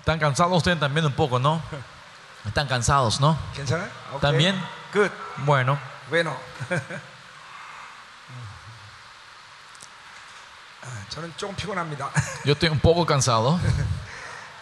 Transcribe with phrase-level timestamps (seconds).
[0.00, 1.60] ¿Están cansados ustedes también un poco, no?
[2.46, 3.36] Están cansados, ¿no?
[3.54, 3.88] 괜찮아요?
[4.12, 4.20] 오케이.
[4.20, 4.54] También.
[4.92, 5.10] 끝.
[5.44, 5.78] Bueno,
[6.10, 6.34] 왜 너?
[10.82, 12.10] 아, 저는 조금 피곤합니다.
[12.44, 13.58] yo estoy un poco cansado.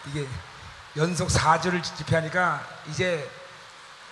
[0.07, 0.27] 이게
[0.97, 3.29] 연속 4주를 집회하니까 이제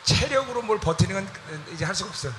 [0.03, 1.27] 체력으로 뭘 버티는 건
[1.73, 2.33] 이제 할 수가 없어요.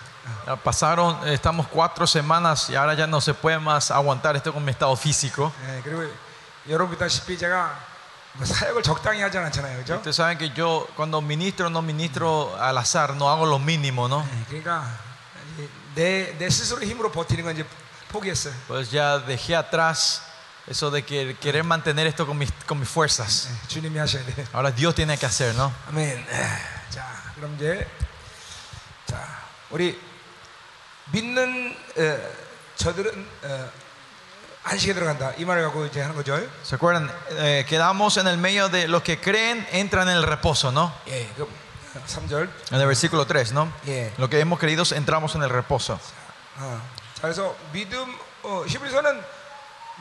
[0.46, 4.52] Ya Pasaron, eh, estamos cuatro semanas y ahora ya no se puede más aguantar esto
[4.52, 5.52] con mi estado físico.
[5.66, 6.10] 예, 그리고
[6.68, 7.78] 여러분 보다시피 제가
[8.34, 9.94] 뭐 사역을 적당히 하지 않잖아요, 그죠?
[9.96, 14.22] Ustedes saben que yo cuando ministro no ministro al azar, no hago lo mínimo, ¿no?
[14.22, 14.84] 예, 그러니까
[15.54, 17.66] 이제 내, 내 스스로 힘으로 버티는 건 이제
[18.10, 18.54] 포기했어요.
[18.68, 20.22] Pues ya dejé atrás
[20.68, 23.48] eso de que querer mantener esto con mis, con mis fuerzas.
[23.50, 24.46] 예, 주님이 하셔야 돼.
[24.52, 25.72] Ahora Dios tiene que hacer, ¿no?
[25.88, 26.24] 아멘.
[26.90, 27.88] 자, 그럼 이제
[29.06, 29.26] 자,
[29.70, 29.98] 우리
[31.10, 32.18] 믿는 어,
[32.76, 33.70] 저들은 어,
[34.64, 35.32] 안식에 들어간다.
[35.38, 36.36] 이 말을 갖고 이제 하는 거죠.
[36.62, 37.10] ¿Se acuerdan?
[37.38, 40.92] Eh, quedamos en el medio de los que creen entran en el reposo, ¿no?
[41.08, 41.48] 예, 그
[42.06, 42.48] 3절.
[42.72, 43.72] En el versículo 3, ¿no?
[43.86, 44.12] 예.
[44.18, 45.98] Lo que hemos querido entramos en el reposo.
[46.58, 46.80] 어,
[47.14, 49.22] 자, 그래서 믿음 어, 히브리서는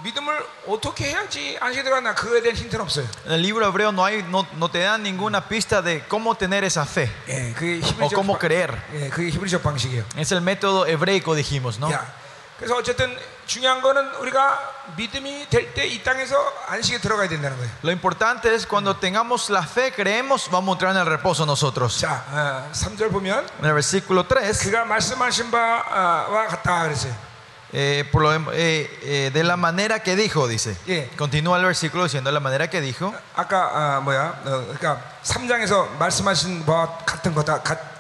[0.04, 3.08] 믿음을 어떻게 해야지 안식에 들어가나 그거에 대한 힌트는 없어요.
[3.26, 6.64] En el libro hebreo no, hay, no, no te dan ninguna pista de cómo tener
[6.66, 8.78] esa fe 예, 그게 o 히브리적 cómo 방- creer.
[8.94, 10.04] 예, 그게 히브리적 방식이에요.
[10.18, 11.90] Es el método hebreico, dijimos, ¿no?
[11.92, 12.06] 야,
[12.60, 14.60] 그래서 어쨌든 중요한 거는 우리가
[14.98, 16.36] 믿음이 될 때 이 땅에서
[16.68, 17.72] 안식에 들어가야 된다는 거예요.
[17.84, 22.00] Lo importante es cuando tengamos la fe, creemos, vamos a entrar en el reposo nosotros.
[22.00, 27.14] 자, 어, 3절 보면 En el versículo 3, 그가 말씀하신 바와 같다 그랬어요.
[27.74, 30.76] eh, por lo, eh, eh, de la manera que dijo, dice.
[30.88, 31.10] 예.
[31.18, 33.14] Continúa el versículo diciendo, de la manera que dijo.
[33.36, 34.40] 아까 아, 뭐야?
[34.46, 37.91] 어, 그러니까 3장에서 말씀하신 바와 같은 거다 같, 같다 이런 말이죠.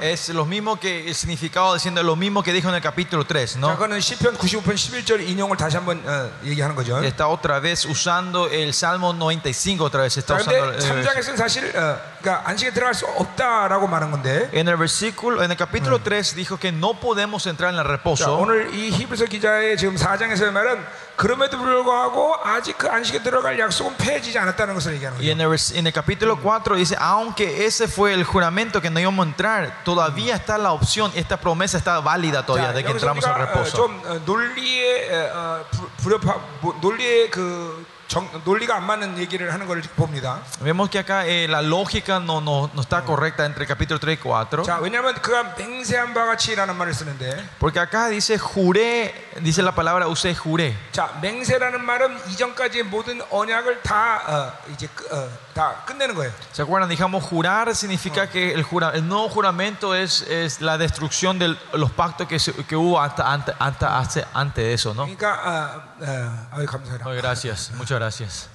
[0.00, 3.54] Es lo mismo que el significado diciendo lo mismo que dijo en el capítulo 3,
[3.54, 3.74] 자, ¿no?
[3.74, 7.02] 그거는 시편 95편 11절 인용을 다시 한번 어, 얘기하는 거죠.
[7.02, 10.78] Está otra vez usando el Salmo 95, otra vez está 자, usando.
[10.78, 15.42] 근데 eh, 3장에서는 사실 어, 그러니까 안식에 들어갈 수 없다라고 말한 건데 en el versículo,
[15.42, 18.38] en el capítulo 3 dijo que no podemos entrar en el 자, reposo.
[18.38, 20.84] 오늘 이 히브리서 기자의 지금 4장에서의 말은
[21.16, 25.32] 그럼에도 불구하고 아직 그 안식에 들어갈 약속은 폐해지지 않았다는 것을 얘기하는 Y 거죠.
[25.32, 29.00] en el, vers- en el capítulo 4 dice, aunque ese fue el juramento que no
[29.00, 32.90] íbamos a entrar, todavía está la opción, esta promesa está válida todavía 자, de que
[32.90, 33.76] 여기서 entramos al 우리가 어, reposo.
[33.76, 39.51] 좀 어, 논리의 어, 어, 부- 불협화 뭐, 논리의 그 정, 논리가 안 맞는 얘기를
[39.53, 40.39] 하는 걸 봅니다.
[40.61, 44.17] Vemos que acá eh, la lógica no, no, no está correcta entre capítulo 3 y
[44.17, 44.63] 4.
[44.63, 50.07] 자, 왜냐하면 그가 맹세한 바 같이라는 말을 쓰는데, Porque acá dice juré, dice la palabra
[50.07, 50.75] usé juré.
[50.91, 56.32] 자, 맹세라는 말은 이전까지의 모든 언약을 다 어, 이제 끝- 어, 다 끝내는 거예요.
[56.52, 56.88] ¿Se acuerdan?
[56.88, 61.90] Dijamos jurar significa que el, jura, el nuevo juramento es, es la destrucción de los
[61.92, 65.04] pactos que, se- que hubo hasta, antes, antes, hace- antes de eso, ¿no?
[65.06, 67.04] 그러니까 어, 어, 아유 감사해라.
[67.06, 68.48] Ay, gracias, muchas gracias.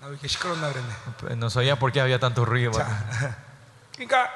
[0.00, 1.36] 나 왜 이렇게 시끄럽나 그랬네.
[1.36, 2.72] No sabía por qué había tanto ruido.
[2.72, 2.86] 자,
[3.94, 4.28] 그러니까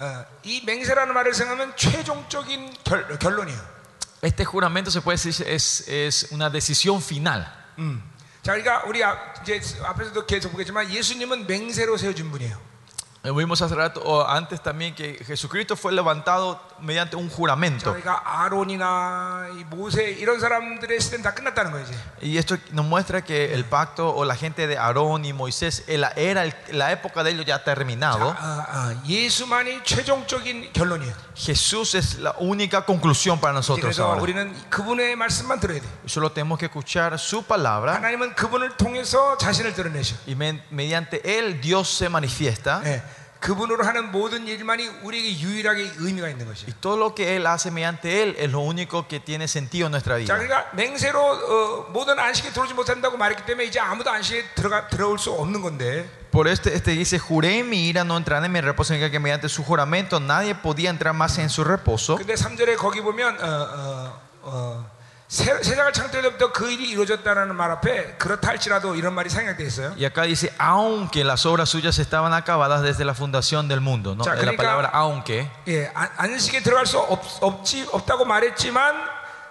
[0.00, 3.78] 어, 이 맹세라는 말을 생각하면 최종적인 결, 결론이에요.
[4.22, 7.46] Este juramento se puede decir es, es una decisión final.
[7.78, 8.02] 음.
[8.43, 12.72] 자, 그러니까 우리 앞, 이제 앞에서도 계속 보겠지만 예수님은 맹세로 세워진 분이에요.
[13.24, 17.90] Eh, Vimos hace rato, o antes también que Jesucristo fue levantado mediante un 자, juramento.
[17.92, 21.84] 그러니까 아론이나 이 모세 이런 사람들의 시대는 다 끝났다는 거예요.
[21.84, 21.94] 이제.
[22.22, 25.98] Y esto nos muestra que el pacto o la gente de Aarón y Moisés, eh,
[25.98, 28.34] la, era el- la época de ellos ya ha 자, terminado.
[28.38, 31.12] 아, 아, 예수만이 최종적인 결론이에요.
[31.34, 34.22] Jesús es la única conclusión para nosotros 그래서 ahora.
[34.22, 35.86] 우리는 그분의 말씀만 들어야 돼.
[36.06, 40.14] Solo tenemos que escuchar su palabra 하나님은 그분을 통해서 자신을 드러내셔.
[40.26, 42.80] y men- mediante él Dios se manifiesta.
[42.84, 43.02] 예,
[43.42, 46.66] 그분으로 하는 모든 일만이 우리에게 유일하게 의미가 있는 것이에요.
[46.66, 49.92] Y todo lo que él hace mediante él es lo único que tiene sentido en
[49.92, 50.36] nuestra 자, vida.
[50.36, 55.30] 그러니까 맹세로 어, 모든 안식에 들어오지 못한다고 말했기 때문에 이제 아무도 안식에 들어가 들어올 수
[55.30, 56.08] 없는 건데.
[56.32, 59.18] Por este, este dice, juré en mi ira no entrar en mi reposo, significa que
[59.20, 62.16] mediante su juramento nadie podía entrar más en su reposo.
[62.16, 64.91] 근데 3절에 거기 보면 어, 어, 어,
[65.33, 69.87] 세, 세상을 창조할 때부터 그 일이 이루어졌다는 말 앞에 그렇다 할지라도 이런 말이 생략되어 있어요.
[69.97, 74.23] Y acá dice, aunque las obras suyas estaban acabadas desde la fundación del mundo, ¿no?
[74.23, 75.49] La 그러니까- palabra aunque.
[75.67, 78.93] 예, 안- 안식에 들어갈 수 없, 없지 없다고 말했지만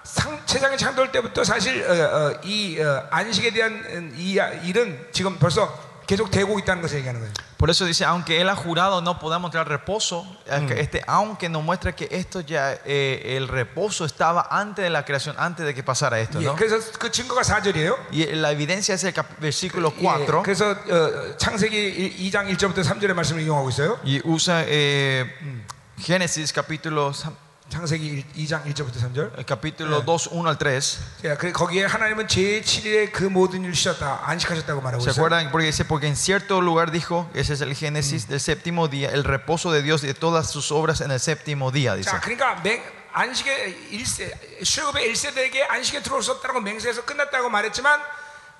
[0.04, 5.08] 상, 세상이 창조할 때부터 사실 어, 어, 이 어, 안식에 대한 음, 이 아- 일은
[5.10, 7.34] 지금 벌써 계속 되고 있다는 것을 얘기하는 거예요.
[7.61, 11.49] Por eso dice, aunque él ha jurado no podamos entrar al reposo, acá este aunque
[11.49, 15.73] nos muestra que esto ya, eh, el reposo estaba antes de la creación, antes de
[15.73, 16.55] que pasara esto, 예, ¿no?
[16.55, 17.95] 그래서 그 증거가 4절이에요.
[18.11, 20.43] Y la evidencia es el cap- versículo 예, 4.
[20.43, 23.99] 그래서 어, 창세기 2장 1절부터 3절의 말씀을 이용하고 있어요.
[24.05, 25.25] Y usa eh,
[25.99, 27.11] Génesis capítulo
[27.71, 29.37] 창세기 2장 1절부터 3절.
[29.37, 30.99] El capítulo 2, 1 al 3.
[31.21, 34.21] 자, 그 거기에 하나님은 제7일에 그 모든 일을 쉬었다.
[34.23, 35.25] 안식하셨다고 말하고 ¿Se 있어요.
[35.25, 35.51] acuerdan?
[35.51, 39.25] Porque dice, porque en cierto lugar dijo, ese es el Génesis del séptimo día, el
[39.25, 42.09] reposo de Dios y de todas sus obras en el séptimo día, dice.
[42.09, 42.81] 자, 그러니까 맹,
[43.11, 44.31] 안식의 일세
[44.63, 47.99] 출굽의 1세대에게 안식에 들어올 수 없다고 맹세해서 끝났다고 말했지만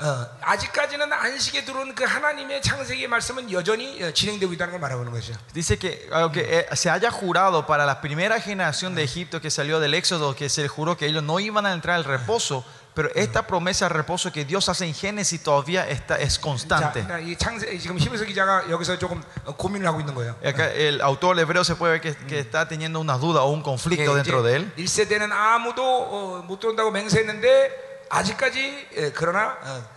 [0.02, 5.34] 어, 아직까지는 안식에 들어온 그 하나님의 창세기의 말씀은 여전히 어, 진행되고 있다는 걸 말하는 것이죠.
[5.54, 9.80] Dice que aunque eh, se haya jurado para la primera generación de Egipto que salió
[9.80, 12.64] del Éxodo, que se juró que ellos no iban a entrar al reposo,
[12.94, 17.04] pero esta promesa de reposo que Dios hace en Génesis todavía está, es 자, constante.
[17.04, 20.36] 그러니까 이 창세 지금 히브리서 기자가 여기서 조금 어, 고민을 하고 있는 거예요.
[20.44, 23.64] Acá el autor hebreo se puede ver que, que está teniendo una duda o un
[23.64, 24.72] conflicto dentro de él.
[24.78, 29.91] 1세대는 아무도 어, 못 들어온다고 맹세했는데 아직까지 예, 그러나 어, 어,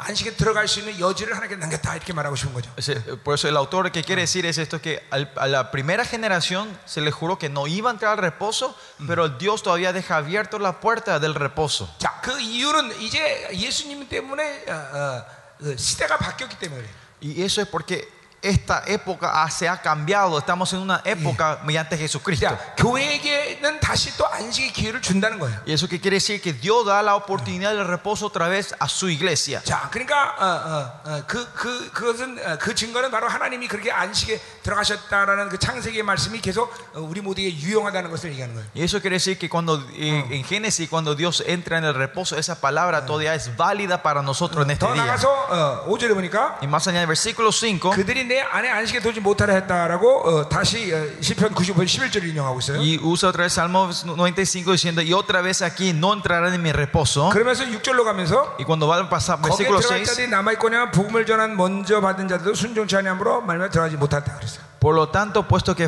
[0.00, 2.68] 안식에 들어갈 수 있는 여지를 하나님께 남겼다 이렇게 말하고 싶은 거죠.
[2.76, 6.04] Ese- Por eso el autor que quiere decir es esto, que al- a la primera
[6.04, 8.74] generación se le juró que no iba a entrar al reposo,
[9.06, 11.88] pero Dios todavía deja abierto la puerta del reposo.
[11.98, 15.24] 자, 그 이유는 이제 예수님 때문에 어, 어,
[15.70, 16.94] 어, 시대가 바뀌었기 때문에 그래요.
[17.20, 18.08] Y eso es porque
[18.42, 22.46] esta época ah, se ha cambiado, estamos en una época mediante Jesucristo.
[22.46, 25.58] 자, 교회에게는 다시 또 안식의 기회를 준다는 거예요.
[25.66, 28.88] Y eso que quiere decir que Dios da la oportunidad del reposo otra vez a
[28.88, 29.60] su iglesia.
[29.64, 34.40] 자, 그러니까 어, 어, 어, 그, 그, 그것은 어, 그 증거는 바로 하나님이 그렇게 안식에
[34.62, 38.68] 들어가셨다라는 그 창세기의 말씀이 계속 어, 우리 모두에게 유용하다는 것을 얘기하는 거예요.
[38.76, 42.36] Y eso quiere decir que cuando eh, en Génesis, cuando Dios entra en el reposo,
[42.38, 45.04] esa palabra todavía es válida para nosotros en este 더 día.
[45.04, 49.19] 나가서 어, 5절에 보니까 Y más allá del versículo 5, 그들이 내 안에 안식에 들지
[49.19, 52.79] 못하려 했다라고 어, 다시 어, 시편 95편 11절을 인용하고 있어요.
[52.79, 56.71] y usa otra vez Salmo 95 diciendo, y otra vez aquí no entrarán en mi
[56.71, 57.29] reposo.
[57.29, 61.27] 그러면서 6절로 가면서 Y cuando va a pasar versículo 들어갈 6, 자들이 남아 있거냐 복음을
[61.27, 64.63] 전한 먼저 받은 자들도 순종치 아니함으로 말며 들어가지 못했다 그랬어요.
[64.79, 65.87] por lo tanto, puesto que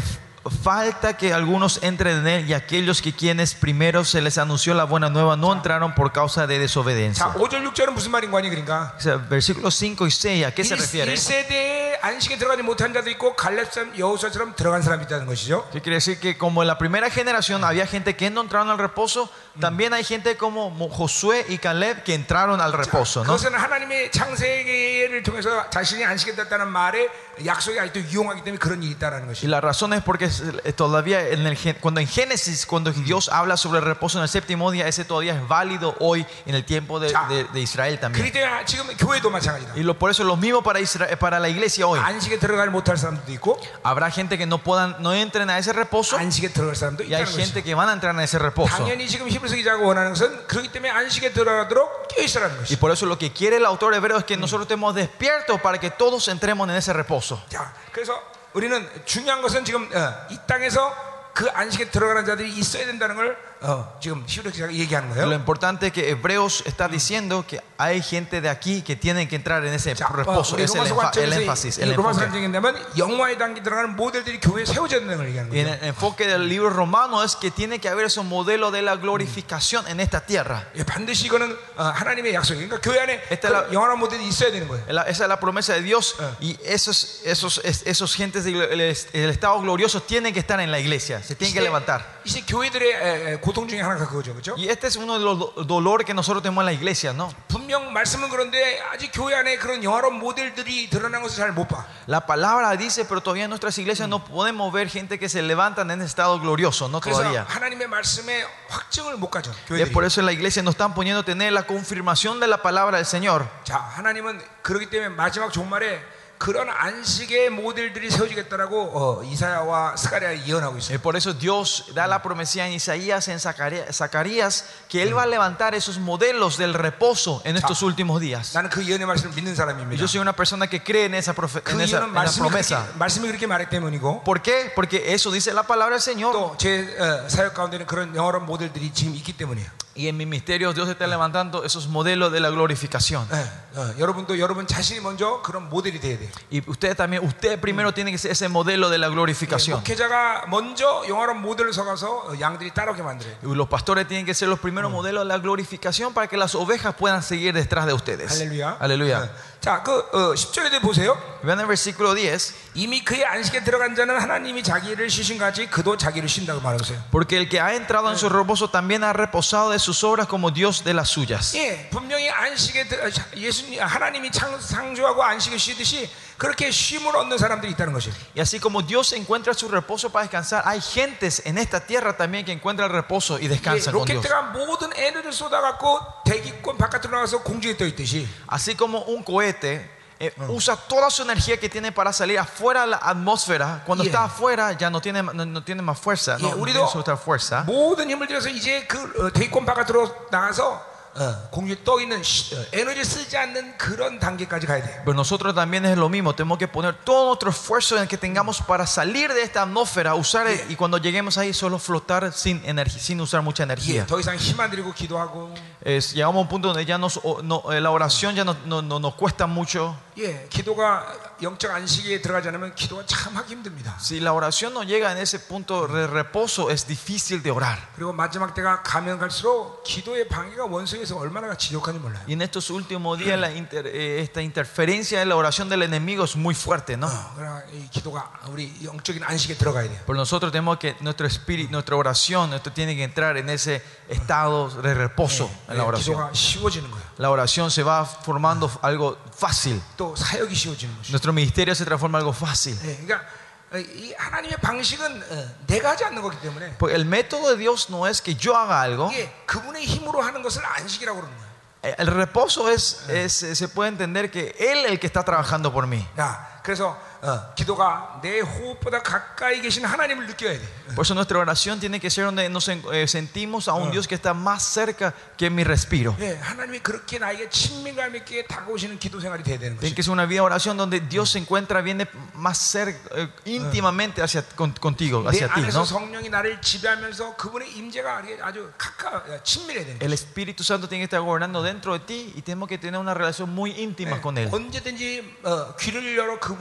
[0.62, 4.84] falta que algunos entren en él y aquellos que quienes primero se les anunció la
[4.84, 7.26] buena nueva no entraron por causa de 자, desobediencia.
[7.34, 10.76] 5절 6절은 무슨 말인 거니 그러니까 O sea, versículos 5 y 6, ¿a qué se
[10.76, 11.12] refiere?
[11.14, 15.69] 1세대에 안식에 들어가지 못한 자도 있고 갈렙 사람 여호수아처럼 들어간 사람이 있다는 것이죠.
[15.70, 16.19] ¿Qué quiere decir?
[16.19, 19.28] Que como en la primera generación había gente que no entraron al reposo,
[19.61, 23.37] también hay gente como Mo- Josué y Caleb que entraron al reposo, ¿no?
[23.37, 27.08] 그것은 하나님의 창세기를 통해서 자신이 안식에 들었다는 말에
[27.44, 29.49] 약속이 아직도 유용하기 때문에 그런 일이 있다는 Y 것이죠.
[29.49, 33.28] la razón es porque es- eh, todavía en el, gen- cuando en Génesis, cuando Dios
[33.28, 36.64] habla sobre el reposo en el séptimo día, ese todavía es válido hoy en el
[36.64, 38.25] tiempo de, 자, de- de Israel también.
[38.25, 39.75] 그렇기 때문에 지금 교회도 마찬가지다.
[39.76, 41.99] Y lo, por eso lo mismo para, Isra- para la iglesia hoy.
[42.00, 46.17] 안식에 들어가지 못할 사람도 있고 Habrá gente que no puedan, no entren a ese reposo
[46.17, 47.64] 안식에 들어갈 사람도 y hay 있다는 gente 것이죠.
[47.64, 48.75] que van a entrar en ese reposo.
[48.76, 52.78] 당연히 지금 히브리서 기자가 원하는 것은 그렇기 때문에 안식에 들어가도록 깨어 있으라는 Y 것이죠.
[52.81, 55.90] por eso lo que quiere el autor hebreo es que nosotros estemos despiertos para que
[55.90, 57.40] todos entremos en ese reposo.
[57.50, 58.14] 자, 그래서
[58.56, 63.99] 우리는 중요한 것은 지금 어, 이 땅에서 그 안식에 들어가는 자들이 있어야 된다는 걸 어,
[64.00, 65.34] 지금 히브리 기자가 얘기하는 Lo 거예요.
[65.37, 69.62] importante es que Hebreos está diciendo que hay gente de aquí que tienen que entrar
[69.67, 70.56] en ese 자, 어, reposo.
[70.56, 72.40] 우리 Es el, 로마서 enfa- el 관점에서 énfasis, 이 el 로마서 enfoque.
[72.40, 75.76] 관점인다면 영화의 단계 들어가는 모델들이 교회에 세워져야 된다는 걸 얘기하는 Y en 거예요.
[75.76, 79.87] el enfoque del libro romano es que tiene que haber ese modelo de la glorificación
[79.88, 80.64] en esta tierra.
[80.76, 82.67] 예, 반드시 이거는 어, 하나님의 약속이에요.
[82.67, 84.84] 그러니까 교회 안에 Esta 그런 es la- 영원한 모델이 있어야 되는 거예요.
[84.88, 86.32] La- Esa es la promesa de Dios Eh.
[86.40, 90.70] y esos, esos, es- esos gentes del el, el estado glorioso tienen que estar en
[90.70, 92.20] la iglesia, se tienen que levantar.
[92.25, 94.55] 이제 교회들의 에, 에, 고통 중에 하나가 그거죠, 그렇죠?
[94.56, 97.32] Y este es uno de los do- dolores que nosotros tenemos en la iglesia, ¿no?
[97.49, 101.86] 분명 말씀은 그런데 아직 교회 안에 그런 영화로운 모델들이 드러난 것을 잘 못 봐.
[102.06, 105.91] La palabra dice, pero todavía en nuestras iglesias no podemos ver gente que se levantan
[105.91, 107.44] en ese estado glorioso, no 그래서 todavía.
[107.48, 109.50] 하나님의 말씀에 확증을 못 가져.
[109.70, 109.93] Y es 교회들이.
[109.93, 112.96] por eso en la iglesia no están poniendo a tener la confirmación de la palabra
[112.98, 113.48] del Señor.
[113.65, 116.00] 자, 하나님은 그렇기 때문에 마지막 종말에
[116.41, 120.94] 그런 안식의 모델들이 세워지겠다라고 어, 이사야와 스가랴 예언하고 있어요.
[120.94, 125.24] Y por eso Dios da la promesa en Isaías, en Zacarías, Zacarías, que Él va
[125.24, 128.55] a levantar esos modelos del reposo en estos últimos días.
[128.56, 130.00] 나는 그 예언의 말씀을 믿는 Y 사람입니다.
[130.00, 132.20] yo soy una persona que cree en esa, profe- 그 en esa, 예언은 en la
[132.24, 132.86] 말씀이 promesa.
[132.86, 134.72] 그렇게, 말씀이 그렇게 말했기 때문이고 ¿Por qué?
[134.74, 136.32] Porque eso dice la palabra del Señor.
[136.32, 136.89] 또 제
[137.29, 139.69] 사역 가운데는 그런 영화로운 모델들이 지금 있기 때문이에요.
[139.94, 143.27] Y en mis misterios Dios está levantando esos modelos de la glorificación.
[143.32, 146.31] 예, 어, 여러분도 여러분 자신이 먼저 그런 모델이 돼야 돼요.
[146.50, 149.81] Y usted también, usted primero tiene que ser ese modelo de la glorificación.
[149.81, 153.34] 목회자가 먼저 영화로운 모델을 서가서 어, 양들이 따라오게 만들어요.
[153.43, 156.55] Y los pastores tienen que ser los primeros modelos de la glorificación para que las
[156.55, 158.31] ovejas puedan seguir detrás de ustedes.
[158.31, 158.77] 할렐루야.
[158.79, 159.24] Aleluya.
[159.24, 159.29] 어,
[159.66, 161.18] 자, 그 어, 10절에 보세요.
[161.44, 162.54] El versículo 10.
[162.76, 167.02] 이미 그의 안식에 들어간 자는 하나님이 자기를 쉬신 같이 그도 자기를 쉰다고 말하세요.
[167.10, 170.52] Porque el que ha entrado en su reposo también ha reposado de sus obras como
[170.52, 171.56] Dios de las suyas.
[171.57, 177.93] 예, 분명히 안식에 들- 예수님 하나님이 창, 창조하고 안식을 쉬듯이 그렇게 쉼을 얻는 사람들이 있다는
[177.93, 178.15] 것이에요.
[178.36, 182.44] Y así como Dios encuentra su reposo para descansar, hay gentes en esta tierra también
[182.46, 184.22] que encuentran el reposo y 예, descansan con Dios.
[184.24, 190.32] 로켓대가 모든 에너지를 쏟아갖고 대기권 바깥으로 나가서 공중에 떠 있듯이 Así como un cohete eh,
[190.48, 194.10] usa toda su energía que tiene para salir afuera de la atmósfera, cuando Yeah.
[194.12, 196.91] está afuera ya no tiene, no, no tiene más fuerza, no, Yeah, no 우리도 tiene
[196.93, 197.65] su otra fuerza.
[197.67, 198.96] 모든 힘을 들여서 이제 그
[199.27, 204.65] 어, 대기권 바깥으로 나가서 어, 공중에 떠 있는 시- 어, 에너지를 쓰지 않는 그런 단계까지
[204.67, 205.03] 가야 돼요.
[205.05, 208.17] Pero nosotros también es lo mismo, tenemos que poner todo nuestro esfuerzo en el que
[208.17, 210.67] tengamos para salir de esta atmósfera, usar Yeah.
[210.70, 214.06] y cuando lleguemos ahí solo flotar sin energía, sin usar mucha 예, energía.
[214.06, 215.53] 더 이상 힘 안 들이고 기도하고
[215.84, 218.55] Es, llegamos a un punto donde ya nos, o- no, eh, la oración ya no,
[218.67, 219.96] no- no- nos cuesta mucho.
[220.19, 221.06] 예, 기도가
[221.43, 223.96] 영적 안식에 들어가지 않으면 기도가 참 하기 힘듭니다.
[224.00, 227.79] Si la oración no llega en ese punto de reposo, es difícil de orar.
[227.96, 232.22] 그리고 마지막 때가 가면 갈수록 기도의 방해가 원수에서 얼마나 지독한지 몰라요.
[232.27, 236.24] Y en estos últimos días la inter- eh, esta interferencia de la oración del enemigo
[236.24, 237.06] es muy fuerte, ¿no?
[237.06, 240.00] 어, 그러나 이 기도가 우리 영적인 안식에 들어가야 돼요.
[240.06, 244.69] Pero nosotros tenemos que, nuestro espíritu, nuestra oración, esto tiene que entrar en ese estado
[244.69, 246.17] de reposo en la 예, oración.
[246.17, 247.05] 기도가 쉬워지는 거예요.
[247.19, 249.81] La oración se va formando algo fácil.
[249.96, 251.12] 또 사역이 쉬워지는 것이죠.
[251.12, 252.77] Nuestro ministerio se transforma en algo fácil.
[252.84, 253.24] 예, 그러니까
[253.72, 257.89] 어, 이 하나님의 방식은 어, 내가 하지 않는 거기 때문에 Porque el método de Dios
[257.91, 259.10] no es que yo haga algo.
[259.12, 261.50] 이게 그분의 힘으로 하는 것을 안식이라고 그러는 거예요.
[261.82, 265.72] Eh, El reposo es, es- se puede entender que Él es el que está trabajando
[265.72, 266.06] por mí.
[266.19, 270.60] 야, 그래서 어, 기도가 내 호흡보다 가까이 계신 하나님을 느껴야 돼.
[270.94, 274.08] Por eso nuestra oración tiene que ser donde nos en- eh, sentimos a un Dios
[274.08, 276.17] que está más cerca que mi respiro.
[276.20, 279.94] 예, 하나님이 그렇게 나에게 친밀감 있게 다가오시는 기도 생활이 돼야 되는 Tiene 것이.
[279.94, 284.22] que ser una vida de oración donde Dios se encuentra, viene más cerca, eh, íntimamente
[284.22, 285.60] hacia, con- contigo, 내 hacia ti.
[285.60, 285.84] 안에서 ¿no?
[285.84, 290.15] 성령이 나를 지배하면서 그분의 임재가 아주 가까 친밀해야 되는 El 거예요.
[290.15, 293.50] Espíritu Santo tiene que estar gobernando dentro de ti y tenemos que tener una relación
[293.55, 294.48] muy íntima con Él.
[294.50, 296.54] 언제든지 어, 귀를 열어 그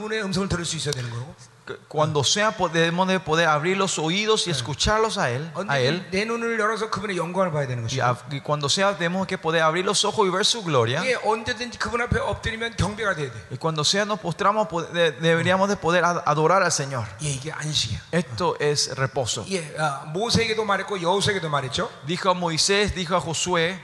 [1.88, 6.06] cuando sea podemos de poder abrir los oídos y escucharlos a él, a él.
[8.30, 11.02] Y, cuando sea tenemos que poder abrir los ojos y ver su gloria.
[13.50, 17.06] Y cuando sea nos postramos deberíamos de poder adorar al Señor.
[18.12, 19.46] Esto es reposo.
[22.06, 23.80] Dijo a Moisés, dijo a Josué.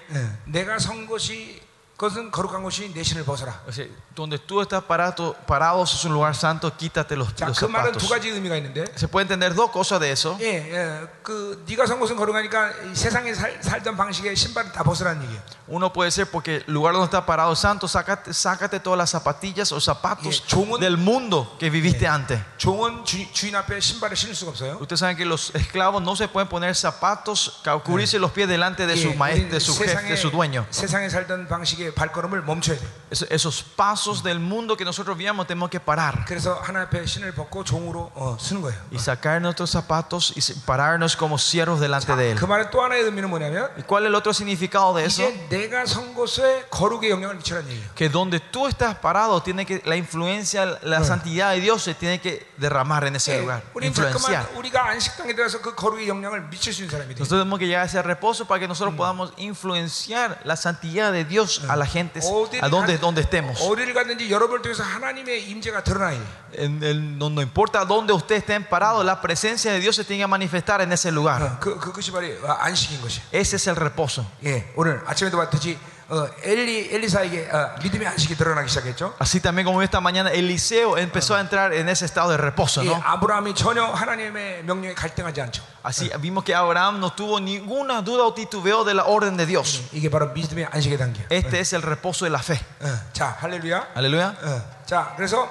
[2.00, 3.60] 그것은 거룩한 것이 내 신을 벗어라.
[3.68, 7.66] sea, donde tú estás parado, parado es un lugar santo, quítate los, 자, los 그
[7.66, 8.08] 말은 두 zapatos.
[8.08, 10.34] 가지 의미가 있는데, Se puede entender dos cosas de eso.
[10.40, 15.22] 예, 예, 그 네가 선 것은 거룩하니까 이 세상에 살, 살던 방식의 신발을 다 벗으라는
[15.24, 15.42] 얘기예요.
[15.67, 19.71] Uno puede ser porque el lugar donde está parado santo, sácate, sácate todas las zapatillas
[19.71, 22.39] o zapatos Yeah, 종은- del mundo que viviste antes.
[22.57, 24.77] 종은 주, 주인 앞에 신발을 신을 수가 없어요.
[24.79, 28.85] Ustedes saben que los esclavos no se pueden poner zapatos, ca- cubrirse los pies delante
[28.85, 30.65] de su 예, maestro, 우리는 de su jefe, de su dueño.
[30.69, 32.85] 세상에 살던 방식의 발걸음을 멈춰야 돼.
[33.09, 37.33] Es- Esos pasos del mundo que nosotros vivíamos tenemos que parar 그래서 하나님 앞에 신을
[37.33, 38.77] 벗고 종으로 어, 쓰는 거예요.
[38.91, 42.37] y sacar nuestros zapatos y se- pararnos como siervos delante de Él.
[42.37, 45.23] 그 말의 또 하나의 의미는 뭐냐면 ¿Y cuál es el otro significado de eso?
[45.23, 47.89] 이제 내 가 선 곳에 거룩의 영향을 미치라는 얘기예요.
[47.95, 52.19] Que donde tú estás parado, tiene que la influencia, la santidad de Dios se tiene
[52.19, 54.43] que derramar en ese 예, lugar, 우리는 influenciar.
[54.45, 57.19] 잠깐만 우리가 안식당에 들어가서 그 거룩의 영향을 미칠 수 있는 사람이 돼.
[57.19, 61.25] Nosotros tenemos que llegar a ese reposo para que nosotros podamos influenciar la santidad de
[61.25, 62.19] Dios a la gente,
[62.61, 63.59] a donde, donde estemos.
[63.61, 66.45] 어디를 가든지 여러분을 통해서 하나님의 임재가 드러나야 돼.
[66.57, 70.23] En el- no, no importa dónde ustedes estén parados, la presencia de Dios se tiene
[70.23, 71.41] que manifestar en ese lugar.
[71.41, 73.21] 어, 그, 그, 그것이 바로 안식인 것이.
[73.33, 74.25] Ese es el reposo.
[74.45, 75.77] 예, 오늘 아침에도 봤듯이
[76.07, 79.15] 어, 엘리 엘리사에게 어, 믿음의 안식이 드러나기 시작했죠.
[79.17, 82.85] Así también como esta mañana Eliseo empezó a entrar en ese estado de reposo, 예,
[82.85, 83.01] ¿no?
[83.03, 85.63] 아브라함이 전혀 하나님의 명령에 갈등하지 않죠.
[85.81, 89.81] Así vimos que Abraham no tuvo ninguna duda o titubeo de la orden de Dios.
[89.93, 91.25] 이게 바로 믿음의 안식의 단계야.
[91.31, 92.59] Este es el reposo de la fe.
[92.81, 93.87] 어, 자, 할렐루야.
[93.95, 94.35] Aleluya.
[94.43, 95.49] 어, 자, 그래서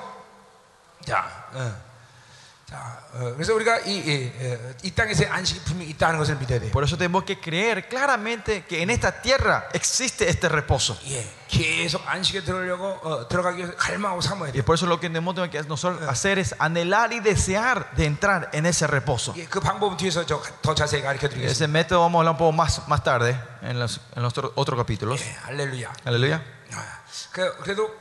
[1.04, 1.74] 자, 어,
[2.68, 6.70] 자, 어, 그래서 우리가 이, 이, 어, 이 땅에서의 안식이 분명히 있다는 것을 믿어야 돼요.
[6.72, 10.96] Por eso tenemos que creer claramente que en esta tierra existe este reposo.
[11.08, 14.64] 예, 계속 안식에 들어가려고 어, 들어가기 위해서 갈망하고 사모해야 Y 돼요.
[14.64, 18.64] por eso lo que tenemos que nosotros hacer es anhelar y desear de entrar en
[18.64, 19.34] ese reposo.
[19.36, 21.52] 예, 그 방법은 뒤에서 저 더 자세히 가르쳐 드리겠습니다.
[21.52, 24.52] Ese método vamos a hablar un poco más, más tarde en los, en los otros
[24.56, 25.20] otros capítulos.
[25.20, 25.92] 예, 할렐루야.
[26.06, 26.40] Aleluya.
[26.72, 27.94] 아, 그, 그래도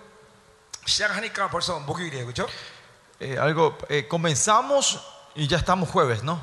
[0.85, 2.47] 시작하니까 벌써 목요일이에요, 그렇죠?
[3.19, 5.01] Eh, algo, eh, comenzamos
[5.35, 6.41] y ya estamos jueves, ¿no?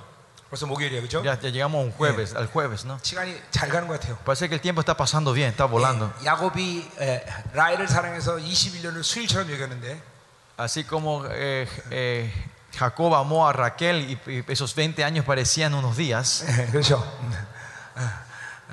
[0.50, 1.22] 벌써 목요일이에요, 그렇죠?
[1.22, 2.99] Ya, ya llegamos a un jueves, al jueves, ¿no?
[3.02, 4.18] 시간이 잘 가는 것 같아요.
[4.25, 6.12] Parece que el tiempo está pasando bien, está volando.
[6.22, 10.02] 예, 야곱이 에, 라헬을 사랑해서 21년을 수일처럼 여겼는데
[10.56, 12.30] Así como eh, eh,
[12.76, 16.44] Jacob amó a Raquel y, y esos 20 años parecían unos días.
[16.49, 17.00] 예, 그렇죠.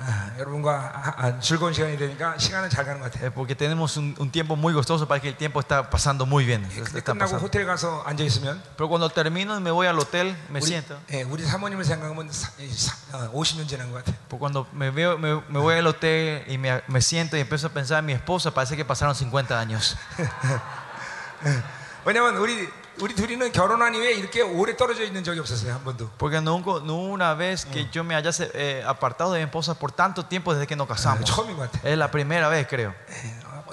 [0.00, 3.26] 아, 여러분과 아, 아, 즐거운 시간이 되니까 시간은 잘 가는 것 같아요.
[3.26, 6.44] eh, porque tenemos un, un tiempo muy gustoso para que el tiempo está pasando muy
[6.44, 6.62] bien.
[6.68, 7.44] 근데 está 끝나고 pasando.
[7.44, 10.96] 호텔 가서 앉아 있으면 Pero cuando termino y me voy al hotel, me 우리, siento.
[11.10, 14.14] 예, 우리 사모님을 생각하면 사, 이 사, 어, 50년 지난 것 같아요.
[14.28, 17.66] Pues cuando me, veo, me, me voy al hotel y me, me siento y empiezo
[17.66, 19.96] a pensar en mi esposa, parece que pasaron 50 años.
[22.04, 22.68] 왜냐면 우리
[23.00, 26.10] 우리 둘이는 결혼한 이후에 이렇게 오래 떨어져 있는 적이 없었어요 한 번도.
[26.18, 29.74] Porque nunca, no hubo una vez que yo me haya eh, apartado de mi esposa
[29.74, 31.24] por tanto tiempo desde que nos casamos.
[31.24, 31.92] 처음인 것 같아요.
[31.92, 32.92] Es la primera vez, creo.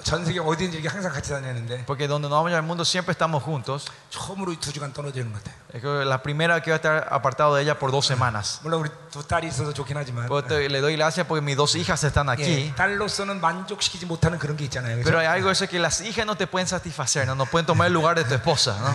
[0.00, 3.12] 어, 전 세계 어디든지 이렇게 항상 같이 다녔는데 Porque donde nos vamos al mundo siempre
[3.12, 3.84] estamos juntos.
[4.10, 5.54] 처음으로 두 주간 떨어지는 것 같아요.
[5.74, 8.60] Es que la primera vez que voy a estar apartado de ella por dos semanas.
[8.62, 11.74] 물론 우리 두 딸이 있어서 좋긴 하지만 Pues te- le doy gracias porque mis dos
[11.76, 12.72] hijas están 예, aquí.
[12.76, 14.96] 딸로서는 만족시키지 못하는 그런 게 있잖아요.
[14.96, 15.04] 그죠?
[15.04, 17.66] Pero hay algo de eso que las hijas no te pueden satisfacer, no, no pueden
[17.66, 18.76] tomar el lugar de tu esposa.
[18.80, 18.92] ¿no?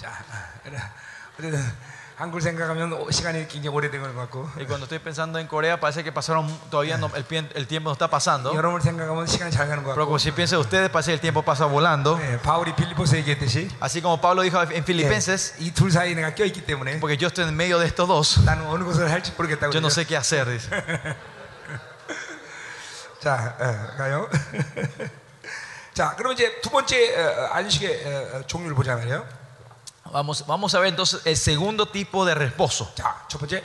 [0.00, 0.10] 자,
[0.62, 0.78] 그래.
[2.14, 5.80] 어쨌든 한국 생각하면 오- 시간이 굉장히 오래된 것 같고 Y cuando estoy pensando en Corea,
[5.80, 8.52] parece que pasaron, todavía no- el, pie- el tiempo no está pasando.
[8.54, 11.20] 여러분을 생각하면 시간이 잘 가는 것 Pero 같고 como si piensan ustedes, parece que el
[11.20, 12.20] tiempo pasa volando.
[12.20, 16.66] 예, 바울이 빌리포스 얘기했듯이 Así como Pablo dijo en Filipenses, 이 둘 사이에 내가 껴있기
[16.66, 19.80] 때문에 porque yo estoy en medio de estos dos, 나는 어느 것을 할지 모르겠다고 yo
[19.80, 19.94] no 그러죠.
[19.96, 20.44] sé qué hacer.
[20.46, 20.68] dice.
[23.20, 24.28] 자, 어, 가요.
[25.92, 29.26] 자, 그럼 이제 두 번째 어, 안식의 어, 어, 종류를 보자 말이에요.
[30.14, 32.90] Vamos, vamos a ver entonces el segundo tipo de reposo.
[32.96, 33.62] 자, 첫 번째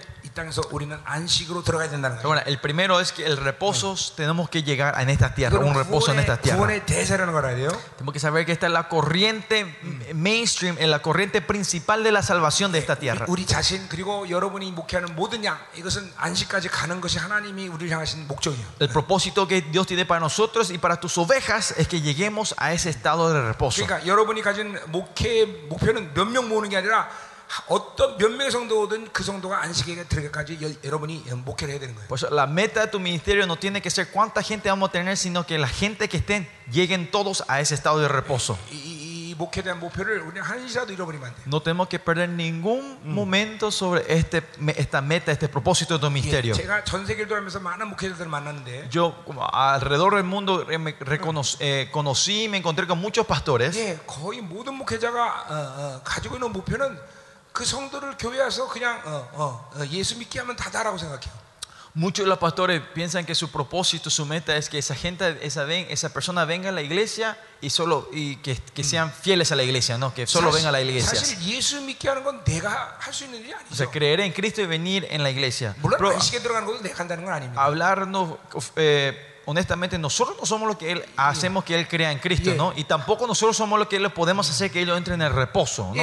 [2.26, 6.12] bueno, el primero es que el reposo tenemos que llegar a estas tierras, un reposo
[6.12, 6.60] en estas tierras.
[7.96, 9.78] Tenemos que saber que esta es la corriente
[10.14, 13.26] mainstream, en la corriente principal de la salvación de esta tierra.
[18.78, 22.72] El propósito que Dios tiene para nosotros y para tus ovejas es que lleguemos a
[22.72, 23.82] ese estado de reposo.
[27.49, 29.23] 그러니까 여러분이 가진 목회의 목표는 몇 명 모으는 게 아니라 어떤 몇 명의 성도든 그
[29.23, 32.07] 성도가 안식에 들어가까지 여- 여러분이 목회를 해야 되는 거예요.
[32.07, 34.91] Por eso, la meta de tu ministerio no tiene que ser cuánta gente vamos a
[34.91, 38.57] tener, sino que la gente que estén lleguen todos a ese estado de reposo.
[38.71, 41.43] 이, 이, 이 목회에 대한 목표를 우리는 한시라도 잃어버리면 안 돼요.
[41.47, 46.07] No tenemos que perder ningún momento sobre este, me- esta meta, este propósito de tu
[46.07, 46.55] 예, ministerio.
[46.55, 51.57] 제가 전 세계를 돌아면서 많은 목회자들을 만났는데 Yo como alrededor del mundo eh, me reconoc-
[51.59, 53.75] eh, conocí y me encontré con muchos pastores.
[53.77, 56.97] 예, 거의 모든 목회자가 어, 어, 가지고 있는 목표는
[57.51, 61.45] 그 성도를 교회 와서 그냥 어, 어, 어, 예수 믿게 하면 다다라고 생각해요.
[61.97, 65.63] Muchos de los pastores piensan que su propósito, su meta es que esa gente, esa,
[65.63, 69.55] ven- esa persona venga a la iglesia y solo y que, que sean fieles a
[69.55, 71.17] la iglesia, no que solo venga a la iglesia.
[71.17, 73.91] 사실 예수 믿게 하는 건 내가 할 수 있는 일이 O sea, 아니죠.
[73.91, 75.73] creer en Cristo y venir en la iglesia.
[75.81, 77.61] 물론 Pero 안식에 들어가는 것도 내가 한다는 건 아닙니다.
[77.63, 78.39] hablarnos,
[78.75, 79.15] eh,
[79.50, 82.72] honestamente, nosotros no somos lo que él hacemos que él crea en Cristo, ¿no?
[82.76, 85.92] Y tampoco nosotros somos lo que le podemos hacer que ellos entren en el reposo,
[85.92, 86.00] ¿no?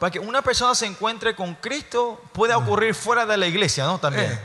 [0.00, 3.98] Para que una persona se encuentre con Cristo pueda ocurrir fuera de la iglesia, ¿no?
[3.98, 4.38] También.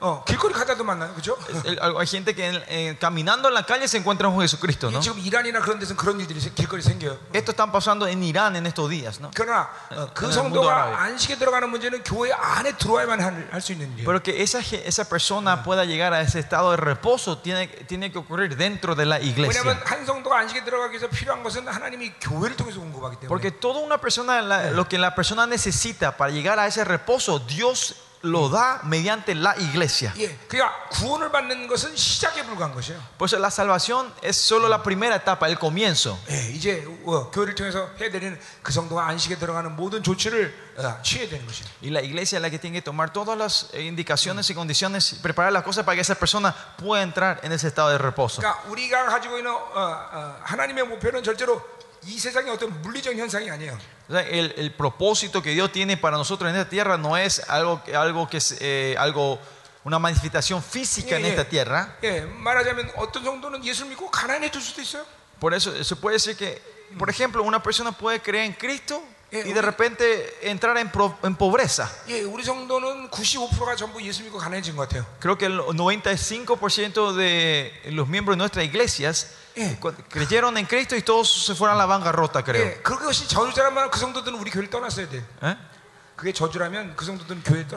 [0.00, 1.38] 어, 길거리 가다도 만나요, 그렇죠?
[1.64, 5.00] El- Hay gente que eh, caminando en la calle se encuentra con Jesucristo, ¿no?
[5.00, 7.16] 지금 이란이나 그런 데서는 그런 일들이 생- 길거리 생겨요.
[7.32, 9.30] Esto está pasando en Irán en estos días, ¿no?
[9.34, 10.96] 그러나 어, 그 en el mundo 성도가 árabe.
[10.96, 14.04] 안식에 들어가는 문제는 교회 안에 들어와야만 할 수 있는 일이에요.
[14.04, 18.12] Pero que esa, ge- esa persona pueda llegar a ese estado de reposo tiene, tiene
[18.12, 19.80] que ocurrir dentro de la 왜냐하면 iglesia.
[19.86, 23.28] 한 성도가 안식에 들어가기 위해서 필요한 것은 하나님이 교회를 통해서 공급하기 때문에.
[23.28, 27.38] Porque toda una persona, la- lo que la persona necesita para llegar a ese reposo,
[27.38, 30.12] Dios lo da mediante la iglesia.
[30.18, 33.00] 예, 그러니까 구원을 받는 것은 시작에 불과한 것이에요.
[33.18, 36.18] Por eso la salvación es solo la primera etapa, el comienzo.
[36.30, 41.28] 예, 이제 어, 교회를 통해서 해야 되는 그 성도가 안식에 들어가는 모든 조치를 어, 취해야
[41.28, 41.68] 되는 것이에요.
[41.82, 45.12] Y la iglesia es la que tiene que tomar todas las eh, indicaciones y condiciones,
[45.12, 48.40] y preparar las cosas para que esa persona pueda entrar en ese estado de reposo.
[48.40, 51.62] 그러니까 우리가 가지고 있는 어, 어, 하나님의 목표는 절대로
[52.06, 53.76] 이 세상의 어떤 물리적 현상이 아니에요.
[54.08, 57.40] O sea, el, el propósito que Dios tiene para nosotros en esta tierra no es
[57.48, 59.40] algo, que- algo que es eh, algo,
[59.84, 61.48] una manifestación física en 예, esta 예.
[61.48, 61.96] tierra.
[62.04, 65.04] 예, 말하자면 어떤 정도는 예수를 믿고 가난해질 수도 있어요.
[65.40, 66.62] Por eso se puede decir que,
[66.96, 69.02] por ejemplo, una persona puede creer en Cristo
[69.32, 71.90] Eh, y de 우리- repente entrar en, pro- en pobreza.
[72.08, 75.04] 예, 우리 성도는 95%가 전부 예수 믿고 가난해진 것 같아요.
[75.18, 79.76] Creo que el 95% de los miembros de nuestras iglesias Eh.
[79.80, 82.60] cu- creyeron en Cristo y todos se fueron a la bancarrota, creo.
[82.62, 85.24] 예, 그것이 저주자란 말은 그 성도들은 우리 교회를 떠났어야 돼.
[85.42, 85.56] ¿Eh?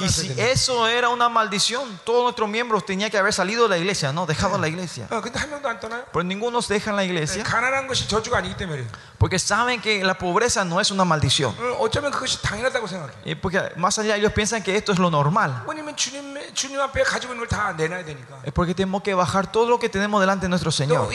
[0.00, 3.78] Y si eso era una maldición, todos nuestros miembros tenían que haber salido de la
[3.78, 5.06] iglesia, no dejado la iglesia.
[6.12, 7.42] Pero ninguno se deja en la iglesia.
[9.18, 11.54] Porque saben que la pobreza no es una maldición.
[13.24, 15.62] Y porque más allá ellos piensan que esto es lo normal.
[18.44, 21.08] Es porque tenemos que bajar todo lo que tenemos delante de nuestro Señor.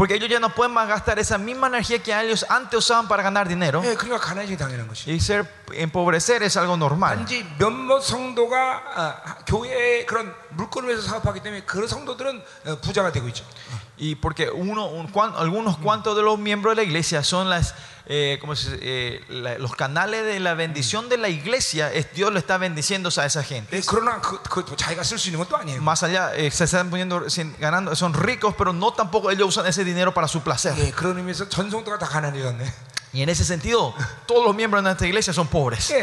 [0.00, 3.22] Porque ellos ya no pueden más gastar esa misma energía que ellos antes usaban para
[3.22, 3.82] ganar dinero.
[3.84, 5.10] 예, 그러니까 가난이 당연한 것이.
[5.10, 7.16] Y ser empobrecer es algo normal.
[7.16, 13.26] 단지 몇몇 성도가 아, 교회의 그런 물건을 위해서 사업하기 때문에 그런 성도들은 어, 부자가 되고
[13.28, 13.44] 있죠.
[14.01, 14.89] y porque uno,
[15.37, 17.47] algunos cuantos de los miembros de la iglesia son
[18.07, 18.39] eh,
[18.81, 23.43] eh, los canales de la bendición de la iglesia, Dios lo está bendiciendo a esa
[23.43, 23.77] gente.
[25.79, 27.23] Más allá, eh, se están poniendo,
[27.59, 30.73] ganando, son ricos, pero no tampoco ellos usan ese dinero para su placer.
[33.13, 33.93] Y en ese sentido,
[34.25, 35.93] todos los miembros de nuestra iglesia son pobres.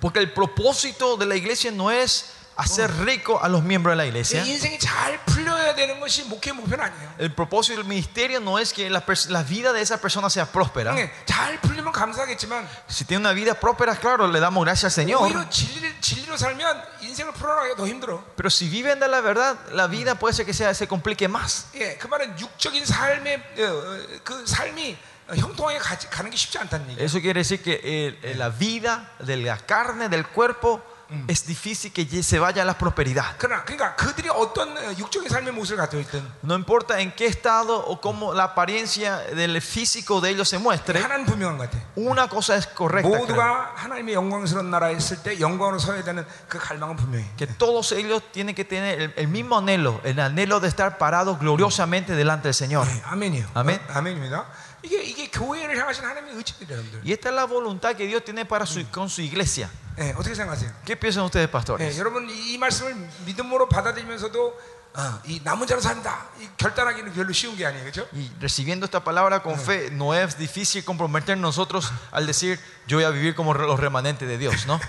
[0.00, 4.03] Porque el propósito de la iglesia no es hacer rico a los miembros de la
[4.03, 4.43] 예, iglesia.
[4.45, 7.13] 인생이 잘 풀려야 되는 것이 목회 목표는 아니에요.
[7.17, 10.45] El propósito del ministerio no es que la, pers- la vida de esa persona sea
[10.45, 10.93] próspera.
[10.99, 15.21] 예, 잘 풀리면 감사하겠지만 Si tiene una vida próspera, claro, le damos gracias al Señor.
[15.21, 18.21] 오히려 진리, 진리로 살면 인생을 풀어나가기가 더 힘들어.
[18.35, 21.67] Pero si viven de la verdad, la vida puede ser que sea, se complique más.
[21.75, 24.97] 예, 그 말은 육적인 삶의 어, 어, 그 삶이
[25.33, 27.05] 형통하게 가, 가는 게 쉽지 않다는 얘기예요.
[27.05, 30.81] Eso quiere decir que eh, eh, la vida de la carne, del cuerpo,
[31.27, 33.25] es difícil que lle- se vaya a la prosperidad.
[33.39, 37.77] 그러나 그러니까 그들이 어떤 어, 육적인 삶의 모습을 갖고 있든 No importa en qué estado
[37.83, 41.81] o cómo la apariencia del físico de ellos se muestre, 하나는 분명한 것 같아.
[41.95, 43.09] una cosa es correcta.
[43.09, 43.25] creo.
[43.25, 47.25] 모두가 하나님의 영광스러운 나라에 있을 때 영광으로 서야 되는 그 갈망은 분명해.
[47.37, 51.39] Que todos ellos tienen que tener el, el mismo anhelo, el anhelo de estar parados
[51.39, 52.85] gloriosamente delante del Señor.
[52.85, 53.47] 네, 아멘이요.
[53.55, 53.79] 아멘.
[53.89, 54.45] 어, 아멘입니다.
[54.83, 57.01] 이게 이게 교회를 향하신 하나님의 의지입니다, 여러분들.
[57.03, 59.69] Y esta es la voluntad que Dios tiene para su, con su iglesia.
[59.99, 60.71] 예, 어떻게 생각하세요?
[60.85, 61.99] ¿Qué piensan ustedes, 예, pastores?
[61.99, 66.25] 여러분 이 말씀을 믿음으로 받아들이면서도 어, 이 남은 자로 산다.
[66.39, 68.07] 이 결단하기는 별로 쉬운 게 아니에요, 그렇죠?
[68.11, 73.03] Y recibiendo esta palabra con fe, no es difícil comprometer nosotros al decir, yo voy
[73.03, 74.79] a vivir como los remanentes de Dios, ¿no?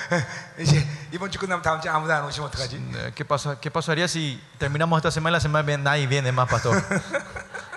[0.59, 2.75] 이제 이번 주 끝나면 다음 주에 아무도 안 오시면 어떡하지?
[2.93, 6.05] Eh, ¿Qué, pasa, ¿Qué pasaría si terminamos esta semana y la semana que viene nadie
[6.05, 6.83] viene más, pastor?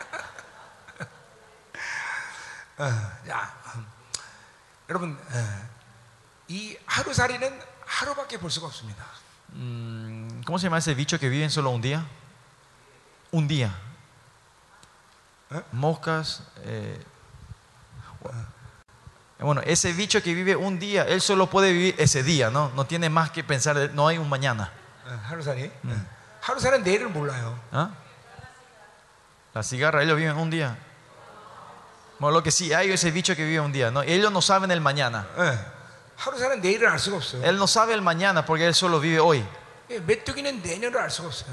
[2.78, 2.84] 어,
[3.28, 3.86] 야, 음,
[4.88, 5.68] 여러분 어,
[6.48, 9.04] 이 하루살이는 하루밖에 볼 수가 없습니다.
[9.54, 12.02] Mm, ¿Cómo se llama ese bicho que viven solo un día?
[13.32, 13.70] Un día.
[15.50, 15.62] ¿Eh?
[15.72, 16.42] Moscas.
[16.64, 17.04] eh,
[19.38, 22.70] bueno, ese bicho que vive un día, él solo puede vivir ese día, ¿no?
[22.76, 24.70] No tiene más que pensar, de- no hay un mañana.
[25.04, 25.66] 어, 하루살이.
[25.84, 26.06] 어.
[26.40, 27.58] 하루살은 내일을 몰라요.
[27.72, 27.90] ¿Ah?
[29.54, 30.76] La cigarra, ellos viven un día.
[32.18, 34.02] Bueno, lo que sí hay es ese bicho que vive un día, ¿no?
[34.02, 35.26] Ellos no saben el mañana.
[35.38, 35.58] 예.
[36.16, 37.42] 하루살은 내일을 알 수가 없어요.
[37.44, 39.44] Él no sabe el mañana porque él solo vive hoy.
[39.90, 41.52] 예, 메뚜기는 내년을 알 수가 없어요.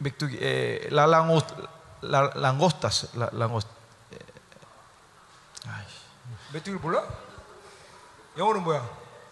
[0.00, 1.44] Victu- eh, la langos-
[2.00, 3.08] la- langostas.
[3.14, 3.66] La, langos-
[6.52, 7.04] 메뚜기를 몰라?
[8.38, 8.88] 영어는 뭐야?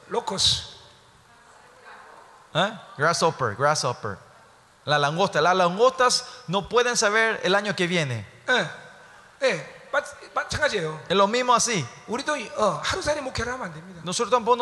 [0.09, 0.79] 로커스.
[2.55, 2.73] ¿Eh?
[2.99, 4.19] Grasshopper, grasshopper.
[4.85, 5.41] La langosta.
[5.41, 8.27] Las langostas no pueden saber el año que viene.
[8.49, 8.69] 예.
[9.43, 9.74] 예.
[9.95, 10.03] 마,
[10.35, 11.01] 마찬가지예요.
[11.09, 11.85] Es lo mismo así.
[12.07, 14.03] 우리도 어, 하루살이 목회를 하면 안 됩니다.
[14.05, 14.57] Nosotros tampoco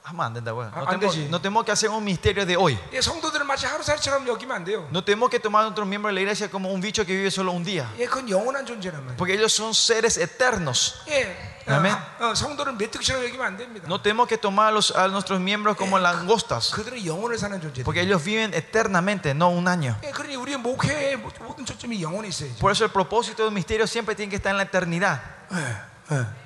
[0.06, 0.68] Jamás, anda, güey.
[0.72, 1.28] Ah, no, tenemos, antes sí.
[1.28, 2.78] no tenemos que hacer un misterio de hoy.
[2.92, 4.86] 예, 성도들은 마치 하루살이처럼 여기면 안 돼요.
[4.92, 7.28] No tenemos que tomar a otros miembros de la iglesia como un bicho que vive
[7.30, 7.90] solo un día.
[7.98, 9.16] 예, 그건 영원한 존재란 말이에요.
[9.16, 11.02] Porque ellos son seres eternos.
[11.08, 11.34] 예.
[11.66, 11.96] 어, 아멘.
[12.20, 13.88] 어, 성도를 메뚜기처럼 여기면 안 됩니다.
[13.88, 16.70] No tenemos que tomar a, los- a nuestros miembros como langostas.
[16.70, 17.82] 그들은 영원을 사는 존재들.
[17.82, 19.98] Porque ellos viven eternamente, no un año.
[20.04, 22.60] 예, 그러니 우리의 목회의 모든 초점이 영원에 있어야죠.
[22.60, 25.20] Por eso el propósito del misterio siempre tiene que estar en la eternidad.
[25.50, 25.89] 예, 예.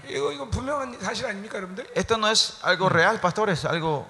[0.07, 1.87] 이거 이거 분명한 사실 아닙니까, 여러분들?
[1.95, 4.05] Esto no es algo real, pastores, algo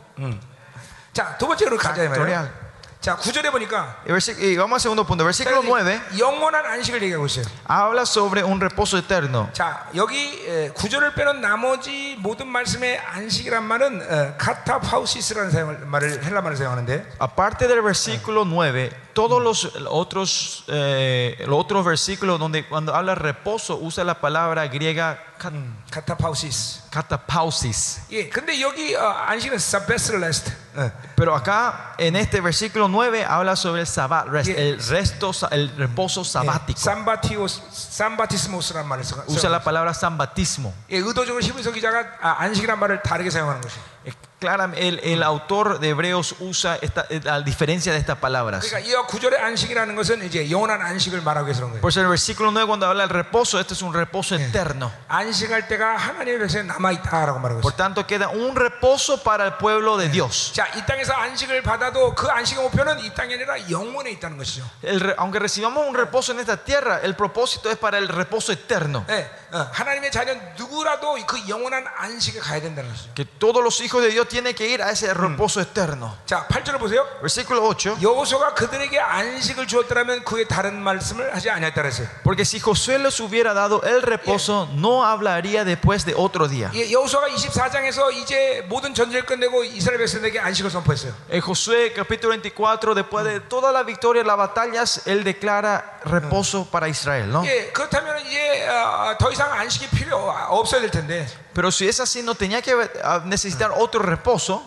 [1.14, 2.26] 자, 두 번째로 가자 이 말이에요.
[2.26, 2.66] factorial.
[3.00, 5.24] 자, 구절에 보니까 Y versi- y vamos al segundo punto.
[5.24, 7.46] Versículo 9 영원한 안식을 얘기하고 있어요.
[7.68, 9.48] habla sobre un reposo eterno.
[9.54, 16.42] 자, 여기 에, 구절을 빼놓은 나머지 모든 말씀의 안식이란 말은 어, 카타파우시스라는 사용, 말을 헬라
[16.42, 22.95] 말을 사용하는데 Aparte del versículo 9, todos los otros, eh, los otros versículos donde cuando
[22.95, 25.53] habla reposo usa la palabra griega kat-
[25.91, 26.81] 카타파우시스.
[26.91, 28.03] katapausis.
[28.11, 30.51] 예, 근데 여기 어, 안식은 sabbath rest.
[30.77, 30.91] 어.
[31.17, 34.61] Pero acá en este versículo 9 habla sobre el sabbat, rest, Yeah.
[34.61, 36.79] el resto, sa- el reposo sabático.
[36.79, 39.23] 삼바티오스, 삼바티스모스라는 말을 써.
[39.29, 40.73] Usa la palabra sambatismo.
[40.91, 43.77] 예, 의도적으로 히브리서 기자가 아, 안식이란 말을 다르게 사용하는 것이.
[44.05, 48.65] Es claramente el, el autor de Hebreos usa esta, eh, a diferencia de estas palabras.
[48.67, 51.81] 그러니까 이어 구절의 안식이라는 것은 이제 영원한 안식을 말하고 해서 그런 거예요.
[51.83, 54.91] Por eso en el versículo 9 cuando habla del reposo, este es un reposo eterno.
[55.09, 57.77] 안식할 때가 하나님의 백성에 남아 있다라고 말하고 Por 있어요.
[57.77, 60.53] tanto queda un reposo para el pueblo de Dios.
[60.55, 64.65] 자, 이 땅에서 안식을 받아도 그 안식의 목표는 이 땅이 아니라 영원에 있다는 것이죠.
[64.83, 68.53] El re- aunque recibamos un reposo en esta tierra, el propósito es para el reposo
[68.53, 69.05] eterno.
[69.07, 73.13] 네, 어, 하나님의 자녀 누구라도 그 영원한 안식에 가야 된다는 것이죠.
[73.15, 76.17] Que todos los hijos de Dios tienen que ir a ese reposo eterno.
[76.27, 77.07] 자, 8절을 보세요.
[77.21, 77.97] Versículo 8.
[78.01, 82.09] 여호수아가 그들에게 안식을 주었더라면 그의 다른 말씀을 하지 아니했다 그랬어요.
[82.23, 86.71] Porque si Josué les hubiera dado el reposo, no hablaría después de otro día.
[86.75, 91.15] 예, 여호수아가 24장에서 이제 모든 전쟁을 끝내고 이스라엘 백성에게 안식을 선포했어요.
[91.31, 96.89] En Josué capítulo 24, después de toda la victoria, las batallas, él declara reposo para
[96.89, 97.45] Israel, ¿no?
[97.45, 100.17] 예, 그렇다면 이제 어, 더 이상 안식이 필요
[100.49, 101.27] 없어야 될 텐데.
[101.53, 102.73] Pero si es así, no tenía que
[103.03, 104.14] ah, necesitar otro reposo.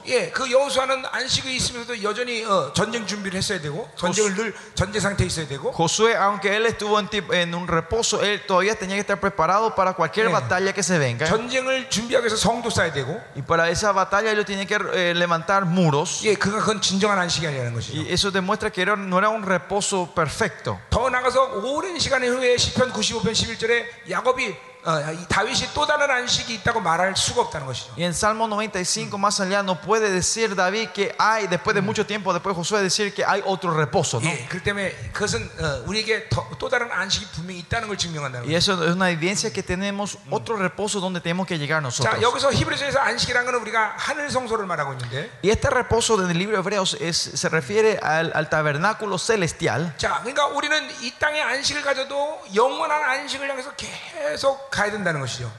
[0.07, 5.27] 예, 그 여호수아는 안식이 있으면서도 여전히 어, 전쟁 준비를 했어야 되고 전쟁을 늘 전제 상태에
[5.27, 9.19] 있어야 되고 Josué, aunque él estuvo en, en un reposo, él todavía tenía que estar
[9.21, 10.33] preparado para cualquier Eh.
[10.33, 11.27] batalla que se venga.
[11.27, 15.65] 전쟁을 준비하기 위해서 성도 쌓아야 되고 Y para esa batalla ellos tienen que eh, levantar
[15.65, 16.23] muros.
[16.25, 17.99] 예, 그가 그건 진정한 안식이 아니라는 것이죠.
[18.01, 20.79] Y eso demuestra que era- no era un reposo perfecto.
[20.91, 24.55] 더 나가서 오랜 시간 후에 시편 95편 11절에 야곱이
[24.86, 27.94] 어, 이 다윗이 또 다른 안식이 있다고 말할 수가 없다는 것이죠.
[27.96, 32.06] Y en Salmo 95 más allá no puede decir David que hay, después de mucho
[32.06, 34.20] tiempo, después Josué decir que hay otro reposo.
[34.20, 34.28] ¿no?
[34.30, 38.56] 예, 그렇기 때문에 그것은 어, 우리에게 더, 또 다른 안식이 분명히 있다는 걸 증명한다는 Y
[38.56, 38.58] 거죠.
[38.58, 42.22] eso es una evidencia que tenemos otro reposo donde tenemos que llegar 자, nosotros.
[42.22, 46.60] 여기서 히브리서에서 안식이라는 것은 우리가 하늘 성소를 말하고 있는데 Y este reposo del libro de
[46.62, 49.94] Hebreos es, se refiere al, al tabernáculo celestial.
[49.98, 55.52] 자, 그러니까 우리는 이 땅에 안식을 가져도 영원한 안식을 향해서 계속 가야 된다는 것이죠.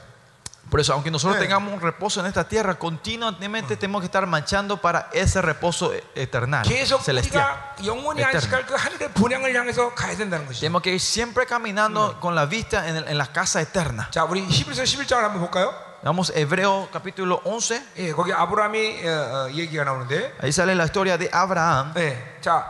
[0.67, 1.45] Por eso, aunque nosotros Eh.
[1.45, 6.63] tengamos un reposo en esta tierra, continuamente tenemos que estar marchando para ese reposo eternal,
[6.67, 7.45] 계속 celestial.
[7.45, 8.39] 우리가 영원히 eterno.
[8.39, 10.61] 안식할 그 하늘의 본향을 향해서 가야 된다는 것이죠.
[10.61, 14.09] Tenemos que ir siempre caminando con la vista en, el- en la casa eterna.
[14.09, 15.71] 자, 우리 히브리서 11장을 한번 볼까요?
[16.03, 17.81] Vamos, Hebreo capítulo 11.
[17.97, 21.93] 예, 거기 아브라함이 어, 어, 얘기가 나오는데, Ahí sale la historia de Abraham.
[21.93, 22.65] 네, 자,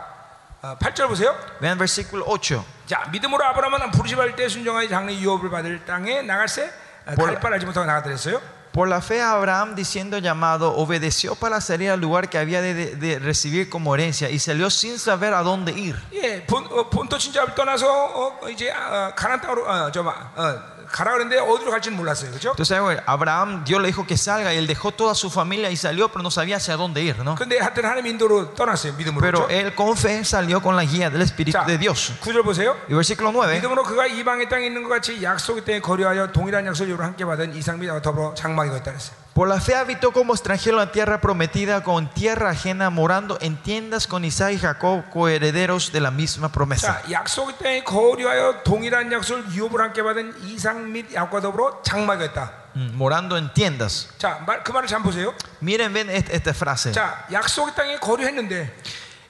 [0.62, 1.34] 어, 8절 보세요.
[1.60, 2.62] Vean versículo 8.
[2.90, 6.70] 자, 믿음으로 아브라함은 부르심할 때 순종하여 장래 유업을 받을 땅에 나갈새
[7.06, 8.40] 어, 뭘- 갈바를 알지 못하고 나가더랬어요.
[8.72, 12.94] Por la fe Abraham, diciendo llamado, obedeció para salir al lugar que había de, de-
[12.96, 15.96] de recibir como herencia y salió sin saber a dónde ir.
[16.12, 20.69] 예, 본, 어, 본토 친자를 떠나서 어, 이제 어, 가나안 땅으로 어, 저, 마- 어,
[20.90, 22.50] 가라 그랬는데 어디로 갈지는 몰랐어요, 그렇죠?
[22.50, 26.08] Entonces Abraham, Dios le dijo que salga y él dejó toda su familia y salió,
[26.08, 27.34] pero no sabía hacia dónde ir, ¿no?
[27.34, 29.20] 근데 하여튼 하나님 인도로 떠났어요, 믿음으로.
[29.20, 29.50] Pero 그렇죠?
[29.50, 32.12] él con fe salió con la guía del Espíritu 자, de Dios.
[32.22, 32.76] 9절 보세요.
[32.88, 33.54] Y versículo 9.
[33.56, 37.78] 믿음으로 그가 이방의 땅에 있는 것 같이 약속의 땅에 거류하여 동일한 약속을 함께 받은 이상
[37.78, 39.19] 및 더불어 장막이 되었다 그랬어요.
[39.34, 43.58] Por la fe habitó como extranjero en la tierra prometida con tierra ajena, morando en
[43.62, 47.02] tiendas con Isaac y Jacob, coherederos de la misma promesa.
[47.04, 52.50] 자, 약속의 땅에 거류하여 동일한 약속을 유업을 함께 받은 이상 및 약과 더불어 장막이 되었다.
[52.76, 54.08] Mm, morando en tiendas.
[54.18, 55.34] 자, 말, 그 말을 잘 보세요.
[55.62, 56.92] Miren, ven est- esta frase.
[56.92, 58.72] 자, 약속의 땅에 거류했는데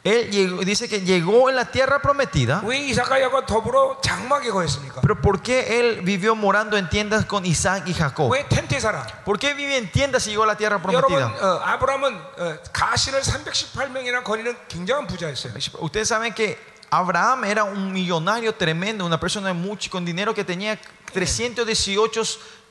[0.04, 5.00] Él llegó- dice que llegó en la tierra prometida, 왜 이삭과 야과 더불어 장막에 거했습니까?
[5.02, 8.30] pero ¿por qué él vivió morando en tiendas con Isaac y Jacob?
[8.30, 9.04] 왜 텐트에 살아?
[9.24, 11.26] ¿Por qué vive en tiendas y llegó a la tierra 여러분, prometida?
[11.42, 15.52] 어, 아브라함은 어, 가신을 318명이나 거리는 굉장한 부자였어요.
[15.80, 16.56] Ustedes saben que
[16.88, 20.78] Abraham era un millonario tremendo, una persona mucho con dinero que tenía
[21.12, 22.22] 318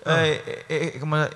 [0.07, 1.29] eh, eh, como, eh,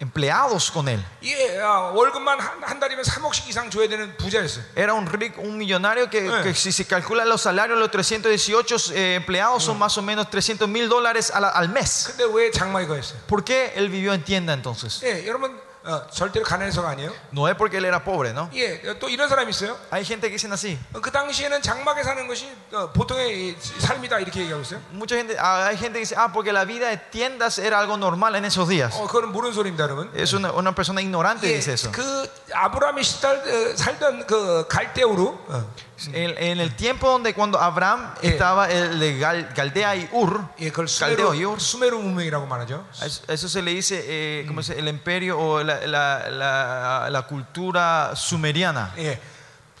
[0.00, 0.98] empleados con él.
[1.22, 4.64] 예, 아, 월급만 한, 한 달이면 3억씩 이상 줘야 되는 부자였어요.
[4.74, 6.42] Era un rico, un millonario que, Eh.
[6.42, 10.68] que si se calculan los salarios, los 318 eh, empleados son más o menos 300
[10.68, 12.08] mil dólares al, al mes.
[12.16, 13.18] 근데 왜 장막에 거했어요?
[13.28, 15.00] ¿Por qué él vivió en tienda entonces?
[15.04, 17.11] 예, 여러분 어, 절대로 가난해서가 아니에요.
[17.33, 18.49] No es porque él era pobre, ¿no?
[18.53, 19.75] 예, 또 이런 사람이 있어요.
[19.89, 20.77] Hay gente que dicen así.
[20.93, 24.79] 어, 그 당시에는 장막에 사는 것이 어, 보통의 이 삶이다 이렇게 얘기하고 있어요.
[24.93, 27.97] Mucha gente, ah, hay gente que dice, ah, porque la vida de tiendas era algo
[27.97, 28.93] normal en esos días.
[28.95, 30.11] 어, 그거는 모르는 소리입니다, 여러분.
[30.13, 31.91] Es una, una persona ignorante 예, dice eso.
[31.91, 35.65] 그 아브라함이 시달, 어, 살던 그 갈대우루 어,
[36.12, 38.28] En, en el tiempo donde cuando Abraham Eh.
[38.28, 42.46] estaba el de Gal- Galdea y Ur, 예, 그걸 Caldeo y 수메르, Ur, 수메르 문명이라고
[42.46, 42.84] 말하죠.
[43.00, 44.82] a eso, a eso se le dice, eh, ¿cómo se dice?
[44.82, 48.92] el imperio o la, la- la- la cultura sumeriana.
[48.98, 49.18] 예,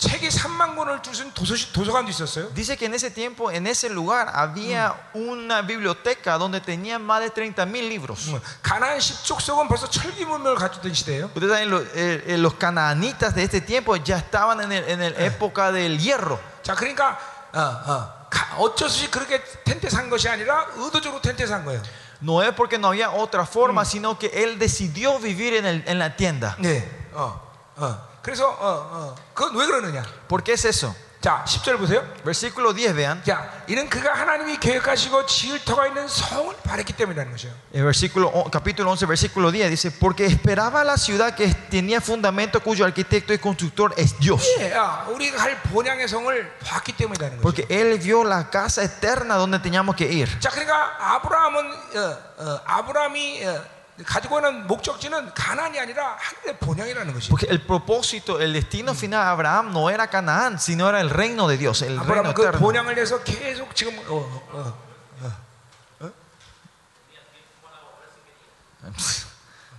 [0.00, 2.52] 책이 3만 권을 줄쓴 도서, 도서관도 있었어요.
[2.52, 7.30] Dice que en ese tiempo, en ese lugar, había una biblioteca donde tenían más de
[7.30, 8.28] 30 mil libros.
[8.28, 11.30] 어, 가나안 십족속은 벌써 철기 문명을 갖추던 시대예요.
[11.34, 15.00] Ustedes saben, los, eh, eh, los canaanitas de este tiempo ya estaban en el- en
[15.00, 16.38] la época del hierro.
[16.62, 17.18] 자, 그러니까
[17.54, 21.80] 어, 어, 가- 어쩔 수 없이 그렇게 텐트 산 것이 아니라 의도적으로 텐트 산 거예요.
[22.20, 25.98] No es porque no había otra forma, sino que él decidió vivir en, el- en
[25.98, 26.54] la tienda.
[26.60, 27.40] 네, 어,
[27.78, 28.09] 어, 어.
[28.22, 29.14] 그래서 어, 어.
[29.34, 30.02] 그건 왜 그러느냐?
[30.28, 30.94] ¿Por qué es eso?
[31.18, 32.04] 자, 10절 보세요.
[32.22, 33.20] Versículo 10, vean.
[33.24, 37.52] 자, 이는 그가 하나님이 계획하시고 지을 터가 있는 성을 바랬기 때문이라는 것이에요.
[37.74, 42.60] El versículo, o- capítulo 11, versículo 10 dice, porque esperaba la ciudad que tenía fundamento
[42.60, 44.44] cuyo arquitecto y constructor es Dios.
[44.60, 47.42] 예, 야, 우리가 갈 본향의 성을 봤기 때문이라는 거죠.
[47.42, 50.28] Porque Él vio la casa eterna donde teníamos que ir.
[50.38, 53.64] 자, 그러니까 아브라함은 어, 어, 아브라함이 어,
[54.03, 57.29] 가지고 있는 목적지는 가난이 아니라 하늘의 본향이라는 것이에요.
[57.29, 61.47] Porque el propósito, el destino final de Abraham no era Canaán, sino era el reino
[61.47, 62.59] de Dios, el reino 아브라함은 그 eterno.
[62.59, 64.91] 본향을 위해서 계속 지금 어, 어,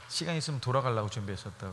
[0.08, 1.72] 시간 있으면 돌아가려고 준비했었다고.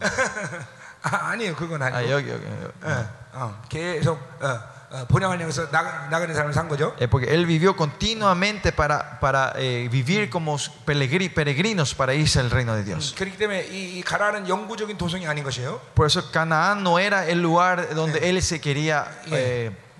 [1.04, 2.46] 아, 아니에요, 그건 아, 아니고 여기, 여기.
[2.46, 2.74] 여기.
[2.84, 4.79] 어, 어, 계속 어,
[6.98, 12.76] Es porque él vivió continuamente para, para eh, vivir como peregrinos para irse al reino
[12.76, 13.14] de Dios.
[15.94, 19.22] Por eso Canaán no era el lugar donde él se quería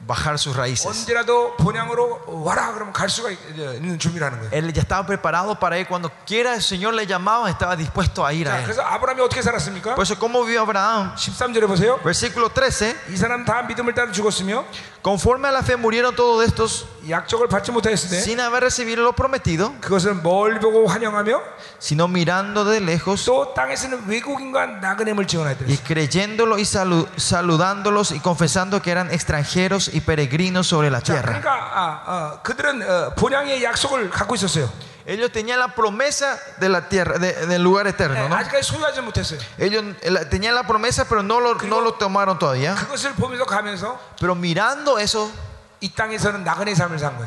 [0.07, 0.87] bajar sus raíces.
[0.87, 4.51] 언제라도 본향으로 와라 그러면 갈 수가 있- 있는 준비라는 거예요.
[4.53, 8.31] Él ya estaba preparado para ir cuando quiera el Señor le llamaba, estaba dispuesto a
[8.35, 8.65] ir a 자, él.
[8.65, 9.95] 그래서 아브라함이 어떻게 살았습니까?
[9.95, 11.15] Por eso, ¿cómo vivió Abraham?
[11.17, 11.99] 13절에 보세요.
[12.05, 12.95] Versículo 13.
[13.11, 14.65] 이 사람 다 믿음을 따라 죽었으며
[15.03, 19.75] Conforme a la fe murieron todos estos 약적을 받지 못하였으되 sin haber recibido lo prometido,
[19.81, 21.41] 그것을 멀리 보고 환영하며
[21.79, 25.69] sino mirando de lejos 또 땅에서는 외국인과 나그네임을 y 지원하였더라.
[25.85, 31.41] creyéndolo y salu- saludándolos y confesando que eran extranjeros y peregrinos sobre la 자, tierra.
[31.41, 34.69] 그러니까 아, 어, 그들은 어, 본향의 약속을 갖고 있었어요.
[35.07, 38.35] Ellos tenían la promesa de la tierra, de- del lugar 네, eterno, ¿no?
[38.37, 39.39] 아직까지 소유하지 못했어요.
[39.59, 42.75] Ellos eh, la- tenían la promesa, pero no lo, no lo tomaron todavía.
[42.75, 45.31] 그것을 보면서 가면서 Pero mirando eso,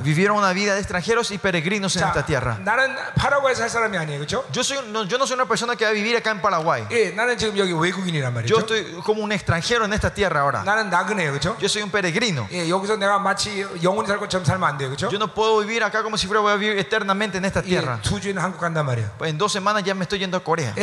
[0.03, 2.59] Vivieron una vida de extranjeros y peregrinos en esta tierra.
[4.53, 6.85] Yo, soy, no, yo no soy una persona que va a vivir acá en Paraguay.
[8.49, 10.63] Yo estoy como un extranjero en esta tierra ahora.
[11.61, 12.47] Yo soy un peregrino.
[15.11, 17.99] Yo no puedo vivir acá como si fuera voy a vivir eternamente en esta tierra.
[19.19, 20.75] Pues en dos semanas ya me estoy yendo a Corea.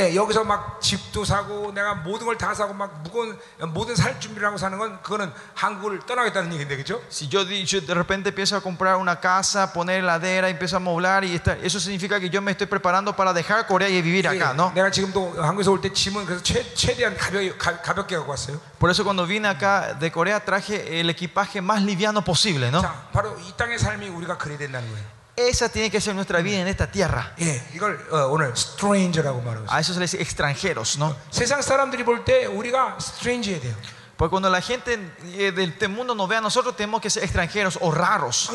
[7.10, 10.79] Si yo di- yo de repente empiezo a comprar una casa, poner heladera, empiezo a
[10.79, 14.29] moblar y esta- eso significa que yo me estoy preparando para dejar Corea y vivir
[14.29, 14.71] acá, 예, ¿no?
[14.75, 18.61] 내가 지금도 한국에서 올 때 짐은 그래서 최, 최대한 가벼, 가, 가볍게 갖고 왔어요.
[18.79, 22.83] Por eso cuando vine acá de Corea traje el equipaje más liviano posible, ¿no?
[22.83, 25.25] 자, 바로 이 땅의 삶이 우리가 그래야 된다는 거예요.
[25.37, 27.33] Esa tiene que ser nuestra vida en esta tierra.
[27.41, 29.75] 예, 이걸 어, 오늘 stranger라고 말하고 있어요.
[29.75, 31.17] A eso se les dice extranjeros, ¿no?
[31.33, 33.75] 세상 사람들이 볼 때 우리가 strange해야 돼요.
[34.20, 37.24] Pues cuando la gente eh, del este mundo nos ve a nosotros, tenemos que ser
[37.24, 38.50] extranjeros o raros.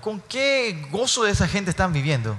[0.00, 2.36] ¿Con qué gozo esa gente están viviendo?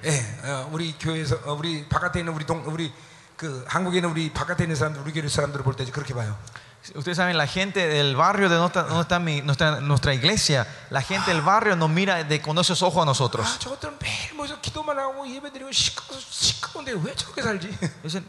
[6.93, 11.41] Ustedes saben, la gente del barrio de nuestra, donde está nuestra, iglesia, la gente del
[11.41, 13.47] barrio nos mira de, con esos ojos a nosotros.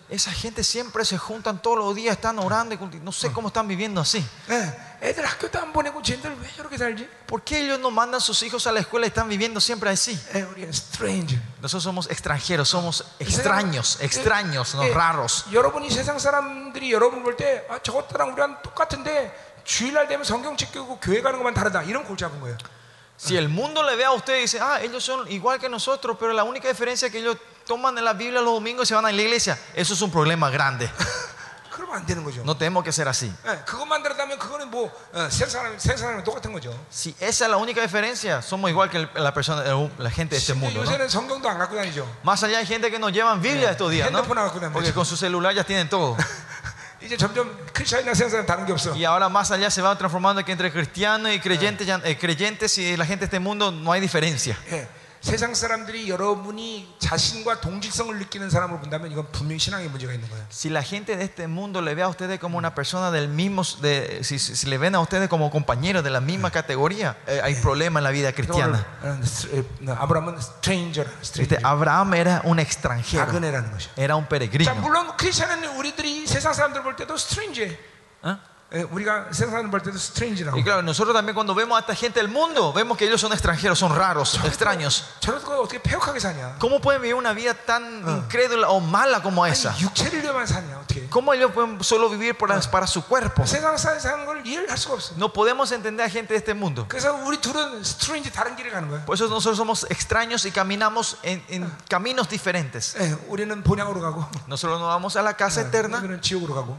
[0.09, 3.69] Esa gente siempre se juntan todos los días, están orando y no sé cómo están
[3.69, 4.25] viviendo así.
[7.27, 10.19] ¿Por qué ellos no mandan sus hijos a la escuela y están viviendo siempre así?
[11.61, 15.45] Nosotros somos extranjeros, somos extraños, extraños, no raros.
[23.17, 26.17] Si el mundo le ve a usted y dice, ah, ellos son igual que nosotros,
[26.21, 28.95] pero la única diferencia es que ellos toman de la Biblia los domingos y se
[28.95, 30.91] van a la iglesia, eso es un problema grande.
[31.96, 32.42] 그러면 안 되는 거죠.
[32.44, 33.32] No tenemos que ser así.
[33.48, 36.70] 예, 그것만 다르다면 그거는 뭐 어, 세상 사람 세상 사람이 똑같은 거죠.
[36.92, 40.36] Si esa es la única diferencia, somos igual que el- la persona, el- la gente
[40.36, 40.84] de este 심지어 mundo.
[40.84, 40.86] ¿no?
[40.92, 42.06] 요새는 성경도 안 갖고 다니죠.
[42.24, 44.20] Más allá hay gente que no llevan Biblia estos días, ¿no?
[44.20, 44.74] 핸드폰 갖고 다니죠.
[44.74, 46.18] Porque con su celular ya tienen todo.
[47.02, 48.94] 이제 점점 크리스천이나 세상 사람 다른 게 없어.
[48.94, 52.78] Y ahora más allá se va transformando que entre cristianos y creyentes, ya- eh, creyentes
[52.78, 54.56] y la gente de este mundo no hay diferencia.
[54.70, 54.88] 예,
[55.26, 60.44] 세상 사람들이 여러분이 자신과 동질성을 느끼는 사람을 본다면 이건 분명히 신앙에 문제가 있는 거예요.
[60.50, 63.62] Si la gente de este mundo le ve a ustedes como una persona del mismo,
[63.84, 67.40] de, si, si- si le ven a ustedes como compañeros de la misma categoría, eh,
[67.44, 68.84] hay problema en la vida cristiana.
[69.04, 69.48] 오늘, 어, 스-
[69.88, 71.10] 어, 아브라함은 스트레인저라.
[71.22, 71.68] Viste, 스트레인저.
[71.68, 73.92] Abraham era un extranjero, 나그네라는 것이야.
[73.98, 74.74] era un 자, peregrino.
[74.82, 77.36] 물론 크리스천은 우리들이 세상 사람들 볼 때도 스트
[80.57, 83.33] y claro, nosotros también cuando vemos a esta gente del mundo, vemos que ellos son
[83.33, 85.05] extranjeros, son raros, extraños.
[86.59, 89.75] ¿Cómo pueden vivir una vida tan incrédula o mala como esa?
[91.11, 93.43] ¿Cómo ellos pueden solo vivir para, su cuerpo?
[95.17, 96.87] No podemos entender a gente de este mundo.
[99.05, 101.43] Por eso nosotros somos extraños y caminamos en,
[101.89, 102.97] caminos diferentes.
[104.47, 106.03] Nosotros nos vamos a la casa eterna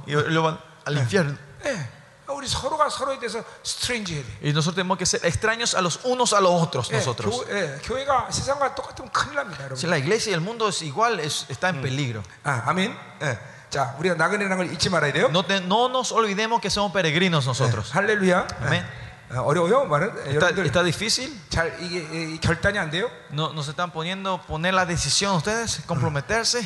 [0.05, 1.46] y lo van al infierno.
[1.64, 1.88] 예,
[2.28, 4.28] 우리 서로가 서로에 대해서 스트레인지 해야 돼.
[4.42, 6.88] Y nosotros tenemos que ser extraños a los unos a los otros.
[6.90, 7.44] 예, Nosotros.
[7.44, 9.76] 교, 예, 교회가 세상과 똑같으면 큰일 납니다, 여러분.
[9.76, 12.22] Si la iglesia y el mundo es igual, es- está en peligro.
[12.44, 12.96] 아, 아멘.
[13.22, 13.38] 예.
[13.70, 15.26] 자, 우리가 나그네라는 걸 잊지 말아야 돼요.
[15.28, 17.90] No, te- no nos olvidemos que somos peregrinos nosotros.
[17.92, 18.46] 할렐루야.
[18.60, 18.84] 아멘.
[19.32, 20.12] 어, 어려워요, 말은.
[20.26, 21.32] 예, ¿Está, 여러분들 está difícil?
[21.48, 22.00] 잘 이게
[22.34, 23.10] 이 결단이 안 돼요?
[23.32, 26.60] No, nos están poniendo poner la decisión ustedes, comprometerse.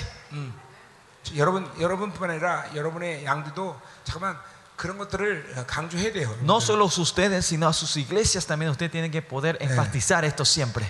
[1.37, 4.39] 여러분 여러분뿐만 아니라 여러분의 양들도 잠깐만
[6.42, 8.72] No solo ustedes, sino a sus iglesias también.
[8.72, 10.90] Ustedes tienen que poder enfatizar esto siempre.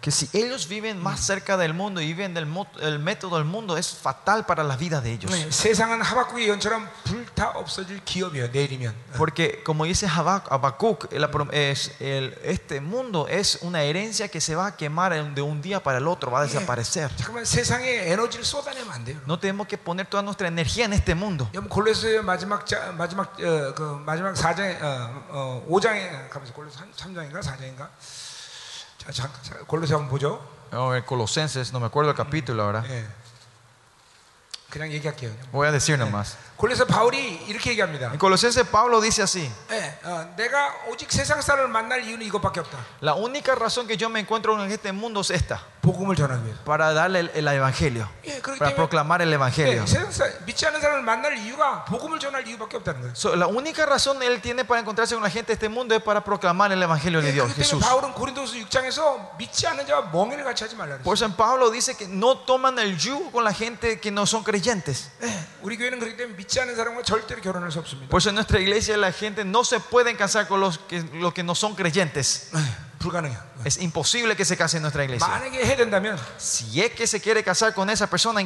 [0.00, 2.48] Que si ellos viven más cerca del mundo y viven del
[2.80, 5.30] el método del mundo es fatal para la vida de ellos.
[9.16, 11.06] Porque como dice Habacuc,
[12.42, 16.06] este mundo es una herencia que se va a quemar de un día para el
[16.06, 17.10] otro, va a desaparecer.
[19.26, 21.48] No tenemos que poner toda nuestra energía en este mundo.
[26.57, 27.83] 여러분 골로새서 마지막 자, 마지막 어, 그 마지막 4장에 어, 어, 5장에 가면서 골로새 3장인가
[27.83, 27.89] 4장인가?
[28.97, 30.53] 자, 잠깐 자, 골로새 한번 보죠.
[30.73, 32.83] Oh, el Colosenses, no me acuerdo el capítulo ahora.
[32.89, 33.05] 예.
[34.71, 35.31] 그냥 얘기할게요.
[35.51, 36.35] Voy a decir nomás.
[36.57, 38.11] 골로새 바울이 이렇게 얘기합니다.
[38.13, 39.49] En Colosenses Pablo dice así.
[39.71, 42.77] 예, 어, 내가 오직 세상 사람을 만날 이유는 이것밖에 없다.
[43.01, 46.63] La única razón que yo me encuentro en este mundo es esta, 복음을 전하기 위해서.
[46.63, 49.81] para darle el, el evangelio, 예, 그렇기 para 때문에 proclamar el evangelio.
[49.81, 53.13] 예, 세상 사, 믿지 않는 사람을 만날 이유가 복음을 전할 이유밖에 없다는 거예요.
[53.15, 56.01] So, la única razón él tiene para encontrarse con la gente de este mundo es
[56.03, 57.81] para proclamar el evangelio de 예, Dios, 그렇기 Jesús.
[57.81, 61.13] 때문에 바울은 고린도서 6장에서 믿지 않는 자와 멍해를 같이 하지 말라 Por 그랬어요.
[61.13, 64.43] eso en Pablo dice que no toman el yugo con la gente que no son
[64.45, 65.09] creyentes.
[65.23, 65.27] 예,
[65.61, 66.37] 우리 교회는 그렇기 때문에
[68.06, 71.02] por eso pues en nuestra iglesia la gente no se puede casar con los que,
[71.14, 72.50] los que no son creyentes.
[73.64, 75.26] Es imposible que se case en nuestra iglesia.
[76.36, 78.40] si es que se quiere casar con esa persona,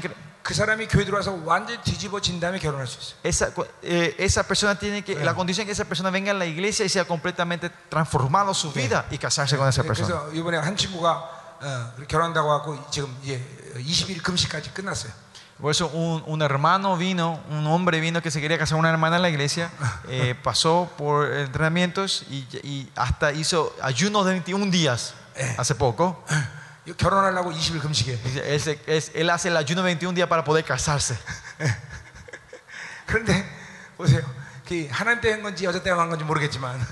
[3.22, 6.46] esa, eh, esa persona tiene que, la condición es que esa persona venga a la
[6.46, 10.24] iglesia y sea completamente transformado su vida y casarse con esa persona.
[15.62, 19.14] Por eso un, un, hermano vino, un hombre vino que se quería casar una hermana
[19.14, 19.70] en la iglesia,
[20.08, 25.14] eh, pasó por entrenamientos y, y, hasta hizo ayunos de 21 días
[25.56, 26.24] hace poco.
[28.44, 31.16] él, se, es, él hace el ayuno de 21 días para poder casarse.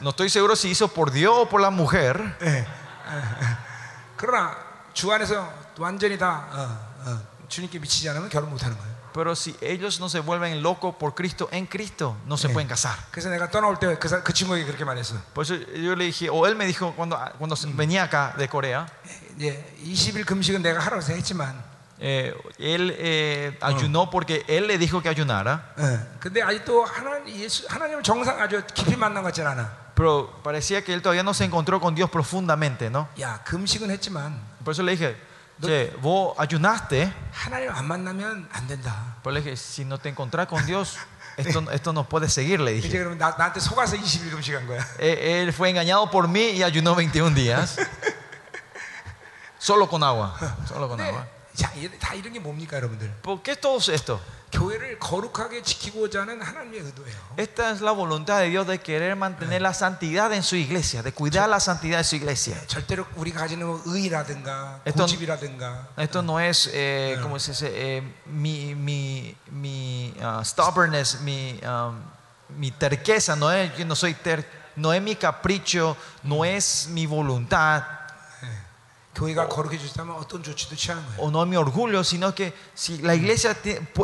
[0.01, 2.37] no estoy seguro si hizo por Dios o por la mujer.
[7.50, 8.96] 주 안에서 완전히 다 어, 어, 주님께 미치지 않으면 결혼 못하는 거예요.
[9.16, 12.98] pero si ellos no se vuelven locos por Cristo, en Cristo, no se pueden casar.
[13.12, 15.16] 그래서 내가 떠나올 때 그 그 친구에게 그렇게 말했어.
[15.34, 18.86] Por eso yo le dije, o él me dijo cuando, cuando venía acá de Corea,
[19.40, 21.64] 예, 20일 금식은 내가 하라고 해서 했지만,
[22.00, 25.74] eh, él eh, ayunó porque él le dijo que ayunara.
[25.80, 26.20] 예.
[26.20, 29.86] 근데 아직도 하나님 예수 하나님을 정상 아주 깊이 만난 것 같지 않아.
[29.96, 33.08] Pero parecía que él todavía no se encontró con Dios profundamente, ¿no?
[33.22, 35.16] 야, 금식은 했지만 Por eso le dije,
[35.62, 39.16] che, vos ayunaste, 하나님 안 만나면 안 된다.
[39.24, 40.98] pero le dije, si no te encontrás con Dios,
[41.38, 42.98] esto, esto no puede seguir, le 이제 dije.
[43.00, 44.86] 그러면 나, 나한테 속아서 20일 금식한 거야.
[45.00, 47.78] Eh, Él fue engañado por mí y ayunó 21 días.
[49.58, 50.36] Solo con agua.
[50.68, 51.28] Solo con 근데 agua.
[51.56, 53.12] 자, 이- 다 이런 게 뭡니까, 여러분들?
[53.22, 54.20] ¿Por qué todo esto?
[54.52, 57.16] 교회를 거룩하게 지키고자 하는 하나님의 의도예요.
[57.38, 61.12] Esta es la voluntad de Dios de querer mantener la santidad en su iglesia, de
[61.12, 62.56] cuidar la santidad de su iglesia.
[62.68, 67.68] 절대로 우리가 가지는 뭐 의라든가 어떤- 고집이라든가 Esto no es, eh, ¿cómo se dice?
[67.74, 72.00] Eh, mi, mi, mi ah, stubbornness, mi, um,
[72.58, 74.46] mi terqueza, no es, yo no soy ter,
[74.78, 78.48] no es mi capricho, no es mi voluntad 교
[81.19, 83.57] o no mi orgullo, sino que si la iglesia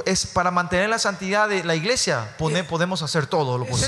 [0.04, 2.34] es para mantener la santidad de la iglesia,
[2.68, 3.86] podemos hacer todo lo posible.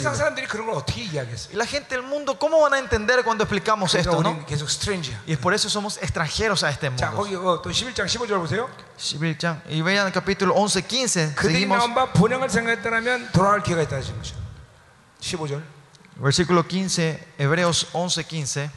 [1.54, 4.22] La gente del mundo, ¿cómo van a entender cuando explicamos esto?
[4.22, 4.46] ¿no?
[5.26, 7.04] Y es por eso somos extranjeros a este mundo.
[9.68, 11.34] y vean el capítulo 11, 15.
[11.52, 11.78] Seguimos.
[16.16, 18.70] Versículo 15, Hebreos 11, 15.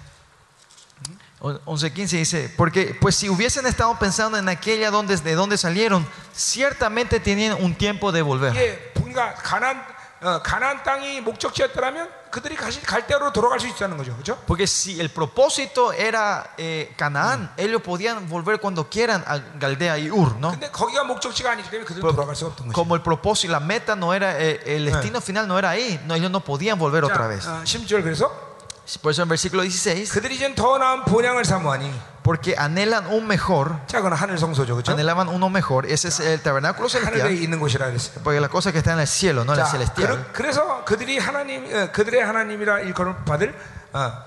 [1.41, 7.21] 11.15 dice, porque pues si hubiesen estado pensando en aquella donde, de donde salieron, ciertamente
[7.21, 8.55] tenían un tiempo de volver.
[8.57, 14.39] 예, 그러니까 가난 어, 가난 땅이 목적지였더라면 그들이 가시, 갈대로 돌아갈 수 있다는 거죠, 그렇죠?
[14.47, 20.11] Porque si el propósito era eh, Canaán, ellos podían volver cuando quieran a Galdea y
[20.11, 20.51] Ur, ¿no?
[20.51, 22.73] 근데 거기가 목적지가 아니기 때문에 그들은 돌아갈 수가 없던 거죠.
[22.73, 26.15] Como el propósito, la meta no era, eh, el destino final no era ahí, no,
[26.15, 27.45] ellos no podían volver otra vez.
[27.45, 28.50] 자, 어, 10절 그래서
[29.03, 33.81] Por eso en versículo 16, 그들이 이제 더 나은 본향을 사모하니 porque anhelan un mejor,
[33.87, 34.93] 자, 그건 하늘 성소죠, 그렇죠?
[34.93, 38.23] anhelaban uno mejor, ese es el tabernáculo 하늘에 celestial, 있는 곳이라 그랬어요.
[38.23, 40.27] porque la cosa que está en el cielo, no en el 자, celestial.
[40.33, 43.55] 그, 래서 그들이 하나님 어, 그들의 하나님이라 일컬을 받을
[43.94, 44.24] Ah.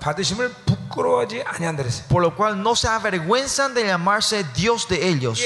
[2.07, 5.41] Por lo cual no se avergüenzan de llamarse Dios de ellos.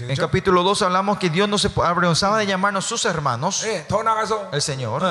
[0.00, 3.64] En capítulo 2 hablamos que Dios no se avergonzaba de llamarnos sus hermanos.
[4.52, 5.02] El Señor.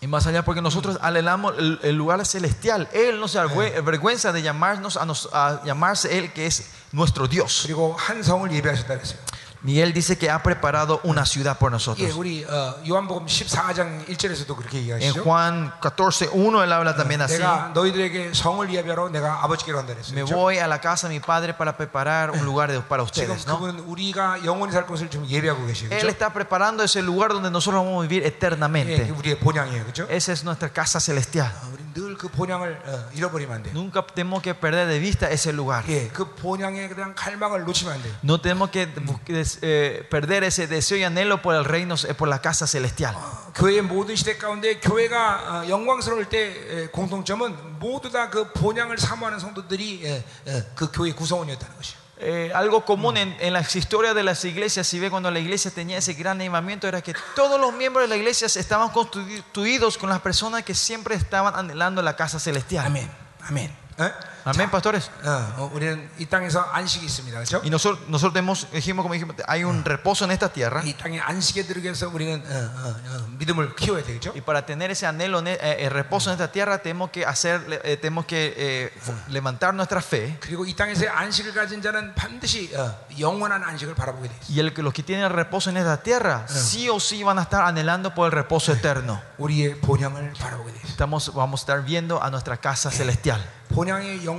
[0.00, 2.88] Y más allá, porque nosotros anhelamos el, el, lugar celestial.
[2.92, 7.62] Él no se avergüenza de llamarnos a, nos, a llamarse Él que es nuestro Dios.
[7.66, 9.18] 그리고 한 성을 예배하셨다 그랬어요.
[9.65, 12.15] Y Él dice que ha preparado una ciudad por 예, nosotros.
[12.17, 15.23] 우리 어, 요한복음 14장 1절에서도 그렇게 En 얘기하시죠.
[15.23, 17.37] Juan 14, 1 Él habla también así.
[17.37, 20.11] 내가 너희들에게 성을 예배하러 내가 아버지께로 간다 그랬어요.
[20.17, 20.35] Me 그렇죠?
[20.35, 23.47] voy a la casa de mi padre para preparar un lugar de- para 지금 ustedes.
[23.47, 23.57] ¿no?
[23.57, 25.95] 그분 우리가 영원히 살 곳을 지금 예배하고 계시죠.
[25.95, 28.97] Él está preparando ese lugar donde nosotros vamos a vivir 예, eternamente.
[29.07, 29.83] 그게 우리의 본향이에요.
[29.85, 30.07] 그렇죠?
[30.09, 31.49] Esa es nuestra casa celestial.
[31.71, 33.73] 우리 늘 그 본향을 어, 잃어버리면 안 돼요.
[33.73, 35.83] Nunca tenemos que perder de vista ese lugar.
[35.87, 38.13] 예, 그 본향에 대한 갈망을 놓치면 안 돼요.
[38.23, 42.13] No tenemos que bu- des- eh, perder ese deseo y anhelo por el reino, eh,
[42.13, 43.15] por la casa celestial.
[43.15, 48.97] 어, 교회의 모든 시대 가운데 교회가 어, 영광스러울 때 에, 공통점은 모두 다 그 본향을
[48.97, 52.03] 사모하는 성도들이 예, 예, 그 교회 구성원이었다는 것이에요.
[52.19, 55.71] Eh, algo común en, en las historias de las iglesias, si ve cuando la iglesia
[55.71, 60.09] tenía ese gran animamiento, era que todos los miembros de la iglesia estaban constituidos con
[60.09, 62.85] las personas que siempre estaban anhelando la casa celestial.
[62.85, 63.11] 아멘,
[63.49, 63.75] 아멘.
[63.99, 64.13] 예?
[64.47, 65.09] Amén, pastores.
[65.23, 67.37] 어, 어, 우리는 이 땅에서 안식이 있습니다.
[67.39, 67.59] 그렇죠?
[67.63, 70.81] Y nosotros, nosotros tenemos, dijimos, como dijimos, hay un reposo en esta tierra.
[70.83, 74.31] 이 땅에 안식에 들기 위해서 우리는 어, 어, 어, 믿음을 키워야 되겠죠?
[74.35, 77.61] Y para tener ese anhelo, en- eh, el reposo en esta tierra, tenemos que hacer,
[77.85, 78.91] eh, tenemos que eh,
[79.29, 80.37] levantar nuestra fe.
[80.41, 84.53] 그리고 이 땅에서 안식을 가진 자는 반드시 어, 영원한 안식을 바라보게 돼 있어요.
[84.55, 87.43] Y el que los que tienen reposo en esta tierra, sí o sí van a
[87.43, 89.21] estar anhelando por el reposo eterno.
[89.37, 90.91] 우리의 본향을 바라보게 돼 있어요.
[90.91, 93.39] Estamos, vamos a estar viendo a nuestra casa celestial.
[93.73, 94.36] 본향의 영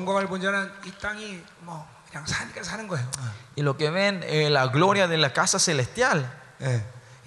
[3.55, 6.31] y lo que ven, eh, la gloria de la casa celestial.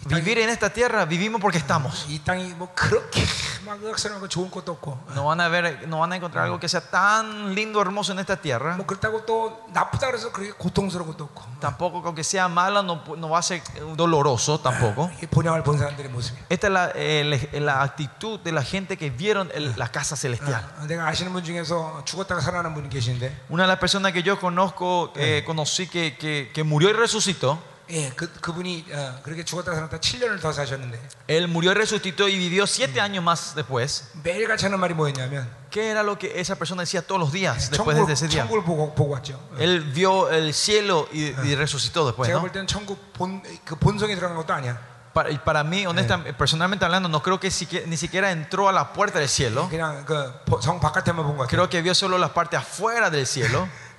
[0.06, 2.06] vivir en esta tierra, vivimos porque estamos.
[2.08, 3.26] 이 땅이 뭐 그렇게
[3.66, 6.70] 막 의학스러운 좋은 것도 없고 No van a ver, no van a encontrar algo que
[6.70, 8.78] sea tan lindo, hermoso en esta tierra.
[8.78, 13.30] 뭐 그렇다고 또 나쁘다 그래서 그렇게 고통스러운 것도 없고 Tampoco, aunque sea malo, no, no
[13.30, 13.62] va a ser
[13.98, 15.10] doloroso tampoco.
[15.18, 16.46] 이게 본향을 본 사람들의 모습이에요.
[16.50, 20.16] Esta es la, eh, le- la actitud de la gente que vieron el- la casa
[20.16, 20.64] celestial.
[20.80, 24.40] 어, 내가 아시는 분 중에서 죽었다가 살아난 분이 계신데 Una de las personas que yo
[24.40, 27.60] conozco, eh, conocí que, que, que murió y resucitó.
[27.92, 32.36] 예, 그, 그분이 어, 그렇게 죽었다가 살았다 7년을 더 사셨는데 Él murió y resucitó y
[32.38, 34.12] vivió siete años más después.
[34.24, 37.96] 매일같이 하는 말이 뭐였냐면 ¿Qué era lo que esa persona decía todos los días después
[37.96, 38.44] de 천국을, ese día?
[38.44, 39.40] 천국을 보고, 보고 왔죠.
[39.60, 42.42] Él vio el cielo y, y resucitó después, 제가 ¿no?
[42.42, 44.78] 볼 때는 천국 본, 그 본성에 들어간 것도 아니야.
[45.14, 48.72] Para, y para mí, honestamente, personalmente hablando, no creo que siquiera- ni siquiera entró a
[48.72, 49.68] la puerta del cielo.
[49.70, 50.30] 그냥 그
[50.62, 51.50] 성 바깥에만 본 것 같아요.
[51.50, 53.68] Creo que vio solo la parte afuera del cielo.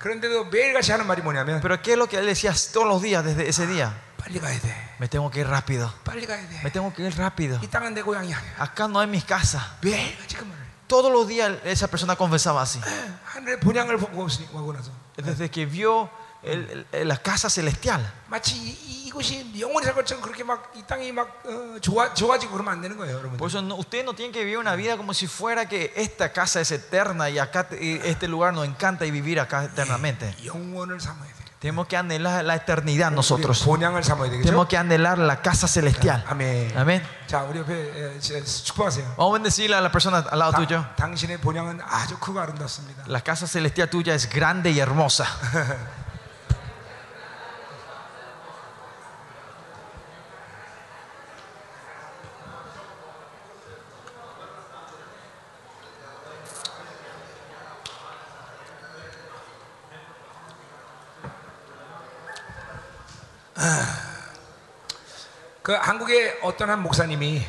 [1.62, 3.92] Pero ¿qué es lo que él decía todos los días desde ese día?
[4.98, 5.92] Me tengo que ir rápido.
[6.62, 7.58] Me tengo que ir rápido.
[8.58, 9.62] Acá no hay mis casas.
[10.86, 12.80] Todos los días esa persona confesaba así.
[15.16, 16.10] Desde que vio
[16.43, 17.99] el- el- la casa celestial.
[18.27, 22.73] 마치 이, 이곳이 영원히 살 것처럼 그렇게 막 이 땅이 막 어, 좋아 좋아지고 그러면
[22.75, 23.37] 안 되는 거예요, 여러분.
[23.37, 26.31] Por eso no- ustedes no tienen que vivir una vida como si fuera que esta
[26.31, 30.33] casa es eterna y acá te- y este lugar nos encanta y vivir acá eternamente.
[30.45, 31.39] 영원을 삼아야 돼.
[31.59, 33.65] Tenemos que anhelar la eternidad nosotros.
[33.65, 34.45] 본향을 삼아야 되겠죠?
[34.47, 36.23] Tenemos que anhelar la casa celestial.
[36.29, 36.71] 아멘.
[36.77, 37.03] Amén.
[37.27, 39.15] 자, 우리 옆에 에, 제- 축복하세요.
[39.17, 40.79] Vamos a bendecirle a la persona al lado tuyo.
[40.95, 43.03] 당, 당신의 본향은 아주 크고 아름답습니다.
[43.07, 45.25] La casa celestial tuya es grande y hermosa.
[65.61, 67.45] 그 한국의 어떤 한 목사님이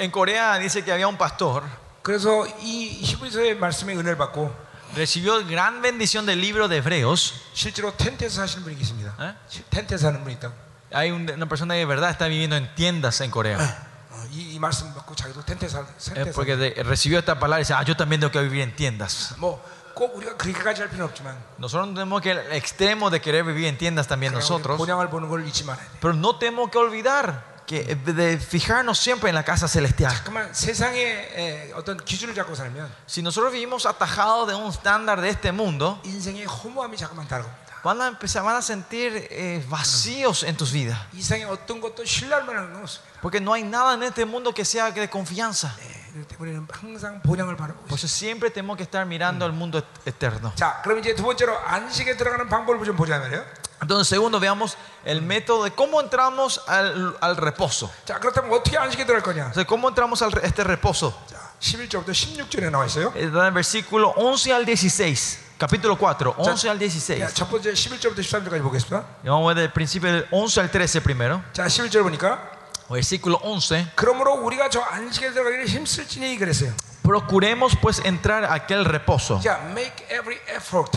[0.00, 1.62] En Corea dice que había un pastor,
[2.02, 4.52] 그래서 이 히브리서의 말씀의 은혜를 받고
[4.96, 7.34] recibió gran bendición del libro de Hebreos.
[7.54, 9.14] 실제로 텐트에서 사시는 분이 계십니다.
[9.20, 9.34] 에?
[9.48, 10.52] 시- 텐트에서 사는 분이 있다고.
[10.92, 13.58] Hay un- una persona que de verdad está viviendo en tiendas en Corea.
[13.58, 16.74] 어, 이, 이 말씀 받고 자기도 텐트 살, Es 텐트 porque 살.
[16.74, 19.34] de- recibió esta palabra y dice, ah, yo también tengo que vivir en tiendas.
[19.38, 19.60] 뭐
[19.98, 23.66] 꼭 우리가 그렇게까지 할 필요는 없지만 Nosotros no tenemos que el extremo de querer vivir
[23.66, 25.98] en tiendas también 그냥 우리 nosotros, 본향을 보는 걸 잊지 말아야 돼.
[26.00, 30.12] pero no tenemos que olvidar que de fijarnos siempre en la casa celestial.
[30.12, 35.30] 잠깐만 세상의 에, 어떤 기준을 잡고 살면 Si nosotros vivimos atajados de un estándar de
[35.30, 37.64] este mundo, 인생의 허무함이 자꾸만 다가옵니다.
[37.84, 40.98] van a empezar, van a sentir eh, vacíos en tus vidas.
[41.14, 43.20] 이 세상에 어떤 것도 신뢰할 만한 건 없습니다.
[43.22, 45.72] Porque no hay nada en este mundo que sea de confianza.
[45.78, 45.97] 네, 그렇기 때문에
[46.38, 48.04] 우리는 항상 본향을 바라보고 Por 있습니다.
[48.04, 50.52] eso siempre tenemos que estar mirando al mundo et- eterno.
[50.54, 53.44] 자, 그럼 이제 두 번째로 안식에 들어가는 방법을 좀 보자 말이에요.
[53.82, 57.90] Entonces, segundo, veamos el método de cómo entramos al, al reposo.
[58.06, 59.48] 자, 그렇다면 어떻게 안식에 들어갈 거냐?
[59.50, 61.12] O sea, ¿cómo entramos a este reposo?
[61.26, 63.12] 자, 11절부터 16절에 나와 있어요.
[63.16, 65.40] Está en el versículo 11 al 16.
[65.58, 67.20] Capítulo 4, 11 al 16.
[67.20, 69.04] 자, 첫 번째 11절부터 13절까지 보겠습니다.
[69.24, 71.42] Y vamos a ver del principio del 11 al 13 primero.
[71.52, 72.40] 자, 11절 보니까
[72.88, 73.92] Versículo 11.
[73.94, 76.72] 그러므로 우리가 저 안식에 들어가기를 힘쓸지니 그랬어요.
[77.02, 79.38] Procuremos pues entrar a aquel reposo.
[79.40, 80.90] 자, make every effort.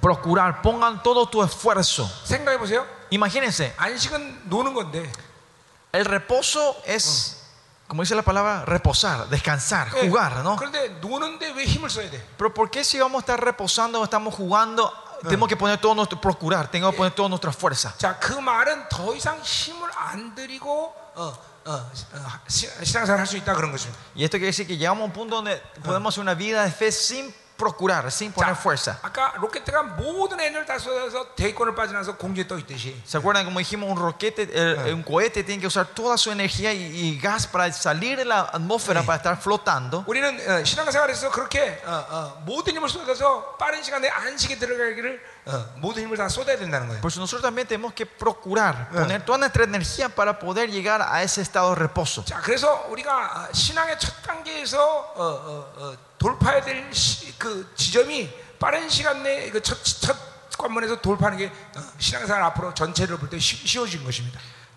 [0.00, 2.10] Procurar, pongan todo tu esfuerzo.
[2.24, 2.84] 생각해 보세요.
[3.10, 5.08] Imagínense, 안식은 노는 건데
[5.92, 7.44] el reposo es,
[7.86, 10.56] como dice la palabra, reposar, descansar, 예, jugar, ¿no?
[10.56, 12.20] 그런데 노는데 왜 힘을 써야 돼?
[12.36, 14.92] Pero ¿por qué si vamos a estar reposando o estamos jugando,
[15.22, 17.94] tenemos que poner todo nuestro, procurar, tenemos que poner toda nuestra fuerza?
[17.98, 18.18] 자,
[21.16, 23.54] 그 말은 더 이상 힘을 안 들이고 어, 어, 어, 시- 신앙생활 할 수 있다
[23.54, 23.98] 그런 것입니다.
[24.16, 26.70] Y esto quiere decir que llegamos a un punto donde podemos hacer una vida de
[26.70, 28.98] fe sin procurar, sin poner fuerza.
[29.02, 33.88] 아까 로켓트가 모든 에너지를 다 쏟아서 대기권을 빠져나서 공중에 떠 있듯이 ¿Se acuerdan como dijimos,
[33.88, 37.70] un roquete, el- un cohete tiene que usar toda su energía y, y gas para
[37.72, 40.02] salir de la atmósfera, para estar flotando?
[40.08, 45.22] 우리는 어, 신앙생활에서 그렇게 어, 어, 모든 힘을 쏟아서 빠른 시간에 안식에 들어가기를
[47.01, 51.23] por eso nosotros también tenemos que procurar poner toda nuestra energía para poder llegar a
[51.23, 52.23] ese estado de reposo.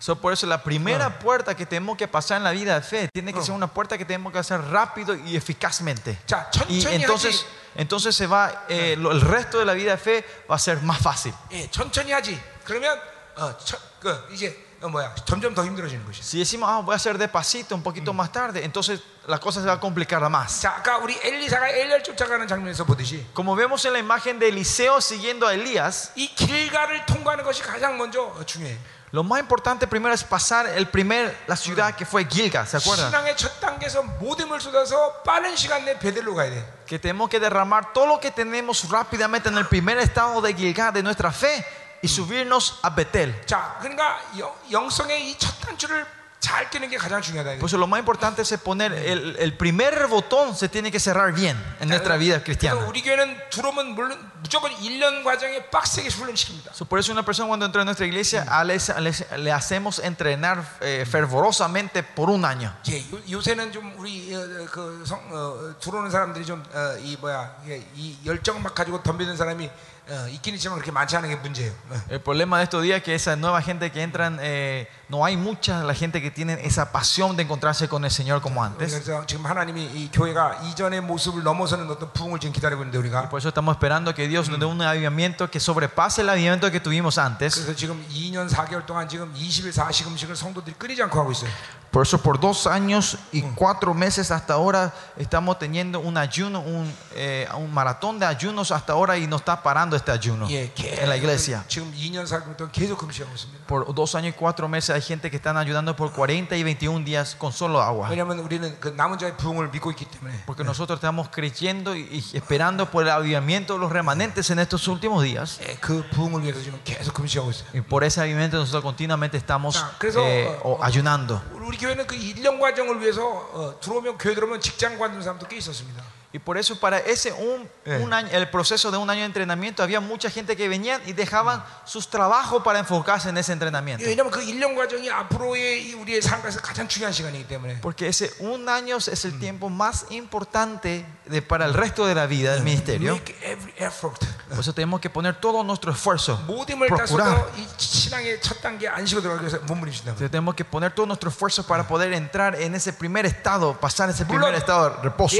[0.00, 3.08] So, por eso la primera puerta que tenemos que pasar en la vida de fe
[3.14, 6.18] tiene que ser una puerta que tenemos que hacer rápido y eficazmente.
[6.26, 7.46] 자, Y 천천히 entonces, 하지.
[7.76, 10.82] entonces se va, eh, lo- el resto de la vida de fe va a ser
[10.82, 11.32] más fácil.
[11.50, 12.38] 예, 천천히 하지.
[12.64, 12.98] 그러면
[13.36, 16.20] 어, 첫, 그 이제 어, 뭐야 점점 더 힘들어지는 것이.
[16.22, 19.66] Si decimos, ah, voy a hacer despacito un poquito más tarde, entonces la cosa se
[19.66, 20.60] va a complicar más.
[20.60, 25.00] 자, 아까 우리 엘리사가 엘리야를 쫓아가는 장면에서 보듯이 Como vemos en la imagen de Eliseo
[25.00, 28.76] siguiendo a Elías, 이 길가를 통과하는 것이 가장 먼저 어, 중요해.
[29.12, 33.10] lo más importante primero es pasar el primer, la ciudad que fue Gilgal, ¿se acuerdan?
[33.10, 36.64] 신앙의 첫 단계에서 모든 힘을 쏟아서 빠른 시간 내에 베델로 가야 돼.
[36.86, 40.92] Que tenemos que derramar todo lo que tenemos rápidamente en el primer estado de Gilgal
[40.92, 41.64] de nuestra fe
[42.02, 43.32] y subirnos a Betel.
[43.46, 46.04] 자, 그러니까 영, 영성의 이 첫 단추를
[46.50, 47.58] 잘 끼는 게 가장 중요하다.
[47.58, 51.32] Por eso lo más importante es poner el, el primer botón se tiene que cerrar
[51.32, 52.86] bien en nuestra vida 그래서 cristiana.
[52.86, 56.72] 우리 교회는 들어오면 물론 무조건 1년 과정에 빡세게 훈련시킵니다.
[56.72, 59.98] So, por eso una persona cuando entra en nuestra iglesia a le, le- le hacemos
[59.98, 62.72] entrenar eh, fervorosamente por un año.
[62.88, 66.62] 예, 요, 요새는 좀 우리 어, 어, 그 성, 어, 들어오는 사람들이 좀
[67.02, 69.68] 이 뭐야 이게 이 열정 막 가지고 덤비는 사람이
[70.08, 71.72] 어, 있긴 있지만 그렇게 많지 않은 게 문제예요.
[71.90, 72.00] 어.
[72.10, 75.36] El problema de estos días es que esa nueva gente que entran, eh, no hay
[75.36, 78.92] mucha la gente que tiene esa pasión de encontrarse con el Señor como antes.
[78.92, 83.38] 그래서 지금 하나님이 이 교회가 이전의 모습을 넘어서는 어떤 부흥을 지금 기다리고 있는데 우리가 Por
[83.38, 87.18] eso estamos esperando que Dios nos dé un avivamiento que sobrepase el avivamiento que tuvimos
[87.18, 87.54] antes.
[87.54, 91.50] 그래서 지금 2년 4개월 동안 지금 20일 40 음식을 성도들이 끊이지 않고 하고 있어요.
[91.92, 96.92] Por eso por dos años y cuatro meses hasta ahora estamos teniendo un ayuno, un,
[97.14, 101.08] eh, un maratón de ayunos hasta ahora y no está parando este ayuno 예, en
[101.08, 101.64] la iglesia.
[101.68, 103.66] 지금 2년 4개월 동안 계속 금식하고 있습니다.
[103.66, 107.04] Por dos años y cuatro meses hay gente que están ayudando por 40 y 21
[107.04, 108.08] días con solo agua.
[108.10, 110.44] 왜냐하면 우리는 그 남은 자의 부흥을 믿고 있기 때문에.
[110.46, 114.86] Porque nosotros estamos creyendo y y esperando por el avivamiento de los remanentes en estos
[114.88, 115.58] últimos días.
[115.62, 117.68] 예, 그 부흥을 위해서 지금 계속 금식하고 있어요.
[117.74, 121.40] Y por ese avivamiento nosotros continuamente estamos Ah, 그래서, eh, 어, o- ayunando.
[121.54, 126.02] 우리 교회는 그 1년 과정을 위해서 어, 들어오면 교회 들어오면 직장 관둔 사람도 꽤 있었습니다.
[126.32, 128.00] Y por eso para ese un, Eh.
[128.02, 131.14] un año, el proceso de un año de entrenamiento había mucha gente que venían y
[131.14, 134.04] dejaban sus trabajos para enfocarse en ese entrenamiento.
[134.04, 137.80] 왜냐하면 그 1년 과정이 앞으로의 이 우리의 삶에서 가장 중요한 시간이기 때문에.
[137.80, 142.26] Porque ese un año es el tiempo más importante de, para el resto de la
[142.26, 143.14] vida del ministerio.
[143.14, 144.20] Make every effort.
[144.50, 146.36] Por eso tenemos que poner todo nuestro esfuerzo.
[146.46, 147.46] 모든 힘을 procurar.
[147.46, 150.10] 다써서 이 신앙의 첫 단계 안식으로 들어가기 위해서 몸부림친다.
[150.10, 154.10] Entonces, tenemos que poner todo nuestro esfuerzo para poder entrar en ese primer estado, pasar
[154.10, 155.36] ese primer 물론 estado de reposo.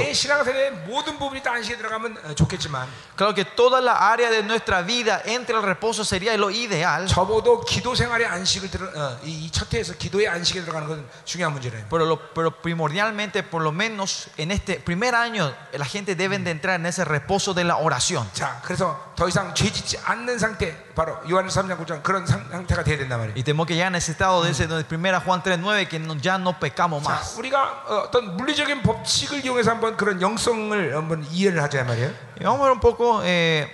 [0.80, 4.42] 내 신앙생활의 모든 부분이 다 안식에 들어가면 어, 좋겠지만 Claro que toda la área de
[4.42, 9.72] nuestra vida entre el reposo sería lo ideal, 적어도 기도 생활의 안식을 들어 어, 이첫
[9.74, 11.84] 해에서 기도의 안식에 들어가는 건 중요한 문제래요.
[11.90, 16.50] pero, lo- pero primordialmente, por lo menos en este primer año, la gente debe de
[16.50, 18.28] entrar en ese reposo de la oración.
[18.34, 22.98] 자, 그래서 더 이상 죄짓지 않는 상태, 바로 요한의 3장 9장 그런 상, 상태가 돼야
[22.98, 23.34] 된단 말이에요.
[23.36, 26.14] Y tenemos que llegar en ese estado de ese, de primera Juan 3.9, que no-
[26.20, 27.36] ya no pecamos 자, más.
[27.38, 32.10] 우리가 어, 어떤 물리적인 법칙을 이용해서 한번 그런 영성을 한번 이해를 하자 말이에요.
[32.40, 33.66] Y vamos a ver un poco eh,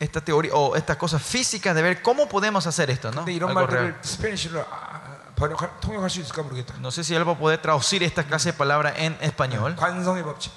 [0.00, 3.24] esta teoría o estas cosas físicas de ver cómo podemos hacer esto, ¿no?
[3.24, 3.92] 근데 이런 Algo real.
[3.92, 5.00] 말들을 스페니쉬로 아,
[5.36, 6.74] 번역 통역할 수 있을까 모르겠다.
[6.80, 9.76] No sé si él va a poder traducir esta clase de palabra en español.
[9.76, 10.52] 관성의 법칙.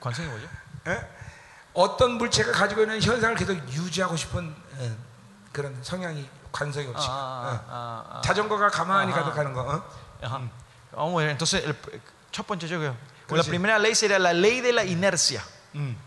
[0.00, 0.42] ¿Cuál sería, güey?
[0.86, 1.13] 예?
[1.75, 4.95] 어떤 물체가 가지고 있는 현상을 계속 유지하고 싶은 예,
[5.51, 6.87] 그런 성향이 법칙.
[6.87, 7.59] Ah, 예.
[7.69, 9.11] ah, ah, 자전거가 가만히.
[9.11, 9.83] 가득 가는 거.
[10.93, 11.21] 어?
[11.21, 11.75] Entonces, el,
[12.31, 12.95] 첫 번째 yo creo.
[13.31, 15.41] La primera ley sería la ley de la inercia.
[15.75, 15.97] 음.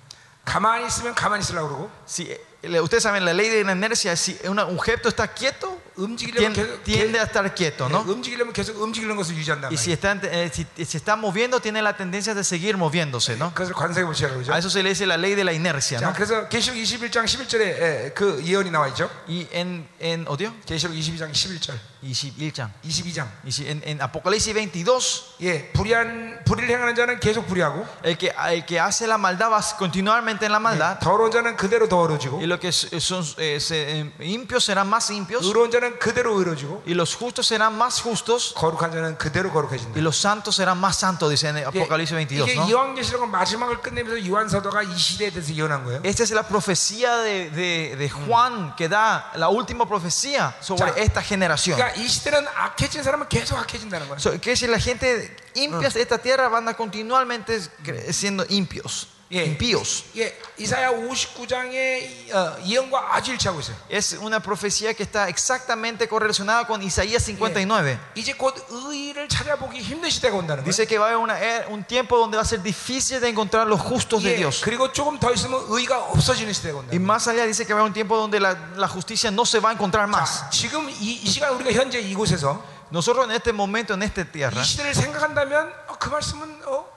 [0.47, 2.41] 가만히 있으면 가만히 있으려고 그러고 Si, eh,
[2.82, 6.84] ustedes saben, la ley de la inercia, si un objeto está quieto, 움직이려면 tien- 계속
[6.84, 8.02] tiende a estar quieto, 계- ¿no?
[8.02, 9.68] 움직이려면 계속 움직이는 것을 유지한다.
[9.70, 13.52] Y si está, eh, si se está moviendo, tiene la tendencia de seguir moviéndose, ¿no?
[13.54, 14.54] 그래서 관성의 법칙이라고 그러죠.
[14.54, 16.14] A eso se le dice la ley de la inercia, 자, ¿no?
[16.16, 19.10] 그래서 계시록 21장 11절에 그 예언이 나와 있죠.
[19.28, 20.54] Y en, en 어디요?
[20.66, 22.72] 계시록 22장 11절, 21장.
[22.84, 23.28] 22장.
[23.44, 28.34] Y si- en, en Apocalipsis 22, 예, 불의한 불의를 행하는 자는 계속 불의하고 el que,
[28.50, 30.98] el que hace la maldad va continuamente en la maldad.
[31.00, 35.44] 더러운 자는 그대로 더러워지고 Y los que son eh, se- eh, impios serán más impios.
[35.46, 38.54] 의로운 자는 그대로 의로워지고 Y los justos serán más justos.
[38.56, 39.96] 거룩한 자는 그대로 거룩해진다.
[39.96, 42.46] Y los santos serán más santos, dice en 이게, Apocalipsis 22.
[42.46, 42.70] 이게 ¿no?
[42.70, 46.02] 요한계시록은 마지막을 끝내면서 요한 사도가 이 시대에 대해서 예언한 거예요.
[46.04, 51.04] Esta es la profecía de, de- de Juan que da la última profecía sobre Ya.
[51.04, 51.78] esta generación.
[51.78, 54.20] 그러니까 이 시대는 악해진 사람은 계속 악해진다는 거예요.
[54.20, 59.08] So, que si la gente impia de esta tierra van a continuamente cre- siendo impios.
[59.32, 60.04] 예, Impíos.
[60.16, 63.76] 예, 이사야 59장의 어, 예언과 아주 일치하고 있어요.
[63.89, 67.98] Es una profecía que está exactamente correlacionada con Isaías 59.
[68.16, 70.66] 이제 곧 의를 찾아보기 힘든 시대가 온다는 거예요.
[70.70, 73.30] Dice que va a haber una era- un tiempo donde va a ser difícil de
[73.30, 74.62] encontrar los justos de 예, Dios.
[74.62, 76.91] 그리고 조금 더 있으면 의가 없어지는 시대가 온다.
[76.94, 79.46] Y más allá dice que va a haber un tiempo donde la, la justicia no
[79.46, 80.41] se va a encontrar más.
[80.46, 84.62] 자, 지금 이, 이 시간 우리가 현재 이곳에서 Nosotros en este momento, en esta tierra,
[84.62, 86.86] 이 시대를 생각한다면 어, 그 말씀은 어, 어,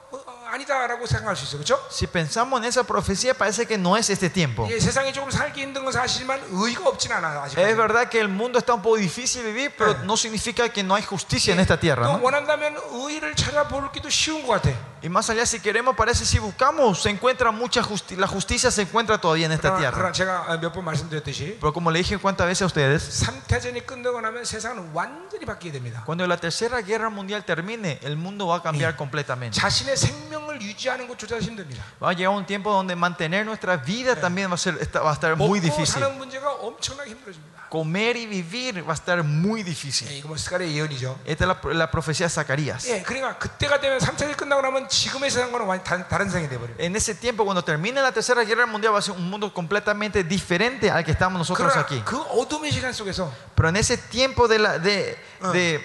[0.51, 1.57] 아니다라고 생각할 수 있어요.
[1.63, 1.79] 그렇죠?
[1.89, 4.67] si pensamos en esa profecía, parece que no es este tiempo.
[4.69, 7.41] 예, 세상이 조금 살기 힘든 건 사실이지만 의가 없진 않아요.
[7.41, 7.57] 아직.
[7.59, 10.83] Es verdad que el mundo está un poco difícil de vivir, pero no significa que
[10.83, 12.07] no hay justicia en esta tierra.
[12.07, 12.23] 또 ¿no?
[12.23, 14.71] 원한다면 의를 찾아보기도 쉬운 것 같아.
[15.01, 18.19] Y más allá, si queremos, parece si buscamos, se encuentra mucha justicia.
[18.19, 19.95] La justicia se encuentra todavía en esta 그러나, tierra.
[19.95, 24.19] 그러나 제가 몇 번 말씀드렸듯이 Pero como le dije cuántas veces a ustedes, 삼태전이 끝나고
[24.21, 26.03] 나면 세상은 완전히 바뀌게 됩니다.
[26.05, 29.59] cuando la tercera guerra mundial termine, el mundo va a cambiar completamente.
[32.02, 35.14] Va a llegar un tiempo donde mantener nuestra vida también va a, ser, va a
[35.14, 36.02] estar muy difícil.
[37.68, 40.06] Comer y vivir va a estar muy difícil.
[41.24, 42.84] Esta es la, la profecía de Zacarías.
[46.78, 50.22] En ese tiempo, cuando termine la tercera guerra mundial, va a ser un mundo completamente
[50.22, 52.02] diferente al que estamos nosotros aquí.
[53.54, 55.16] Pero en ese tiempo de la, de,
[55.54, 55.80] de,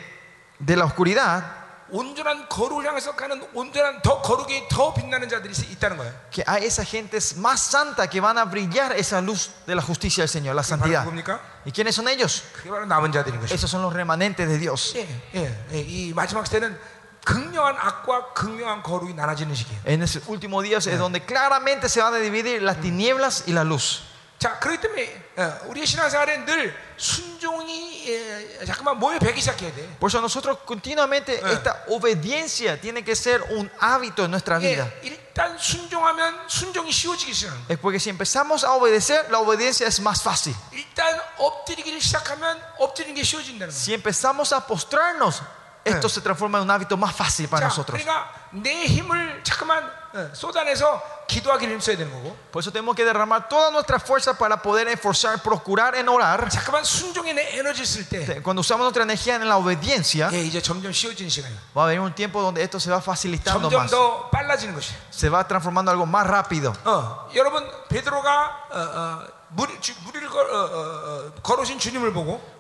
[0.60, 6.13] de la oscuridad, 온전한 거룩을 향해서 가는 온전한 더 거룩이 더 빛나는 자들이 있다는 거예요.
[6.31, 10.23] que hay esa gente más santa que van a brillar esa luz de la justicia
[10.23, 11.05] del Señor, la 바로 santidad.
[11.05, 11.41] 누굽니까?
[11.67, 12.45] ¿Y quiénes son ellos?
[12.55, 13.55] 그게 바로 남은 자들인 것이죠.
[13.55, 14.95] Esos son los remanentes de Dios.
[14.97, 16.79] 예, 예, 예, 이 마지막 시대는
[17.25, 19.83] 극명한 악과 극명한 거룩이 나눠지는 시기예요.
[19.85, 23.65] En esos últimos días es donde claramente se van a dividir las tinieblas y la
[23.65, 24.03] luz.
[24.39, 29.89] 자, 그렇기 때문에 어, 우리의 신앙생활에 늘 순종이 예, 잠깐만 모여 배기 시작해야 돼.
[30.01, 34.91] Por eso nosotros continuamente esta obediencia tiene que ser un hábito en nuestra vida.
[35.05, 37.63] 예, 일단 순종하면 순종이 쉬워지기 시작해요.
[37.69, 40.57] Es porque si empezamos a obedecer, la obediencia es más fácil.
[40.73, 43.79] 일단 엎드리기를 시작하면 엎드리는 게 쉬워진다는 거예요.
[43.79, 45.41] Si empezamos a postrarnos,
[45.85, 47.95] esto se transforma en un hábito más fácil para 자, nosotros.
[48.03, 53.49] 그러니까 내 힘을 잠깐만 어, 쏟아내서 기도하기를 힘써야 되는 거고 Por eso tenemos que derramar
[53.49, 56.49] toda nuestra fuerza para poder esforzar, procurar en orar.
[56.51, 60.61] 잠깐만 순종에 내 에너지 쓸 때 Cuando usamos nuestra energía en la obediencia, 예, 이제
[60.61, 61.59] 점점 쉬워지는 시간이에요.
[61.75, 63.91] va a haber un tiempo donde esto se va facilitando 점점 más.
[63.91, 64.93] 더 빨라지는 것이.
[65.11, 66.75] Se va transformando en algo más rápido.
[66.85, 69.36] 어, 여러분 베드로가 어, 어,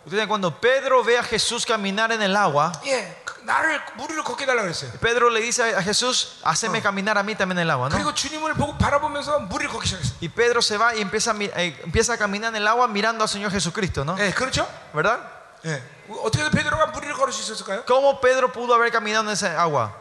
[0.05, 2.71] Ustedes cuando Pedro ve a Jesús caminar en el agua,
[4.99, 7.89] Pedro le dice a Jesús, haceme caminar a mí también en el agua.
[7.89, 7.95] ¿no?
[10.21, 13.51] Y Pedro se va y eh, empieza a, caminar en el agua mirando al Señor
[13.51, 14.17] Jesucristo, ¿no?
[14.93, 15.19] ¿Verdad?
[17.85, 19.97] ¿Cómo Pedro pudo haber caminado en esa agua?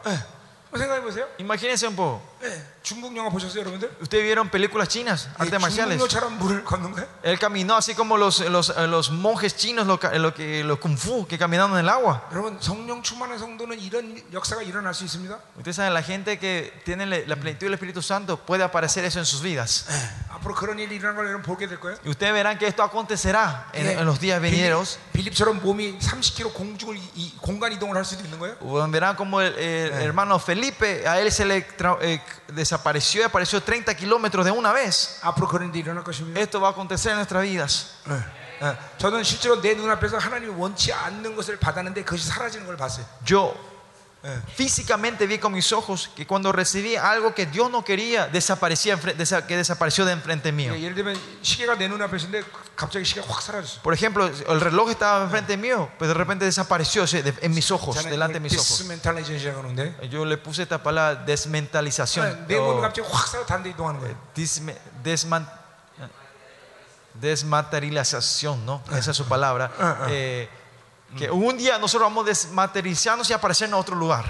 [0.76, 0.76] 예.
[0.76, 1.28] 한번 생각해 보세요.
[1.38, 2.22] Imagínense un poco.
[2.42, 2.62] 예.
[2.82, 3.90] 중국 영화 보셨어요, 여러분들?
[4.00, 5.98] ¿Ustedes vieron películas chinas, 예, artes marciales?
[5.98, 7.06] 중국처럼 물을 걷는 거예요?
[7.22, 10.78] Él caminó así como los, los, eh, los monjes chinos, los, ca- lo que, los
[10.78, 12.26] kung fu, que caminaron en el agua.
[12.32, 15.38] 여러분 성령 충만한 성도는 이런 역사가 일어날 수 있습니다.
[15.58, 19.18] Ustedes saben, la gente que tiene le- la plenitud del Espíritu Santo puede aparecer eso
[19.18, 19.84] en sus vidas.
[20.25, 20.25] 앞
[22.03, 24.99] Y ustedes verán que esto acontecerá en, los días venideros.
[28.89, 31.65] Verán como el, hermano Felipe, a él se le
[32.01, 32.21] eh,
[32.53, 35.19] desapareció y apareció 30 kilómetros de una vez.
[36.37, 37.95] Esto va a acontecer en nuestras vidas.
[43.23, 43.53] Yo
[44.55, 49.55] Físicamente vi con mis ojos que cuando recibí algo que Dios no quería, desaparecía que
[49.57, 50.73] desapareció de enfrente mío.
[53.83, 58.33] Por ejemplo, el reloj estaba enfrente mío, pero de repente desapareció en mis ojos, delante
[58.35, 58.85] de mis ojos.
[60.09, 62.47] Yo le puse esta palabra desmentalización.
[65.03, 65.49] Desman,
[67.13, 68.81] desmaterialización, ¿no?
[68.93, 69.71] Esa es su palabra.
[70.09, 70.49] Eh,
[71.16, 74.24] que un día nosotros vamos a desmaterializarnos y aparecer en otro lugar.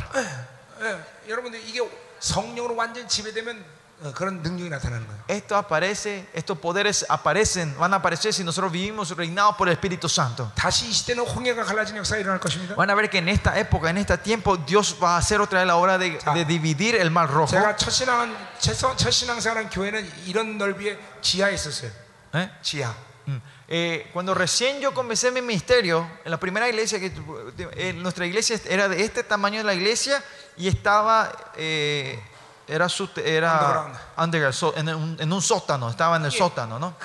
[0.81, 1.81] 예, 여러분들 이게
[2.19, 5.23] 성령으로 완전 지배되면 어, 그런 능력이 나타나는 거예요.
[5.29, 10.09] Esto aparece, estos poderes aparecen, van a aparecer si nosotros vivimos reinados por el Espíritu
[10.09, 10.51] Santo.
[10.57, 12.75] 다시 이 시대는 홍해가 갈라지는 역사가 일어날 것입니다.
[12.75, 15.61] Van a ver que en esta época, en este tiempo, Dios va a hacer otra
[15.61, 17.55] vez la obra de, de dividir el mar rojo.
[17.55, 21.93] 제가 첫 신앙은 첫, 첫 신앙생활한 교회는 이런 넓이의 지하에 있었어요.
[22.35, 22.51] ¿Eh?
[22.61, 22.93] 지하.
[23.29, 23.41] Mm.
[23.70, 28.26] eh, cuando recién yo comencé mi ministerio, en la primera iglesia, que, en eh, nuestra
[28.26, 30.24] iglesia era de este tamaño de la iglesia
[30.56, 32.18] y estaba, eh,
[32.66, 36.96] era, su, era underground, en, un, en un sótano, estaba en el sótano, ¿no?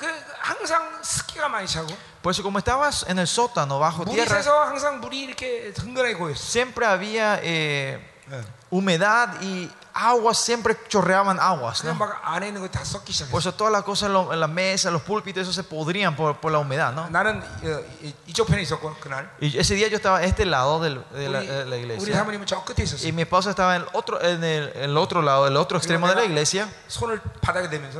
[2.21, 4.41] Por eso como estabas en el sótano, bajo tierra,
[6.35, 7.99] siempre había eh,
[8.69, 11.83] humedad y aguas siempre chorreaban aguas.
[11.83, 11.97] ¿no?
[13.29, 16.51] Por eso todas las cosas en la mesa, los púlpitos, eso se podrían por, por
[16.51, 16.91] la humedad.
[16.93, 17.09] ¿no?
[19.39, 20.89] Y ese día yo estaba a este lado de
[21.29, 22.05] la, de la iglesia.
[23.07, 25.77] Y mi esposa estaba en el otro, en el, en el otro lado, el otro
[25.77, 26.67] extremo de la iglesia.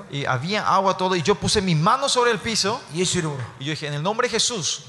[0.09, 1.15] Y había agua todo.
[1.15, 2.81] Y yo puse mi mano sobre el piso.
[3.59, 4.85] Y yo dije, en el nombre de Jesús,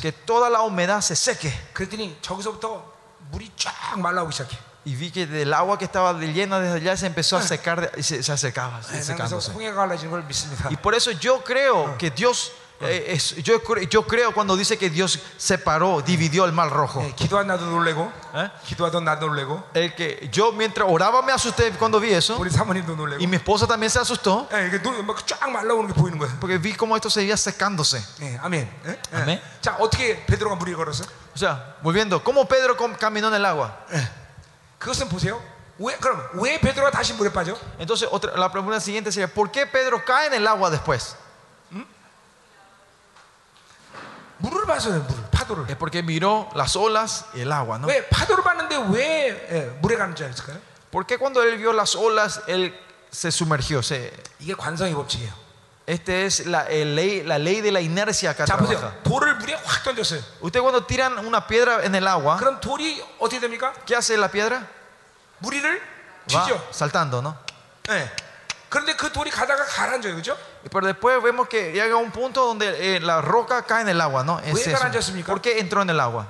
[0.00, 1.52] que toda la humedad se seque
[4.84, 8.02] y vi que del agua que estaba llena desde allá se empezó a secar y
[8.02, 8.82] se, se acercaba.
[8.82, 9.52] Secándose.
[10.70, 14.90] Y por eso yo creo que Dios, eh, es, yo, yo, creo cuando dice que
[14.90, 17.00] Dios separó, dividió el mar rojo.
[17.00, 17.14] ¿Eh?
[18.34, 18.50] ¿Eh?
[19.72, 22.36] El que yo mientras oraba me asusté cuando vi eso.
[23.18, 24.46] Y mi esposa también se asustó.
[26.38, 28.04] Porque vi cómo esto seguía secándose.
[28.42, 28.70] Amén.
[29.14, 29.40] Amén.
[31.34, 33.86] O sea, volviendo, ¿cómo Pedro caminó en el agua?
[34.83, 35.41] 그것은 보세요.
[35.77, 37.57] 왜 그럼 왜 베드로가 다시 물에 빠져?
[37.79, 41.15] Entonces, otra, la pregunta siguiente sería, ¿por qué Pedro cae en el agua después?
[44.37, 45.69] 물을 봐서요, 물을 파도를.
[45.69, 47.87] Es porque miró las olas y el agua, ¿no?
[47.87, 50.57] 왜 파도를 봤는데 왜 예, 물에 가는 줄 알았을까요?
[50.91, 52.73] ¿Por qué cuando él vio las olas, él
[53.11, 53.79] se sumergió?
[53.83, 55.42] Se- 이게 관성의 법칙이에요.
[55.87, 58.91] este es la, el ley, la ley de la inercia acá 자 trabaja.
[58.91, 58.93] 보세요.
[59.03, 60.21] 돌을 물에 확 던졌어요.
[60.41, 63.73] Usted cuando tiran una piedra en el agua, 그럼 돌이 어떻게 됩니까?
[63.85, 64.67] ¿qué hace la piedra?
[65.39, 65.81] 무리를
[66.31, 66.61] Va 쥐죠.
[66.71, 67.35] saltando, ¿no?
[67.89, 68.09] 예.
[68.69, 70.37] 그런데 그 돌이 가다가 가라앉아요, 그죠?
[70.71, 74.23] Pero después vemos que llega un punto donde eh, la roca cae en el agua,
[74.23, 74.39] ¿no?
[74.41, 74.71] Es ¿왜 eso.
[74.77, 75.25] 가라앉았습니까?
[75.25, 76.27] ¿Por qué entró en el agua?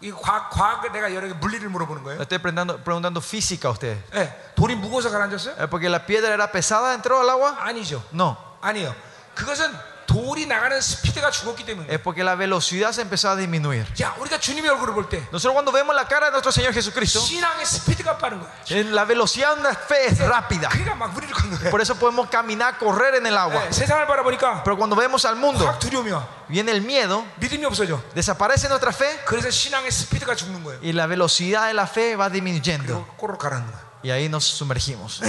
[0.00, 2.20] 이 과학, 과학 내가 여러 개 물리를 물어보는 거예요.
[2.22, 3.98] Estoy preguntando, preguntando física a ustedes.
[4.14, 4.30] 예.
[4.54, 5.56] 돌이 무거워서 가라앉았어요?
[5.58, 7.56] Eh, ¿Porque la piedra era pesada, entró al agua?
[7.58, 8.04] 아니죠.
[8.12, 8.45] No.
[8.60, 8.94] 아니요.
[9.34, 9.72] 그것은
[10.04, 11.86] 돌이 나가는 스피드가 죽었기 때문에.
[11.88, 13.86] Es porque la velocidad se empezó a disminuir.
[13.94, 17.18] 자, 우리가 주님의 얼굴을 볼 때 Nosotros cuando vemos la cara de nuestro Señor Jesucristo,
[17.20, 18.50] 신앙의 스피드가 빠른 거야.
[18.70, 20.68] en la velocidad de la fe es rápida.
[20.68, 21.70] 그러니까 막 무리를 걷는 거야.
[21.70, 23.64] Por eso podemos caminar, correr en el agua.
[23.64, 26.28] 예, 세상을 바라보니까 Pero cuando vemos al mundo, 확 두려움이 와.
[26.50, 28.02] viene el miedo, 믿음이 없어져.
[28.14, 30.80] desaparece nuestra fe 그래서 신앙의 스피드가 죽는 거예요.
[30.82, 32.92] y la velocidad de la fe va disminuyendo.
[33.00, 33.80] 그리고 꼬르륵 가라앉는 거야.
[34.04, 35.22] Y ahí nos sumergimos.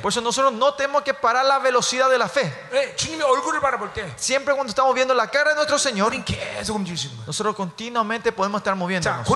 [0.00, 2.52] Por eso nosotros no tenemos que parar la velocidad de la fe.
[4.16, 6.12] Siempre cuando estamos viendo la cara de nuestro Señor,
[7.26, 9.26] nosotros continuamente podemos estar moviéndonos.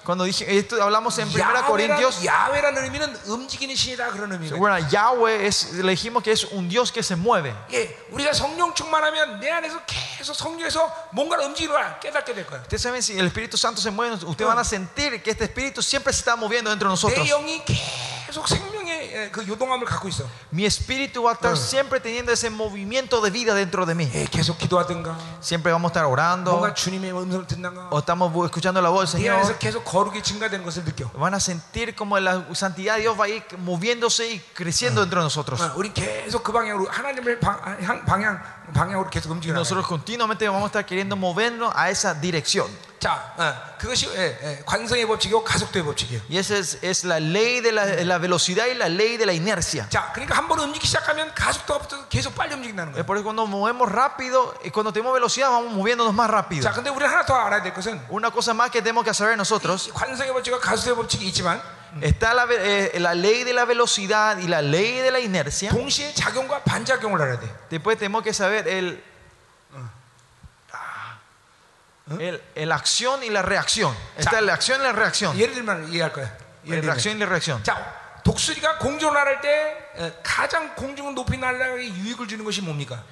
[0.06, 4.56] Cuando dije, esto hablamos en 1 야훼라는, Corintios, 야훼라는 의미는 움직이는 신이다 그런 의미예요.
[4.56, 7.52] bueno, Yahweh es, le dijimos que es un Dios que se mueve.
[7.72, 12.60] 예, 우리가 성령 충만하면 내 안에서 계속 성령에서 뭔가를 움직이는 걸 깨닫게 될 거야.
[12.62, 15.82] Ustedes saben si el Espíritu Santo se mueve, ustedes van a sentir que este Espíritu
[15.82, 17.26] siempre se está moviendo dentro de 내 nosotros.
[17.28, 20.24] 영이 계속 생명의 예, 그 요동함을 갖고 있어.
[20.52, 24.10] Mi espíritu va a estar siempre teniendo ese movimiento de vida dentro de mí.
[24.14, 28.44] 예, 계속 기도하든가, Siempre vamos a estar orando 뭔가 주님의 음성을 듣는가, o estamos bu-
[28.44, 29.36] escuchando la voz del 네 Señor.
[29.40, 31.10] 안에서 계속 거룩이 증가되는 것을 느껴.
[31.14, 35.20] Van a sentir como la santidad de Dios va a ir moviéndose y creciendo dentro
[35.20, 35.60] de nosotros.
[35.60, 38.42] 어, 우리 계속 그 방향으로 하나님의 방, 향, 방향
[38.74, 42.66] 방향으로 계속 Y 움직이는 nosotros continuamente vamos a estar queriendo movernos a esa dirección.
[42.98, 46.22] 자, 어, 그것이 예, 예, 관성의 법칙이고 가속도의 법칙이에요.
[46.30, 49.32] Y esa es, es la ley de la, la velocidad y la ley de la
[49.34, 49.86] inercia.
[49.90, 53.06] 자, 그러니까 한 번 움직이기 시작하면 가속도가 붙어서 계속 빨리 움직인다는 Es 거예요.
[53.06, 56.62] porque cuando movemos rápido, y cuando tenemos velocidad, vamos moviéndonos más rápido.
[56.62, 59.36] 자, 근데 우리는 하나 더 알아야 될 것은 Una cosa más que tenemos que saber
[59.36, 61.60] nosotros, 이 관성의 법칙과 가속도의 법칙이 있지만
[62.02, 65.70] está la, ve- eh, la ley de la velocidad y la ley de la inercia.
[65.70, 67.46] 동시에 작용과 반작용을 알아야 돼.
[67.70, 69.02] Después tenemos que saber el,
[72.18, 73.94] el, el acción y la reacción.
[74.16, 75.36] Está la acción y la reacción.
[75.36, 76.30] 예를 들면 이해할 거야.
[76.66, 77.62] La 예를 reacción 들면 y la reacción.
[77.64, 77.76] 자,
[78.24, 83.02] 독수리가 공중을 날을 때 어, 가장 공중을 높이 날아가게 유익을 주는 것이 뭡니까?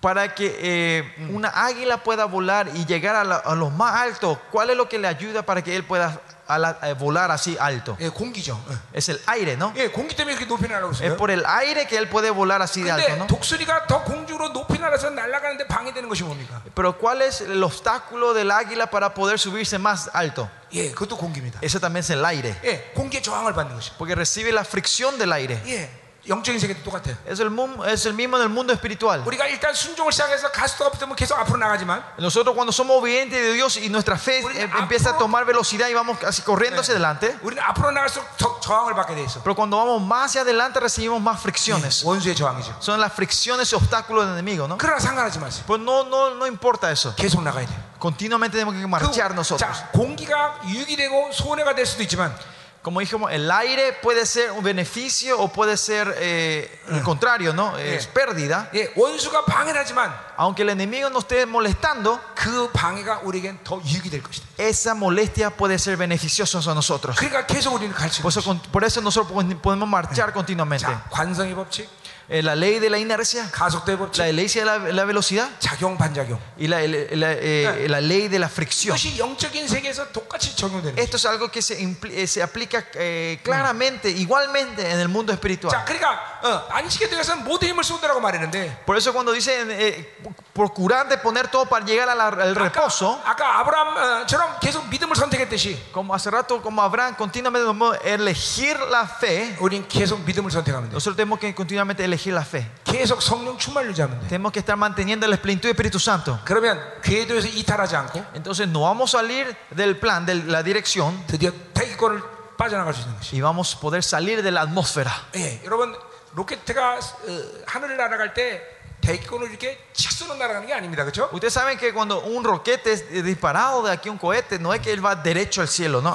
[0.00, 4.40] Para que eh, una águila pueda volar y llegar a, la- a lo más alto,
[4.52, 7.56] ¿cuál es lo que le ayuda para que él pueda a la- a volar así
[7.60, 7.96] alto?
[8.00, 8.54] 예, 공기죠.
[8.54, 8.74] 어.
[8.92, 9.72] Es el aire, ¿no?
[9.76, 11.16] 예, 공기 때문에 그렇게 높이 날아가고 Es 있어요.
[11.16, 13.26] por el aire que él puede volar así de alto, 근데 ¿no?
[13.28, 16.60] 독수리가 더 공중으로 높이 날아서 날아가는데 방해되는 것이 뭡니까?
[16.74, 20.50] Pero ¿cuál es el obstáculo del águila para poder subirse más alto?
[20.72, 21.60] 예, 그것도 공기입니다.
[21.62, 23.92] Eso también es el aire, 예, 공기의 저항을 받는 것이.
[23.96, 25.62] porque recibe la fricción del aire.
[25.66, 25.88] 예,
[26.28, 27.16] 영적인 세계도 똑같아요.
[27.26, 29.22] Es el, mum- es el mismo en el mundo espiritual.
[29.24, 33.78] 우리가 일단 순종을 시작해서 가스도가 붙으면 계속 앞으로 나가지만 Nosotros cuando somos obedientes de Dios
[33.78, 36.82] y nuestra fe Uy, eh, ah, empieza a pero- tomar velocidad y vamos así corriendo
[36.82, 39.40] hacia adelante, 우리는 앞으로 나갈수록 저, 저항을 받게 돼 있어.
[39.42, 42.04] pero cuando vamos más hacia adelante recibimos más fricciones.
[42.04, 42.76] 원수의 저항이죠.
[42.82, 44.76] Son las fricciones y obstáculos del enemigo, ¿no?
[44.76, 45.64] 그러나 상관하지 마세요.
[45.66, 47.14] Pues no, no, no importa eso.
[47.16, 47.72] 계속 나가야 돼.
[47.98, 49.58] Continuamente tenemos que 그, marchar nosotros.
[49.58, 52.36] 자, 공기가 유익이 되고 손해가 될 수도 있지만
[52.84, 57.76] Como dijimos, el aire puede ser un beneficio o puede ser eh, el contrario, ¿no?
[57.76, 58.14] Es Yeah.
[58.14, 58.70] pérdida.
[58.72, 64.08] 예, 원수가 방해를 하지만 Aunque el enemigo nos esté molestando, 그 방해가 우리에겐 더 유익이
[64.08, 64.46] 될 것이다.
[64.56, 67.16] esa molestia puede ser beneficiosa a nosotros.
[67.18, 70.86] 그러니까 계속 우리는 갈수 Por 있는 eso, con- por eso nosotros podemos marchar continuamente.
[70.86, 71.86] 자, 관성의 법칙,
[72.32, 75.98] Eh, la ley de la inercia, 가속도의 법칙, la ley de la, la velocidad 작용
[75.98, 76.38] 반작용.
[76.56, 78.94] y la, la- eh, la ley de la fricción.
[78.96, 81.02] 이것이 영적인 세계에서 똑같이 적용되는 거죠.
[81.02, 85.32] Esto es algo que se, impli- eh, se aplica eh, claramente, igualmente en el mundo
[85.32, 85.72] espiritual.
[85.72, 90.16] 자, 그러니까 어, 안식에 들어가서는 모든 힘을 쏟으라고 말했는데 Por eso cuando dicen eh,
[90.54, 95.76] procurar de poner todo para llegar a la- al reposo, 아까 아브라함처럼 계속 믿음을 선택했듯이
[95.92, 99.56] como hace rato, como Abraham, continuamente debemos elegir la fe.
[99.58, 100.94] 우린 계속 믿음을 선택하면 돼.
[100.94, 102.66] Nosotros tenemos que continuamente elegir la fe.
[102.84, 104.28] 계속 성령 충만을 유지하면 돼.
[104.28, 106.38] Tenemos que estar manteniendo la plenitud del Espíritu Santo.
[106.44, 111.50] 그러면 궤도에서 이탈하지 않고 Entonces no vamos a salir del plan, de la dirección, 드디어
[111.74, 112.20] 대기권을
[112.56, 113.36] 빠져나갈 수 있는 것이.
[113.36, 115.10] y vamos a poder salir de la atmósfera.
[115.36, 115.94] 예, 여러분
[116.34, 118.62] 로켓가 어, 하늘을 날아갈 때
[119.04, 121.30] 대기권을 이렇게 직선으로 날아가는 게 아닙니다, 그렇죠?
[121.32, 124.80] Ustedes saben que cuando un roquete es disparado de aquí a un cohete, no es
[124.80, 126.14] que él va derecho al cielo, ¿no?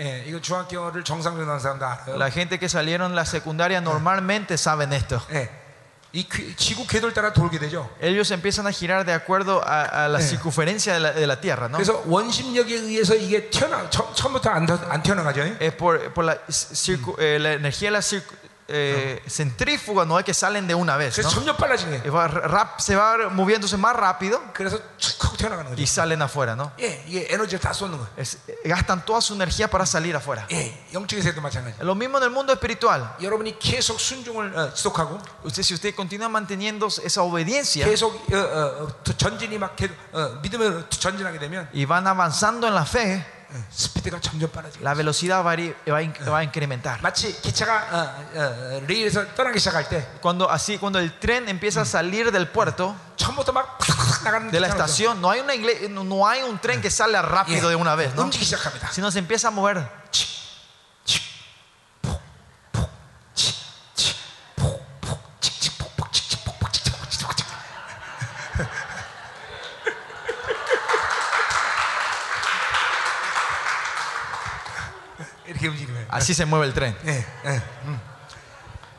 [0.00, 2.16] 예, 이거 중학교를 정상적으로 나온 사람도 알아요.
[2.18, 5.22] La gente que salieron la secundaria normalmente saben esto.
[5.30, 5.48] 예,
[6.12, 7.88] 이 궤- 지구 궤도를 따라 돌게 되죠.
[8.00, 11.68] Ellos empiezan a girar de acuerdo a, a la circunferencia de la, de la Tierra,
[11.68, 11.78] ¿no?
[11.78, 15.42] 그래서 원심력에 의해서 이게 튀어나 처, 처음부터 안, 터- 안 튀어나가죠.
[15.60, 18.34] Es por, por la, circu- eh, la energía de la circu-
[18.70, 21.34] eh, centrífuga, no es que salen de una vez, 그래서 ¿no?
[21.40, 22.04] 점점 빨라지는 거예요.
[22.04, 25.82] Y va rap- se va moviéndose más rápido 그래서 툭 하고 튀어나가는 y 거죠.
[25.86, 26.70] salen afuera, ¿no?
[26.78, 28.08] 예, 이게 에너지를 다 쏟는 거예요.
[28.18, 28.36] Es-
[28.66, 30.46] gastan toda su energía para salir afuera.
[30.52, 31.78] 예, 영적인 세계도 마찬가지.
[31.80, 33.08] Lo mismo en el mundo espiritual.
[33.22, 38.84] 여러분이 계속 순종을 어, 지속하고 Usted, si usted continúa manteniendo esa obediencia 계속 어, 어,
[38.84, 43.24] 어, 전진이 막 계속, 어, 믿음으로 전진하게 되면 y van avanzando en la fe,
[44.81, 47.01] la velocidad va a, va a incrementar.
[50.21, 52.95] Cuando, así, cuando el tren empieza a salir del puerto,
[54.51, 55.53] de la estación, no hay, una
[55.89, 58.23] no hay un tren que sale rápido de una vez, ¿no?
[58.91, 59.87] sino se empieza a mover.
[76.22, 76.96] Así se mueve el tren.
[77.06, 78.00] 예, 예, 음.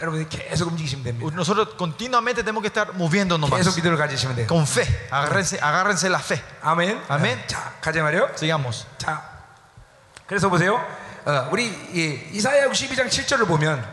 [0.01, 1.35] 여러분이 계속 움직이시면 됩니다.
[1.35, 3.75] Nosotros continuamente tenemos que estar moviéndonos 계속 más.
[3.75, 4.47] 믿음을 가지시면 돼요.
[4.47, 4.87] Con fe.
[5.11, 6.41] Agárrense, agárrense la fe.
[6.61, 7.03] 아멘.
[7.09, 7.47] 아멘.
[7.47, 8.31] 자, 가자 말이요.
[8.35, 8.85] Sigamos.
[8.97, 9.21] 자,
[10.25, 10.75] 그래서 보세요.
[11.25, 13.85] 어, 우리 이, 이사야 62장 7절을 보면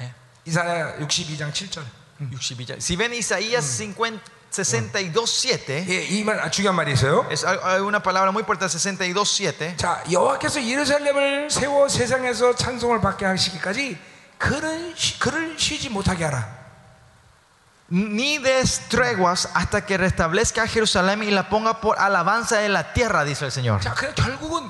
[0.00, 0.12] 예,
[0.44, 1.84] 이사야 62장 7절.
[2.80, 4.18] Si ven Isaías 50,
[4.50, 7.26] 62, 7, 예, 이말 아, 중요한 말이 있어요.
[7.30, 9.76] es al- hay una palabra muy importante, 62, 7.
[9.76, 13.98] 자, 여호와께서 예루살렘을 세워 세상에서 찬송을 받게 하시기까지
[14.38, 16.56] 그를 쉬, 그를 쉬지 못하게 하라.
[17.92, 23.24] Ni des treguas hasta que restablezca Jerusalén y la ponga por alabanza de la tierra,
[23.24, 23.80] dice el Señor.
[23.80, 24.68] 자, 그 결국은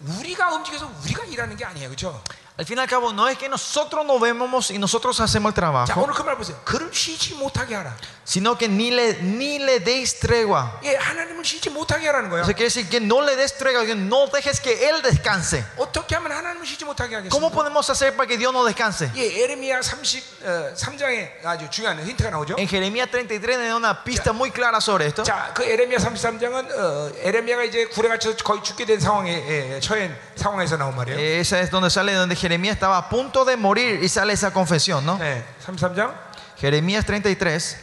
[0.00, 2.20] 우리가 움직여서 우리가 일하는 게 아니에요, 그렇죠?
[2.58, 5.54] Al fin y al cabo, no es que nosotros nos vemos y nosotros hacemos el
[5.54, 6.58] 자, trabajo, 오늘 그 말 보세요.
[6.64, 7.94] 그를 쉬지 못하게 하라.
[8.24, 10.80] sino que ni le, ni le deis tregua.
[10.82, 12.42] 예, 하나님을 쉬지 못하게 하라는 거예요.
[12.42, 15.64] Eso quiere decir que no le des tregua, que no dejes que Él descanse.
[15.76, 17.54] 어떻게 하면 하나님을 쉬지 못하게 ¿Cómo 하겠습니까?
[17.54, 19.10] podemos hacer para que Dios no descanse?
[19.14, 22.56] 예, 에레미야 33장에 아주 중요한 힌트가 나오죠.
[22.58, 25.22] En Jeremías 33 nos da una pista muy clara sobre esto.
[25.22, 29.30] 자, 그 에레미야 33장은 어, 에레미야가 이제 굴에 갇혀서 거의 죽게 된 상황에
[29.76, 31.18] 예, 처한 상황에서 나온 말이에요.
[31.18, 34.52] Eh, Esa es donde sale, donde Jeremías estaba a punto de morir y sale esa
[34.52, 35.16] confesión, ¿no?
[35.18, 36.12] 네, 33장
[36.58, 37.76] Jeremías 33,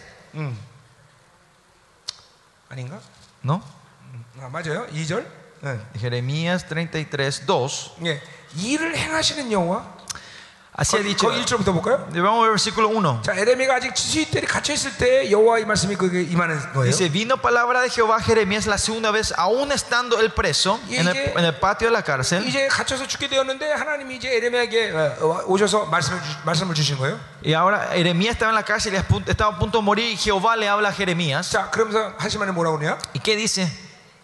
[2.69, 3.01] 아닌가?
[3.43, 3.63] ¿no?
[4.41, 4.87] 아, 맞아요.
[4.89, 5.27] 2절.
[5.63, 5.81] 네.
[5.99, 7.97] Jeremías 33, 2.
[8.07, 8.23] 예.
[8.57, 9.98] 일을 행하시는 여호와.
[10.78, 11.28] Así ha 거기, dicho.
[11.30, 12.08] 거기 1절부터 볼까요?
[12.14, 13.22] Vamos a ver versículo 1.
[13.22, 16.90] 자, 에레미야가 아직 지수이들이 갇혀 있을 때 여호와의 말씀이 그게 임하는 거예요.
[16.90, 20.96] Dice, vino palabra de Jehová a Jeremías la segunda vez, aún estando el preso Y
[20.98, 22.42] en el, 이제- en el patio de la cárcel.
[22.48, 27.20] 이제 갇혀서 죽게 되었는데 하나님이 이제 에레미야에게 어, 어, 오셔서 말씀을 주, 말씀을 주신 거예요.
[27.46, 30.10] Y ahora Jeremías estaba en la cárcel y a punto- estaba a punto de morir
[30.10, 31.52] y Jehová le habla a Jeremías.
[31.52, 32.98] 자, 그러면서 하시면은 뭐라고 그러냐?
[33.14, 33.70] ¿Y qué dice?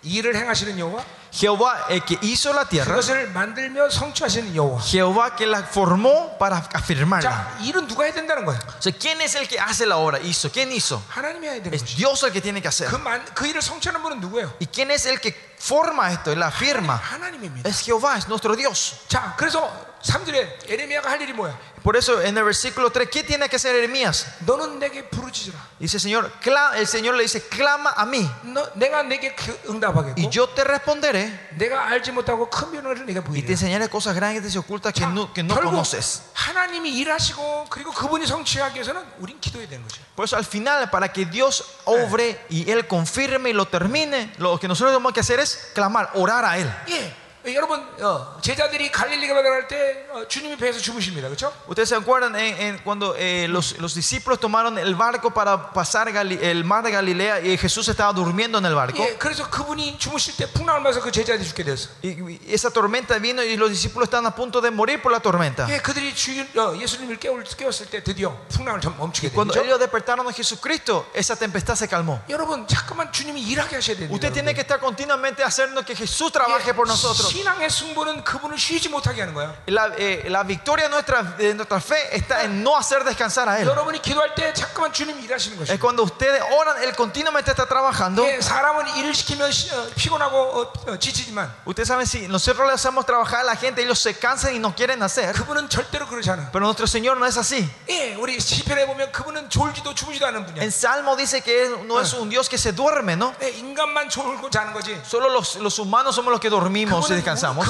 [0.04, 4.82] 일을 행하시는 여호와, Jehová, el que hizo la tierra, 그것을 만들며 성취하시는 여호와.
[4.82, 7.30] Jehová que la formó para afirmarla.
[7.30, 8.58] 자, 일은 누가 해야 된다는 거야?
[8.58, 10.18] O sea, ¿quién es el que hace la obra?
[10.20, 10.50] Hizo.
[10.52, 11.04] ¿Quién hizo?
[11.10, 11.96] 하나님이 해야 되는 Es 것이.
[11.98, 12.90] Dios el que tiene que hacer.
[12.90, 14.54] 그, 만, 그 일을 성취하는 분은 누구예요?
[14.62, 16.96] ¿Y quién es el que forma esto y la firma?
[16.96, 17.68] 하나님입니다.
[17.70, 19.02] Es Jehová, es nuestro Dios.
[19.10, 19.70] 자, 그래서
[20.04, 21.58] 3절에 에레미야가 할 일이 뭐야?
[21.84, 24.26] Por eso en el versículo 3, ¿qué tiene que hacer Jeremías?
[24.46, 25.56] 너는 내게 부르짖으라.
[25.80, 30.16] Dice Señor, cla- el Señor le dice, clama a mí 너, 내가 내게 그 응답하겠고
[30.20, 33.52] y yo te responderé 내가 알지 못하고 큰 변화를 내가 y te 보이리라.
[33.52, 36.24] enseñaré cosas grandes y ocultas que 자, no, que no 결국 conoces.
[36.34, 40.02] 하나님이 일하시고 그리고 그분이 성취하기 위해서는 우린 기도해야 되는 거죠.
[40.16, 44.60] Por eso al final, para que Dios obre y Él confirme y lo termine, lo
[44.60, 46.70] que nosotros tenemos que hacer es clamar, orar a Él.
[46.90, 47.14] 예,
[47.56, 51.52] 여러분 어, 제자들이 갈릴리가 바다갈 때 어, 주님이 배에서 주무십니다, 그렇죠?
[51.70, 56.12] Ustedes se acuerdan en- en cuando eh, los, los discípulos tomaron el barco para pasar
[56.12, 59.02] Gali- el mar de Galilea y Jesús estaba durmiendo en el barco.
[59.02, 61.90] 예, 그래서 그분이 주무실 때 풍랑을 맞아서 그 제자들이 죽게 되었어.
[62.04, 65.22] Y, y esa tormenta vino y los discípulos estaban a punto de morir por la
[65.22, 65.66] tormenta.
[65.72, 69.64] 예, 그들이 주, 어, 예수님을 깨울, 깨웠을 때 드디어 풍랑을 좀 멈추게 Cuando 되죠.
[69.64, 72.20] ellos despertaron a Jesucristo, esa tempestad se calmó.
[72.30, 74.14] 여러분 잠깐만 주님이 일하게 하셔야 됩니다.
[74.14, 74.56] Usted tiene 여러분.
[74.56, 77.30] que estar continuamente haciendo que Jesús trabaje por nosotros.
[77.34, 79.54] 신앙의 승부는 그분을 쉬지 못하게 하는 거야.
[79.68, 83.60] La, eh, la victoria de nuestra, de nuestra fe está en no hacer descansar a
[83.60, 83.68] Él.
[83.68, 85.80] 여러분이 기도할 때 잠깐만 주님이 일하시는 Es 것이에요.
[85.80, 88.24] cuando ustedes oran, Él continuamente está trabajando.
[88.26, 92.74] 예, 사람은 일을 시키면 시- 어, 피곤하고 어, 어, 지치지만 Ustedes saben, si nosotros le
[92.74, 95.34] hacemos trabajar a la gente, ellos se cansan y no quieren hacer.
[95.34, 96.52] 그분은 절대로 그러지 않아.
[96.52, 97.68] Pero nuestro Señor no es así.
[97.90, 100.64] 예, 우리 시편에 보면 그분은 졸지도 주무지도 않은 분이야.
[100.64, 103.34] En Salmo dice que Él no es un Dios que se duerme, ¿no?
[103.42, 104.96] 예, 인간만 졸고 자는 거지.
[105.06, 107.67] Solo los, los humanos somos los que dormimos y 그분은 descansamos.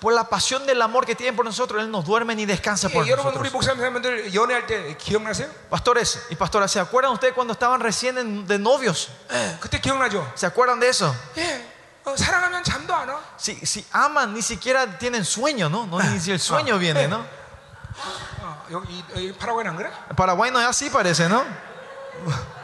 [0.00, 3.04] Por la pasión del amor que tienen por nosotros, Él nos duerme ni descansa por
[3.16, 3.42] nosotros.
[5.68, 9.08] Pastores y pastoras, ¿se acuerdan ustedes cuando estaban recién de novios?
[10.34, 11.14] ¿Se acuerdan de eso?
[13.36, 17.24] Si, si aman, ni siquiera tienen sueño, no ni si el sueño viene, ¿no?
[20.16, 21.42] Paraguay no es así, parece, ¿no?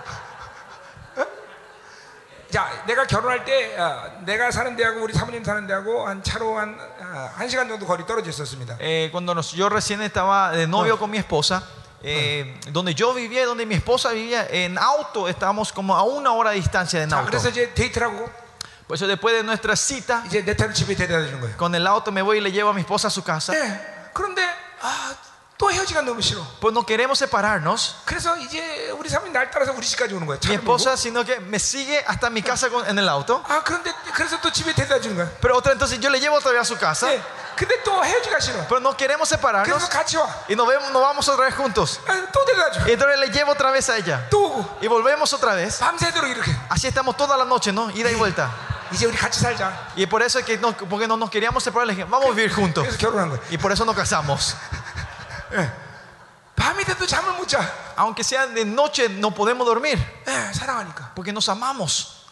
[2.51, 6.78] 자, 내가 결혼할 때 어, 내가 사는 데하고 우리 사모님 사는 데하고 한 차로 한,
[6.99, 8.78] 어, 한 시간 정도 거리 떨어져 있었습니다.
[8.80, 11.63] Eh, cuando nos- yo recién estaba de novio con mi esposa,
[12.03, 16.32] eh, donde yo vivía y donde mi esposa vivía, en auto estábamos como a una
[16.34, 17.32] hora de distancia en 자, auto.
[17.32, 18.30] 그래서 이제 데이트를 하고
[18.88, 21.57] Por eso después de nuestra cita, 이제 내 차를 집에 데려다 주는 거예요.
[21.57, 23.51] con el auto me voy y le llevo a mi esposa a su casa.
[23.57, 24.45] 예, 그런데
[24.82, 25.15] 아,
[25.59, 26.41] 또 헤어지기가 너무 싫어.
[26.59, 27.95] Pues no queremos separarnos.
[28.05, 30.36] 그래서 이제 우리 사모님 날 따라서 우리 집까지 오는 거야.
[30.36, 30.76] Mi 차를 몰고.
[30.76, 33.41] esposa, sino que me sigue hasta mi casa con- en el auto.
[33.47, 35.30] 아, 그런데 그래서 또 집에 데려다 주는 거야.
[35.39, 37.07] Pero otra, entonces yo le llevo otra vez a su casa.
[37.09, 37.21] 예,
[37.55, 38.67] 근데 또 헤어지기가 싫어.
[38.67, 39.71] Pero no queremos separarnos.
[39.71, 40.28] 그래서 같이 와.
[40.49, 42.01] Y nos, vemos, nos vamos otra vez juntos.
[42.05, 42.82] 아, 또 데려다 줘.
[42.86, 44.28] Y entonces le llevo otra vez a ella.
[44.30, 45.80] 또 오고 Y volvemos otra vez.
[45.80, 46.51] 밤새도록 이렇게.
[46.67, 47.89] Así estamos toda la noche, ¿no?
[47.91, 48.51] Ida y vuelta.
[48.91, 49.71] 이제 우리 같이 살자.
[49.95, 52.32] Y por eso es que no, porque no nos queríamos separar, le dije, vamos a
[52.36, 52.84] vivir juntos.
[52.86, 53.39] 그래서 결혼한 거야.
[53.49, 54.57] Y por eso nos casamos.
[57.96, 59.98] Aunque sea de noche, no podemos dormir.
[61.14, 62.26] Porque nos amamos.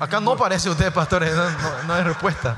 [0.00, 2.56] Acá no parece usted, pastores, eh, no, no, no hay respuesta.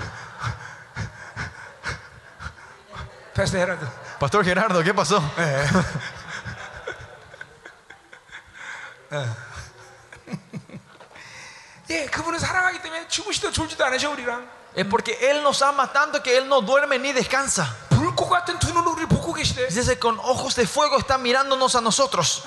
[3.34, 3.86] Pastor Gerardo.
[4.18, 5.22] Pastor Gerardo, ¿qué pasó?
[14.74, 17.76] Es porque Él nos ama tanto que Él no duerme ni descansa.
[19.35, 19.67] 불꽃 같은 두 눈으로 우리를 보고 계시대.
[19.67, 22.43] Dice, con ojos de fuego está mirándonos a nosotros.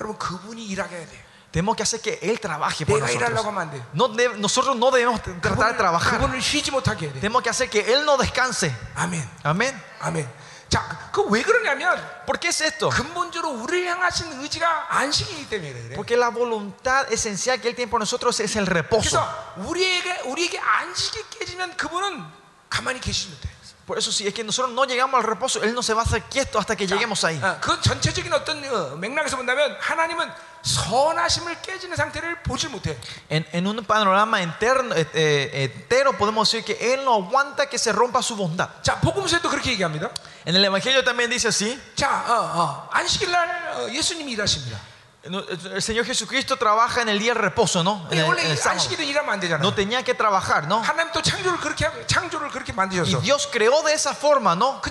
[0.00, 1.26] 여러분 그분이 일하게 해야 돼.
[1.52, 3.46] Tenemos que hacer que Él trabaje por 내가 일하려고 nosotros.
[3.46, 3.82] 하면 안 돼.
[3.94, 6.18] No de- nosotros no debemos tratar de trabajar.
[6.18, 7.20] 그분을 쉬지 못하게 해야 돼.
[7.20, 8.74] Tenemos que hacer que Él no descanse.
[8.94, 9.24] 아멘.
[9.42, 9.72] Amén.
[10.00, 10.28] 아멘.
[10.68, 10.82] 자,
[11.12, 11.96] 그 왜 그러냐면
[12.26, 12.90] ¿Por qué es esto?
[12.90, 15.94] 근본적으로 우리를 향하신 의지가 안식이기 때문에 그래.
[15.94, 19.16] Porque la voluntad esencial que Él tiene por nosotros es el reposo.
[19.16, 22.22] 그래서 우리에게 우리에게 안식이 깨지면 그분은
[22.68, 23.48] 가만히 계시지 못해.
[23.86, 26.04] Por eso si es que nosotros no llegamos al reposo, Él no se va a
[26.04, 27.38] hacer quieto hasta que lleguemos ahí.
[27.40, 30.28] 어, 그 전체적인 어떤 어, 맥락에서 본다면 하나님은
[30.62, 32.98] 선하심을 깨지는 상태를 보질 못해.
[33.30, 37.78] En, en un panorama interno, eh, eh, entero podemos decir que Él no aguanta que
[37.78, 38.68] se rompa su bondad.
[38.82, 40.10] 자, 복음서에도 그렇게 얘기합니다.
[40.44, 41.80] En el Evangelio también dice así.
[41.94, 44.80] 자, 어, 어, 안식일 날 어, 예수님이 일하십니다.
[45.23, 48.07] el Señor Jesucristo trabaja en el día de reposo, ¿no?
[49.59, 50.81] No tenía que trabajar, ¿no?
[53.07, 54.81] Y Dios creó de esa forma, ¿no?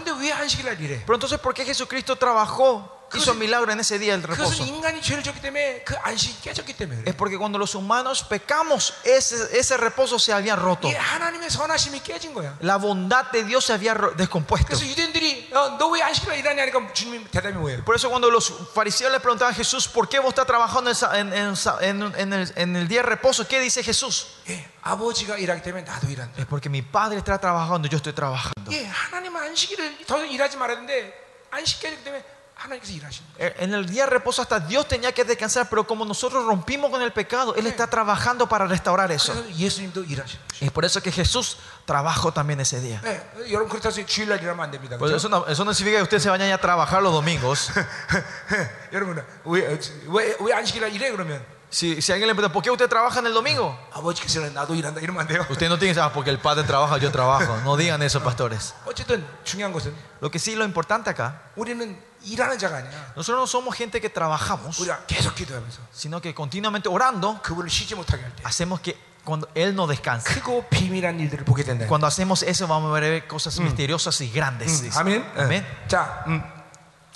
[1.05, 3.00] Pero entonces, ¿por qué Jesucristo trabajó?
[3.14, 4.50] hizo milagro en ese día del reposo?
[4.50, 7.10] 그것은 인간이 죄를 졌기 때문에 그 안식이 깨졌기 때문에 그래.
[7.12, 10.90] Es porque cuando los humanos pecamos, ese, ese reposo se había roto.
[10.90, 12.58] 이게 하나님의 선하심이 깨진 거야.
[12.62, 14.68] La bondad de Dios se había ro- descompuesto.
[14.68, 17.86] 그래서 유대인들이 어, 너 왜 안식일 날 일하냐 하니까 주님 대답이 뭐예요?
[17.86, 20.96] Por eso cuando los fariseos le preguntaban a Jesús, ¿por qué vos estás trabajando en,
[20.96, 23.48] sa- en- en sa- en- en el, en el día de reposo?
[23.48, 24.28] ¿Qué dice Jesús?
[24.50, 26.36] 예, 아버지가 일하기 때문에 나도 일한다.
[26.42, 28.72] Es porque mi padre está trabajando, yo estoy trabajando.
[28.74, 31.14] 예, 하나님은 안식일을 더 이상 일하지 말아야 되는데
[31.52, 32.24] 안식 깨졌기 때문에
[32.60, 33.34] 하나님께서 일하신다.
[33.38, 36.90] Eh, En el día de reposo hasta Dios tenía que descansar, pero como nosotros rompimos
[36.90, 39.34] con el pecado, Él está trabajando para restaurar eso.
[39.34, 40.62] 그래서 예수님도 일하시는 거죠.
[40.62, 43.02] Y es por eso que Jesús trabajó también ese día.
[43.04, 44.98] 예, 여러분 그렇다고 해서 주일날 일하면 안 됩니다.
[44.98, 45.18] Pues 그렇죠?
[45.18, 47.70] eso, no, eso no significa que ustedes se vayan a trabajar los domingos.
[48.94, 53.20] 여러분 왜왜 왜 안식일날 일해 그러면 Si, si alguien le pregunta, ¿por qué usted trabaja
[53.20, 53.78] en el domingo?
[53.92, 55.46] 아버지께서 나도 일한다 이러면 안 돼요.
[55.50, 57.58] Usted no tiene que decir, ah, porque el padre trabaja, yo trabajo.
[57.66, 58.74] No digan eso, pastores.
[58.86, 63.14] 어쨌든 중요한 것은 Lo que sí, lo importante acá, 우리는 일하는 자가 아니야.
[63.16, 67.96] nosotros no somos gente que trabajamos, 우리가 계속 기도하면서 sino que continuamente orando, 그분을 쉬지
[67.96, 68.44] 못하게 할 때.
[68.44, 70.34] hacemos que cuando Él no descanse.
[70.34, 71.88] 크고 비밀한 일들을 보게 된다.
[71.88, 74.82] Cuando hacemos eso, vamos a ver cosas misteriosas y grandes.
[74.82, 74.98] dice.
[75.00, 75.24] 아멘.
[75.38, 75.64] Amén.
[75.64, 75.88] 예.
[75.88, 76.42] 자, 음.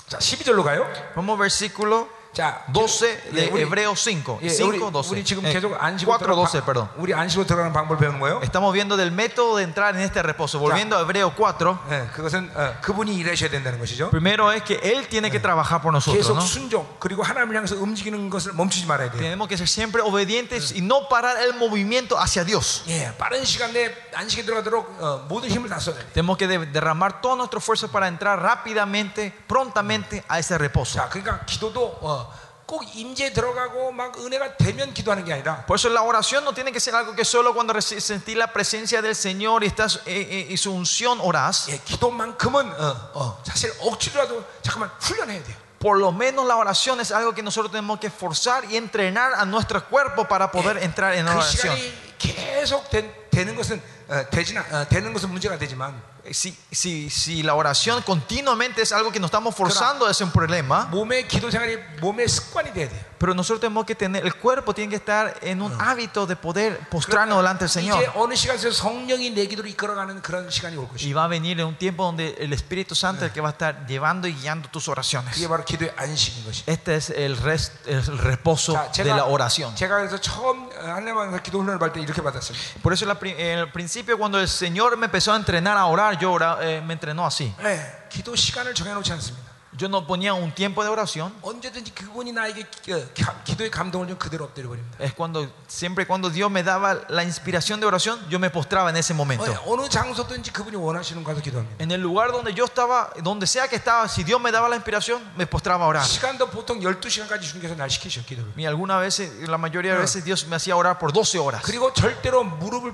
[0.08, 0.86] 자, 12절로 가요.
[1.16, 4.38] Vamos versículo 자, 12 de 예, 우리- Hebreos 5.
[4.44, 5.12] 예, 5, 우리, 12.
[5.12, 6.88] 우리 지금 Eh, 계속 안식으로 4, 12, 들어가는 perdón.
[6.94, 8.40] 방- 우리 안식으로 들어가는 방법을 배우는 거예요.
[8.44, 10.60] Estamos viendo del método de entrar en este reposo.
[10.60, 11.80] Volviendo a Hebreo 4.
[11.90, 14.12] 예, 그것은 어, 그분이 일하셔야 된다는 것이죠.
[14.12, 16.22] Primero es que Él tiene que trabajar por nosotros.
[16.22, 16.42] 계속 ¿no?
[16.46, 19.20] 순종 그리고 하나님을 향해서 움직이는 것을 멈추지 말아야 돼요.
[19.20, 22.84] Tenemos que ser siempre obedientes y no parar el movimiento hacia Dios.
[22.88, 26.06] 예, 빠른 시간 내에 안식에 들어가도록 어, 모든 힘을 다 써야 돼.
[26.14, 31.00] Tenemos que de- derramar todo nuestro esfuerzo para entrar rápidamente, prontamente a ese reposo.
[31.00, 32.20] 자, 그러니까 기도도 어,
[32.66, 36.72] 꼭 임재 들어가고 막 은혜가 되면 기도하는 게 아니라 Por eso la oración no tiene
[36.72, 40.22] que ser algo que solo cuando reci- sentí la presencia del Señor y, estás, eh,
[40.30, 41.68] eh, y su unción orás.
[41.70, 45.56] 예, 기도만큼은 어, 어, 사실 억지로라도 잠깐만 훈련해야 돼요.
[45.80, 49.46] Por lo menos la oración es algo que nosotros tenemos que forzar y entrenar a
[49.46, 51.76] nuestro cuerpo para poder entrar en 그 oración.
[51.76, 56.00] 시간이 계속 된- 되는 것은 어, 되지나 어, 되는 것은 문제가 되지만
[56.32, 60.88] Si, si, si la oración continuamente es algo que nos estamos forzando, es un problema.
[60.92, 63.02] 몸의 기도 생활이 몸의 습관이 돼야 돼요.
[63.20, 66.80] Pero nosotros tenemos que tener, el cuerpo tiene que estar en un hábito de poder
[66.90, 68.12] postrarnos delante del 이제 Señor.
[68.16, 71.06] 어느 시간에서 성령이 내 기도를 이끌어가는 그런 시간이 올 것이.
[71.06, 73.50] Y va a venir en un tiempo donde el Espíritu Santo es el que va
[73.50, 75.36] a estar llevando y guiando tus oraciones.
[75.36, 76.64] 그게 바로 기도의 안식인 것이.
[76.66, 79.76] Este es el, rest- el reposo 자, de la oración.
[79.76, 82.56] 제가 그래서 처음 한래만에서 기도 훈련을 받을 때 이렇게 받았어요.
[82.82, 85.86] Por eso la pri- en el principio cuando el Señor me empezó a entrenar a
[85.88, 87.54] orar, yo ora- eh, me entrenó así.
[87.62, 89.50] 네, 기도 시간을 정해놓지 않습니다.
[89.78, 91.32] Yo no ponía un tiempo de oración.
[91.44, 94.98] 언제든지 그분이 나에게 기- 어, 가- 기도의 감동을 좀 그대로 엎드려 버립니다.
[95.00, 98.98] Es cuando siempre cuando Dios me daba la inspiración de oración, yo me postraba en
[98.98, 99.46] ese momento.
[99.46, 101.84] 어, 어느 장소든지 그분이 원하시는 가서 기도합니다.
[101.84, 104.76] En el lugar donde yo estaba, donde sea que estaba, si Dios me daba la
[104.76, 106.04] inspiración, me postraba a orar.
[106.04, 108.52] 시간도 보통 12시간까지 주님께서 날 시키셔 기도를.
[108.58, 111.62] Y algunas veces, la mayoría de veces Dios me hacía orar por 12 horas.
[111.62, 112.92] 그리고 절대로 무릎을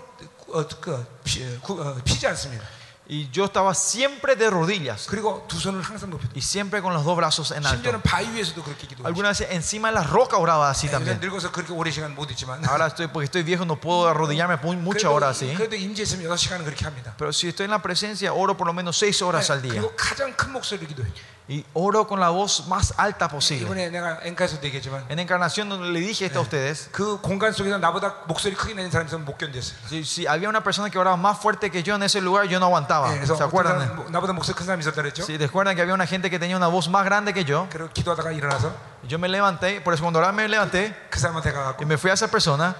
[0.51, 2.63] 어, 그, 피, 구- 어, 피지 않습니다.
[3.09, 6.27] Y yo estaba siempre de rodillas 그리고 두 손을 항상 높여.
[6.33, 7.77] y siempre con los dos brazos en alto.
[7.77, 9.05] 심지어는 바위 위에서도 그렇게 기도해요.
[9.05, 11.19] Algunas veces encima de la roca oraba así 요새 también.
[11.21, 14.75] 늙어서 그렇게 오래 시간 못 있지만 Ahora estoy, porque estoy viejo, no puedo arrodillarme por
[14.77, 15.53] muchas horas así.
[15.53, 17.13] 그래도 임재 있으면 6시간은 그렇게 합니다.
[17.15, 19.73] Pero si estoy en la presencia, oro por lo menos 6 horas al día.
[19.79, 21.13] 그리고 가장 큰 목소리로 기도해요.
[21.49, 23.67] Y oro con la voz más alta posible.
[23.67, 27.77] 이번에 내가 앵카에서도 얘기했지만 En encarnación donde le dije esto a ustedes, 그 공간 속에서
[27.77, 29.75] 나보다 목소리 크게 내는 사람이 있으면 못 견뎠어요.
[29.87, 32.57] si, si había una persona que oraba más fuerte que yo en ese lugar, yo
[32.57, 33.13] no aguantaba.
[33.13, 33.77] 예, 그래서 ¿Se 어떤 acuerdan?
[33.79, 35.21] 사람, 뭐, 나보다 목소리 큰 사람이 있었다 그랬죠?
[35.23, 37.89] Si recuerdan que había una gente que tenía una voz más grande que yo, 그리고
[37.93, 38.73] 기도하다가 일어나서
[39.07, 42.09] yo me levanté, por eso cuando oraba me levanté 그 사람한테 가갖고 y me fui
[42.09, 42.73] a esa persona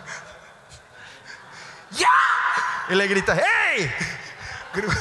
[2.02, 2.10] 야!
[2.90, 3.92] y le grité, ¡Hey!
[4.74, 4.92] 그리고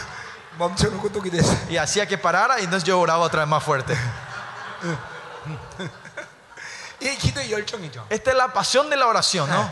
[1.69, 3.97] Y hacía que parara y entonces yo oraba otra vez más fuerte.
[8.09, 9.71] Esta es la pasión de la oración, ¿no?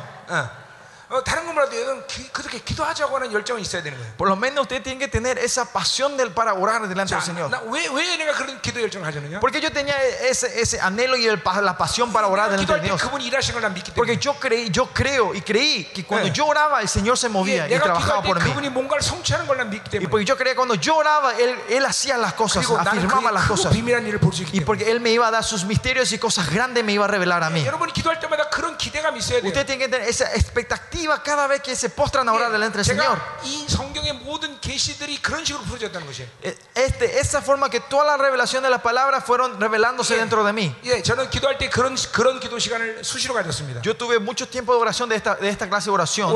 [4.17, 7.49] Por lo menos usted tiene que tener esa pasión del para orar delante del Señor.
[9.39, 9.95] Porque yo tenía
[10.29, 13.01] ese, ese anhelo y el, la pasión para orar delante de Dios.
[13.95, 17.67] Porque yo creí, yo creo y creí que cuando yo oraba el Señor se movía
[17.67, 18.49] y trabajaba por mí.
[20.03, 22.65] Y porque yo creía que cuando yo oraba él, él hacía las cosas,
[22.97, 23.71] afirmaba las cosas.
[24.53, 27.07] Y porque él me iba a dar sus misterios y cosas grandes me iba a
[27.07, 27.61] revelar a mí.
[29.47, 32.77] Usted tiene que tener esa expectativa expectativa cada vez que se postran a orar delante
[32.77, 33.19] del Señor.
[36.41, 40.53] E, este, esa forma que toda la revelación de las palabras fueron revelándose dentro de
[40.53, 40.75] mí.
[43.81, 46.29] Yo tuve mucho tiempo de oración de esta, de esta clase de oración.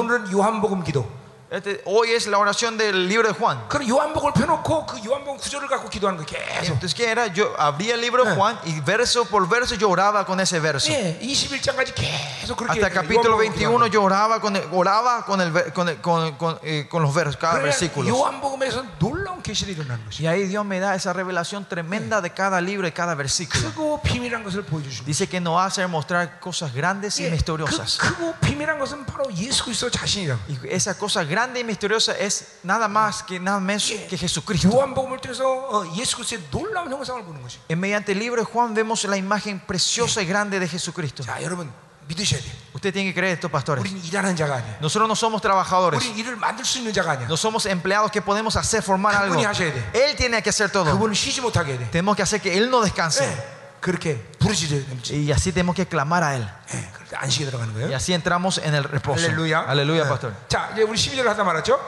[1.50, 1.50] 오늘은 요한복음 기도.
[1.50, 3.68] Este, hoy es la oración del libro de Juan.
[3.68, 6.72] 그럼 요한복음을 펴놓고 그 요한복음 구절을 갖고 기도하는 거 계속.
[6.74, 7.28] Entonces, ¿qué era?
[7.28, 8.34] Yo abría el libro de Eh.
[8.34, 10.90] Juan y verso por verso yo oraba con ese verso.
[10.90, 15.24] 예, 21장까지 계속 그렇게 Hasta el capítulo 요한복음 21 기도하는 yo oraba con, el- oraba
[15.24, 17.62] con, el, ver- con, el- con, con, eh, con los versos, cada 거예요.
[17.62, 18.10] versículo.
[18.10, 20.24] 그러니까 요한복음에서 놀라운 계시들이 일어나는 것이.
[20.24, 23.70] Y ahí Dios me da esa revelación tremenda de cada libro y cada versículo.
[23.70, 25.06] 크고 비밀한 것을 보여주시고.
[25.06, 27.98] Dice que nos va a hacer mostrar cosas grandes y 예, 그 misteriosas.
[27.98, 30.40] 크고 비밀한 것은 바로 예수 그리스도 자신이라고.
[30.48, 34.68] Y esa cosa grande y misteriosa es nada más que nada menos 예, que Jesucristo.
[34.68, 37.58] 요한복음을 통해서 어, 예수 그리스도의 놀라운 형상을 보는 것이.
[37.68, 41.22] En mediante el libro de Juan vemos la imagen preciosa y grande de Jesucristo.
[41.22, 41.72] 자, 여러분
[42.08, 42.52] 믿으셔야 돼요.
[42.74, 43.80] Usted tiene que creer esto, pastores.
[43.82, 44.76] 우리는 일하는 자가 아니에요.
[44.80, 45.98] Nosotros no somos trabajadores.
[45.98, 47.26] 우리는 일을 만들 수 있는 자가 아니야.
[47.26, 49.34] No somos empleados que podemos hacer, formar algo.
[49.34, 49.90] 그분이 하셔야 돼.
[49.94, 50.92] Él tiene que hacer todo.
[50.92, 51.90] 그분은 쉬지 못하게 해야 돼.
[51.90, 53.24] Tenemos que hacer que Él no descanse.
[53.24, 55.10] 예, 그렇게 부르짖어야 됩니다.
[55.14, 56.42] Y así tenemos que clamar a Él.
[56.74, 57.96] 예, 그럴 때 안식에 들어가는 Y 거예요.
[57.96, 59.20] así entramos en el reposo.
[59.26, 59.64] 할렐루야.
[59.68, 60.08] Aleluya, 예.
[60.08, 60.34] pastor.
[60.48, 61.78] 자, 이제 우리 12절을 하다 말았죠.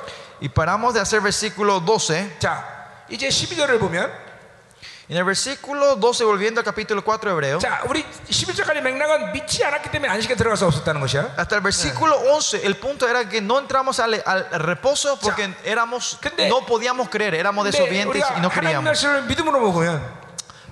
[0.41, 2.39] Y paramos de hacer versículo 12.
[2.39, 2.65] 자,
[3.09, 4.29] 이제 12절을 보면
[5.11, 9.91] En el versículo 12, volviendo al capítulo 4 hebreo, 자, 우리 11절까지 맥락은 믿지 않았기
[9.91, 11.35] 때문에 안식에 들어갈 수 없었다는 것이야.
[11.39, 16.19] hasta el versículo 11, el punto era que no entramos al, al reposo porque éramos,
[16.21, 18.85] 근데- no podíamos creer, éramos 근데 desobedientes 우리가 y no 하나님 creíamos.
[18.85, 20.22] 말씀을 믿음으로 먹으면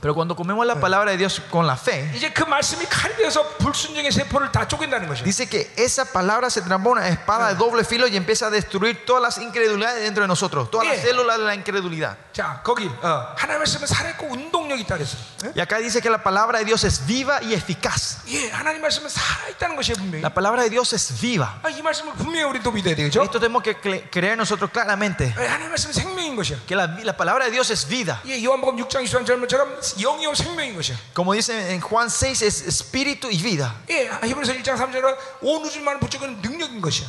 [0.00, 3.42] Pero cuando comemos la palabra de Dios con la fe, 이제 그 말씀이 칼이 되어서
[3.58, 5.24] 불순종의 세포를 다 쪼갠다는 것이야.
[5.24, 9.04] dice que esa palabra se transforma en espada de doble filo y empieza a destruir
[9.06, 11.06] todas las incredulidades dentro de nosotros, todas las Yeah.
[11.12, 12.16] células de la incredulidad.
[12.32, 15.16] 자, 거기 어, 하나님 말씀은 살아있고 운동력이 있다 그랬어.
[15.46, 15.52] 예?
[15.56, 18.18] Y acá dice que la palabra de Dios es viva y eficaz.
[18.28, 20.20] 예, 하나님 말씀은 살아있다는 것이 분명히.
[20.22, 21.58] La palabra de Dios es viva.
[21.62, 23.22] 아, 이 말씀을 분명히 우리도 믿어야 되겠죠?
[23.22, 25.32] Esto tenemos que cre- creer nosotros claramente.
[25.40, 26.58] 예, 하나님 말씀은 생명인 것이야.
[26.68, 28.20] Que la, la palabra de Dios es vida.
[28.26, 30.96] 예, 요한복음 6장 23절처럼 영이요 생명인 것이야.
[31.14, 33.74] Como dice en Juan 6, es espíritu y vida.
[33.90, 37.06] 예, 히브리서 1장 3절은 온 우주만 붙잡은 능력인 것이야.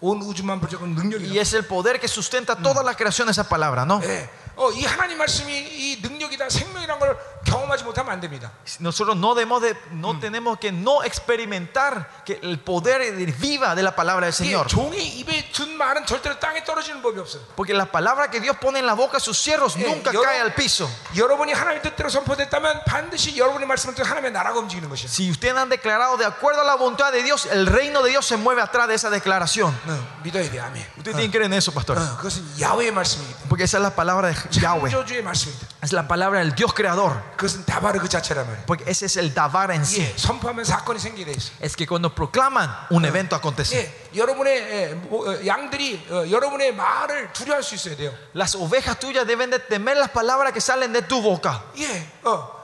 [0.00, 1.40] 온 우주만 붙잡은 Y 능력이야.
[1.40, 4.00] es el poder que sustenta toda la creación, esa palabra, ¿no?
[4.02, 7.16] 예, 어, 이 하나님 말씀이 이 능력이다, 생명이란 걸
[7.46, 8.50] 경험하지 못하면 안 됩니다.
[8.80, 13.82] Nosotros no, debemos de, no tenemos que no experimentar que el poder de- viva de
[13.82, 14.66] la palabra del 예, Señor.
[14.68, 17.42] 종이 입에 둔 말은 절대로 땅에 떨어지는 법이 없어요.
[17.56, 20.22] Porque la palabra que Dios pone en la boca de sus siervos Eh, nunca yo-
[20.22, 20.88] cae al piso.
[21.16, 25.08] 여러분이 하나님 뜻대로 선포됐다면 반드시 여러분의 말씀을 통해 하나님의 나라가 움직이는 것이야.
[25.08, 28.26] Si ustedes han declarado de acuerdo a la voluntad de Dios, el reino de Dios
[28.26, 29.72] se mueve atrás de esa declaración.
[29.86, 30.86] 어, 믿어야 돼, 아멘.
[30.98, 31.98] Ustedes tienen que creer en eso, pastor.
[31.98, 33.48] 어, 그것은 야훼의 말씀이기 때문에.
[33.48, 34.90] Porque esa es la palabra de Yahweh.
[34.90, 35.66] 창조주의 말씀이다.
[35.82, 37.20] Es la palabra del Dios creador.
[37.36, 38.66] 그것은 다바르 그 자체란 말이야.
[38.66, 40.00] Porque ese es el Davar en sí.
[40.00, 41.52] 예, 선포하면 사건이 생기게 돼 있어.
[41.60, 43.76] Es que cuando proclaman, un evento acontece.
[43.76, 48.12] 예, 여러분의 예, 뭐, 어, 양들이 어, 여러분의 말을 두려워할 수 있어야 돼요.
[48.34, 51.62] Las ovejas tuyas deben de temer las palabras que salen de tu boca.
[51.78, 52.55] 예, 어,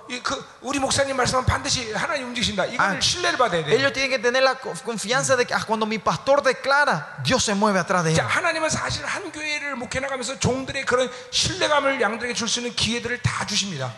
[3.76, 7.56] Ellos tienen que tener la confianza de que ah, cuando mi pastor declara, Dios se
[7.56, 8.16] mueve atrás de él.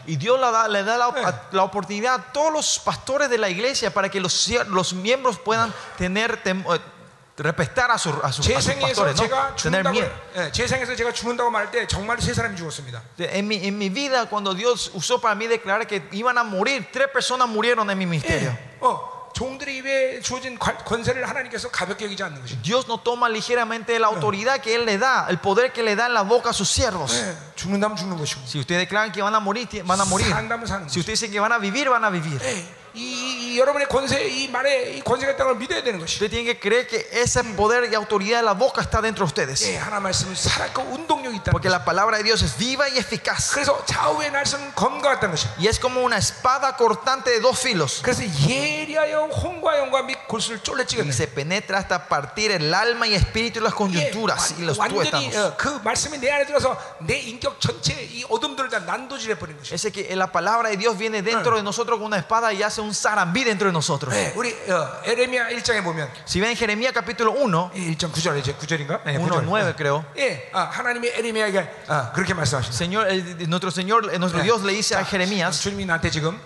[0.06, 3.49] Y Dios le da, le da la, la, oportunidad a todos los pastores de la
[3.49, 6.94] iglesia para que los, los miembros puedan tener temor eh,
[7.39, 9.56] respetar a, su- a sus, 제 a sus 생에서 pastores, 제가 ¿no?
[9.56, 10.10] tener 죽는다고 miedo.
[10.36, 13.01] 예, 제 생에서 제가 죽는다고 말할 때 정말 세 사람이 죽었습니다.
[13.18, 16.89] En mi, en mi vida, cuando Dios usó para mí declarar que iban a morir,
[16.93, 18.51] tres personas murieron en mi ministerio.
[18.51, 22.60] 예, 어, 종들의 입에 주어진 관- 권세를 하나님께서 가볍게 여기지 않는 것이.
[22.62, 26.06] Dios no toma ligeramente la autoridad que Él le da, el poder que le da
[26.06, 27.14] en la boca a sus siervos.
[27.14, 30.28] 예, 죽는다면 죽는 것이고, Si ustedes declaran que van a morir, ti- van a morir.
[30.28, 31.01] 산다면 사는 Si 것이고.
[31.01, 32.36] ustedes dicen que van a vivir, van a vivir.
[32.43, 36.16] 예, 이, 이- 이 여러분의 권세, 이 말에 이 권세가 있다는 걸 믿어야 되는 것이.
[36.18, 39.31] Ustedes tienen que creer que ese poder y autoridad de la boca está dentro de
[39.31, 39.62] ustedes.
[39.70, 41.52] 예, 하나 말씀은 살아있고 운동력이 있다.
[41.52, 43.52] Porque la palabra de Dios es viva y eficaz.
[43.55, 45.47] 그래서 좌우의 날선 검과 같다는 것이.
[45.59, 48.02] Y es como una espada cortante de dos filos.
[48.02, 51.12] 그래서 예리하여 혼과 영과 및 골수를 쫄래 Y 찌겠네.
[51.12, 55.31] se penetra hasta partir el alma y espíritu y las 예, coyunturas y los 완전히
[55.31, 55.36] tuétanos.
[55.36, 59.74] 어, 그 말씀이 내 안에 들어서 내 인격 전체 이 어둠들을 다 난도질해 버린 것이.
[59.74, 62.81] Ese que la palabra de Dios viene dentro de nosotros con una espada y hace
[62.85, 64.14] un zarambí dentro de nosotros.
[64.14, 68.55] 예, 우리 어, 에레미야 1장에 보면 Si ven en Jeremías capítulo 1, 1장 9절에 이제
[68.55, 69.02] 9절인가?
[69.05, 70.05] 네, 1, 9 creo.
[70.18, 72.77] 예, 아, 하나님이 에레미야에게 아, 그렇게 말씀하십니다.
[72.77, 76.39] Señor, el- nuestro Señor, eh, nuestro Dios le dice a Jeremías, 주님이 나한테 지금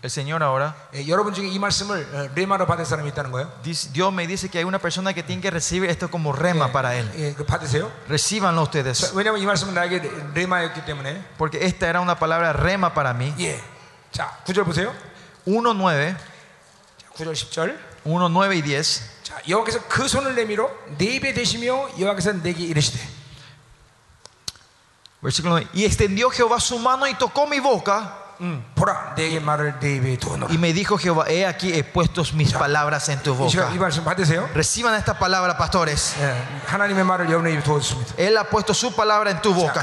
[0.00, 3.50] el Señor ahora, 예, 여러분 중에 이 말씀을 어, 레마로 받은 사람이 있다는 거예요.
[3.64, 6.70] dice- Dios me dice que hay una persona que tiene que recibir esto como rema
[6.70, 7.10] para él.
[7.18, 7.90] 예, 그 받으세요.
[8.08, 10.10] Recíbanlo ustedes, 왜냐하면 이 말씀은 나에게 레-
[10.46, 11.20] 레마였기 때문에.
[11.36, 13.34] porque esta era una palabra rema para mí.
[13.40, 13.58] 예,
[14.12, 14.94] 자 9절 보세요.
[15.46, 16.16] 1.9,
[17.14, 17.78] 9절 10절.
[18.04, 19.02] 1.9 y 10.
[19.22, 22.98] 자 여호와께서 그 손을 내밀어 내 입에 대시며 여호와께서 내게 이르시되
[25.20, 25.68] Versículo 9.
[25.74, 28.21] Y extendió Jehová su mano y tocó mi boca.
[30.49, 33.49] Y me dijo Jehová, he aquí he puesto mis palabras en tu boca.
[34.53, 36.15] Reciban esta palabra, pastores.
[38.17, 39.79] Él ha puesto su palabra en tu boca.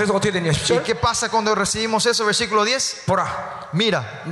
[0.74, 2.24] ¿Y qué pasa cuando recibimos eso?
[2.26, 3.02] Versículo 10.
[3.72, 4.22] Mira,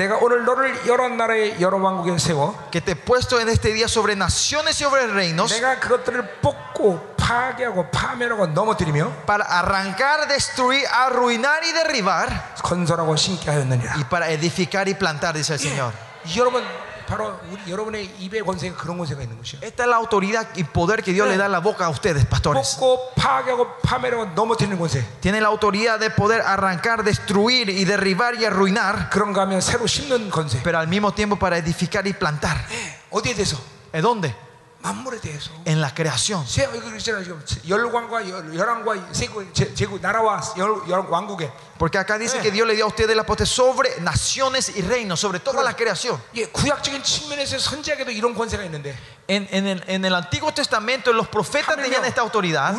[2.70, 5.50] que te he puesto en este día sobre naciones y sobre reinos
[7.17, 13.95] 파괴하고 파멸하고 넘어뜨리며 para arrancar, destruir, arruinar y derribar 건설하고 심게 하였느니라.
[13.97, 15.93] y para edificar y plantar, dice el Señor.
[16.25, 16.63] 이 여러분
[17.05, 19.59] 바로 우리 여러분의 입의 권세가 그런 권세가 있는 것이요.
[19.61, 22.25] Esta es la autoridad y poder que Dios le da a la boca a ustedes,
[22.25, 22.77] pastores.
[22.79, 25.05] 뽑고 파괴하고 파멸하고 넘어뜨리는 권세.
[25.19, 30.29] Tienen la autoridad de poder arrancar, destruir y derribar y arruinar, 그런가 하면 새로 심는
[30.31, 30.61] 권세.
[30.63, 32.57] pero al mismo tiempo para edificar y plantar.
[33.11, 33.57] 어디에 대해서?
[33.91, 34.33] ¿En dónde?
[35.64, 36.46] en la creación.
[41.78, 45.20] Porque acá dice que Dios le dio a ustedes la potestad sobre naciones y reinos,
[45.20, 46.20] sobre toda la creación.
[49.26, 52.74] En, en, en, el Antiguo Testamento los profetas tenían esta autoridad.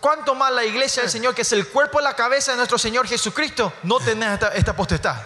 [0.00, 2.78] ¿Cuánto más la iglesia del Señor, que es el cuerpo y la cabeza de nuestro
[2.78, 5.16] Señor Jesucristo, no tiene esta, esta potestad?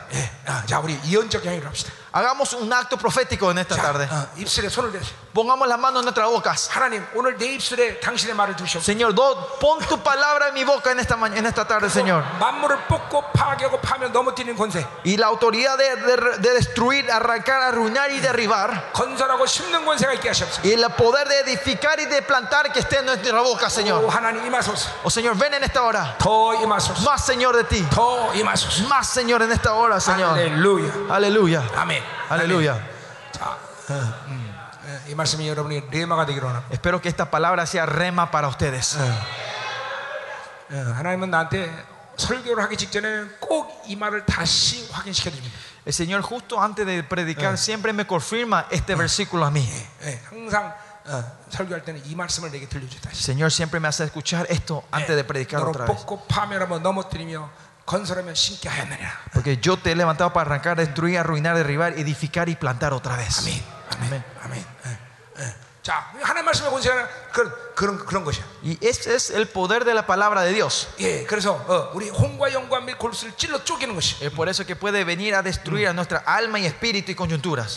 [2.09, 2.45] 예, 아, 자 우리 예언적 향유를 합시다.
[2.45, 4.07] Hagamos un acto profético en esta 자, tarde.
[4.09, 5.11] 어, 입술에 손을 대세요.
[5.35, 6.69] Pongamos las manos en nuestras bocas.
[6.71, 8.85] 하나님 오늘 내 입술에 당신의 말을 두시옵소서.
[8.85, 12.23] Señor, do- pon tu palabra en mi boca en esta, ma- en esta tarde, Señor.
[12.39, 18.09] 만물을 뽑고 파괴하고 파면 넘어뜨리는 권세, Y la autoridad de, de- de destruir, arrancar, arruinar
[18.11, 18.93] y derribar.
[18.93, 20.61] 건설하고 심는 권세가 있게 하시옵소서.
[20.63, 24.07] Y el poder de edificar y de plantar que esté en nuestra boca, 오, Señor.
[24.09, 24.87] 하나님 임하소서.
[25.03, 26.15] Oh Señor, ven en esta hora.
[26.17, 27.03] 더 임하소서.
[27.03, 27.85] Más, Señor, de ti.
[27.91, 28.87] 더 임하소서.
[28.87, 30.31] Más, Señor, en esta hora, Señor.
[30.39, 31.11] 할렐루야.
[31.11, 31.61] Aleluya.
[31.75, 31.98] 아멘.
[32.29, 32.81] Aleluya.
[33.31, 33.49] 자,
[33.89, 33.93] 어,
[34.27, 34.55] 음,
[34.85, 36.67] 어, 이 말씀이 여러분이 레마가 되기로 합니다.
[36.71, 38.97] Espero que esta palabra sea rema para ustedes.
[38.97, 41.69] 어, 하나님은 나한테
[42.17, 45.53] 설교를 하기 직전에 꼭 이 말을 다시 확인시켜 줍니다.
[45.85, 49.61] El Señor justo antes de predicar siempre me confirma este versículo a mí.
[50.03, 50.73] 예, 항상
[51.05, 53.21] 어, 설교할 때는 이 말씀을 내게 들려줘 El 다시.
[53.21, 55.93] Señor siempre me hace escuchar esto antes de predicar 너로 otra vez.
[56.05, 57.47] 뽑고 파멸하며 넘어뜨리며
[59.32, 63.38] Porque yo te he levantado para arrancar, destruir, arruinar, derribar, edificar y plantar otra vez.
[63.40, 63.64] Amén.
[63.90, 64.24] Amén.
[64.44, 64.66] Amén.
[68.62, 70.88] Y ese es el poder de la palabra de Dios.
[74.20, 77.74] Es por eso que puede venir a destruir a nuestra alma y espíritu y coyunturas.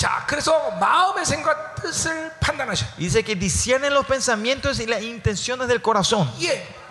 [2.98, 6.30] Y dice que disciernen los pensamientos y las intenciones del corazón.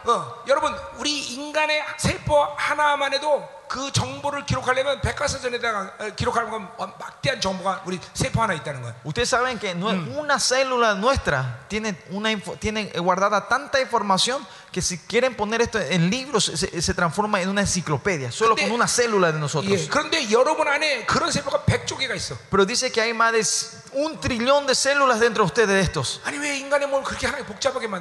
[0.06, 6.68] 예, 어, 여러분 우리 인간의 세포 하나만 해도 그 정보를 기록하려면 백과사전에다가 어, 기록하는 건
[6.76, 8.94] 어, 막대한 정보가 우리 세포 하나 있다는 거예요.
[9.04, 9.88] Ustedes saben que no-
[10.20, 12.28] una célula nuestra tiene, una,
[12.60, 17.48] tiene guardada tanta información que si quieren poner esto en libros se, se transforma en
[17.48, 19.70] una enciclopedia, solo con una célula de nosotros.
[22.50, 23.46] Pero dice que hay más de
[23.94, 26.20] un trillón de células dentro de ustedes de estos.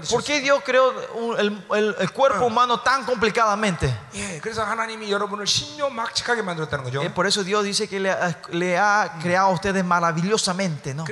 [0.10, 0.93] ¿Por qué Dios creó
[1.38, 3.93] el, el, el cuerpo humano tan complicadamente?
[7.14, 8.15] Por eso Dios dice que le,
[8.52, 10.93] le, ha creado a ustedes maravillosamente.
[10.93, 11.03] ¿no?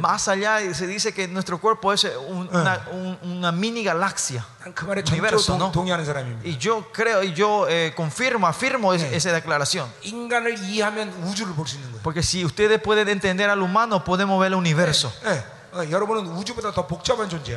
[0.00, 4.45] Más allá se dice que nuestro cuerpo es un, una, un- una mini galaxia.
[4.63, 5.71] 난 그 말에 universo, 전적으로 ¿no?
[5.71, 6.43] 동, 의하는 사람입니다.
[6.47, 9.87] Y yo creo y yo eh, confirmo, afirmo es- esa declaración.
[10.03, 12.01] 인간을 이해하면 우주를 볼 수 있는 거예요.
[12.03, 15.11] Porque si ustedes pueden entender al humano, podemos ver el universo.
[15.25, 15.43] 예, 어,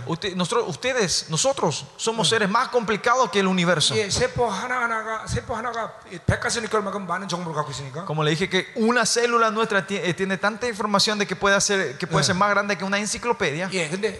[0.07, 3.93] Ustedes, nosotros somos seres más complicados que el universo.
[8.05, 11.97] Como le dije que una célula nuestra eh, tiene tanta información de que puede ser
[11.97, 13.69] que puede ser más grande que una enciclopedia,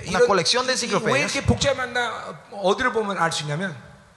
[0.08, 1.32] una colección de enciclopedias.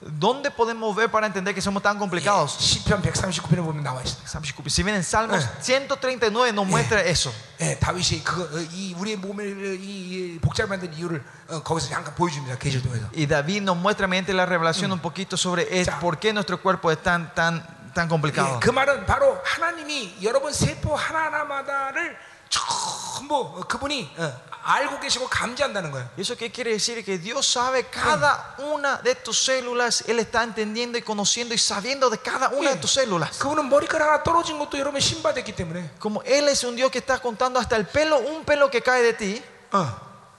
[0.20, 2.52] ¿Dónde podemos ver para entender que somos tan complicados?
[2.60, 4.22] 시편 139편에 보면 나와 있어요.
[4.68, 7.32] Si bien en Salmos 139 nos muestra eso.
[7.60, 12.58] 예, 다윗이 그 이 우리의 몸을 이, 이 복잡 만든 이유를 어, 거기서 잠깐 보여줍니다.
[12.58, 13.08] 계시를 통해서.
[13.16, 15.98] Y David nos muestra mediante la revelación un poquito sobre es- Ya.
[15.98, 17.64] por qué nuestro cuerpo es tan, tan,
[17.94, 18.60] tan 예, complicado.
[18.60, 22.16] 그 말은 바로 하나님이 여러분 세포 하나하나마다를
[22.50, 26.08] 전부 어, 그분이 어, 알고 계시고 감지한다는 거예요.
[26.16, 27.04] ¿Y eso qué quiere decir?
[27.04, 30.02] Que Dios sabe cada una de tus células.
[30.08, 33.38] Él está entendiendo y conociendo y sabiendo de cada una de tus células.
[33.38, 37.18] 그분은 머리카락 하나 떨어진 것도 여러분 신바됐기 때문에 Como Él es un Dios que está
[37.20, 39.42] contando hasta el pelo, un pelo que cae de ti.
[39.72, 39.86] 어,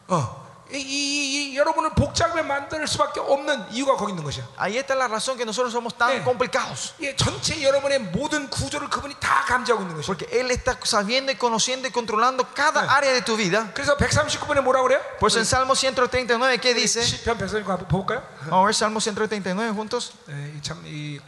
[0.09, 0.40] 어.
[0.71, 4.43] 이, 이, 이, 여러분을 복잡하게 만들 수밖에 없는 이유가 거기 있는 것이야.
[4.59, 6.23] Ahí está la razón que nosotros somos tan Sí.
[6.25, 6.91] complicados.
[6.99, 10.05] 예, 전체 여러분의 모든 구조를 그분이 다 감지하고 있는 것이야.
[10.05, 13.71] Porque Él está sabiendo y conociendo y controlando cada área de tu vida.
[13.73, 14.99] 그래서 139번에 뭐라 그래요?
[15.21, 17.01] Por eso en Salmo 139, ¿qué dice?
[17.01, 18.21] 시편 139 볼까요?
[18.49, 20.11] Vamos a ver Salmo 139 juntos.
[20.27, 21.21] 예, 참이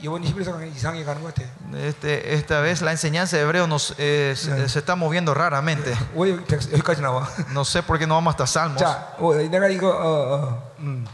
[0.00, 1.46] 이번 히브리서 강의 이상하게 가는 것 같아.
[1.76, 5.94] Este, esta vez la enseñanza de hebreo nos, eh, se, se está moviendo raramente.
[6.14, 7.28] 왜 여기 백- 여기까지 나와?
[7.52, 8.78] No sé por qué no vamos hasta Salmos.
[8.82, 11.06] 자, 어, 내가 이거 어, 어, 음.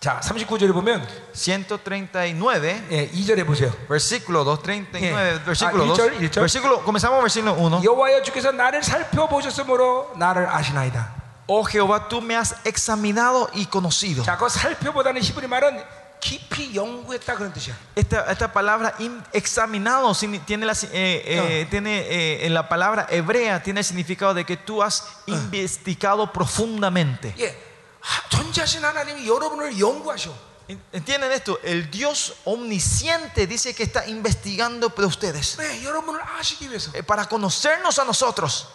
[0.00, 3.70] 자, 39절에 보면 139, 예, 2절에 보세요.
[3.86, 5.44] versículo 2, 39, Yeah.
[5.44, 5.92] versículo Ah, 2.
[5.92, 6.40] 일절, 일절.
[6.42, 7.84] Versículo, comenzamos versículo 1.
[7.84, 11.20] 여호와여 주께서 나를 살펴보셨으므로 나를 아시나이다.
[11.48, 14.22] Oh Jehová, tú me has examinado y conocido.
[14.22, 15.82] 자, 그 살펴보다는 히브리 말은
[17.95, 18.95] Esta, esta palabra
[19.31, 20.13] examinado
[20.45, 24.81] tiene, las, eh, eh, tiene en la palabra hebrea tiene el significado de que tú
[24.81, 27.33] has investigado profundamente.
[30.91, 31.59] ¿Entienden esto?
[31.63, 35.57] El Dios omnisciente dice que está investigando por ustedes.
[37.03, 38.69] para conocernos a nosotros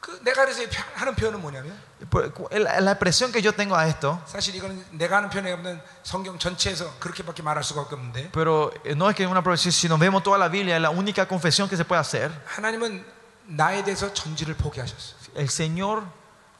[0.00, 1.76] 그 내가 그래서 표- 하는 표현은 뭐냐면
[2.10, 5.80] Por- La, la expresión que yo tengo a esto, 사실 이거는 내가 하는 표현에 없는
[6.04, 9.98] 성경 전체에서 그렇게밖에 말할 수가 없는데 pero eh, no es que una profesión, si nos
[9.98, 12.30] vemos toda la Biblia, es la única confesión que se puede hacer.
[12.46, 13.04] 하나님은
[13.48, 15.16] 나에 대해서 전지를 포기하셨어.
[15.34, 16.04] El Señor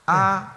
[0.09, 0.53] ha.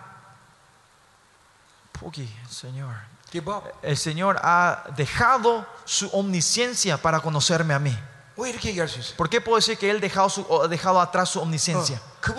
[1.93, 2.95] Pogi, Señor.
[3.31, 3.63] Give up.
[3.83, 7.95] El Señor ha dejado su omnisciencia para conocerme a mí.
[8.37, 9.15] 왜 이렇게 얘기할 수 있어?
[9.17, 11.99] ¿Por qué puedo decir que Él dejado su- o ha dejado atrás su omnisciencia?
[12.21, 12.31] 그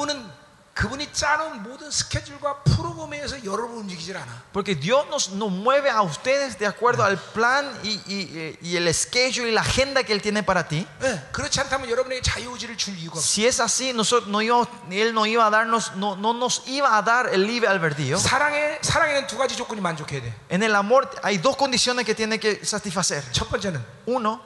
[0.75, 4.43] 분은 그분이 짜놓은 모든 스케줄과 프로그램에 의해서 여러분 움직이질 않아.
[4.53, 8.89] Porque Dios nos, nos mueve a ustedes de acuerdo al plan y, y- y el
[8.95, 10.87] schedule y la agenda que Él tiene para ti.
[11.03, 13.21] 예, 그렇지 않다면 여러분에게 자유의지를 줄 이유가 없어.
[13.21, 16.97] Si es así, nosotros no íbamos- Él no iba a darnos, no, no nos iba
[16.97, 18.17] a dar el libre albedrío.
[18.17, 20.33] 사랑에 사랑에는 두 가지 조건이 만족해야 돼.
[20.49, 23.23] En el amor hay dos condiciones que tiene que satisfacer.
[23.33, 24.41] 첫 번째는 Uno,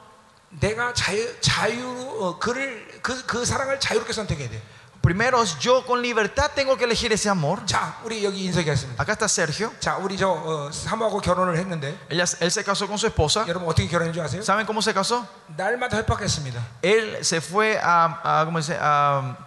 [0.49, 4.61] 내가 자유 자유로 어, 그를 그, 그 사랑을 자유롭게 선택해야 돼.
[5.01, 7.63] primero es yo con libertad tengo que elegir ese amor.
[7.65, 9.01] 자, 우리 여기 인석이 했습니다.
[9.01, 9.71] Acá está Sergio.
[9.79, 13.45] 자, 우리 저 어, 사모하고 결혼을 했는데 Ella- él se casó con su esposa.
[13.47, 14.41] 여러분 어떻게 결혼한 줄 아세요?
[14.41, 15.27] ¿Saben cómo se casó?
[15.55, 16.59] 날마다 협박했습니다.
[16.81, 18.75] Él se fue a, a- ¿cómo dice?
[18.81, 19.37] A,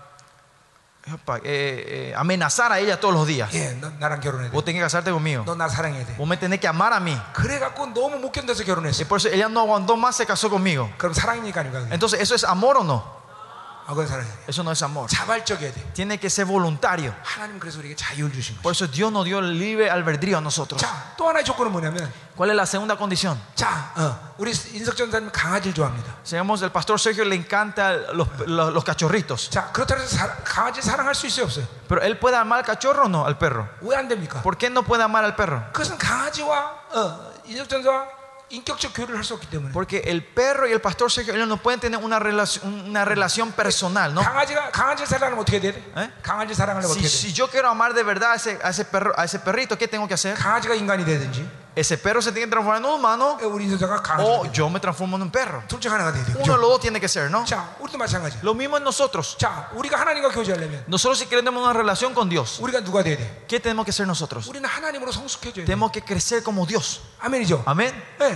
[1.12, 3.51] epa, eh, eh, amenazar a ella todos los días.
[3.55, 4.55] 예, 너, 나랑 결혼해야 돼.
[4.55, 5.43] Vos tenés que casarte conmigo.
[5.45, 6.15] 너 나 사랑해야 돼.
[6.19, 7.16] Vos me tenés que amar a mí.
[7.32, 9.01] 그래갖고 너무 못 견뎌서 결혼했어.
[9.03, 10.89] Y por eso ella no aguantó más, se casó conmigo.
[10.99, 11.81] 그럼 사랑이니까 아닌가?
[11.81, 11.95] 그게?
[11.95, 13.19] Entonces, ¿eso es amor o no?
[13.89, 14.32] 아, 그건 사랑이야.
[14.47, 15.09] Eso no es amor.
[15.09, 15.93] 자발적이어야 돼.
[15.95, 17.15] Tiene que ser voluntario.
[17.24, 18.62] 하나님 그래서 우리에게 자유를 주신 거야.
[18.62, 20.77] Por eso Dios nos dio el libre albedrío a nosotros.
[20.78, 23.40] 자, 또 하나의 조건은 뭐냐면, ¿Cuál es la segunda condición?
[23.57, 26.16] 자, 어, 우리 인석 전사님 강아지를 좋아합니다.
[26.23, 29.49] Sabemos, el pastor Sergio le encanta los, los- los cachorritos.
[29.49, 31.66] 자, 그렇다고 해서 사- 강아지 사랑할 수 있어요, 없어요?
[31.89, 33.66] Pero él puede amar al cachorro o no, al perro.
[33.81, 34.43] 왜 안 됩니까?
[34.43, 35.65] ¿Por qué no puede amar al perro?
[35.73, 38.07] 그것은 강아지와 어, 인석 전사와
[38.53, 39.73] 인격적 교류를 할 수 없기 때문에.
[39.73, 43.53] Porque el perro y el pastor Sergio ellos no pueden tener una relación, una relación
[43.53, 44.23] personal, ¿no?
[44.23, 45.85] 강아지가 강아지 사랑을 어떻게 해야 돼?
[45.97, 46.11] 에?
[46.23, 47.15] 강아지 사랑을 Si, 어떻게 해야 돼?
[47.15, 49.86] si yo quiero amar de verdad a ese, a ese perro, a ese perrito, ¿qué
[49.86, 50.35] tengo que hacer?
[51.73, 54.27] 강아지가 인간이 되든지, Ese perro se tiene que transformar en un humano 우리 인석자가 강아지.
[54.28, 55.62] o yo me transformo en un perro.
[55.69, 56.32] 둘 중 하나가 돼야 돼.
[56.43, 57.45] Uno de los dos tiene que ser, ¿no?
[57.47, 58.39] 자, 우리도 마찬가지.
[58.43, 59.36] Lo mismo en nosotros.
[59.39, 63.47] 자, 우리가 하나님과 교제하려면 Nosotros si queremos una relación con Dios, 우리가 누가 돼야 돼?
[63.47, 64.49] ¿qué tenemos que ser nosotros?
[64.49, 65.66] 우리는 하나님으로 성숙해져야 돼.
[65.66, 67.01] Tenemos que crecer como Dios.
[67.20, 67.62] 아멘이죠.
[67.65, 67.95] Amén.
[68.19, 68.35] 네.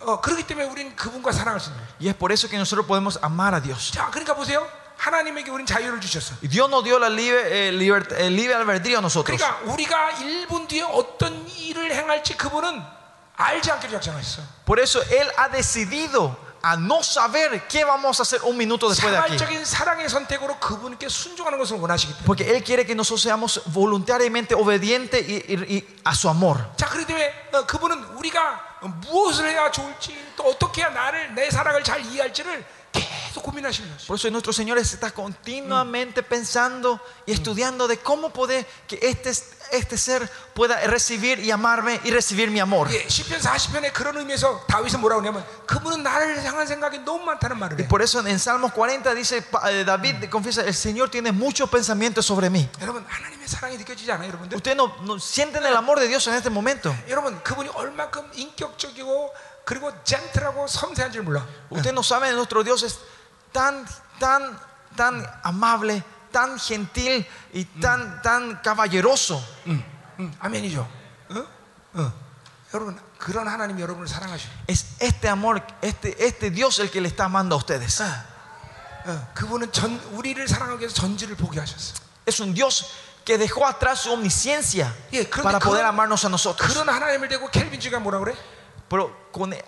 [0.00, 1.94] 어, 그렇기 때문에 우리는 그분과 사랑할 수 있는 거예요.
[2.00, 3.90] Y es por eso que nosotros podemos amar a Dios.
[3.92, 4.66] 자, 그러니까 보세요.
[4.97, 6.35] 하나님에게 우린 자유를 주셨어.
[6.41, 9.37] Dios nos dio la libre, eh, liber- el libre albedrío a nosotros.
[9.37, 12.81] 그러니까 우리가 1분 뒤에 어떤 일을 행할지 그분은
[13.35, 14.41] 알지 않기로 작정하셨어.
[14.65, 19.11] Por eso Él ha decidido a no saber qué vamos a hacer un minuto después
[19.11, 19.35] de aquí.
[22.25, 26.57] Porque Él quiere que nosotros seamos voluntariamente obedientes y, y- y a su amor.
[26.77, 31.83] 자, 그렇기 때문에 어, 그분은 우리가 무엇을 해야 좋을지 또 어떻게 해야 나를 내 사랑을
[31.83, 33.22] 잘 이해할지를 계속.
[34.05, 39.31] Por eso nuestro Señor está continuamente pensando y estudiando de cómo poder que este,
[39.71, 42.89] este ser pueda recibir y amarme y recibir mi amor.
[47.79, 52.25] Y por eso en Salmos 40 dice eh, David confiesa, el Señor tiene muchos pensamientos
[52.25, 52.69] sobre mí.
[54.55, 56.95] Ustedes no, no sienten el amor de Dios en este momento.
[61.69, 62.99] Ustedes no saben, nuestro Dios es
[63.53, 63.85] tan,
[64.19, 64.59] tan,
[64.95, 69.41] tan amable, tan gentil y tan, tan caballeroso.
[70.41, 70.65] Amén
[74.67, 78.01] Es este amor, este, este Dios el que le está amando a ustedes.
[82.25, 82.87] Es un Dios
[83.23, 84.93] que dejó atrás su omnisciencia
[85.43, 86.67] para poder amarnos a nosotros.
[88.93, 89.11] Pero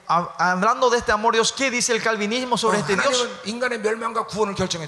[0.08, 3.28] hablando de este amor Dios, ¿qué dice el calvinismo sobre este Dios?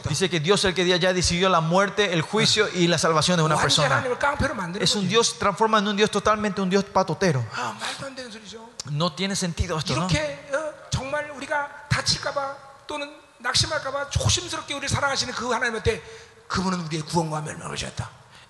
[0.10, 3.44] Dice que Dios el que ya decidió la muerte, el juicio y la salvación de
[3.44, 4.04] una persona.
[4.80, 7.44] Es un Dios, transforma en un Dios totalmente un Dios patotero.
[8.92, 10.08] No tiene sentido esto, ¿no?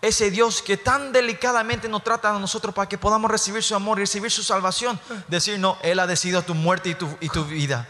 [0.02, 3.98] Ese Dios que tan delicadamente nos trata a nosotros para que podamos recibir su amor
[3.98, 7.45] y recibir su salvación, decir no, Él ha decidido tu muerte y tu, y tu
[7.45, 7.88] vida.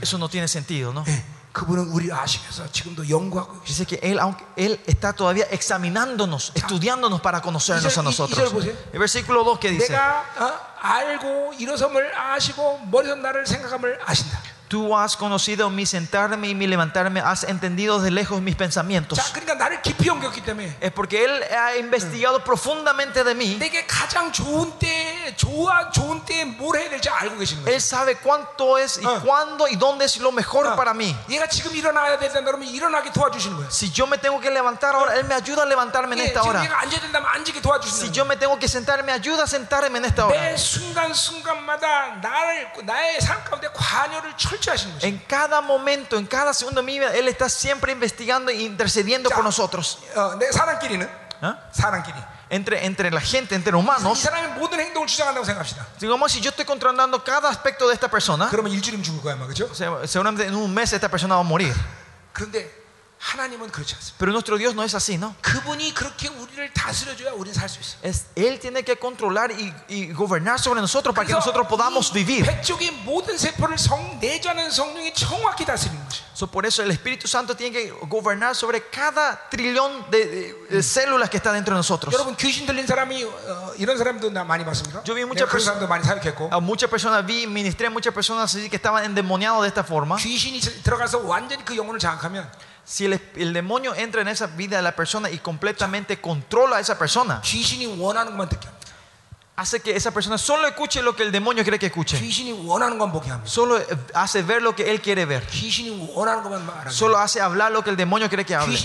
[0.00, 1.04] Eso no tiene sentido, ¿no?
[3.64, 8.52] Dice que él, aunque él está todavía examinándonos, estudiándonos para conocernos a nosotros.
[8.92, 9.96] El versículo 2 que dice.
[14.73, 14.73] 내가 어, 알고 일어섬을 아시고 머리서 나를 생각함을 아신다.
[14.73, 19.17] tú has conocido mi sentarme y mi levantarme, has entendido de lejos mis pensamientos.
[19.17, 23.57] 자, 그러니까 나를 깊이 연구했기 때문에 Es porque él ha investigado profundamente de mí.
[23.57, 27.73] 내게 가장 좋은 때, 좋아 좋은 때에 뭘 해야 될지 알고 계시는 거예요.
[27.73, 29.19] Él sabe cuánto es y Ah.
[29.25, 30.75] cuándo y dónde es lo mejor Ah.
[30.75, 31.15] para mí.
[31.29, 33.69] 얘가 지금 일어나야 된다 그러면 일어나게 도와주시는 거예요.
[33.71, 36.41] Si yo me tengo que levantar ahora, Él me ayuda a levantarme en 예, esta
[36.41, 36.61] 지금 hora.
[36.63, 38.27] 얘가 앉아야 된다면 앉게 Si 도와주시는 yo 거예요.
[38.29, 40.37] me tengo que sentar, me ayuda a sentarme en esta hora.
[40.37, 44.62] 매 순간 순간마다 나를 나의 삶 가운데 관여를 철저히 하시는 거죠.
[45.01, 49.29] En cada momento, en cada segundo de mi vida, Él está siempre investigando e intercediendo
[49.29, 49.35] Ya.
[49.35, 49.99] por nosotros.
[50.15, 51.07] 어, 내 사람끼리는
[51.41, 51.57] ¿Ah?
[51.71, 52.15] 사람끼리
[52.51, 54.17] Entre, entre la gente, entre 이 humanos.
[54.19, 55.85] 사람의 모든 행동을 주장한다고 생각합시다.
[55.99, 59.45] Digamos, si yo estoy controlando cada aspecto de esta persona, 그러면 일주일이면 죽을 거야, 아마
[59.45, 59.69] 그렇죠?
[59.73, 61.73] se- seguramente en un mes esta persona va a morir.
[62.33, 62.71] 그런데
[63.23, 64.15] 하나님은 그렇지 않습니다.
[64.17, 65.35] Pero nuestro Dios no es así, ¿no?
[65.41, 67.99] 그분이 그렇게 우리를 다스려줘야 우리는 살 수 있어요.
[68.01, 72.23] Es, él tiene que controlar y, y gobernar sobre nosotros para que nosotros podamos 이
[72.23, 72.45] vivir.
[72.45, 76.23] 백족의 모든 세포를 성 내주하는 성령이 정확히 다스리는 거죠.
[76.33, 80.81] So, por eso el Espíritu Santo tiene que gobernar sobre cada trillón de, de- de
[80.81, 82.13] células que está dentro de nosotros.
[82.13, 85.03] 여러분 귀신 들린 사람이 어, 이런 사람도 나 많이 봤습니다.
[85.05, 87.89] Yo vi 내가 muchas 그런 personas- 사람도 많이 사역했고 A muchas personas vi, ministré a
[87.89, 90.15] muchas personas así que estaban endemoniados de esta forma.
[90.15, 92.49] 귀신이 들어가서 완전히 그 영혼을 장악하면
[92.84, 96.98] si el, demonio entra en esa vida de la persona y completamente controla a esa
[96.98, 97.40] persona,
[99.56, 102.18] hace que esa persona solo escuche lo que el demonio quiere que escuche.
[103.44, 105.46] Solo eh, hace ver lo que él quiere ver.
[106.90, 108.76] Solo hace hablar lo que el demonio quiere que hable.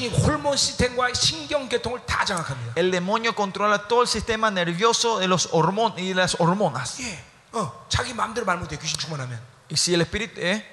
[2.75, 6.97] El demonio controla todo el sistema nervioso de los hormon y las hormonas.
[9.69, 10.39] Y si el espíritu...
[10.39, 10.65] ¿eh?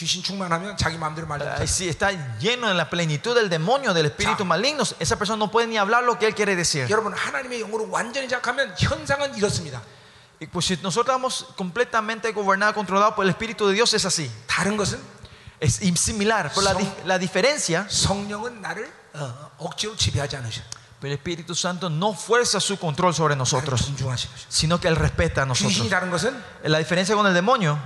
[0.00, 1.62] 귀신 충만하면 자기 마음대로 말 eh, 못해.
[1.66, 4.44] si está lleno en la plenitud del demonio, del espíritu Ya.
[4.44, 6.86] maligno, esa persona no puede ni hablar lo que él quiere decir.
[6.90, 9.80] 여러분 하나님의 영으로 완전히 장악하면 현상은 이렇습니다.
[10.38, 14.30] Y pues si nosotros estamos completamente gobernados, controlados por el espíritu de Dios, es así.
[14.46, 15.00] 다른 것은
[15.58, 16.50] Es similar.
[16.54, 20.60] Pero la, di- la diferencia, 성령은 나를 어, 억지로 지배하지 않으셔.
[21.01, 23.91] pero el Espíritu Santo no fuerza su control sobre nosotros,
[24.49, 25.73] sino que Él respeta a nosotros.
[26.63, 27.79] La diferencia con el demonio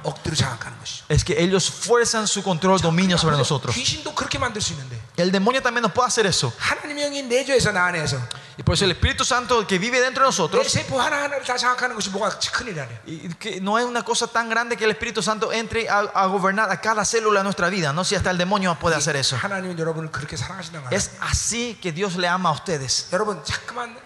[1.08, 3.74] es que ellos fuerzan su control, dominio sobre nosotros.
[5.16, 6.54] El demonio también nos puede hacer eso.
[8.55, 10.29] 하나님의 영이 내주해서 나 안에서 Y por eso el Espíritu Santo que vive dentro de
[10.29, 13.01] 내 nosotros, 세포 하나하나를 다 장악하는 것이 뭐가 큰일이라네.
[13.07, 16.27] y que no es una cosa tan grande que el Espíritu Santo entre a, a
[16.27, 19.37] gobernar a cada célula de nuestra vida, no si hasta el demonio puede hacer eso.
[19.37, 20.97] 하나님은 여러분을 그렇게 사랑하신다는 거야.
[20.97, 23.09] Es así que Dios le ama a ustedes.
[23.13, 23.97] 여러분 자꾸만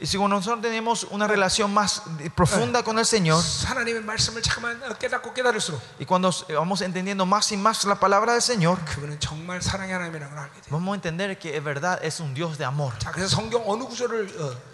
[0.00, 2.02] Y si nosotros tenemos una relación más
[2.34, 3.42] profunda con el Señor,
[5.98, 8.78] y cuando vamos entendiendo más y más la palabra del Señor,
[10.70, 12.92] vamos a entender que en verdad es un Dios de amor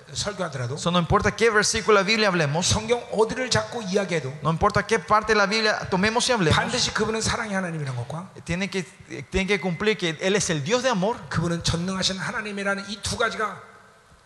[0.04, 2.28] 자, 그래서 성경 어느 구절을 어, 설교하더라도 Eso no importa qué versículo de la Biblia
[2.30, 6.56] hablemos, 성경 어디를 잡고 이야기해도 no importa qué parte de la Biblia tomemos y hablemos,
[6.56, 8.84] 반드시 그분은 사랑의 하나님이라는 것과 tiene que,
[9.30, 13.18] tiene que cumplir que Él es el Dios de amor 그분은 전능하신 하나님이라는 이 두
[13.18, 13.70] 가지가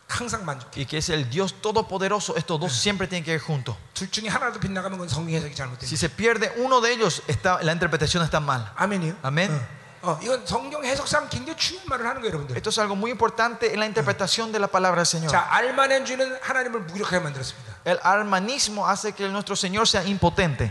[0.08, 0.82] 항상 만족해.
[0.82, 2.36] y que es el Dios todopoderoso.
[2.38, 3.76] Estos dos siempre tienen que ir juntos.
[3.96, 5.98] 둘 중에 하나도 빗나가면 그건 성경 해석이 Si 잘못됩니다.
[5.98, 8.70] se pierde uno de ellos, está, la interpretación está mal.
[8.76, 9.16] 아멘이요.
[9.24, 9.50] 아멘.
[9.52, 10.19] 어, Oh.
[12.55, 15.33] Esto es algo muy importante en la interpretación de la palabra del Señor.
[17.85, 20.69] El almanismo hace que nuestro Señor sea impotente.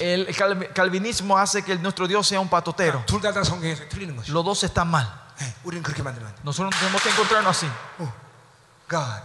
[0.00, 0.34] El
[0.74, 3.04] calvinismo hace que nuestro Dios sea un patotero.
[4.26, 5.24] Los dos están mal.
[6.42, 7.68] Nosotros tenemos que encontrarnos así.
[8.88, 9.22] God.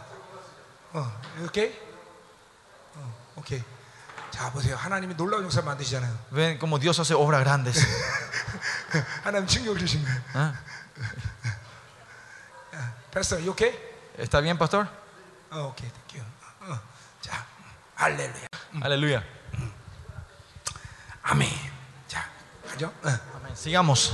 [1.48, 1.93] Okay?
[4.33, 4.77] 자, 보세요.
[4.77, 6.17] 하나님이 놀라운 역사 만드시잖아요.
[6.33, 7.85] Ven como Dios hace obras grandes.
[9.25, 10.21] 하나님 충격을 주신 거예요.
[10.35, 10.55] ¿Ah?
[13.11, 13.39] 됐어.
[13.41, 13.75] 이 오케이?
[14.19, 14.87] ¿Está bien, pastor?
[15.51, 15.91] 어, 오케이.
[16.09, 16.25] 땡큐.
[16.61, 16.81] 어,
[17.21, 17.45] 자,
[17.97, 18.47] 할렐루야.
[18.83, 19.23] Aleluya.
[21.23, 21.49] 아멘.
[22.07, 22.29] 자,
[22.69, 22.87] 가죠?
[23.03, 23.53] 어, Amén.
[23.55, 24.13] Sigamos.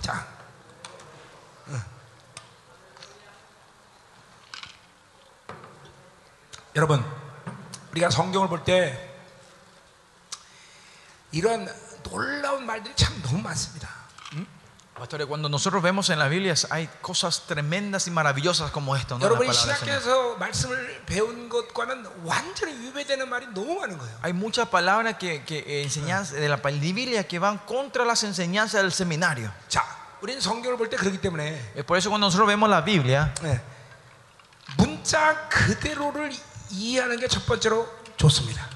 [0.00, 0.26] 자.
[1.68, 1.80] 어.
[6.76, 7.04] 여러분,
[7.92, 9.05] 우리가 성경을 볼 때
[11.32, 11.68] 이런
[12.02, 14.02] 놀라운 말들이 참 너무 많습니다.
[14.94, 19.18] Pastores, cuando nosotros vemos en la Biblia hay cosas tremendas y maravillosas como esto.
[19.18, 19.24] ¿no?
[19.24, 20.00] En la 여러분이 palabra del Señor.
[20.02, 24.18] 신학교에서 말씀을 배운 것과는 완전히 위배되는 말이 너무 많은 거예요.
[24.22, 28.82] Hay muchas palabras que, que eh, enseñanzas de la Biblia que van contra las enseñanzas
[28.82, 29.50] del seminario.
[29.68, 29.82] 자,
[30.20, 33.60] 우리는 성경을 볼 때 그렇기 때문에 Es por eso cuando nosotros vemos la Biblia, 네,
[34.76, 36.30] 문자 그대로를
[36.70, 37.88] 이해하는 게 첫 번째로
[38.18, 38.68] 좋습니다.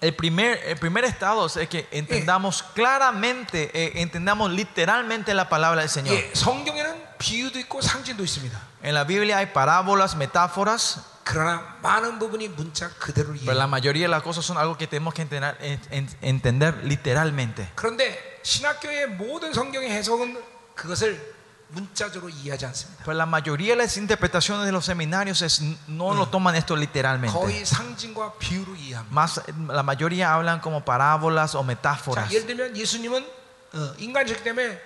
[0.00, 5.88] el primer, el primer estado es que entendamos claramente, eh, entendamos literalmente la palabra del
[5.90, 6.14] Señor.
[6.14, 8.60] 예, 성경에는 비유도 있고 상징도 있습니다.
[8.82, 13.44] En la Biblia hay parábolas, metáforas, 그러나 많은 부분이 문자 그대로 이해.
[13.46, 16.74] pero la mayoría de las cosas son algo que tenemos que entender, en- en- entender
[16.84, 17.68] literalmente.
[17.74, 20.36] 그런데 신학교의 모든 성경의 해석은
[20.74, 21.29] 그것을
[21.70, 23.02] 문자적으로 이해하지 않습니다.
[23.04, 27.36] Pero la mayoría de las interpretaciones de los seminarios es- no lo toman esto literalmente.
[27.36, 29.10] 거의 상징과 비유로 이해합니다.
[29.12, 32.30] Más, la mayoría hablan como parábolas o 자, metáforas.
[32.32, 33.26] 예를 들면 예수님은
[33.74, 34.80] 어, 인간이기 때문에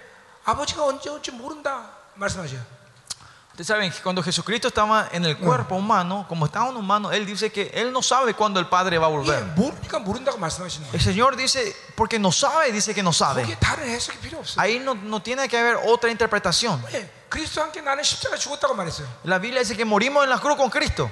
[0.44, 2.73] 아버지가 언제 올지 모른다 말씀하셔요.
[3.55, 7.25] Ustedes saben que cuando Jesucristo estaba en el cuerpo humano, como estaba un humano, Él
[7.25, 9.45] dice que Él no sabe cuándo el Padre va a volver.
[10.91, 13.45] El Señor dice, porque no sabe, dice que no sabe.
[14.57, 16.83] Ahí no, no tiene que haber otra interpretación.
[19.23, 21.09] La Biblia dice que morimos en la cruz con Cristo.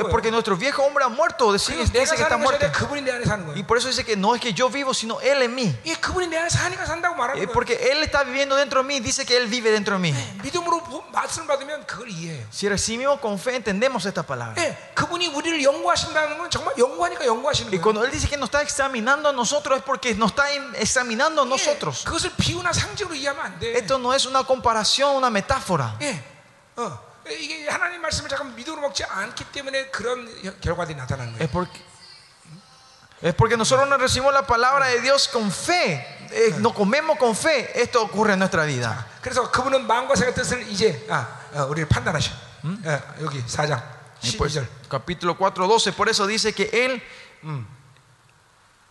[0.00, 1.72] Es porque nuestro viejo hombre ha muerto, dice
[2.16, 2.66] que está muerto.
[3.56, 5.74] Y por eso dice que no es que yo vivo, sino Él en mí.
[7.42, 10.12] Es porque Él está viviendo dentro de mí, dice que Él vive dentro de mí.
[12.50, 14.54] Si recibimos con fe, entendemos esta palabra.
[17.72, 20.74] Y cuando Él dice que nos está examinando a nosotros, es porque nos está em-
[20.76, 22.04] examinando a nosotros.
[23.78, 25.97] Esto no es un una comparación, una metáfora.
[26.01, 26.23] 예,
[26.75, 26.99] 어,
[27.29, 30.27] 이게 하나님 말씀을 잠깐 믿음으로 먹지 않기 때문에 그런
[30.61, 31.43] 결과들이 나타나는 거예요.
[31.43, 31.81] Es porque,
[33.21, 36.05] es porque nosotros no recibimos la palabra de Dios con fe.
[36.31, 37.71] eh, no comemos con fe.
[37.81, 39.07] Esto ocurre en nuestra vida.
[39.21, 42.31] 그래서 그분은 마음과 생각 뜻을 이제 아, 어, 우리를 판단하셔.
[42.63, 43.81] 어, 여기 4장
[44.23, 44.67] Y pues, 12절.
[44.89, 45.91] capítulo 4, 12.
[45.93, 47.01] Por eso dice que Él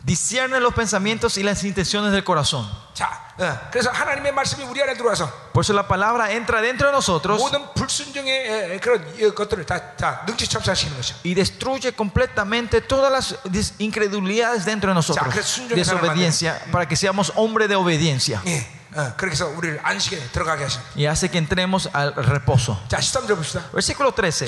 [0.05, 2.65] discierne los pensamientos y las intenciones del corazón.
[2.95, 6.93] 자, 어, 그래서 하나님의 말씀이 우리 안에 들어와서 Por eso la palabra entra dentro de
[6.93, 11.17] nosotros 모든 불순종의 에, 에, 그런 어, 것들을 다, 다 능지처치하시는 것이죠.
[11.25, 15.27] y destruye completamente todas las dis- incredulidades dentro de nosotros.
[15.27, 18.41] Ya, 그래서 순종의 Desobediencia, para que seamos hombres de obediencia.
[18.47, 18.65] 예,
[20.96, 22.82] Y hace que entremos al reposo.
[23.74, 24.48] Versículo 13.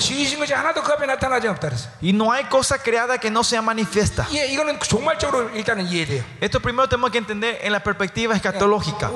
[2.00, 4.26] Y no hay cosa creada que no sea manifiesta.
[6.40, 9.10] Esto primero tenemos que entender en la perspectiva escatológica.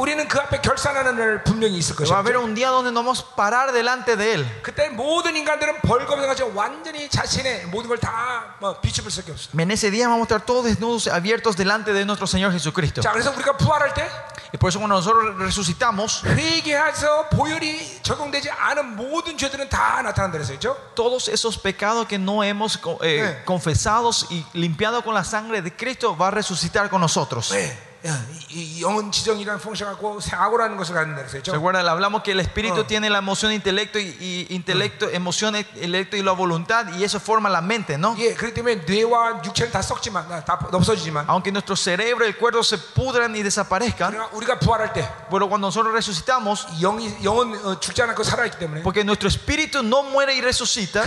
[2.11, 4.47] Va a haber un día donde nos vamos a parar delante de Él.
[9.57, 13.03] En ese día vamos a estar todos desnudos, y abiertos delante de nuestro Señor Jesucristo.
[14.53, 20.38] Y por eso cuando nosotros nosotros resucitamos, 회개해서 보혈이 적용되지 않은 모든 죄들은 다 나타난다
[20.38, 20.58] 그랬어요.
[20.60, 20.78] 그렇죠?
[20.96, 23.44] todos esos pecados que no hemos co- eh, Eh.
[23.46, 27.52] confesados y limpiado con la sangre de Cristo va a resucitar con nosotros.
[27.52, 27.87] 네.
[31.51, 31.89] ¿Se acuerdan?
[31.89, 36.87] Hablamos que el espíritu tiene la emoción, intelecto y, intelecto, emoción, intelecto y la voluntad
[36.97, 38.15] y eso forma la mente, ¿no?
[41.29, 44.17] Aunque nuestro cerebro y el cuerpo se pudran y desaparezcan,
[45.31, 46.67] pero cuando nosotros resucitamos,
[48.85, 51.05] porque nuestro espíritu no muere y resucita,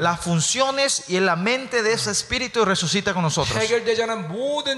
[0.00, 3.56] las funciones y la mente de ese espíritu resucita con nosotros.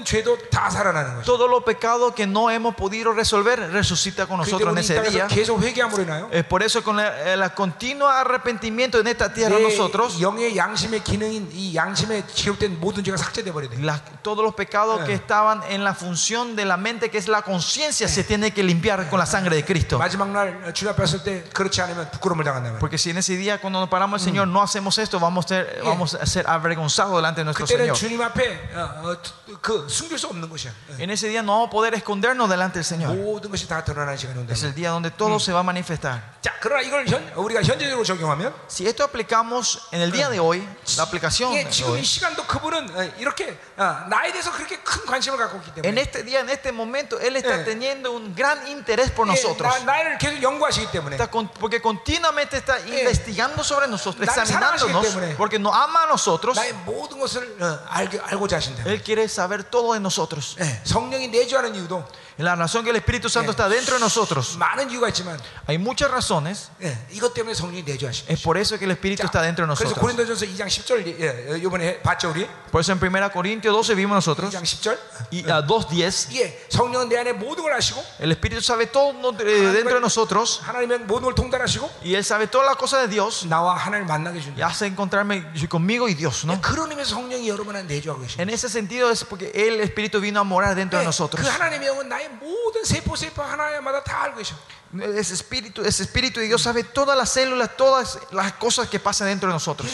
[0.00, 1.24] 모든 죄도 다 살아나는 거죠.
[1.26, 4.84] Todos los pecados que no hemos podido resolver resucita con 그때 nosotros en 우리 이
[4.84, 5.26] ese 땅에서 día.
[5.28, 9.58] 계속 회개함으로 인하여 Es por eso con la, eh, la continua arrepentimiento en esta tierra
[9.58, 13.76] 내 nosotros, 영의 양심의 기능인 이 양심에 기록된 모든 죄가 삭제돼 버려야 돼.
[13.84, 17.42] las- todos los pecados que estaban en la función de la mente que es la
[17.42, 19.98] conciencia se tiene que limpiar con la sangre de Cristo.
[19.98, 22.78] 마지막 날 주님 앞에 섰을 때 그렇지 않으면 부끄러움을 당한다면.
[22.78, 25.48] Porque si en ese día cuando nos paramos el Señor no hacemos esto, vamos a
[25.48, 27.96] ser, vamos a ser avergonzados delante de nuestro 그때는 Señor.
[27.96, 29.16] 주님 앞에 어, 어,
[29.60, 30.70] 그 숨길 수 없는 것이야.
[30.98, 31.02] 예.
[31.02, 33.14] En ese día no vamos a poder escondernos delante del Señor.
[33.16, 34.52] 모든 것이 다 드러나는 시간이 온다.
[34.52, 36.22] Es el día donde todo se va a manifestar.
[36.40, 40.62] 자, 그러나 이걸 현, 우리가 현재적으로 적용하면 Si esto aplicamos en el día de hoy,
[40.96, 44.78] la aplicación 이게 de 지금 이 hoy, 시간도 그분은 어, 이렇게 어, 나에 대해서 그렇게
[44.78, 47.64] 큰 관심을 갖고 있기 en 때문에 este día, en este momento, Él está Eh.
[47.64, 49.66] teniendo un gran interés por 예, nosotros.
[49.84, 55.02] 나, 나를 계속 연구하시기 때문에 Está con- porque continuamente está investigando sobre nosotros, Na를 examinándonos,
[55.02, 55.36] 사랑하시기 때문에.
[55.36, 56.54] porque nos ama a nosotros.
[56.56, 58.84] 나의 모든 것을 어, 알게, 알고자 하신다.
[58.86, 60.55] Él quiere saber Todo de nosotros.
[60.59, 62.03] 예, 성령이 내주하는 이유도
[62.40, 66.10] La razón que el Espíritu Santo está dentro de nosotros, 많은 이유가 있지만 hay muchas
[66.10, 66.68] razones.
[66.82, 69.94] 예, 이것 때문에 성령이 내주하신 Es por eso que el Espíritu está dentro de 그래서
[69.96, 70.00] nosotros.
[70.00, 74.52] 고린도전서 2장 10절 예, 이번에 봤죠 우리 Por eso en 1 Corintios 12 vimos nosotros,
[74.54, 74.98] 2장 10절
[75.32, 79.32] y a 2.10, 예, 성령은 내 안에 모든 걸 아시고 el Espíritu sabe todo no-
[79.40, 83.08] eh, dentro de nosotros, 하나님은 모든 걸 통달하시고 y Él sabe todas las cosas de
[83.08, 86.60] Dios, 나와 하나님을 만나게 y 준다 hace encontrarme conmigo y Dios, ¿no?
[86.60, 90.40] 그런 의미에서 성령이 여러분한테 내주하고 계십니다 En ese sentido es porque Él, el Espíritu, vino
[90.40, 91.40] a morar dentro de 예, nosotros.
[91.40, 94.54] 그 하나님의 영은 나의 모든 세포 세포 하나마다 다 알고 계셔
[94.94, 99.28] Ese espíritu, ese espíritu de Dios sabe todas las células, todas las cosas que pasan
[99.28, 99.90] dentro de nosotros.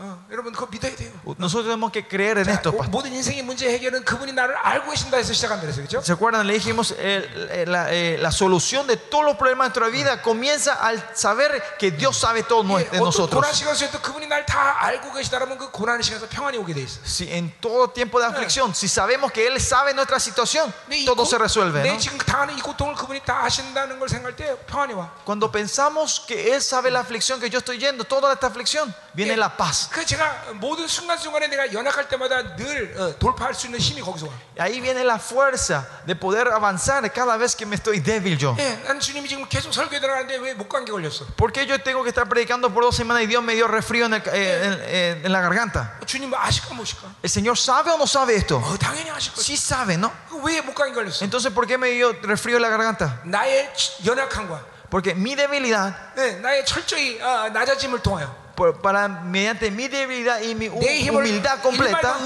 [0.00, 2.70] 어, 여러분 그거 믿어야 돼요 Nosotros tenemos que creer en 자, esto.
[2.70, 2.90] 모- pastor.
[2.92, 6.02] 모든 인생의 문제 해결은 그분이 나를 알고 계신다 해서 시작한다 그랬어요 그렇죠?
[6.04, 6.46] ¿Se acuerdan?
[6.46, 10.20] Le dijimos, eh, eh, la, eh, la solución de todos los problemas de nuestra vida
[10.20, 13.40] comienza al saber que Dios sabe todo nue- de 어떤 nosotros.
[13.40, 17.00] 고난 시간 속에도 그분이 날 다 알고 계시다라면 그 고난 시간에서 평안이 오게 돼 있어.
[17.02, 21.06] Si en todo tiempo de aflicción, si sabemos que Él sabe nuestra situación, 근데 이
[21.06, 21.80] todo 고- se resuelve.
[21.82, 21.96] 내 ¿no?
[21.98, 25.08] 지금 당하는 이 고통을 그분이 다 아신다는 걸 생각할 때 평안이 와.
[25.24, 29.38] Cuando pensamos que Él sabe la aflicción que yo estoy yendo, toda esta aflicción, viene
[29.38, 29.86] la paz.
[29.90, 34.32] 그 제가 모든 순간순간에 내가 연약할 때마다 늘 어, 돌파할 수 있는 힘이 거기서 와.
[34.58, 38.54] Ahí viene la fuerza de poder avanzar cada vez que me estoy débil yo.
[38.58, 41.26] 예, 난 주님이 지금 계속 설교에 들어가는데 왜 목감기 걸렸어?
[41.36, 44.06] ¿Por qué yo tengo que estar predicando por dos semanas y Dios me dio resfrío
[44.06, 45.98] en, el- eh, en- eh, en la garganta?
[46.06, 47.08] 주님 뭐 아실까 모실까?
[47.22, 48.58] ¿El Señor sabe o no sabe esto?
[48.58, 49.42] 어, 당연히 아실 거지.
[49.42, 50.12] Sí sabe, ¿no?
[50.30, 51.24] 그 왜 목감기 걸렸어?
[51.24, 53.20] Entonces, ¿por qué me dio resfrío en la garganta?
[53.24, 58.32] 나의 치- 연약함과 Porque mi debilidad, 예, 나의 철저히 어, 낮아짐을 통하여
[58.81, 62.17] para mediante mi debilidad y mi humildad completa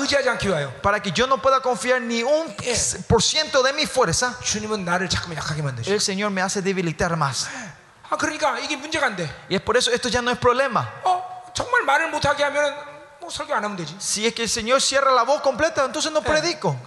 [0.82, 2.56] para que yo no pueda confiar ni un
[3.08, 4.38] por ciento de mi fuerza
[5.88, 7.48] el Señor me hace debilitar más.
[9.50, 10.90] y es por eso esto ya no es problema.
[14.00, 16.78] si es que el Señor cierra la voz completa, entonces no predico.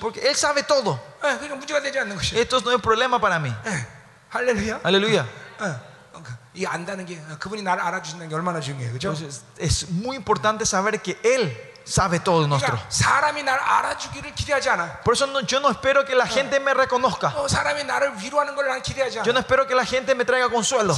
[0.00, 0.98] Porque Él sabe todo.
[2.40, 3.54] Esto no es problema para mí.
[4.82, 5.26] Aleluya.
[6.59, 9.09] 어, 어, 그, 이 안다는 게 어, 그분이 나를 알아주신다는 게 얼마나 중요해요, 그렇죠?
[9.09, 12.78] Entonces, es muy importante saber que Él sabe todo nuestro.
[15.04, 17.32] Por eso no, yo no espero que la gente me reconozca.
[19.24, 20.94] Yo no espero que la gente me traiga consuelo.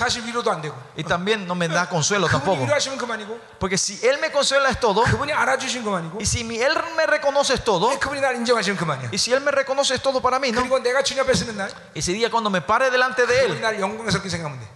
[0.96, 2.66] Y también no me da consuelo tampoco.
[3.59, 5.02] Porque si Él me consuela es todo.
[6.20, 7.90] Y si Él me reconoce es todo.
[9.12, 10.52] Y si Él me reconoce es todo para mí.
[10.52, 10.60] ¿no?
[11.94, 13.62] Ese día cuando me pare delante de Él.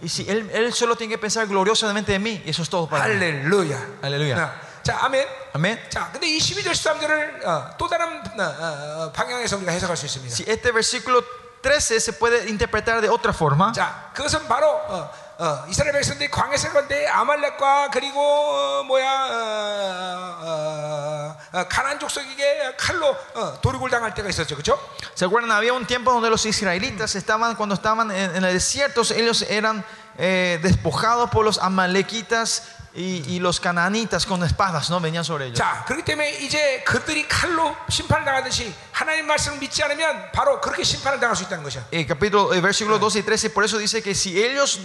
[0.01, 2.41] Y si Él, solo tiene que pensar gloriosamente de mí.
[2.45, 3.15] Y eso es todo para mí.
[3.15, 3.77] Aleluya.
[4.01, 4.35] Aleluya.
[4.86, 4.86] 루야.
[4.86, 4.86] 할렐루야.
[4.86, 5.28] 어, 자, 아멘.
[5.54, 5.78] Amén.
[5.90, 10.34] 자, 근데 이 12절 13절을 어, 또 다른 어, 어, 방향에서 우리가 해석할 수 있습니다.
[10.34, 11.22] Si este versículo
[11.62, 13.72] 13 se puede interpretar de otra forma.
[13.72, 21.36] 자, 그것은 바로 어, 어, 이스라엘 백성들이 광해설 건데 아말렉과 그리고 어, 뭐야 어, 어,
[21.52, 24.78] 어, 가난 족속에게 칼로 어, 도륙을 당할 때가 있었죠, 그렇죠?
[25.14, 25.50] ¿Se acuerdan?
[25.50, 29.84] Había un tiempo donde los israelitas estaban, cuando estaban en, en el desierto, ellos eran
[30.18, 32.64] eh, despojados por los amalequitas
[32.96, 35.56] Y, y los cananitas con espadas no venían sobre ellos.
[35.58, 41.18] 자, 그렇기 때문에 이제 그들이 칼로 심판을 당하듯이 하나님 말씀을 믿지 않으면 바로 그렇게 심판을
[41.18, 41.86] 당할 수 있다는 것이야.
[41.90, 44.78] Eh, capítulo, eh, versículo 12 y 13, por eso dice que si ellos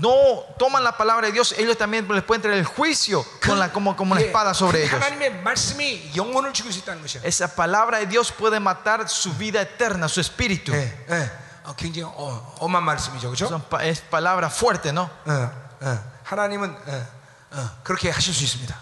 [0.00, 3.70] no toman la palabra de Dios, ellos también les pueden traer el juicio con la,
[3.70, 5.00] como, como una 예, espada sobre 그 ellos.
[5.00, 7.22] 하나님의 말씀이 영혼을 죽일 수 있다는 것이야.
[7.22, 10.72] Esa palabra de Dios puede matar su vida eterna, su espíritu.
[10.74, 11.30] 예, 예.
[11.62, 13.46] 어, 굉장히 어, 엄한 말씀이죠, 그렇죠?
[13.46, 15.08] Son pa- es palabra fuerte, ¿no?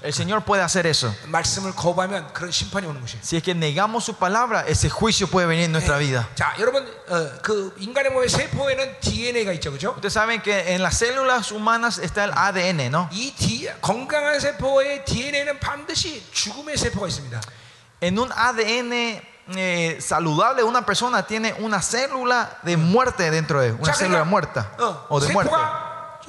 [0.04, 1.14] El Señor puede hacer eso.
[3.22, 6.28] Si es que negamos su palabra, ese juicio puede venir en nuestra vida.
[9.96, 13.10] Ustedes saben que en las células humanas está el ADN, ¿no?
[18.02, 19.20] En un ADN
[19.56, 24.72] eh, saludable una persona tiene una célula de muerte dentro de él, una célula muerta
[25.10, 25.52] o de muerte.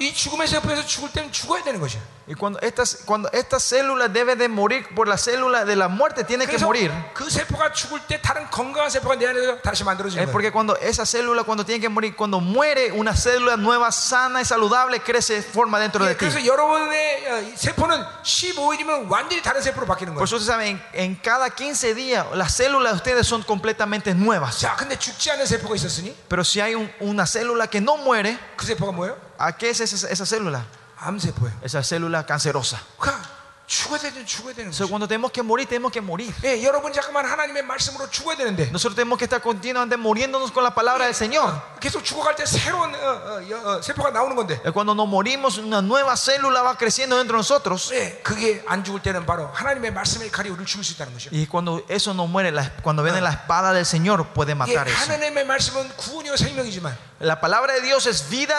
[0.00, 2.00] 이 죽음의 세포에서 죽을 때는 죽어야 되는 것이야.
[2.28, 6.24] Y cuando estas, cuando esta célula debe de morir por la célula de la muerte,
[6.24, 6.92] tiene que 그래서 morir.
[7.14, 10.32] 그 세포가 죽을 때 다른 건강한 세포가 내 안에서 다시 만들어지는 Es 거야.
[10.32, 14.44] porque cuando esa célula, cuando tiene que morir, cuando muere, una célula nueva, sana y
[14.44, 16.26] saludable, crece, forma dentro de 예, ti.
[16.26, 20.24] 그래서 여러분의 어, 이 세포는 15일이면 완전히 다른 세포로 바뀌는 Por 거야.
[20.26, 24.58] eso ustedes saben, en, en cada 15 días, las células de ustedes son completamente nuevas.
[24.58, 28.36] 자, 근데 죽지 않는 세포가 있었으니 Pero si hay un- una célula que no muere,
[28.56, 29.16] 그 세포가 뭐예요?
[29.40, 30.64] ¿a qué es esa, esa célula?
[30.98, 31.60] 암세포예요.
[31.62, 32.80] Esa célula cancerosa.
[32.98, 33.36] 그러니까
[33.66, 34.88] 죽어야 되는 죽어야 되는 So, 거죠.
[34.90, 36.32] cuando tenemos que morir, tenemos que morir.
[36.44, 40.70] 예, 여러분 잠깐만 하나님의 말씀으로 죽어야 되는데 Nosotros tenemos que estar continuamente muriéndonos con la
[40.72, 41.50] palabra del Señor.
[41.80, 45.58] 계속 죽어갈 때 새로운 어, 어, 여- 어, 세포가 나오는 건데 Eh, Cuando nos morimos,
[45.58, 47.90] una nueva célula va creciendo dentro de nosotros.
[47.92, 51.30] 예, 그게 안 죽을 때는 바로 하나님의 말씀의 칼이 우리를 죽일 수 있다는 것이요.
[51.32, 54.86] Y cuando eso no muere, la- cuando viene la espada del Señor, puede 예, matar
[54.86, 54.96] eso.
[55.10, 58.54] 하나님의 말씀은 구원이요 생명이지만 La palabra de Dios es vida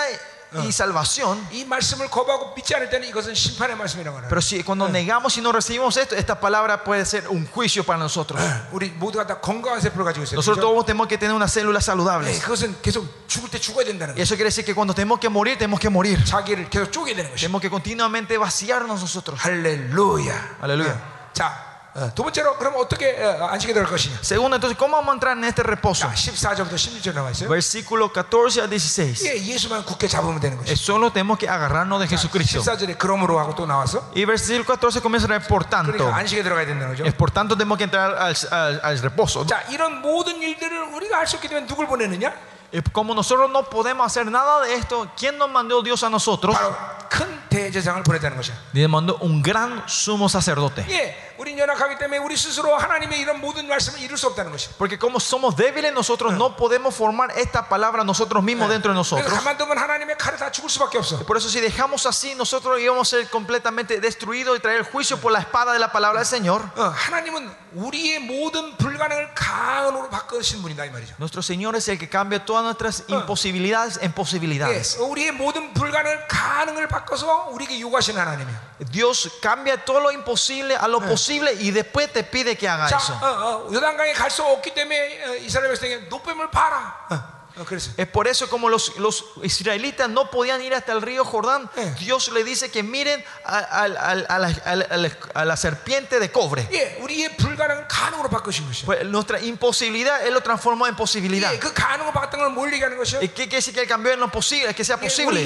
[0.54, 1.46] y salvación.
[1.52, 5.42] 이 말씀을 거부하고 믿지 않을 때는 이것은 심판의 말씀이라고 하는 Pero si cuando negamos y
[5.42, 8.42] no recibimos esto, esta palabra puede ser un juicio para nosotros.
[8.72, 10.36] 우리 모두가 다 건강한 세포를 가지고 있어요.
[10.40, 10.72] Nosotros 그렇죠?
[10.72, 12.40] todos tenemos que tener una célula 예, saludable.
[12.40, 14.24] 그것은 계속 죽을 때 죽어야 된다는 Y 거예요.
[14.24, 16.24] eso quiere decir que cuando tenemos que morir, tenemos que morir.
[16.24, 17.44] 자기를 계속 쪼개야 되는 것이요.
[17.52, 19.42] Tenemos que continuamente vaciarnos nosotros.
[19.44, 20.58] 할렐루야.
[20.62, 20.92] 할렐루야.
[20.94, 21.71] 어, 자, 어,
[22.14, 24.20] 두 번째로 그럼 어떻게 어, 안식에 들어갈 것이냐?
[24.22, 26.06] Segundo, entonces, ¿cómo vamos a entrar en este reposo?
[26.06, 27.50] 자, 14절부터 16절 나와 있어요.
[27.50, 29.26] Versículo 14 a 16.
[29.26, 30.78] 예, 예수만 굳게 잡으면 되는 Es 것이요.
[30.78, 32.62] solo tenemos que agarrarnos de Jesucristo.
[32.62, 35.92] 14절에 그러므로 하고 또 나와서 Y versículo 14 comienza a leer por tanto.
[35.92, 37.04] 그러니까 안식에 들어가야 된다는 거죠.
[37.04, 39.44] Es por tanto tenemos que entrar al, al- al reposo.
[39.48, 42.32] 자, 이런 모든 일들을 우리가 할 수 있게 되면 누굴 보내느냐?
[42.72, 46.54] Y como nosotros no podemos hacer nada de esto, ¿quién nos mandó Dios a nosotros?
[46.54, 46.76] 바로
[47.10, 48.54] 큰 대제사장을 보냈다는 것이야.
[48.74, 50.86] Dios mandó un gran sumo sacerdote.
[50.90, 54.76] 예, 우린 연약하기 때문에 우리 스스로 하나님의 이런 모든 말씀을 이룰 수 없다는 것이야.
[54.78, 59.16] Porque como somos débiles, nosotros no podemos formar esta palabra nosotros mismos dentro de 그래서
[59.16, 59.34] nosotros.
[59.34, 61.26] 가만두면 하나님의 칼에 다 죽을 수밖에 없어.
[61.26, 65.18] Por eso si dejamos así, nosotros íbamos a ser completamente destruidos y traer el juicio
[65.22, 66.70] por la espada de la palabra del Señor.
[66.76, 71.16] 어, 하나님은 우리의 모든 불가능을 가능으로 바꾸신 분이다 이 말이죠.
[71.18, 74.98] Nuestro Señor es el que cambia todas nuestras imposibilidades en 예, posibilidades.
[75.00, 78.62] 우리의 모든 불가능을 가능을 바꿔서 우리에게 요구하시는 하나님이야.
[78.92, 82.98] Dios cambia todo lo imposible a lo posible y después te pide que haga 자,
[82.98, 83.14] eso.
[83.14, 87.08] 어, 어, 요단강에 갈 수 없기 때문에 어, 이스라엘 백성에게 노뱀을 봐라.
[87.10, 87.41] 어, 어, 그랬어.
[87.97, 92.33] es por eso como los, los, israelitas no podían ir hasta el río Jordán, Dios
[92.33, 96.67] le dice que miren a, a, a, la, a la, serpiente de cobre.
[98.87, 101.53] Pues nuestra imposibilidad Él lo transformó en posibilidad.
[103.21, 105.41] ¿Qué quiere decir que Él cambió en lo posible, que sea posible?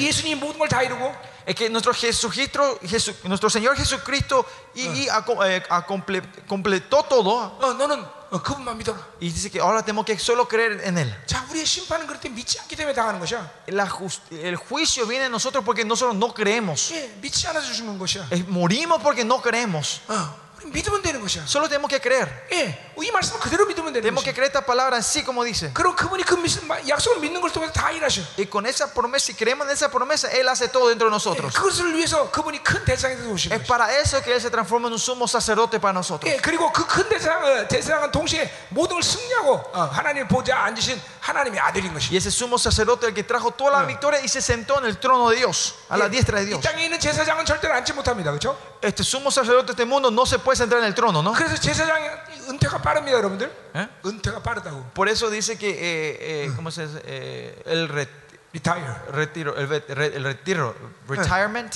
[1.45, 4.45] 예수님 모든 걸 다 이루고 Es que nuestro, Jesucristo, Jesu- nuestro Señor Jesucristo
[4.75, 7.57] y, y aco- eh, acomple- completó todo.
[7.59, 8.97] 어, 너는 어, 그분만 믿어라.
[9.19, 11.13] Y dice que ahora tenemos que solo creer en Él.
[11.25, 13.49] 자, 우리의 심판은 그럴 때 믿지 않기 때문에 당하는 것이야.
[13.67, 16.91] La jus- el juicio viene de nosotros porque nosotros no creemos.
[16.93, 18.27] 예, 믿지 않아서 죽는 것이야.
[18.31, 20.01] Eh, Morimos porque no creemos.
[20.07, 21.43] 어, 우리 믿으면 되는 것이야.
[21.49, 22.29] Solo tenemos que creer.
[22.53, 24.35] 예, 이 말씀을 그대로 믿으면 되는 Tenemos que 것이야.
[24.37, 25.71] creer esta palabra así como dice.
[25.73, 28.21] 그리고 그분이 그 믿- 약속을 믿는 걸 통해서 다 일하셔.
[28.37, 31.17] Y con esa promesa, si creemos en esa promesa, Él hace todo dentro de 예,
[31.17, 31.53] nosotros.
[31.57, 33.67] 그것을 위해서 그분이 큰 대상에서 오신 Es 거예요.
[33.67, 36.31] para eso que Él se transforma en un sumo sacerdote para nosotros.
[36.31, 41.01] 예, 그리고 그 큰 대상, 어, 대상은 동시에 모든 걸 승리하고 어, 하나님 보좌 앉으신
[41.21, 42.15] 하나님의 아들인 Y 것이.
[42.15, 45.29] ese sumo sacerdote el que trajo toda la victoria y se sentó en el trono
[45.31, 46.61] de Dios, a la diestra de 이 Dios.
[46.61, 48.55] 땅에 있는 제사장은 절대로 앉지 못합니다, 그렇죠?
[48.81, 51.33] Este sumo sacerdote de este mundo no se puede sentar en el trono, ¿no?
[51.33, 52.09] 그래서 제사장의
[52.49, 53.51] 은퇴가 빠릅니다, 여러분들.
[53.75, 53.87] ¿Eh?
[54.05, 54.91] 은퇴가 빠르다고.
[54.93, 57.01] Por eso dice que eh, eh, ¿cómo se dice?
[57.05, 58.09] Eh, el re-
[58.53, 59.11] 리타이어.
[59.11, 60.75] retiro, el, vet- re- el retiro,
[61.07, 61.73] retirement.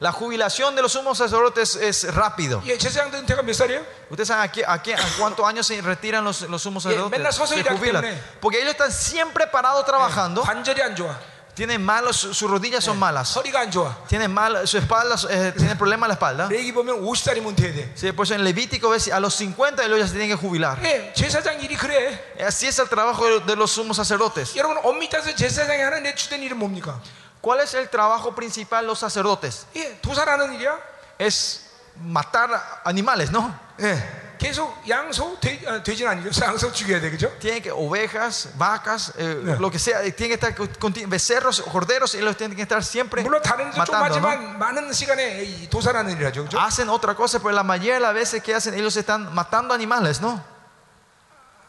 [0.00, 2.60] La jubilación de los sumos sacerdotes es rápido.
[2.66, 3.84] 예, 제사장들 은퇴가 몇 살이에요?
[4.10, 7.30] ¿Ustedes saben a, qué- a qué- a cuántos años se retiran los, los sumos 맨날
[7.32, 7.36] sacerdotes?
[7.38, 8.02] 서서 Se 일하기 jubilan.
[8.02, 8.18] 때문에.
[8.40, 10.42] Porque ellos están siempre parados trabajando.
[10.42, 11.14] 관절이 안 좋아.
[11.56, 13.36] Tiene malos, su- sus rodillas son malas.
[13.36, 13.94] 허리가 안 좋아.
[14.08, 16.48] Tiene mal, su espalda, eh, tiene problema en la espalda.
[16.48, 17.92] 레기 보면 50살이면 돼야 돼.
[17.94, 20.78] Sí, pues en Levítico ves, a los 50 ellos ya se tienen que jubilar.
[20.82, 22.18] 예, 제사장 일이 그래.
[22.40, 24.56] Así es el trabajo de, de los sumos sacerdotes.
[24.56, 26.98] 여러분 엄밀히 따서 제사장이 하는 내 주된 일은 뭡니까?
[27.42, 29.66] ¿Cuál es el trabajo principal de los sacerdotes?
[29.76, 30.78] 예, 도살하는 일이야.
[31.18, 31.66] Es
[32.02, 32.48] matar
[32.84, 33.54] animales, ¿no?
[33.78, 34.25] 예.
[34.38, 36.30] 계속 양소 돼, 아, 돼지는 아니죠.
[36.44, 37.30] 양소 죽여야 돼, 그죠?
[37.38, 39.60] Tienen que ovejas, vacas, eh, Yeah.
[39.60, 42.62] lo que sea, eh, tienen que estar con- con- becerros, corderos y los tienen que
[42.62, 44.18] estar siempre 물론 다른 일도 좀 matando.
[44.20, 44.28] ¿no?
[44.28, 46.58] 하지만 많은 시간에 이 도살하는 일이라죠, 그죠?
[46.58, 50.20] Hacen otra cosa, pero la mayoría de las veces que hacen ellos están matando animales,
[50.20, 50.42] ¿no?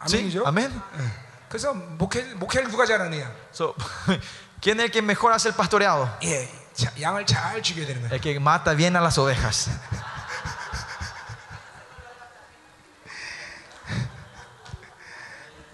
[0.07, 0.44] Sí, 아멘이죠.
[0.48, 0.72] amén.
[1.49, 3.30] 그래서 목회 목회를 누가 잘하느냐?
[3.53, 3.76] So,
[4.60, 6.10] ¿Quién es el que mejor hace el pastoreado?
[6.24, 8.14] 예, 자, 양을 잘 죽여야 되는 거예요.
[8.15, 9.70] El que mata bien a las ovejas.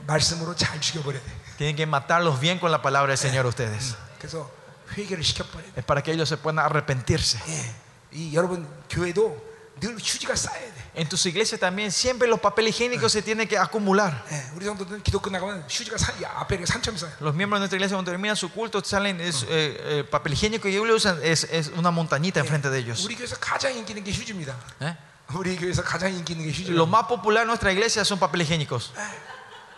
[0.08, 1.32] 말씀으로 잘 죽여버려야 돼.
[1.58, 3.96] Tienen que matarlos bien con la palabra del Señor ustedes.
[4.18, 4.50] 그래서
[4.98, 5.80] 회개를 시켜버려야 돼.
[5.80, 7.40] Es para que ellos se puedan arrepentirse.
[7.48, 7.76] 예,
[8.12, 10.80] 이 여러분 교회도 늘 휴지가 쌓여야 돼.
[10.96, 14.26] En tus iglesias también siempre los papeles higiénicos se tienen que acumular.
[14.32, 17.12] 예, 우리 성도들은 기도 끝나가면 휴지가 산, 이 앞에 이렇게 산처럼 쌓여.
[17.22, 20.68] Los miembros de nuestra iglesia cuando terminan su culto salen es, eh, eh, papel higiénico
[20.68, 23.06] y ellos lo usan es, es una montañita enfrente de ellos.
[23.06, 24.56] 우리 교회에서 가장 인기 있는 게 휴지입니다.
[24.82, 24.96] ¿Eh?
[25.36, 26.72] 우리 교회에서 가장 인기 있는 게 휴지.
[26.72, 28.91] Lo más popular en nuestra iglesia son papel higiénicos,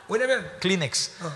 [0.08, 1.24] 왜냐면 Kleenex.
[1.24, 1.32] 어,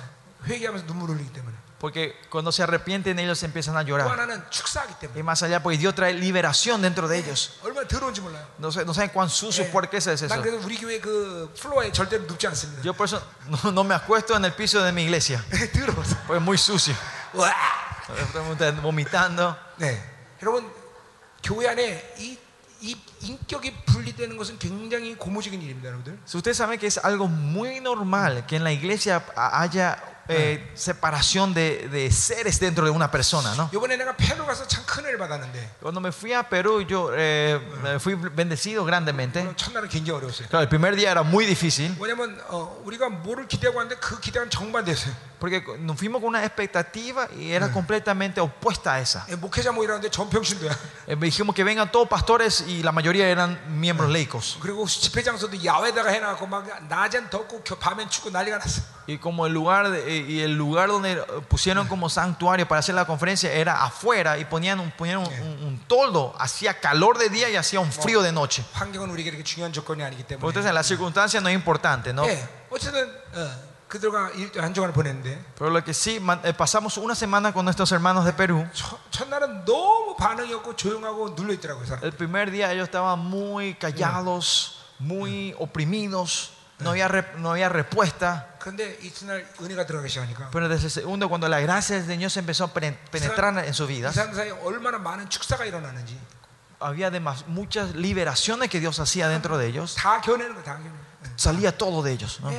[0.45, 1.55] 회개하면서 눈물 흘리기 때문에.
[1.77, 4.07] Porque cuando se arrepienten ellos empiezan a 또 llorar.
[4.07, 5.19] 하나는 축사하기 때문에.
[5.19, 7.59] Y más allá, porque Dios trae liberación dentro de ellos.
[7.63, 8.47] 얼마나 더러운지 몰라요.
[8.57, 9.71] No, sé, no saben cuán sucio, 예.
[9.71, 10.27] por qué es eso.
[10.27, 12.81] 난 그래서 우리 교회 그 플로어에 절대로 눕지 않습니다.
[12.81, 16.15] Yo por eso no, no me acuesto en el piso de mi iglesia, 더러워서.
[16.25, 16.95] porque es muy sucio.
[17.33, 17.53] 와.
[18.07, 19.55] Estamos vomitando.
[19.77, 20.01] 네.
[20.41, 20.71] 여러분
[21.43, 22.37] 교회 안에 이,
[26.24, 31.52] si ustedes saben que es algo muy normal que en la iglesia haya eh, separación
[31.52, 33.68] de, de, seres dentro de una persona, ¿no?
[35.80, 39.42] Cuando me fui a Perú, yo eh, me fui bendecido grandemente.
[40.48, 41.94] Claro, el primer día era muy difícil
[45.39, 45.39] 왜냐면 어, 우리가 뭐를 기대하고 왔는데 그 기대는 정반대였어요.
[45.39, 49.25] porque nos fuimos con una expectativa y era completamente opuesta a esa.
[49.29, 50.71] 예, 목회자 모이라는데 전평신도야.
[51.07, 54.57] Eh, dijimos que vengan todos pastores y la mayoría eran miembros laicos.
[54.61, 58.81] 그리고 집회 장소도 야외다가 해놔갖고 막 낮엔 덥고 겨- 밤엔 춥고 난리가 났어.
[59.07, 62.79] Y como el lugar de- eh, y el lugar donde eh, pusieron como santuario para
[62.79, 67.19] hacer la conferencia era afuera y ponían un, ponían un, un- un toldo, hacía calor
[67.19, 68.63] de día y hacía un frío de noche.
[68.73, 70.47] 환경은 우리에게 그렇게 중요한 조건이 아니기 Porque 때문에.
[70.49, 72.25] ustedes, la circunstancia no es importante, ¿no?
[72.25, 72.41] 예,
[72.71, 73.05] 어쨌든
[73.35, 73.68] 어,
[75.58, 78.66] Pero lo que sí, eh, pasamos una semana con nuestros hermanos de Perú.
[82.02, 87.08] El primer día ellos estaban muy callados, muy oprimidos, no había,
[87.38, 88.54] no había respuesta.
[90.52, 94.12] Pero desde el segundo, cuando la gracia de Dios empezó a penetrar en su vida,
[96.78, 99.96] había además muchas liberaciones que Dios hacía dentro de ellos.
[101.36, 102.40] Salía todo de ellos.
[102.40, 102.50] ¿no?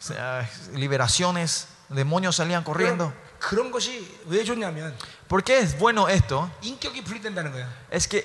[0.00, 0.46] 예, 막 귀신 나가고.
[0.46, 3.12] O sea, liberaciones, demonios salían corriendo.
[3.38, 4.94] 그런, 그런 것이 왜 좋냐면
[5.28, 6.50] ¿Por qué es bueno esto?
[6.62, 7.68] 인격이 분리된다는 거야.
[7.90, 8.24] Es que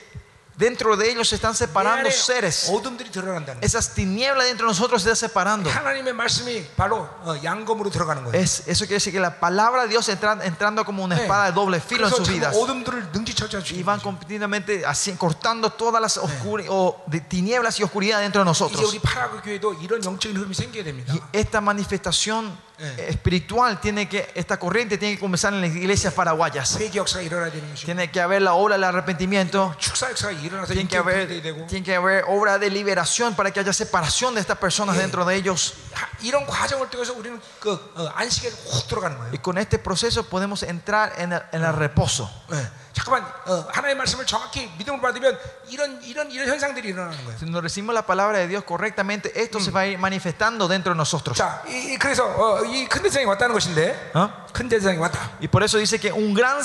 [0.57, 2.69] dentro de ellos se están 내 separando 안에 seres.
[2.69, 3.65] 어둠들이 들어간다는 거야.
[3.65, 5.69] Esas tinieblas dentro de nosotros se están separando.
[5.71, 8.35] 하나님의 말씀이 바로 어, 양검으로 들어가는 거예요.
[8.39, 11.53] Es, eso quiere decir que la palabra de Dios entra entrando como una espada de
[11.53, 12.55] doble filo en 그래서 sus 참 vidas.
[12.55, 14.03] 어둠들을 능지처치할 수 Y 있는 van 거죠.
[14.03, 18.93] continuamente así, cortando todas las oscuri- o de tinieblas y oscuridad dentro de 이제 nosotros.
[18.93, 21.13] 우리 파라그 교회도 이런 영적인 흐름이 생겨야 됩니다.
[21.13, 22.64] Y esta manifestación Eh.
[22.78, 23.06] eh.
[23.08, 26.76] espiritual tiene que esta corriente tiene que comenzar en las iglesias paraguayas.
[27.86, 29.74] Tiene que haber la obra del arrepentimiento.
[30.66, 34.58] Tiene que haber, tiene que haber obra de liberación para que haya separación de estas
[34.58, 35.72] personas dentro de ellos.
[39.32, 42.30] Y con este proceso podemos entrar en el reposo.
[42.96, 43.02] 예.
[43.02, 47.36] 잠깐만 어, 하나님의 말씀을 정확히 믿음을 받으면 이런 이런 이런 현상들이 일어나는 거예요.
[47.38, 50.92] Si nos recibimos la palabra de Dios correctamente, esto se va a ir manifestando dentro
[50.92, 51.36] de nosotros.
[51.36, 54.30] 자, 이, 이- 그래서 어, 이큰 대장이 왔다는 것인데 ¿Ah?
[54.52, 55.30] 큰 대장이 왔다.
[55.40, 56.62] Y por eso dice que un gran,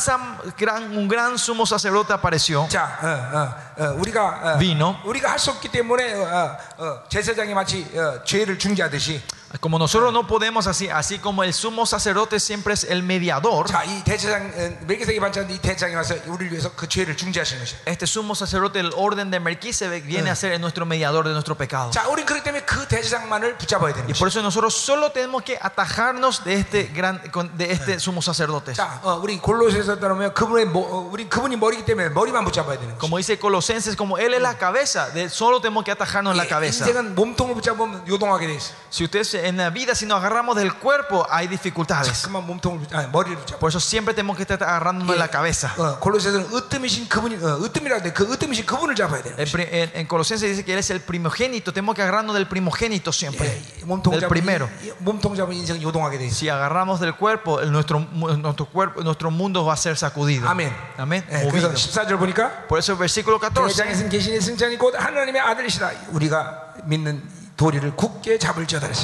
[0.58, 2.68] gran, un gran sumo sacerdote apareció.
[2.70, 4.96] 자, 어, 어, 어, 우리가 어, Vino.
[5.04, 9.22] 우리가 할 수 없기 때문에 어, 어, 제사장이 마치 어, 죄를 중재하듯이
[9.61, 13.85] Como nosotros no podemos así, así como el sumo sacerdote siempre es el mediador, 자,
[13.85, 17.79] 이 대제사장 어, 멜기세기 반찬 이 대장이 와서 우리를 위해서 그 죄를 중재하시는 것이야.
[17.87, 21.91] este sumo sacerdote del orden de Melquisedec viene a ser nuestro mediador de nuestro pecado.
[21.93, 24.19] 자, 우린 그렇기 때문에 그 대제사장만을 붙잡아야 되는 Y 것이야.
[24.19, 28.75] por eso nosotros solo tenemos que atajarnos de este gran, con- de este sumo sacerdote.
[28.75, 32.99] 자, 어, 우리 골로새서 따르면 그분의 모, 어, 우리 그분이 머리기 때문에 머리만 붙잡아야 되는
[32.99, 33.01] 것이야.
[33.01, 36.49] Como dice Colosenses, como él es la cabeza, de, solo tenemos que atajarnos la 예,
[36.49, 36.85] cabeza.
[36.85, 38.75] 인생은 몸통을 붙잡으면 요동하게 돼 있어.
[38.91, 42.23] Si usted se dice, en la vida si nos agarramos del cuerpo hay dificultades.
[42.27, 43.59] 그만 몸통을 붙- 아, 머리를 붙잡고.
[43.59, 45.73] Por eso siempre tenemos que estar agarrándonos de la cabeza.
[45.79, 49.35] 어, 골로새서는 으뜸이신 그분이 어, 으뜸이라는데 그 으뜸이신 그분을 잡아야 돼요.
[49.39, 51.73] El pri- En, en Colosenses dice que Él es el primogénito.
[51.73, 53.47] Tenemos que agarrarnos del primogénito siempre.
[53.81, 54.69] 예, 몸통 Del 잡은 primero.
[54.83, 56.37] 이- 몸통 잡은 인생 요동하게 돼 있어.
[56.37, 60.47] Si agarramos del cuerpo, el- nuestro, mu- nuestro, cuerpo, nuestro mundo va a ser sacudido.
[60.49, 60.73] 아멘.
[60.99, 61.25] Amén.
[61.31, 61.69] 예, Movido.
[61.69, 63.69] 그래서 14절 보니까 Por eso el versículo 14.
[63.75, 65.91] 대장에서 계신의 승장이 곧 하나님의 아들이시라.
[66.13, 67.23] 우리가 믿는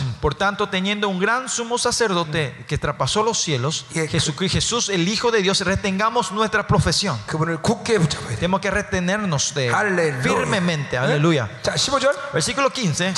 [0.04, 0.20] Mm.
[0.20, 3.86] Por tanto, teniendo un gran sumo sacerdote que traspasó los cielos,
[4.50, 7.18] Jesús, el Hijo de Dios, retengamos nuestra profesión.
[8.36, 9.74] Tenemos que retenernos de él
[10.22, 10.98] firmemente.
[10.98, 11.50] Aleluya.
[12.34, 13.14] Versículo 15.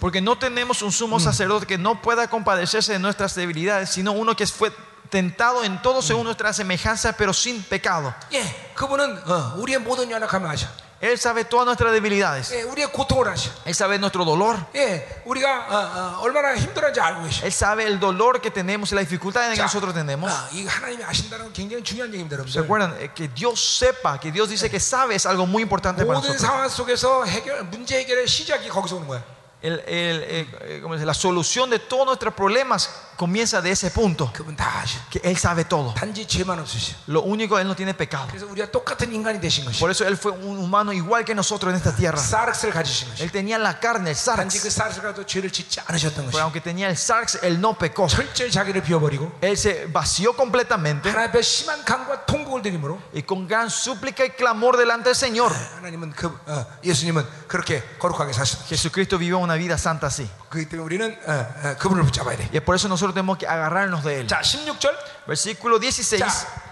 [0.00, 4.34] Porque no tenemos un sumo sacerdote que no pueda compadecerse de nuestras debilidades, sino uno
[4.34, 4.72] que fue
[5.09, 8.13] tentado en todo según nuestra semejanza, pero sin pecado.
[8.31, 8.43] 예,
[8.75, 10.67] 그분은 어, 우리의 모든 연약함을 아셔.
[11.01, 12.49] Él sabe todas nuestras debilidades.
[12.53, 13.51] 예, 우리의 고통을 아셔.
[13.65, 14.55] Él sabe nuestro dolor.
[14.73, 17.45] 예, 우리가 어, 어, 얼마나 힘들었는지 알고 계셔.
[17.45, 20.31] Él sabe el dolor que tenemos y la dificultad que 자, nosotros tenemos.
[20.31, 22.63] 아, 이 하나님이 아신다는 건 굉장히 중요한 얘기입니다, ¿Se 여러분들.
[22.63, 22.95] acuerdan?
[23.01, 26.31] Eh, Que Dios sepa, que Dios dice que sabe es algo muy importante para 모든
[26.31, 26.41] nosotros.
[26.41, 29.21] 상황 속에서 해결 문제 해결의 시작이 거기서 오는 거야.
[29.61, 31.05] El- el, eh, eh, ¿cómo se dice?
[31.05, 34.31] la solución de todos nuestros problemas comienza de ese punto.
[34.33, 34.97] 그분 다 아셔.
[35.09, 35.93] Que Él sabe todo.
[35.93, 36.95] 단지 죄만 없으셔.
[37.07, 38.27] Lo único, Él no tiene pecado.
[38.27, 39.79] 그래서 우리가 똑같은 인간이 되신 것이.
[39.79, 42.17] Por eso Él fue un humano igual que nosotros en esta tierra.
[42.17, 43.23] 사르스를 가지신 것이.
[43.23, 44.97] Él tenía la carne, el 단지 그 sarx.
[44.97, 46.41] 사르스가도 죄를 짓지 않으셨던 Pero 것이.
[46.41, 48.07] aunque tenía el sarx, Él no pecó.
[48.07, 53.47] 철저히 자기를 비워버리고 Él se vació completamente 하나님 앞에 심한 간과 통곡을 드림으로 y con
[53.47, 55.53] gran súplica y clamor delante del Señor.
[55.77, 58.65] 하나님은 그 어, 예수님은 그렇게 거룩하게 사셨다.
[58.65, 60.27] Jesucristo vivió una vida santa así.
[60.49, 61.31] 그렇기 때문에 우리는 어,
[61.63, 62.49] 어, 그분을 붙잡아야 돼.
[62.51, 64.27] Y es por eso nosotros tenemos que agarrarnos de Él.
[64.27, 64.95] 자, 16절.
[65.25, 66.19] Versículo 16.
[66.19, 66.27] 자,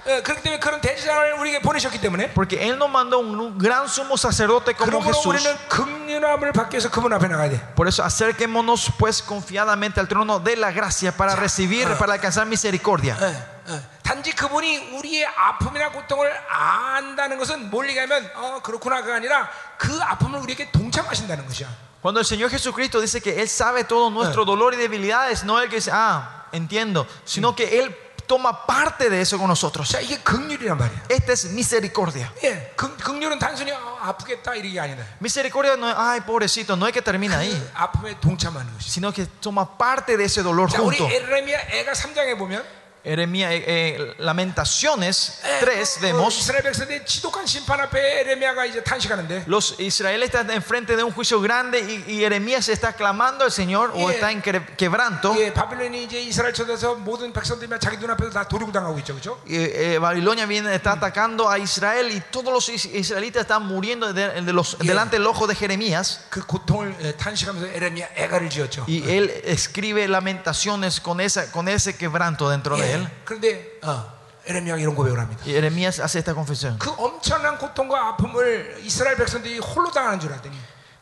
[0.06, 4.16] 어, 그렇기 때문에 그런 대지장을 우리에게 보내셨기 때문에 Porque Él nos mandó un gran sumo
[4.18, 5.28] sacerdote como 그러므로 Jesús.
[5.28, 7.74] 우리는 극률함을 받기 위해서 그분 앞에 나가야 돼.
[7.76, 13.16] Por eso acerquémonos pues confiadamente al trono de la gracia para recibir, para alcanzar misericordia.
[13.16, 13.82] 어, 어.
[14.04, 20.72] 단지 그분이 우리의 아픔이나 고통을 안다는 것은 뭘 얘기하면 어 그렇구나가 아니라 그 아픔을 우리에게
[20.72, 21.85] 동참하신다는 것이야.
[22.06, 25.70] Cuando el Señor Jesucristo dice que Él sabe todo nuestro dolor y debilidades, no el
[25.70, 27.96] que dice, ah, entiendo, sino que Él
[28.26, 29.90] toma parte de eso con nosotros.
[29.92, 31.04] 자, 이게 극률이란 말이야.
[31.10, 32.32] Esta es misericordia.
[32.44, 35.04] 예, 극, 극률은 단순히 어, 아프겠다 이런 게 아니다.
[35.20, 38.90] Misericordia no es, ay, pobrecito, no es que termina ahí, 아픔에 동참하는 것이.
[38.90, 41.14] sino que toma parte de ese dolor 자, 우리 junto.
[41.14, 42.64] 에레미야 애가 3장에 보면
[43.06, 46.38] Jeremías, eh, eh, Lamentaciones 예, 3 어, vemos.
[46.38, 51.42] 이스라엘 백성들의 지독한 심판 앞에 에레미야가 이제 탄식하는데 Los israelitas están enfrente de un juicio
[51.42, 54.14] grande y, y Jeremías está clamando al Señor o Yeah.
[54.14, 55.34] está en quebr- quebranto.
[55.36, 59.42] 예, 바빌론이 이제 이스라엘 쳐들어서 모든 백성들이 자기 눈앞에서 다 도륙 당하고 있죠, 그렇죠?
[59.50, 64.14] Y, eh, Babilonia viene, está atacando a Israel y todos los is- israelitas están muriendo
[64.14, 64.94] de- de los- Yeah.
[64.94, 66.20] delante del ojo de Jeremías.
[66.30, 68.86] 그 고통을 예, 탄식하면서 에레미야 애가를 지었죠.
[68.88, 73.10] Y él escribe lamentaciones con, esa, con ese quebranto dentro de 예, él.
[73.26, 74.12] 그런데 어,
[74.46, 75.44] 에레미야가 이런 고백을 합니다.
[75.46, 76.78] Y Jeremías hace esta confesión.
[76.80, 80.58] 그 엄청난 고통과 아픔을 이스라엘 백성들이 홀로 당하는 줄 알았더니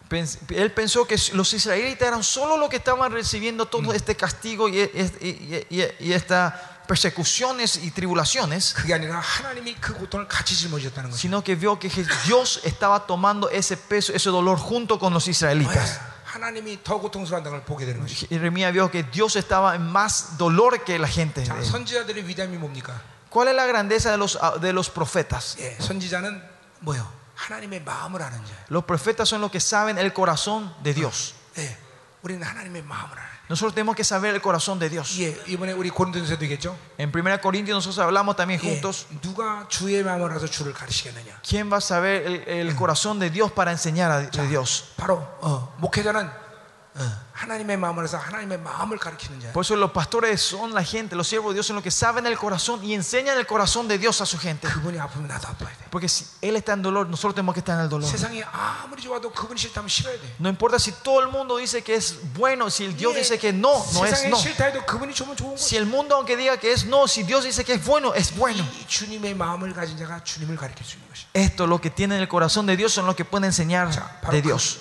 [0.10, 4.68] Pens- Él pensó que los israelitas eran solo los que estaban recibiendo todo este castigo
[4.68, 6.52] y, y- y- y- y estas
[6.88, 11.16] persecuciones y tribulaciones, 그게 아니라 하나님이 그 고통을 같이 짊어졌다는 거죠.
[11.18, 15.28] sino que vio que Je- Dios estaba tomando ese peso, ese dolor junto con los
[15.28, 16.00] israelitas.
[16.34, 18.28] 하나님이 더 고통스러워한다는 걸 보게 되는 거죠.
[18.28, 21.44] Jeremías vio que Dios estaba en más dolor que la gente.
[21.44, 23.02] 자, 선지자들의 위대함이 뭡니까?
[23.30, 25.58] ¿Cuál es la grandeza de los, de los profetas?
[25.60, 26.42] 예, 선지자는
[26.80, 27.08] 뭐요?
[27.36, 28.54] 하나님의 마음을 아는 자.
[28.70, 31.36] Los profetas son los que saben el corazón de Dios.
[31.58, 31.78] 예,
[33.49, 35.15] Nosotros tenemos que saber el corazón de Dios.
[36.97, 39.07] En 1 Corintios nosotros hablamos también juntos.
[41.47, 44.93] ¿Quién va a saber el, corazón de Dios para enseñar a, Dios?
[49.53, 52.27] Por eso los pastores son la gente, los siervos de Dios son los que saben
[52.27, 54.69] el corazón y enseñan el corazón de Dios a su gente.
[55.91, 58.09] Porque si Él está en dolor, nosotros tenemos que estar en el dolor.
[60.39, 63.85] No importa si todo el mundo dice que es bueno, si Dios dice que no,
[63.95, 64.37] no es no.
[65.59, 68.35] Si el mundo aunque diga que es no, si Dios dice que es bueno, es
[68.37, 68.65] bueno.
[71.33, 73.89] Esto lo que tiene en el corazón de Dios son los que pueden enseñar
[74.31, 74.81] de Dios.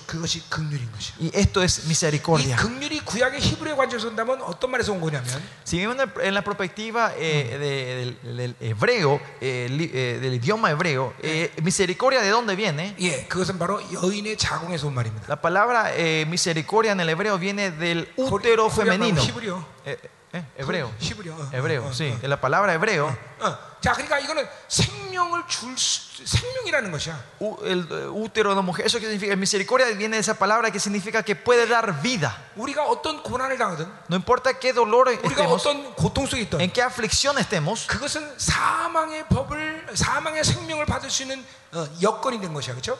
[1.19, 2.42] Y esto es misericordia.
[2.42, 2.56] 이 misericordia.
[2.56, 5.24] 극률이 구약의 히브리의 관점에서 본다면 어떤 말에서 온 거냐면
[5.64, 10.18] Si vemos en el- en la perspectiva eh, de- del, del hebreo, eh, li- eh,
[10.20, 12.94] del idioma hebreo, eh, misericordia de dónde viene?
[13.00, 15.26] 예, 그것은 바로 여인의 자궁에서 온 말입니다.
[15.28, 19.20] La palabra eh, misericordia en el hebreo viene del útero 거기- 거기가 바로 femenino.
[19.22, 19.64] 히브리요.
[19.86, 19.96] Eh,
[20.32, 20.44] ¿eh?
[20.58, 20.92] hebreo.
[21.00, 21.34] 히브리어.
[21.34, 23.06] 어, Hebreo, 어, 어, sí, es la palabra hebreo.
[23.40, 23.58] 어.
[23.80, 27.16] 자, 그러니까 이거는 생명을 줄 수, 생명이라는 것이야.
[27.40, 30.70] U- El eh, útero de la mujer, eso que significa misericordia viene de esa palabra
[30.70, 32.36] que significa que puede dar vida.
[32.56, 36.72] 우리가 어떤 고난을 당하든, No importa qué dolor 우리가 estemos, 어떤 고통 속에 있든, en
[36.72, 41.42] qué aflicción estemos, 그것은 사망의 법을 사망의 생명을 받을 수 있는
[41.72, 42.98] 어, 여건이 된 것이야, 그렇죠?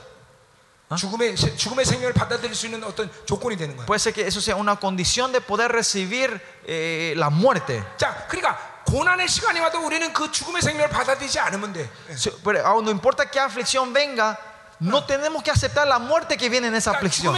[0.95, 3.86] 죽음의 세- 죽음의 생명을 받아들일 수 있는 어떤 조건이 되는 거야.
[3.86, 7.84] puede ser que eso sea una condición de poder recibir eh, la muerte.
[7.98, 11.90] 자, 그러니까 고난의 시간이 와도 우리는 그 죽음의 생명을 받아들이지 않으면 돼.
[12.44, 14.38] Pero aún no importa qué aflicción venga,
[14.84, 17.34] No tenemos que aceptar la muerte que viene en esa aflicción.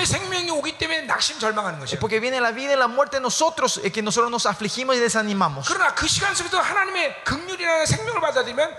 [2.00, 5.68] Porque viene la vida y la muerte nosotros, eh, que nosotros nos afligimos y desanimamos.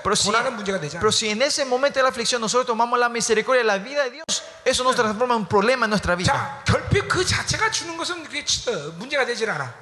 [0.03, 0.31] Pero si,
[0.99, 4.03] pero si en ese momento de la aflicción nosotros tomamos la misericordia de la vida
[4.05, 4.25] de Dios,
[4.65, 6.63] eso nos transforma en un problema en nuestra vida.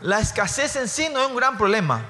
[0.02, 2.04] La escasez en sí no es un gran problema.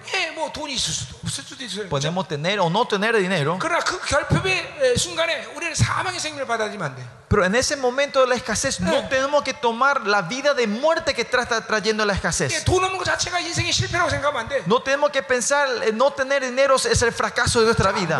[1.89, 3.59] Podemos tener o no tener dinero.
[7.28, 11.15] Pero en ese momento de la escasez no tenemos que tomar la vida de muerte
[11.15, 12.53] que está trayendo la escasez.
[14.66, 18.19] No tenemos que pensar eh, no tener dinero es el fracaso de nuestra vida.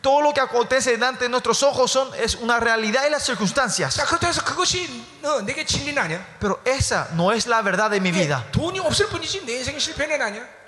[0.00, 3.96] Todo lo que acontece delante de nuestros ojos son, es una realidad y las circunstancias.
[6.38, 8.44] Pero esa no es la verdad de mi vida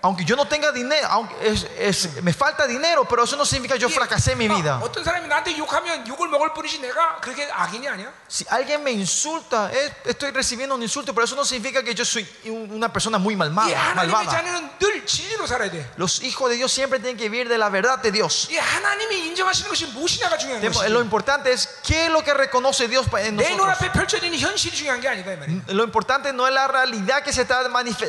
[0.03, 3.75] aunque yo no tenga dinero, aunque es, es, me falta dinero, pero eso no significa
[3.75, 4.79] que yo fracasé en mi vida.
[8.29, 12.05] Si alguien me insulta, es, estoy recibiendo un insulto, pero eso no significa que yo
[12.05, 13.69] soy una persona muy malvada.
[13.95, 14.25] malvada.
[15.97, 18.49] Los hijos de Dios siempre tienen que vivir de la verdad de Dios.
[20.89, 23.59] Lo importante es qué es lo que reconoce Dios en nosotros.
[25.69, 27.63] Lo importante no es la realidad que se está,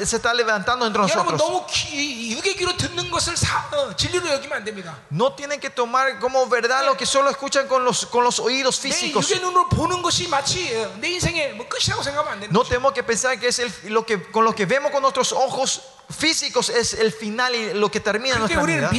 [0.05, 1.41] se está levantando entre nosotros.
[1.88, 4.96] 너무 기- 유괴기로 듣는 것을 사, 어, 진리로 여기면 안 됩니다.
[5.10, 8.80] No tienen que tomar como verdad lo que solo escuchan con los, con los oídos
[8.82, 9.30] 내 físicos.
[9.30, 12.68] 유괴 눈으로 보는 것이 마치 어, 내 인생의 뭐 끝이라고 생각하면 안 되는 No 거죠.
[12.70, 15.82] tenemos que pensar que es el- lo que con lo que vemos con nuestros ojos
[16.09, 18.89] físicos es el final y lo que termina nuestra vida.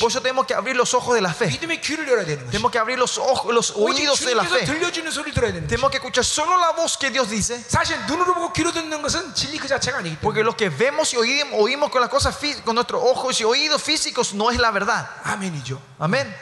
[0.00, 1.46] Por eso tenemos que abrir los ojos de la fe.
[2.50, 4.66] Tenemos que abrir los ojos, los oídos de la fe.
[5.66, 7.64] Tenemos que escuchar solo la voz que Dios dice.
[10.22, 13.82] Porque lo que vemos y oímos, oímos con las cosas con nuestros ojos y oídos
[13.82, 15.08] físicos no es la verdad.
[15.98, 16.34] Amén.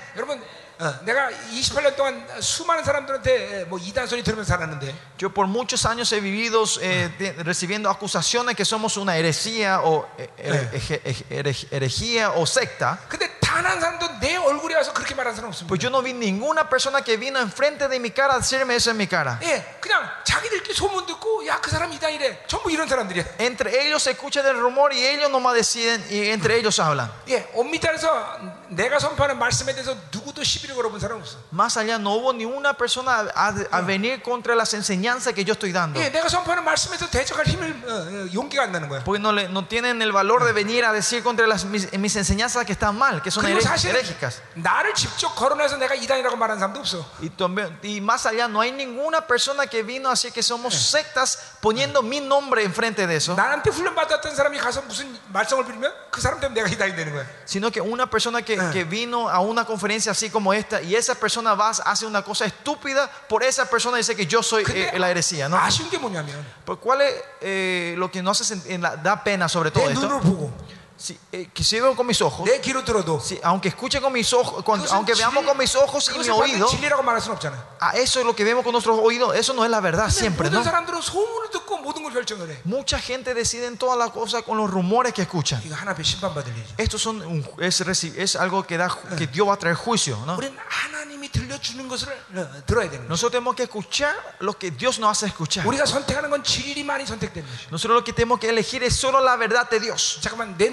[0.78, 5.86] 여러분, 어, 내가 28년 동안 수많은 사람들한테 뭐 이단 소리 들으면서 살았는데 Yo por muchos
[5.86, 11.02] años he vivido eh, de- recibiendo acusaciones que somos una heresía o eh, here- eje-
[11.06, 12.98] eje- herej- herejía o secta.
[13.08, 15.70] 근데 단 한 사람도 내 얼굴에 와서 그렇게 말하는 사람 없습니다.
[15.70, 18.90] Pues yo no vi ninguna persona que vino enfrente de mi cara a decirme eso
[18.91, 19.40] en mi cara.
[19.44, 22.44] 예, 그냥 자 기들끼리 소문 듣고 야 그 사람 이단이래.
[22.48, 23.24] 전부 이런 사람들이야.
[23.40, 27.10] Entre ellos se escucha el rumor y ellos nomás deciden y entre ellos hablan.
[27.30, 31.38] 예, 엄밀히따라서 내가 선포하는 말씀에 대해서 누구도 시비를 걸어본 사람 없어.
[31.52, 35.54] Más allá no hubo ni una persona a, a venir contra las enseñanzas que yo
[35.54, 36.00] estoy dando.
[36.00, 39.04] 예, 내가 선포하는 말씀에서 대적할 힘을 어, 어, 용기가 안 나는 거야.
[39.04, 42.16] Porque no, le- no tienen el valor de venir a decir contra las, mis, mis
[42.16, 44.41] enseñanzas que están mal, que son 그리고 here- 사실은 herégicas.
[44.56, 47.06] 나를 직접 거론해서 내가 이단이라고 말하는 사람도 없어.
[47.22, 50.74] Y, también- y más allá, no hay ninguna persona que vino a decir que somos
[50.76, 55.91] sectas poniendo mi nombre enfrente de eso, 나한테 훈련 받았던 사람이 가서 무슨 말썽을 부리면
[56.12, 57.26] 그 사람 때문에 내가 이단이 되는 거야.
[57.45, 61.16] sino que una persona que, que vino a una conferencia así como esta y esa
[61.16, 65.00] persona va, hace una cosa estúpida, por esa persona dice que yo soy 근데 eh,
[65.00, 65.50] la heresía.
[65.50, 65.58] ¿no?
[65.58, 66.36] 아쉬운 게 뭐냐면
[66.66, 69.84] Pues, ¿Cuál es eh, lo que nos hace sent- en la- da pena sobre todo
[69.88, 70.54] 내 눈으로 esto?
[70.98, 74.00] 보고 Si, eh, que si veo con mis ojos, 내 귀로 들어도 si, aunque escuche
[74.00, 76.54] con mis ojos, con- 그것은 aunque veamos 진리- con mis ojos y mi 그것을 반드시
[76.56, 77.58] oído, 진리라고 말할 수는 없잖아.
[77.82, 80.14] a eso es lo que vemos con nuestros oídos, eso no es la verdad 근데
[80.16, 80.64] siempre, 모든 ¿no?
[80.64, 82.62] 사람들은 소문을 듣고 모든 걸 결정을 해.
[82.64, 85.60] Mucha gente decide todas las cosas con los rumores que escuchan.
[85.66, 86.76] 이거 하나 앞에 심판받을 일이죠.
[86.78, 88.88] Esto son un- es, reci- es algo que, da,
[89.18, 90.16] que Dios va a traer juicio.
[90.26, 90.38] ¿no?
[90.38, 93.12] 우리는 하나님이 들려주는 것을 어, 들어야 되는 거죠.
[93.12, 95.66] Nosotros tenemos que escuchar lo que Dios nos hace escuchar.
[95.68, 97.68] 우리가 선택하는 건 진리만이 선택되는 것이죠.
[97.72, 100.20] Nosotros lo que tenemos que elegir es solo la verdad de Dios.
[100.22, 100.70] 잠깐만 내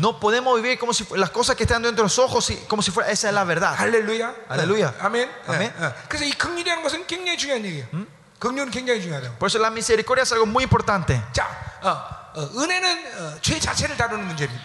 [0.00, 2.90] No podemos vivir como si las cosas que están dentro de los ojos como si
[2.90, 3.74] fuera esa es la verdad.
[3.78, 4.34] Aleluya.
[4.48, 4.94] Aleluya.
[5.00, 5.30] Amén.
[5.46, 5.72] Amén.
[7.92, 8.02] ¿Mm?
[9.38, 11.22] Por eso la misericordia es algo muy importante.
[12.36, 14.62] 은혜는 어, 죄 자체를 다루는 문제입니다.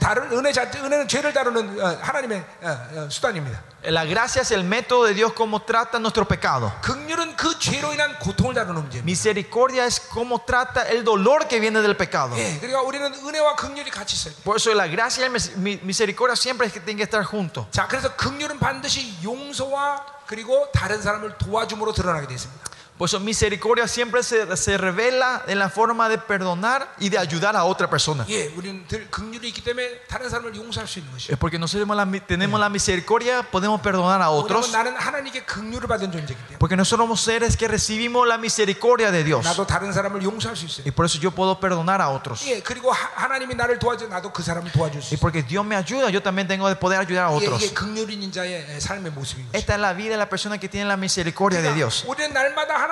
[0.00, 3.60] 다른 은혜 자, 은혜는 죄를 다루는 어, 하나님의 어, 어, 수단입니다.
[3.84, 6.72] La gracia es el método de Dios como trata nuestro pecado.
[6.82, 9.04] 긍휼은 그 죄로 인한 고통을 다루는 문제입니다.
[9.04, 12.36] Misericordia es cómo trata el dolor que viene del pecado.
[12.36, 14.42] 예, 그러니까 우리는 은혜와 긍휼이 같이 있어야 돼.
[14.44, 17.66] Por eso la gracia y la mis- mi- misericordia siempre tienen que estar juntos.
[17.72, 22.64] 자, 그래서 긍휼은 반드시 용서와 그리고 다른 사람을 도와줌으로 드러나게 되어 있습니다.
[23.01, 27.55] Por eso misericordia siempre se, se revela en la forma de perdonar y de ayudar
[27.55, 28.25] a otra persona.
[28.27, 31.29] 예, 우리는 늘 긍휼이 있기 때문에 다른 사람을 용서할 수 있는 것이요.
[31.33, 34.71] Es porque nosotros tenemos la, mi- tenemos la misericordia, podemos perdonar a 왜냐하면 otros.
[34.71, 39.23] 나는 하나님께 긍휼을 받은 존재이기 때문에 Porque nosotros somos seres que recibimos la misericordia de
[39.23, 39.45] Dios.
[39.45, 40.83] 나도 다른 사람을 용서할 수 있어요.
[40.83, 42.41] Y por eso yo puedo perdonar a otros.
[42.49, 45.21] 예, 그리고 하, 하나님이 나를 도와줘 나도 그 사람을 도와줄 수 Y 있어요.
[45.21, 47.61] porque Dios me ayuda, yo también tengo de poder ayudar a 예, otros.
[47.61, 49.53] 이게 긍휼인 자의 삶의 모습인 거죠.
[49.55, 52.03] Esta es la vida de la persona que tiene la misericordia de Dios.
[52.07, 52.87] 우리는 날마다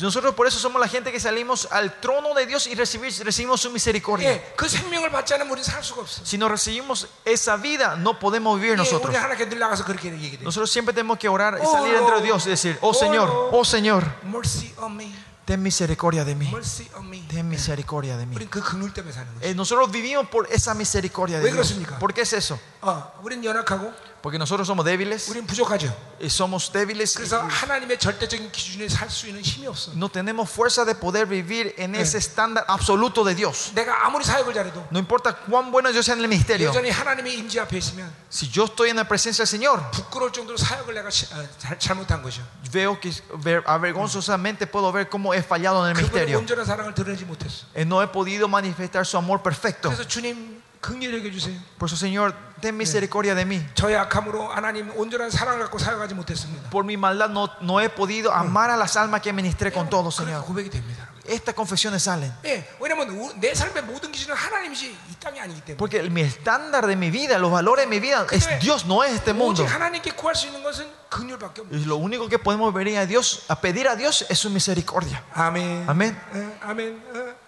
[0.00, 3.70] Nosotros por eso somos la gente que salimos al trono de Dios y recibimos su
[3.70, 4.30] misericordia.
[6.24, 9.12] Si no recibimos esa vida, no podemos vivir nosotros.
[10.44, 13.64] Nosotros siempre tenemos que orar y salir entre Dios y decir, oh Señor, oh, oh
[13.64, 14.04] Señor,
[15.44, 16.46] ten misericordia de mí.
[17.28, 18.36] Ten misericordia de mí.
[19.42, 21.68] Eh, nosotros vivimos por esa misericordia de Dios.
[21.98, 22.60] ¿Por qué es eso?
[24.19, 25.93] 어, 우리는 연약하고 Porque nosotros somos débiles, 우리는 부족하죠.
[26.19, 27.13] y somos débiles.
[27.13, 29.91] y- 그래서 하나님의 절대적인 기준에 살 수 있는 힘이 없어.
[29.93, 33.71] No tenemos fuerza de poder vivir en ese estándar absoluto de Dios.
[33.75, 36.69] 내가 아무리 사역을 잘해도 No importa cuán bueno yo sea en el ministerio.
[36.69, 40.57] 여전히 하나님의 임재 앞에 있으면 Si yo estoy en la presencia del Señor, 부끄러울 정도로
[40.57, 42.41] 사역을 내가 시- 어, 잘, 잘못한 것이요.
[42.71, 46.39] veo que ver- avergonzosamente puedo ver cómo he fallado en el 그분의 ministerio.
[46.39, 47.65] 온전한 사랑을 드러내지 못했어.
[47.75, 49.89] Eh, No he podido manifestar su amor perfecto.
[49.89, 51.57] 그래서 주님 긍휼히 여겨 주세요.
[51.79, 53.59] Por eso, Señor, ten misericordia de mí.
[53.73, 56.69] 저의 악함으로 하나님 온전한 사랑을 갖고 사역하지 못했습니다.
[56.69, 60.09] Por mi maldad no, no he podido amar a las almas que ministré con todo,
[60.11, 60.45] 그런 Señor.
[60.45, 61.09] 고백이 됩니다.
[61.27, 62.31] Estas confesiones salen.
[62.45, 65.75] 예, 왜냐면 우- 내 삶의 모든 기준은 하나님이지 이 땅이 아니기 때문에.
[65.77, 69.11] Porque mi estándar de mi vida, los valores de mi vida, es Dios, no es
[69.13, 69.63] este mundo.
[69.63, 71.73] 오직 하나님께 구할 수 있는 것은 긍휼밖에 없는.
[71.73, 75.23] Y lo único que podemos venir a Dios, a pedir a Dios, es su misericordia.
[75.33, 75.85] 아멘.
[75.89, 76.15] 아멘.
[76.35, 77.38] 어, 아멘.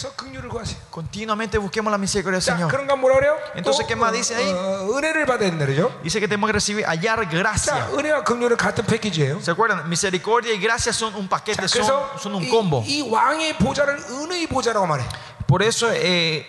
[0.00, 0.78] 그래서 긍휼을 구하세요.
[0.90, 2.70] Continuamente busquemos la misericordia del 자, Señor.
[2.70, 3.36] 그런가 뭐라 그래요?
[3.54, 4.48] Entonces, ¿qué más dice ahí?
[4.50, 5.92] 어, 은혜를 받아야 된다 그러죠?
[6.02, 7.88] Dice que tenemos que recibir, hallar 자, gracia.
[7.92, 9.40] 은혜와 긍휼은 같은 패키지예요.
[9.40, 9.88] ¿Se acuerdan?
[9.88, 12.82] Misericordia y gracia son un 자, paquete, son, 그래서 son un 이, combo.
[12.86, 15.04] 이 왕의 보좌를 은혜의 보좌라고 말해.
[15.46, 16.44] Por eso eh,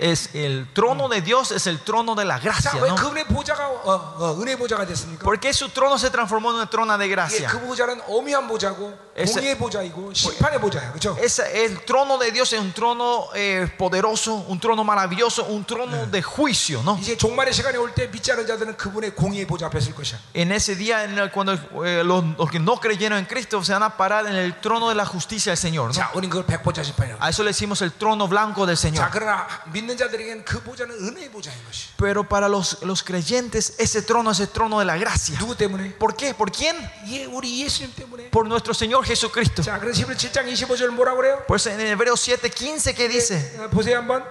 [0.00, 2.72] es el trono de Dios es el trono de la 자, gracia.
[2.80, 2.94] 왜 ¿no?
[2.96, 5.22] 그 은혜 보좌가 어, 어, 은혜 보좌가 됐습니까?
[5.22, 7.48] ¿Por qué su trono se transformó en una trona de 예, gracia?
[7.50, 11.14] 그 보좌는 어미한 보좌고 ese- 공의의 보좌이고 심판의 보좌야, 그렇죠?
[11.20, 16.06] Esa- el trono de Dios es un trono eh, poderoso, un trono maravilloso, un trono
[16.06, 16.96] de juicio, ¿no?
[16.98, 20.18] 이제 종말의 시간이 올 때 믿지 않은 자들은 그분의 공의의 보좌 앞에 설 것이야.
[20.34, 21.52] En ese día, en el- cuando
[21.84, 24.88] eh, los, los que no creyeron en Cristo se van a parar en el trono
[24.88, 25.92] de la justicia del Señor, ¿no?
[25.92, 27.22] 자, 우리는 그걸 백보좌 심판이라고.
[27.22, 29.10] A eso le decimos el trono blanco del 자, Señor.
[29.12, 31.88] 그러나 믿는 자들에게는 그 보좌는 은혜의 보좌인 것이.
[31.96, 35.38] Pero para los, los creyentes, ese trono es el trono de la gracia.
[35.38, 35.98] 누구 때문에?
[35.98, 36.34] ¿Por qué?
[36.34, 36.76] ¿Por quién?
[37.06, 38.30] 예, 우리 예수님 때문에.
[38.30, 39.62] Por nuestro Señor Jesucristo.
[39.62, 41.44] 자, 그래서 히브리 7장 25절 뭐라고 그래요?
[41.46, 43.56] Por eso en Hebreos 7, 15, ¿qué dice?
[43.58, 44.24] 어, 보세요 한번.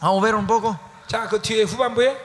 [0.00, 0.78] Vamos a ver un poco.
[1.06, 2.16] 자, 그 뒤에 후반부에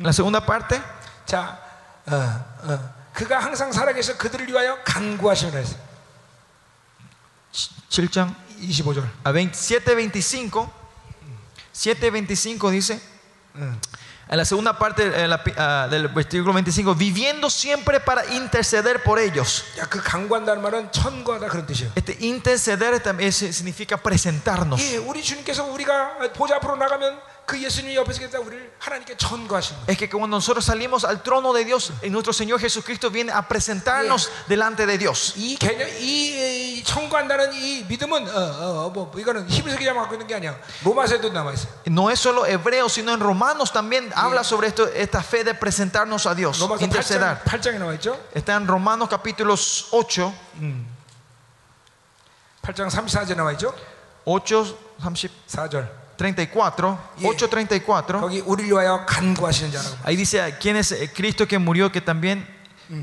[0.00, 0.80] La segunda parte.
[1.26, 1.58] 자,
[2.06, 5.76] 어, 어, 그가 항상 살아계셔 그들을 위하여 간구하시라 했어.
[7.90, 9.08] 7장 25절.
[9.26, 10.70] a 27, 25.
[11.72, 13.00] 7, 25 dice.
[14.30, 19.02] En la segunda parte eh, la pi- ah, del versículo 25, viviendo siempre para interceder
[19.02, 19.64] por ellos.
[19.78, 21.92] 야, 그 간구한다는 말은 천구하다 그런 뜻이에요.
[21.96, 24.78] Este interceder también es- significa presentarnos.
[24.82, 27.18] 예, 우리 주님께서 우리가 보좌 앞으로 나가면
[29.87, 34.29] es que cuando nosotros salimos al trono de Dios, nuestro Señor Jesucristo viene a presentarnos
[34.47, 35.33] delante de Dios.
[41.85, 46.25] No es solo hebreo, sino en Romanos también habla sobre esto, esta fe de presentarnos
[46.25, 47.21] a Dios, interceder.
[48.33, 50.33] Está en Romanos capítulos 8.
[54.25, 56.02] 8, 34.
[56.12, 56.12] 에 나와 있죠.
[56.18, 56.98] 8, 30, 4절.
[56.98, 57.22] 34, 예.
[57.22, 58.20] 8, 34.
[58.20, 59.96] 거기 우리를 위하여 간구하시는 자라고.
[60.04, 62.44] Ahí dice, ¿quién es eh, Cristo que murió que también,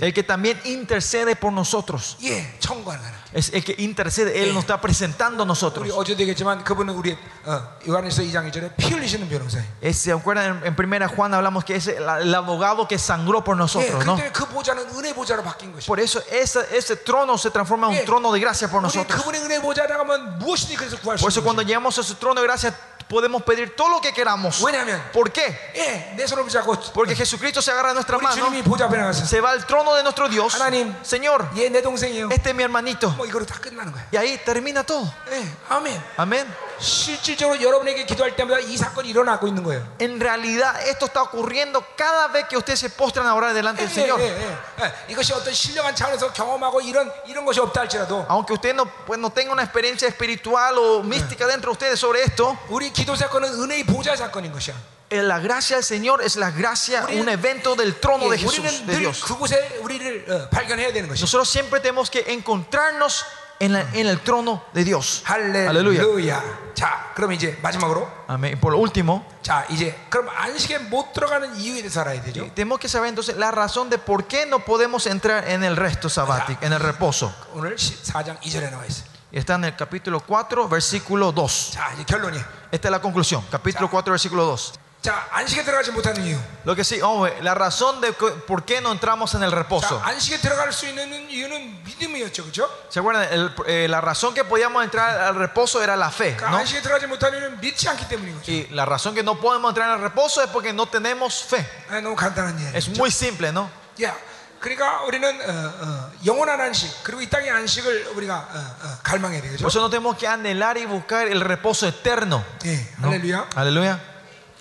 [0.02, 2.18] el que también intercede por nosotros?
[2.24, 3.16] 예, 천구하는 사람.
[3.36, 5.90] Es el que intercede, Él nos está presentando a 우리 nosotros.
[5.94, 9.66] 어제도 얘기했지만 그분은 우리 어, 요한에서 2장 2절에 피 흘리시는 변호사예요.
[9.82, 10.58] Es- ¿Se acuerdan?
[10.64, 14.06] En, en primera Juan hablamos que es el, el abogado que sangró por 예, nosotros,
[14.06, 14.16] ¿no?
[14.16, 15.86] 그때 그 보좌는 은혜 보좌로 바뀐 것이죠.
[15.88, 18.00] Por eso ese, ese trono se transforma en 예.
[18.00, 19.22] un trono de gracia por 우리 nosotros.
[19.22, 21.68] 그분의 은혜 보좌에 나가면 무엇이든 그래서 구할 수 Por eso 있는 cuando 거죠.
[21.68, 22.74] llegamos a su trono de gracia
[23.10, 24.64] podemos pedir todo lo que queramos.
[24.64, 25.56] 왜냐하면 ¿Por qué?
[25.76, 28.98] 예, 내 손을 붙잡고 Porque Jesucristo se agarra de nuestra 우리 mano, 주님이 보좌 앞에
[28.98, 30.54] 나가서 se va al trono de nuestro Dios.
[30.56, 30.96] 하나님.
[31.04, 32.30] Señor, 얘 내 동생이에요.
[32.32, 33.10] este es mi hermanito.
[33.12, 34.04] 뭐 이거로 다 끝나는 거야.
[34.12, 35.06] Y ahí termina todo.
[35.32, 36.02] 예, 아멘.
[36.18, 36.48] Amén.
[36.78, 39.88] 실질적으로 여러분에게 기도할 때마다 이 사건이 일어나고 있는 거예요.
[40.00, 43.92] En realidad esto está ocurriendo cada vez que ustedes se postran a orar delante del
[43.92, 44.20] 예, Señor.
[44.20, 44.94] 예, 예, 예.
[45.08, 49.30] 이것이 어떤 신령한 차원에서 경험하고 이런 이런 것이 없다 할지라도 Aunque usted no, pues, no
[49.30, 53.86] tenga una experiencia espiritual o mística dentro de ustedes sobre esto, 우리 기도 사건은 은혜의
[53.86, 54.74] 보좌 사건인 것이야.
[55.12, 58.42] eh, la gracia del Señor es la gracia, 우리는- un evento del trono de 예,
[58.42, 59.22] Jesús, 우리는 de 늘 Dios.
[59.24, 61.26] 그곳에 우리를 어, 발견해야 되는 것이죠.
[61.26, 63.24] Nosotros siempre tenemos que encontrarnos
[63.60, 65.24] en, la- en el trono de Dios.
[65.26, 66.02] Aleluya.
[66.02, 66.74] 할렐루야.
[66.74, 68.60] 자, 그럼 이제 마지막으로 Amén.
[68.60, 72.50] Por último, 자, 이제 그럼 안식에 못 들어가는 이유에 대해서 알아야 되죠.
[72.56, 76.10] tenemos que saber entonces la razón de por qué no podemos entrar en el resto
[76.10, 77.32] sabático, en el reposo.
[77.54, 79.06] 오늘 4장 2절에 나와 있어요.
[79.06, 81.72] Y Está en el capítulo 4, versículo 2.
[81.74, 82.38] 자, 이제 결론이.
[82.72, 83.44] Esta es la conclusión.
[83.52, 84.74] Capítulo 4, versículo 2.
[85.02, 86.40] 자, 안식에 들어가지 못하는 이유.
[86.66, 89.56] Lo que sí, oh, la razón de que- por qué no entramos en el 자,
[89.56, 90.02] reposo.
[90.04, 92.44] 안식에 들어갈 수 있는 이유는 믿음이었죠.
[92.44, 92.68] 그렇죠?
[92.90, 93.28] ¿Se acuerdan?
[93.32, 96.36] El- eh, la razón que podíamos entrar al reposo era la fe.
[96.36, 96.58] 그러니까 ¿no?
[96.58, 98.52] 안식에 들어가지 못하는 이유는 믿지 않기 때문인 거죠.
[98.52, 101.64] Y la razón que no podemos entrar en el reposo es porque no tenemos fe.
[101.92, 102.76] 아, 너무 간단한 이야기.
[102.76, 103.70] Es muy simple, ¿no?
[104.02, 104.16] 야,
[104.61, 109.59] 그러니까 우리는 어, 어, 영원한 안식 그리고 이 땅의 안식을 우리가 어, 어, 갈망해야 되죠.
[109.65, 112.45] Por eso no tenemos que anhelar y buscar el reposo eterno.
[112.67, 112.87] 예.
[113.01, 113.51] 할렐루야.
[113.57, 113.99] Aleluya.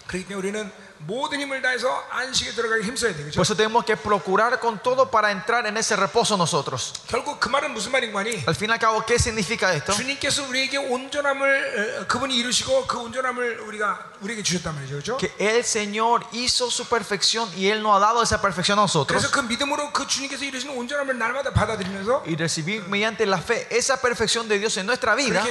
[0.07, 3.35] 그렇기 때문에 우리는 모든 힘을 다해서 안식에 들어가기 힘써야 되죠.
[3.35, 6.93] Por eso tenemos que procurar con todo para entrar en ese reposo nosotros.
[7.07, 8.43] 결국 그 말은 무슨 말인 거니?
[8.47, 9.91] Al fin y al cabo, ¿qué significa esto?
[9.93, 14.08] 주님께서 우리에게 온전함을 어, 그분이 이루시고 그 온전함을 우리가
[15.17, 19.21] Que el Señor hizo su perfección y Él nos ha dado esa perfección a nosotros.
[22.25, 25.41] Y recibir mediante la fe esa perfección de Dios en nuestra vida.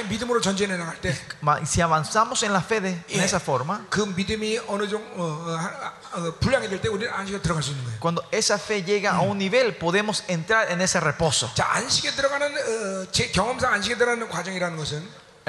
[1.61, 3.85] Y si avanzamos en la fe de en esa forma,
[7.99, 11.51] cuando esa fe llega a un nivel, podemos entrar en ese reposo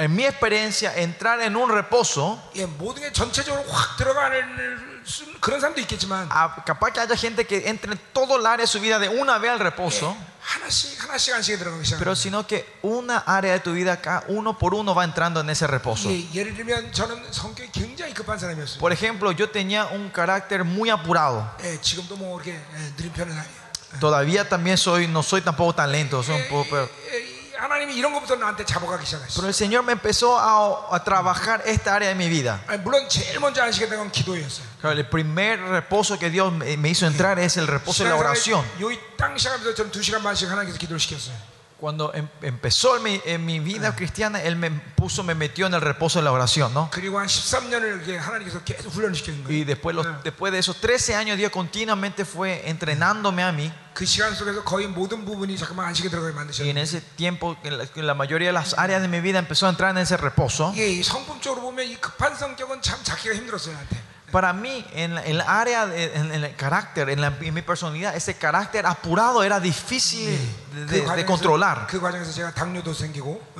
[0.00, 5.58] En mi experiencia, entrar en un reposo, 예, 모든 게 전체적으로 확 들어가는 수- 그런
[5.60, 8.78] 사람도 있겠지만 ah, capaz que haya gente que entre en todo el área de su
[8.78, 11.98] vida de una vez al reposo, 하나씩 하나씩 안식에 들어가기 시작합니다.
[11.98, 15.48] pero sino que una área de tu vida acá, uno por uno va entrando en
[15.48, 16.10] ese reposo.
[16.10, 18.78] 예, 예를 들면 저는 성격이 굉장히 급한 사람이었어요.
[18.78, 21.48] Por ejemplo, yo tenía un carácter muy apurado.
[21.64, 23.66] 예, 지금도 뭐 이렇게 예, 느린 편은 아니에요.
[24.00, 27.29] Todavía también soy, no soy tampoco tan lento, soy un poco, pero, 예, 이
[27.60, 29.34] 하나님이 이런 것부터 나한테 잡아가기 시작했어요.
[29.36, 32.60] pero el Señor me empezó a, a trabajar esta área de mi vida.
[32.66, 34.66] 아니, 물론 제일 먼저 안식에 들어간 건 기도였어요.
[34.80, 38.16] Claro, el primer reposo que Dios me me hizo entrar es el reposo de la
[38.16, 38.64] oración.
[38.80, 41.34] 여기 땅 시작하면서 저는 두 시간 반씩 하나님께서 기도를 시켰어요.
[41.80, 45.74] Cuando em- empezó en mi, en mi vida cristiana, Él me puso, me metió en
[45.74, 46.88] el reposo de la oración, ¿no?
[46.90, 49.66] 그리고 한 13년을 이렇게 하나님께서 계속 훈련을 시키는 Y 거예요.
[49.66, 53.70] después, los- después de esos 13 años, Dios continuamente fue entrenándome a mí.
[53.92, 56.78] 그 시간 속에서 거의 모든 부분이 잠깐만 안식에 들어가게 Y en 만드셨어요.
[56.78, 59.68] ese tiempo, en la, en la mayoría de las áreas de mi vida empezó a
[59.68, 60.72] entrar en ese reposo.
[60.78, 64.09] 예, 이 성품적으로 보면 이 급한 성격은 참 잡기가 힘들었어요, 나한테.
[64.31, 69.59] para mí, en, el área, de, carácter, en, la, mi personalidad, ese carácter apurado era
[69.59, 70.39] difícil
[70.87, 71.87] de, controlar.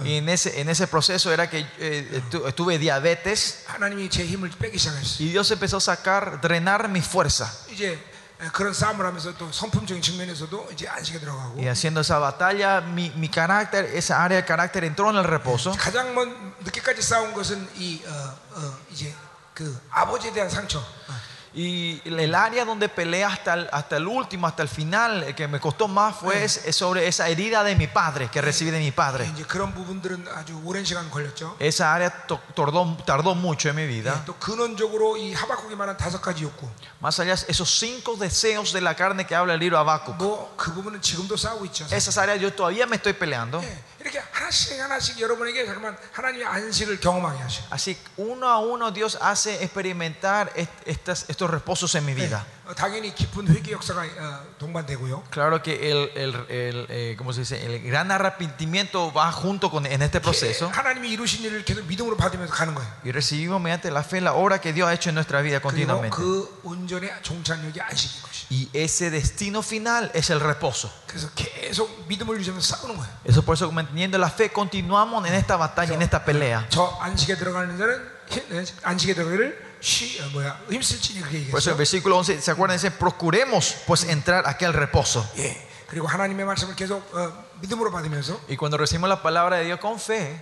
[0.04, 2.22] Y en ese, proceso era que eh,
[2.56, 3.66] tuve diabetes.
[5.20, 7.54] Y Dios empezó a sacar, drenar mi fuerza.
[11.60, 15.76] Y haciendo esa batalla, mi, carácter, esa área de carácter entró en el reposo.
[19.55, 20.79] 가장 먼 늦게까지 싸운 것은 이 어, 어, 이제 그 아버지에 대한 상처.
[20.79, 21.27] 어.
[21.59, 25.49] Y el área donde peleé hasta el, hasta el último, hasta el final, el que
[25.49, 28.79] me costó más fue es- es sobre esa herida de mi padre, que recibí de
[28.79, 29.25] mi padre.
[29.33, 31.57] 이제 그런 부분들은 아주 오랜 시간 걸렸죠.
[31.59, 34.23] Esa área to- tardó, tardó mucho en mi 예, vida.
[34.27, 36.69] 또 근원적으로 이 하박국이 말한 다섯 가지 욕구.
[37.01, 40.15] Más allá, esos cinco deseos de la carne que habla el libro Habacuc.
[40.19, 41.87] 뭐 그 부분은 지금도 싸우고 있죠.
[41.91, 43.63] Esas áreas yo todavía me estoy peleando.
[43.63, 43.83] 예,
[47.70, 52.46] Así uno a uno Dios hace experimentar estos reposos en mi vida.
[55.30, 57.66] Claro que el, el, el eh, ¿cómo se dice?
[57.66, 60.70] el gran arrepentimiento va junto con en este proceso.
[63.04, 66.16] Y recibimos mediante la fe la obra que Dios ha hecho en nuestra vida continuamente.
[68.50, 70.94] Y ese destino final es el reposo.
[73.24, 76.68] Eso por eso manteniendo la fe continuamos en esta batalla, en esta pelea.
[81.52, 82.78] Por eso el versículo 11, ¿se acuerdan?
[82.78, 85.30] Dice, procuremos pues entrar aquí al reposo.
[88.48, 90.40] Y cuando recibimos la palabra de Dios con fe,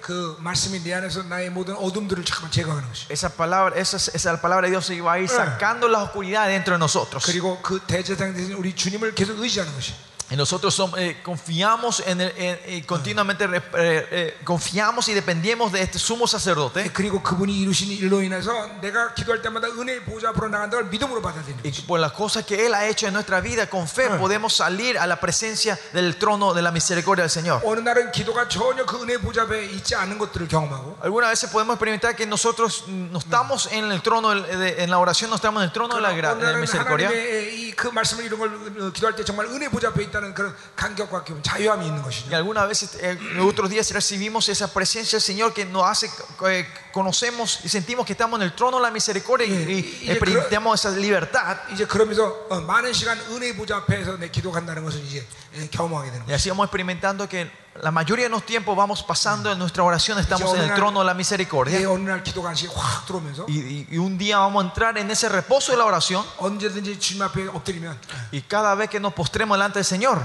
[3.09, 6.73] esa palabra, esa, esa palabra de Dios se va a ir sacando la oscuridad dentro
[6.75, 7.23] de nosotros.
[10.35, 15.97] Nosotros somos, eh, confiamos en el, eh, continuamente eh, eh, confiamos y dependemos de este
[15.97, 16.83] sumo sacerdote.
[21.63, 24.97] Y por las cosas que él ha hecho en nuestra vida con fe podemos salir
[24.97, 27.61] a la presencia del trono de la misericordia del Señor.
[31.01, 34.99] Algunas veces podemos experimentar que nosotros mm, no estamos en el trono de, en la
[34.99, 37.09] oración, no estamos en el trono de la, de la misericordia.
[40.18, 40.34] 하나님의 이 그 말씀을 이런 걸 어, 기도할 때 정말 은혜 보좌 앞에 있다는 있다는
[40.34, 42.34] 그런 감격과 기분, 자유함이 있는 Y 것이죠.
[42.36, 46.08] algunas veces, eh, otros días recibimos esa presencia del Señor que nos hace,
[46.46, 49.98] eh, conocemos y sentimos que estamos en el trono de la misericordia y, y Y-
[50.02, 51.56] y- experimentamos esa libertad.
[51.72, 55.47] 이제 그러면서 어, 많은 시간 은혜 보좌 앞에서 내 기도한다는 것을 이제 예, 경험하게 되는
[56.27, 57.49] Y así vamos experimentando que
[57.81, 61.05] la mayoría de los tiempos vamos pasando en nuestra oración, estamos en el trono de
[61.05, 61.79] la misericordia.
[63.47, 66.25] Y, un día vamos a entrar en ese reposo de la oración.
[68.31, 70.21] Y cada vez que nos postremos delante del Señor,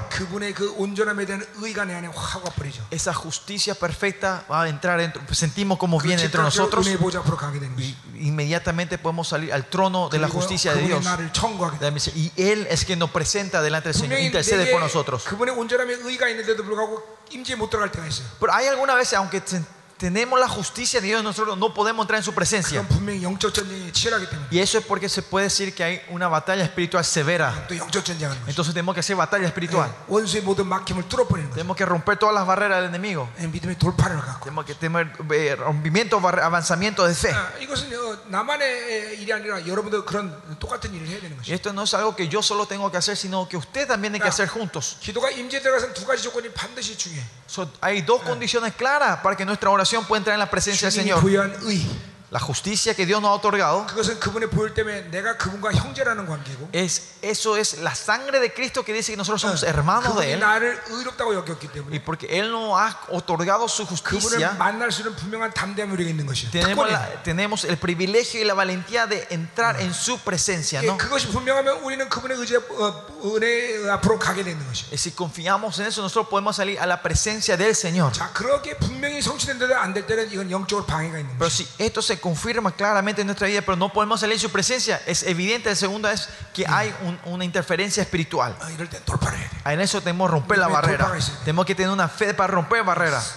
[2.91, 6.87] esa justicia perfecta va a entrar dentro, sentimos como viene dentro de nosotros.
[7.79, 7.97] Y
[8.27, 11.07] inmediatamente podemos salir al trono de la justicia de Dios.
[12.15, 15.14] Y Él es quien nos presenta delante del Señor, intercede por nosotros.
[15.15, 15.31] Nosotros.
[15.31, 18.27] 그분의 온전함에 의가 있는데도 불구하고 임재에 못 들어갈 때가 있어요.
[18.41, 18.69] Pero hay
[19.17, 19.65] aunque ten-
[19.97, 22.85] tenemos la justicia de Dios, nosotros no podemos entrar en su presencia.
[24.51, 27.67] Y eso es porque se puede decir que hay una batalla espiritual severa.
[28.47, 29.95] Entonces tenemos que hacer batalla espiritual.
[31.55, 33.29] Tenemos que romper todas las barreras del enemigo.
[33.37, 37.35] Tenemos que tener eh, rompimiento, avanzamiento de fe.
[41.47, 44.23] Esto no es algo que yo solo tengo que hacer, sino que usted también tiene
[44.23, 44.99] que hacer juntos.
[47.81, 50.93] Hay dos condiciones claras para que nuestra oración oración puede entrar en la presencia del
[50.95, 51.21] Señor.
[52.34, 52.34] 부여한 의.
[52.34, 56.70] La justicia que Dios nos ha otorgado 그것은 그분의 보혈 때문에 내가 그분과 형제라는 관계고.
[56.74, 60.32] es eso es la sangre de Cristo que dice que nosotros somos hermanos de 그분이
[60.34, 64.92] él 나를 의롭다고 여겼기 y 때문에 porque él nos ha otorgado su 그분을 justicia 만날
[64.92, 66.52] 수 있는 분명한 담대함이 우리에게 있는 것이에요.
[66.52, 66.94] tenemos, 특권이에요.
[66.94, 70.98] la- tenemos el privilegio y la valentía de entrar en su presencia 예, ¿no?
[70.98, 74.92] 그것이 분명하면 우리는 그분의 의지 어, 은혜 앞으로 가게 되는 것이에요.
[74.94, 78.78] y si confiamos en eso nosotros podemos salir a la presencia del Señor 자, 그렇게
[78.78, 81.66] 분명히 성취된데도 안 될 때는 이건 영적으로 방해가 있는 pero 것이죠.
[81.66, 84.99] si esto se confirma claramente en nuestra vida, pero no podemos salir de su presencia.
[85.05, 85.69] Es evidente.
[85.69, 86.91] La segunda es que hay
[87.27, 88.57] una interferencia espiritual.
[89.63, 91.13] Ah, en eso tenemos que romper la barrera.
[91.41, 93.35] Tenemos que tener una fe para romper barreras.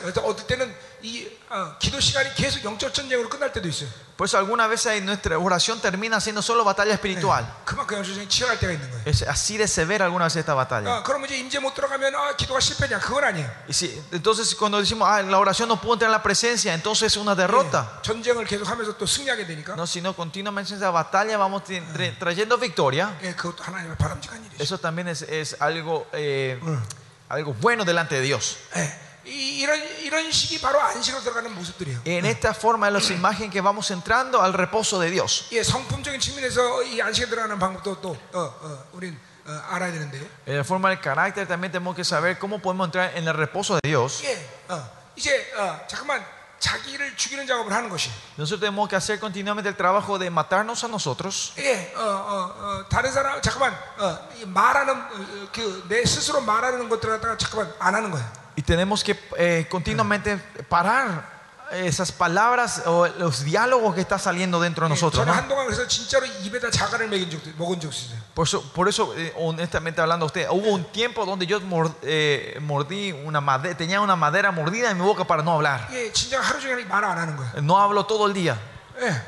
[4.17, 7.45] Por eso algunas veces nuestra oración termina siendo solo batalla espiritual.
[9.05, 11.03] Es así de severa algunas veces esta batalla.
[13.67, 17.13] Y si, entonces cuando decimos, ah, la oración no puedo entrar en la presencia, entonces
[17.13, 17.99] es una derrota.
[19.77, 21.63] No, sino continuamente en esa batalla vamos
[22.19, 23.15] trayendo victoria.
[24.59, 26.59] Eso también es, es algo, eh,
[27.29, 28.57] algo bueno delante de Dios.
[32.05, 35.47] En esta forma es la imagen que vamos entrando al reposo de Dios.
[40.45, 43.75] En la forma del carácter también tenemos que saber cómo podemos entrar en el reposo
[43.75, 44.21] de Dios.
[48.37, 51.53] Nosotros tenemos que hacer continuamente el trabajo de matarnos a nosotros.
[58.56, 58.56] 예, 어, 어, 어, 다른 사람 잠깐만 어, 이 말하는 그 내 스스로 말하는 것들
[58.56, 58.56] 갖다가 잠깐만 안 하는 거야.
[58.56, 60.36] Y tenemos que eh, continuamente
[60.68, 61.32] parar
[61.72, 65.24] esas palabras o los diálogos que está saliendo dentro de 예, nosotros.
[65.24, 65.32] 저는 ¿no?
[65.34, 68.20] 한동안 그래서 진짜로 입에다 자갈을 먹인 적도 먹은 적 있어요.
[68.34, 71.94] Por eso, por eso eh, honestamente hablando a usted, hubo un tiempo donde yo mor-
[72.02, 75.88] eh, mordí una madera, tenía una madera mordida en mi boca para no hablar.
[75.92, 77.52] 예, 진짜 하루 종일 말 안 하는 거야.
[77.62, 78.58] No hablo todo el día.
[79.00, 79.22] 예.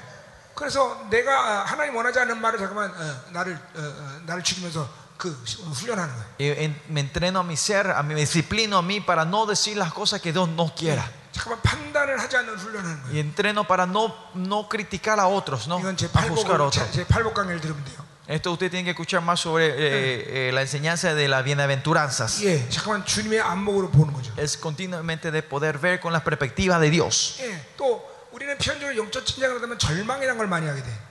[0.54, 4.86] 그래서 내가 어, 하나님 원하지 않는 말을 잠깐만 어, 나를 어, 어, 나를 죽이면서
[5.18, 6.24] 그 훈련하는 거야.
[6.38, 9.46] Eh, en- me entreno a mi ser, a mi me disciplino a mí para no
[9.46, 11.08] decir las cosas que Dios no quiera.
[11.32, 13.12] 잠깐만 판단을 하지 않는 훈련하는 거야.
[13.12, 15.78] Y entreno para no, no criticar a otros, ¿no?
[15.80, 16.90] 이건 제 A juzgar a 팔복 otros.
[16.92, 18.04] 제 팔복 강의를 들으면 돼요.
[18.26, 22.40] Esto usted tiene que escuchar más sobre eh, eh, la enseñanza de las bienaventuranzas.
[22.42, 24.32] 예, 잠깐만 주님의 안목으로 보는 거죠.
[24.38, 27.36] Es continuamente de poder ver con la perspectiva de Dios.
[27.40, 28.02] 예, 또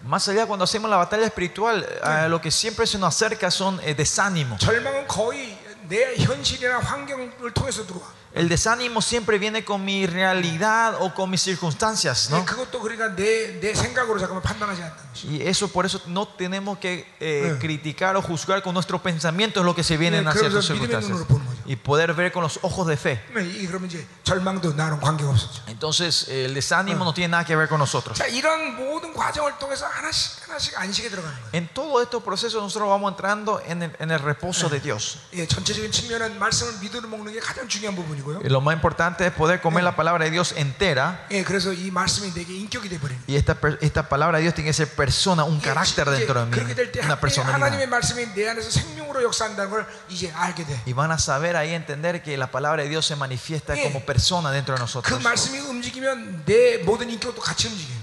[0.05, 3.80] Más allá, cuando hacemos la batalla espiritual, eh, lo que siempre se nos acerca son
[3.84, 4.56] eh, desánimo.
[8.34, 12.44] El desánimo siempre viene con mi realidad o con mis circunstancias, ¿no?
[15.24, 19.74] Y eso por eso no tenemos que eh, criticar o juzgar con nuestros pensamientos lo
[19.74, 21.18] que se viene hacia sus circunstancias
[21.69, 23.20] y poder ver con los ojos de fe.
[25.69, 28.19] Entonces el desánimo no tiene nada que ver con nosotros.
[31.53, 35.19] En todo estos procesos nosotros vamos entrando en el, en el reposo de Dios.
[38.43, 41.27] Y lo más importante es poder comer la palabra de Dios entera.
[43.27, 46.53] Y esta, esta palabra de Dios tiene que ser persona, un carácter dentro de mí.
[47.05, 47.59] Una personalidad.
[50.86, 54.51] Y van a saber ahí entender que la palabra de Dios se manifiesta como persona
[54.51, 55.18] dentro de nosotros.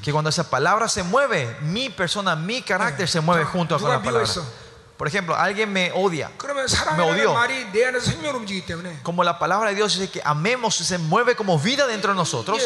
[0.02, 4.02] Que cuando esa palabra se mueve, mi persona, mi carácter se mueve junto con la
[4.02, 4.28] palabra.
[4.98, 6.32] Por ejemplo, alguien me odia.
[6.96, 7.34] Me odió.
[9.04, 12.62] Como la palabra de Dios dice que amemos, se mueve como vida dentro de nosotros.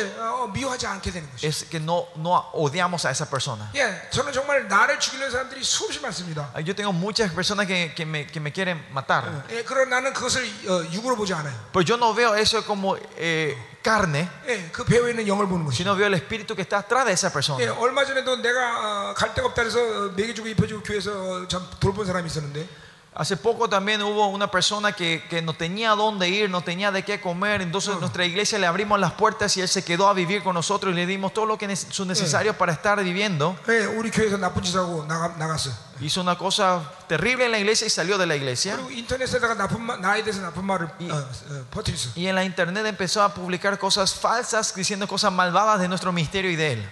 [1.41, 3.71] Es que no, no odiamos a esa persona.
[6.63, 9.45] Yo tengo muchas personas que, que, me, que me quieren matar.
[11.55, 13.57] Pero pues yo no veo eso como eh,
[13.89, 15.81] carne, 예, 그 배후에 있는 영을 보는 것이.
[15.81, 17.73] sino veo el espíritu que está atrás de esa 예, persona.
[17.79, 22.05] 얼마 전에도 내가 어, 갈 데가 없다 해서 어, 먹여주고 입혀주고 교회에서 어, 참 돌본
[22.05, 22.67] 사람이 있었는데
[23.19, 27.03] Hace poco también hubo una persona que, que, no tenía dónde ir, no tenía de
[27.03, 27.61] qué comer.
[27.61, 30.93] Entonces, nuestra iglesia le abrimos las puertas y él se quedó a vivir con nosotros
[30.93, 33.59] y le dimos todo lo que es necesario para estar viviendo.
[35.99, 38.77] Hizo una cosa terrible en la iglesia y salió de la iglesia.
[38.87, 39.05] Y,
[42.15, 46.51] y en la internet empezó a publicar cosas falsas diciendo cosas malvadas de nuestro misterio
[46.51, 46.89] y de él.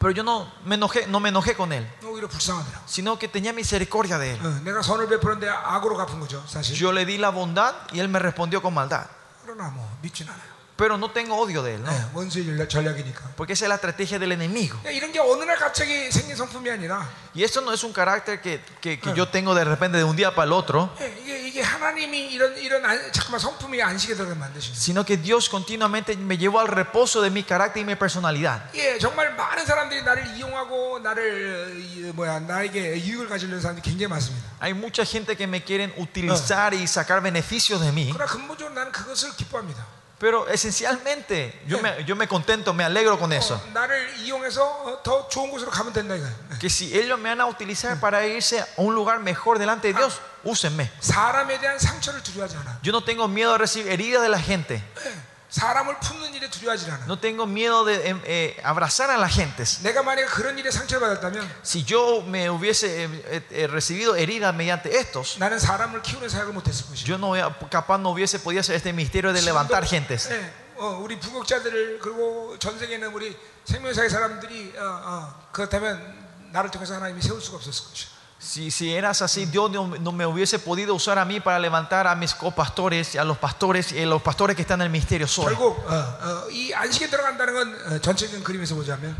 [0.00, 2.82] Pero yo no me enojé, no me enojé con él, 오히려 불쌍하더라.
[2.86, 4.40] sino que tenía misericordia de él.
[4.44, 6.76] 어, 내가 선을 베푸는데 악으로 갚은 거죠, 사실.
[6.76, 9.06] Yo le di la bondad y él me respondió con maldad.
[9.44, 10.49] 그러나 뭐 밉진 않아요.
[10.80, 11.90] Pero no tengo odio de él, ¿no?
[11.90, 13.32] 예, 원수의 전략- 전략이니까.
[13.34, 14.76] Porque esa es la estrategia del enemigo.
[14.84, 18.42] 야, 이런 게 어느 날 갑자기 생긴 성품이 아니라 Y eso no es un carácter
[18.42, 21.48] que, que- que yo tengo de repente de un día para el otro, 예, 이게
[21.48, 24.74] 이게 하나님이 이런 이런 안, 잠깐만 성품이 안식에 들어가 만드신.
[24.74, 28.60] sino que Dios continuamente me llevó al reposo de mi carácter y mi personalidad.
[28.74, 34.08] 예, 정말 많은 사람들이 나를 이용하고 나를 어, 이, 뭐야 나에게 유익을 가지려는 사람들이 굉장히
[34.12, 34.44] 많습니다.
[34.60, 38.92] Hay mucha gente que me quieren utilizar y sacar beneficios de mí, 그러나 근본적으로 나는
[38.92, 39.96] 그것을 기뻐합니다.
[40.20, 43.54] pero esencialmente yo me, yo me contento, me alegro con eso.
[43.54, 46.32] 어, 나를 이용해서 어, 더 좋은 곳으로 가면 된다 이거야.
[46.58, 49.94] Que si ellos me van a utilizar para irse a un lugar mejor delante de
[49.94, 50.90] Dios, úsenme.
[51.00, 52.78] 사람에 대한 상처를 두려워하지 않아.
[52.82, 54.82] Yo no tengo miedo de recibir heridas de la gente.
[55.04, 55.14] 예,
[55.50, 57.04] 사람을 품는 일에 두려워하지 않아.
[57.06, 59.62] No tengo miedo de em, eh, abrazar a la gente.
[59.82, 64.52] 내가 만약에 그런 일에 상처를 받았다면 Si yo me hubiese eh, eh, eh, recibido heridas
[64.54, 67.06] mediante estos, 나는 사람을 키우는 사역을 못했을 것이야.
[67.08, 70.28] yo no hubiera- capaz no hubiese podido hacer este misterio de levantar gentes.
[70.32, 73.34] 예, 어, 우리 부국자들을 그리고 전 세계에 있는 우리
[73.64, 78.09] 생명사의 사람들이 어, 어, 그렇다면 나를 통해서 하나님이 세울 수가 없었을 것이야.
[78.41, 82.07] Si, si eras así, Dios no, no, me hubiese podido usar a mí para levantar
[82.07, 85.53] a mis copastores, a los pastores, a los pastores que están en el ministerio soy.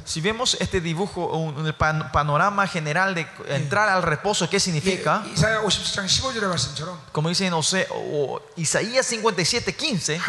[0.05, 5.23] Si vemos este dibujo, un, el pan, panorama general de entrar al reposo, ¿qué significa?
[7.11, 7.53] Como dice en
[8.55, 10.19] Isaías 57, 15,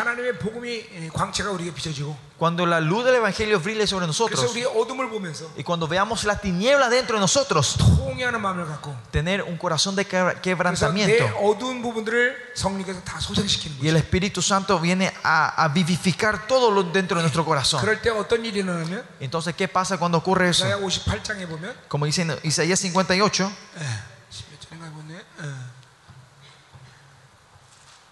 [2.41, 4.51] 하나님의 복음이 예, 광채가 우리에게 비춰지고 cuando la luz del Evangelio brille sobre 그래서 nosotros
[4.53, 9.41] 우리의 어둠을 보면서 y cuando veamos la tiniebla dentro de nosotros, 통해하는 마음을 갖고 tener
[9.41, 11.25] un corazón de quebra- 그래서 내 quebrantamiento.
[11.41, 14.05] 어두운 부분들을 성령께서 다 소생시키는 Y el 거죠.
[14.05, 17.81] Espíritu Santo viene a, a vivificar todo lo dentro de nuestro corazón.
[17.81, 20.63] 그럴 때 어떤 일이 일어나면 Entonces, ¿qué pasa cuando ocurre eso?
[20.67, 23.49] 이사야 58장에 보면 Como dice en Isaías 58,
[23.79, 23.81] 예,
[24.29, 25.15] 10몇 절인가 보네.
[25.17, 25.77] 예.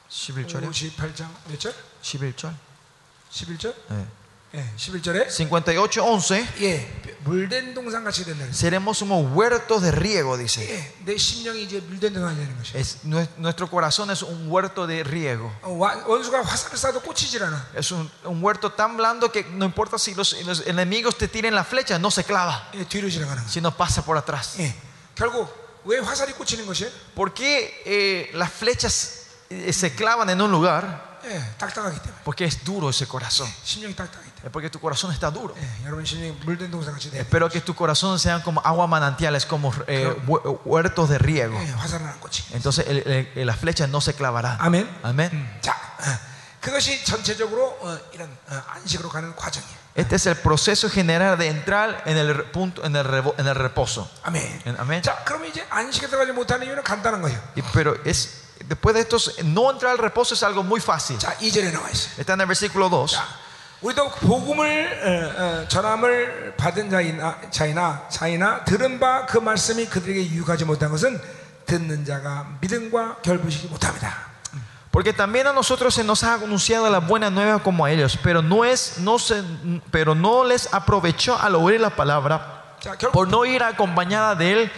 [0.09, 0.71] 11절이요?
[0.71, 1.73] 58장 몇 절?
[2.01, 2.53] 11절.
[3.31, 3.73] 11절?
[3.91, 4.05] 예.
[5.28, 6.48] 58, 11.
[8.52, 10.92] Seremos como huertos de riego, dice.
[12.74, 15.52] Es, nuestro corazón es un huerto de riego.
[17.74, 21.54] Es un, un huerto tan blando que no importa si los, los, enemigos te tiren
[21.54, 22.70] la flecha, no se clava,
[23.48, 24.54] sino pasa por atrás.
[27.14, 31.09] ¿Por qué eh, las flechas eh, se clavan en un lugar?
[32.24, 33.48] Porque es duro ese corazón.
[34.42, 35.54] Es porque tu corazón está duro.
[37.20, 40.14] Espero que tu corazón sea como agua manantiales, como eh,
[40.64, 41.58] huertos de riego.
[42.52, 44.56] Entonces el, el, las flechas no se clavarán.
[44.60, 44.88] Amén.
[45.02, 45.60] Amén.
[49.94, 53.06] Este es el proceso general de entrar en el punto en el,
[53.38, 54.10] en el reposo.
[54.22, 54.62] Amén.
[54.78, 55.02] Amén.
[57.72, 61.17] pero es después de estos, no entrar al reposo es algo muy fácil.
[61.17, 62.11] 자, 2절에 나와 있어요.
[62.17, 63.07] Está en el versículo 2.
[63.07, 63.25] 자,
[63.81, 64.63] 우리도 복음을
[65.03, 71.21] 어, 어, 전함을 받은 자이나 자이나 자이나 들은 바 그 말씀이 그들에게 유익하지 못한 것은
[71.65, 74.33] 듣는 자가 믿음과 결부시지 못합니다.
[74.91, 78.41] Porque también a nosotros se nos ha anunciado la buena nueva como a ellos, pero
[78.41, 79.43] no es, no se,
[79.91, 82.58] pero no les aprovechó al oír la palabra 자, 결국
[83.11, 84.71] por no ir acompañada de él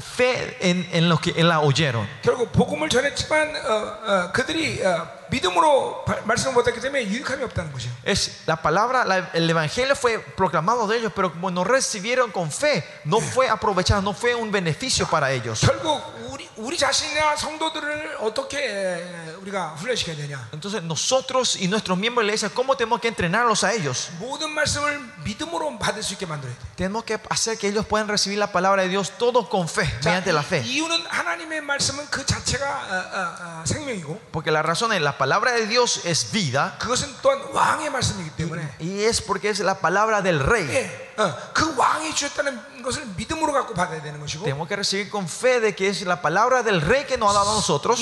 [0.00, 2.08] fe en, en los que en la oyeron.
[2.22, 3.72] 결국 복음을 전했지만 어,
[4.06, 7.88] 어, 그들이 어, 믿음으로 바- 말씀을 못했기 때문에 유익함이 없다는 거죠.
[8.04, 12.50] Es, la palabra, la- el evangelio fue proclamado de ellos, pero como no recibieron con
[12.50, 15.60] fe, no fue aprovechado, no fue un beneficio para ellos.
[15.60, 16.00] 결국
[20.51, 24.09] entonces nosotros y nuestros miembros de la iglesia, ¿cómo tenemos que entrenarlos a ellos?
[26.75, 30.31] Tenemos que hacer que ellos puedan recibir la palabra de Dios todos con fe, mediante
[30.33, 30.63] la fe.
[34.31, 36.77] Porque la razón es, que la palabra de Dios es vida.
[38.79, 41.06] Y es porque es la palabra del rey.
[44.43, 47.33] Tenemos que recibir con fe de que es la palabra del rey que nos ha
[47.33, 47.99] dado a nosotros.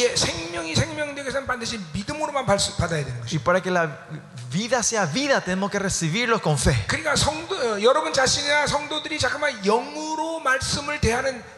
[3.32, 4.06] Y para que la
[4.52, 6.76] vida sea vida tenemos que recibirlo con fe.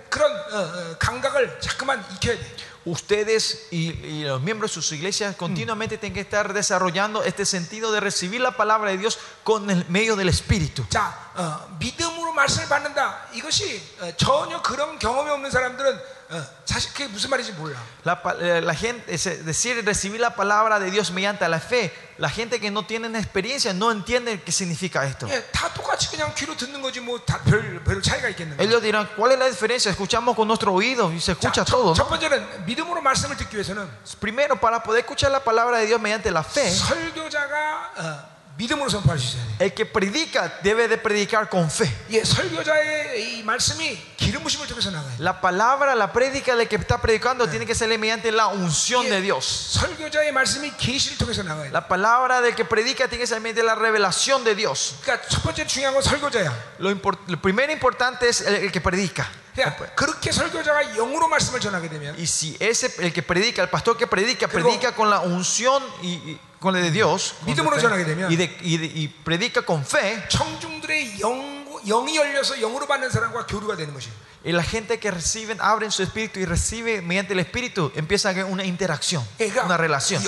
[0.10, 2.67] 그런 어, 어, 감각을 자꾸만 익혀야 돼.
[2.87, 7.93] Ustedes y, y los miembros de sus iglesias continuamente tienen que estar desarrollando este sentido
[7.93, 10.85] de recibir la palabra de Dios con el medio del Espíritu.
[10.89, 13.29] 자, 어, 믿음으로 말씀을 받는다.
[13.35, 16.16] 이것이 어, 전혀 그런 경험이 없는 사람들은 어,
[16.65, 17.77] 사실 그게 무슨 말인지 몰라.
[18.07, 21.93] La, pa- eh, la gente, es decir, recibir la palabra de Dios mediante la fe,
[22.17, 25.27] la gente que no tiene experiencia no entiende qué significa esto.
[25.29, 28.63] 예, 다 똑같이 그냥 귀로 듣는 거지 뭐다별 별 차이가 있겠는가?
[28.65, 29.91] Ellos dirán, ¿cuál es la diferencia?
[29.91, 31.93] Escuchamos con nuestro oído y se escucha 자, todo.
[31.93, 32.09] 첫, ¿no?
[32.09, 33.87] 첫 번째는 믿음으로 말씀을 듣기 위해서는
[34.19, 39.19] Primero, para poder escuchar la palabra de Dios mediante la fe, 설교자가 어, 믿음으로 선포할
[39.19, 39.65] 수 있어야 돼.
[39.65, 41.91] el que predica debe de predicar con fe.
[42.11, 45.17] 예, 설교자의 이 말씀이 기름 부심을 통해서 나가요.
[45.19, 49.23] La palabra, la prédica del que está predicando tiene que ser mediante la unción de
[49.23, 49.45] Dios.
[49.81, 51.71] 설교자의 말씀이 계시를 통해서 나가요.
[51.73, 54.97] La palabra del que predica tiene que ser mediante la revelación de Dios.
[55.03, 56.53] 그러니까 첫 번째 중요한 건 설교자야.
[56.79, 59.27] Lo, import- lo primero importante es el, el que predica.
[59.57, 63.97] 그러니까 그렇게 설교자가 영으로 말씀을 전하게 되면 Y si ese, el que predica, el pastor
[63.97, 68.04] que predica, 그리고- predica con la unción y, y- con la de Dios 믿음으로 전하게
[68.06, 73.10] 되면 y, de- y de- y predica con fe, 청중들의 영, 영이 열려서 영으로 받는
[73.10, 74.27] 사람과 교류가 되는 것이에요.
[74.48, 78.64] Y la gente que reciben, abren su espíritu y recibe mediante el espíritu, empieza una
[78.64, 79.22] interacción,
[79.66, 80.24] una relación.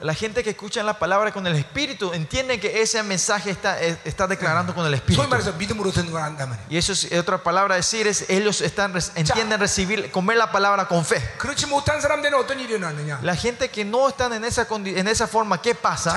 [0.00, 4.26] La gente que escucha la palabra con el espíritu entiende que ese mensaje está, está
[4.26, 5.22] declarando con el espíritu.
[6.68, 11.04] Y eso es otra palabra decir es ellos están entienden recibir comer la palabra con
[11.04, 11.22] fe.
[13.22, 16.10] La gente que no están en esa en esa forma, ¿qué pasa?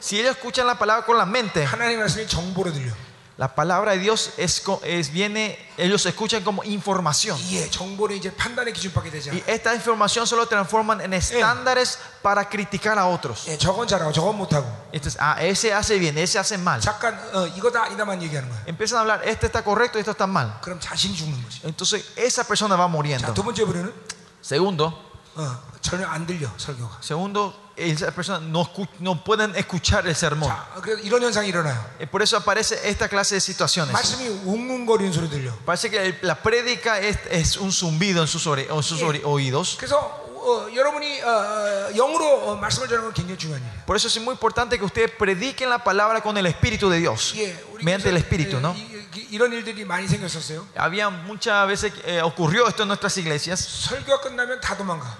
[0.00, 2.92] Si ellos escuchan la palabra con la mente, 하나님 말씀이 정보로 들려.
[3.38, 7.36] la palabra de Dios es, co- es viene, ellos escuchan como información.
[7.50, 9.36] 예, 정보는 이제 판단의 기준밖에 되지 않아.
[9.36, 13.44] Y esta información solo transforman en estándares para criticar a otros.
[13.48, 14.64] 예, 저건 잘하고 저건 못하고.
[14.92, 16.80] Entonces, ah, ese hace bien, ese hace mal.
[16.80, 18.62] 잠깐 어, 이거다 아니다만 얘기하는 거야.
[18.66, 20.58] Empiezan a hablar, este está correcto, esto está mal.
[20.62, 21.60] 그럼 자신이 죽는 거지.
[21.64, 23.34] Entonces, esa persona va 자, muriendo.
[23.34, 23.92] 두 번째 부류는
[24.40, 24.94] Segundo,
[25.34, 26.98] 어, 전혀 안 들려 설교가.
[27.00, 30.48] segundo, esa persona no, escu- no pueden escuchar el sermón.
[30.48, 31.78] 자, 그래서 이런 현상이 일어나요.
[32.00, 33.92] Y por eso aparece esta clase de situaciones.
[33.92, 35.52] 말씀이 웅웅거리는 소리 들려.
[35.64, 39.22] Parece que el- la prédica es, es un zumbido en sus, ore- en sus ore-
[39.24, 39.76] oídos.
[39.78, 43.84] 그래서 어, 여러분이 어, 어, 영으로 어, 말씀을 전하는 건 굉장히 중요한 일이에요.
[43.84, 47.34] Por eso es muy importante que ustedes prediquen la palabra con el Espíritu de Dios.
[47.36, 48.72] 예, 우리 Mediante el 교회에서, Espíritu, 예, ¿no?
[48.74, 50.64] 이, 이, 이런 일들이 많이 생겼었어요.
[50.76, 53.58] Había muchas veces, eh, ocurrió esto en nuestras iglesias.
[53.90, 55.18] 설교가 끝나면 다 도망가.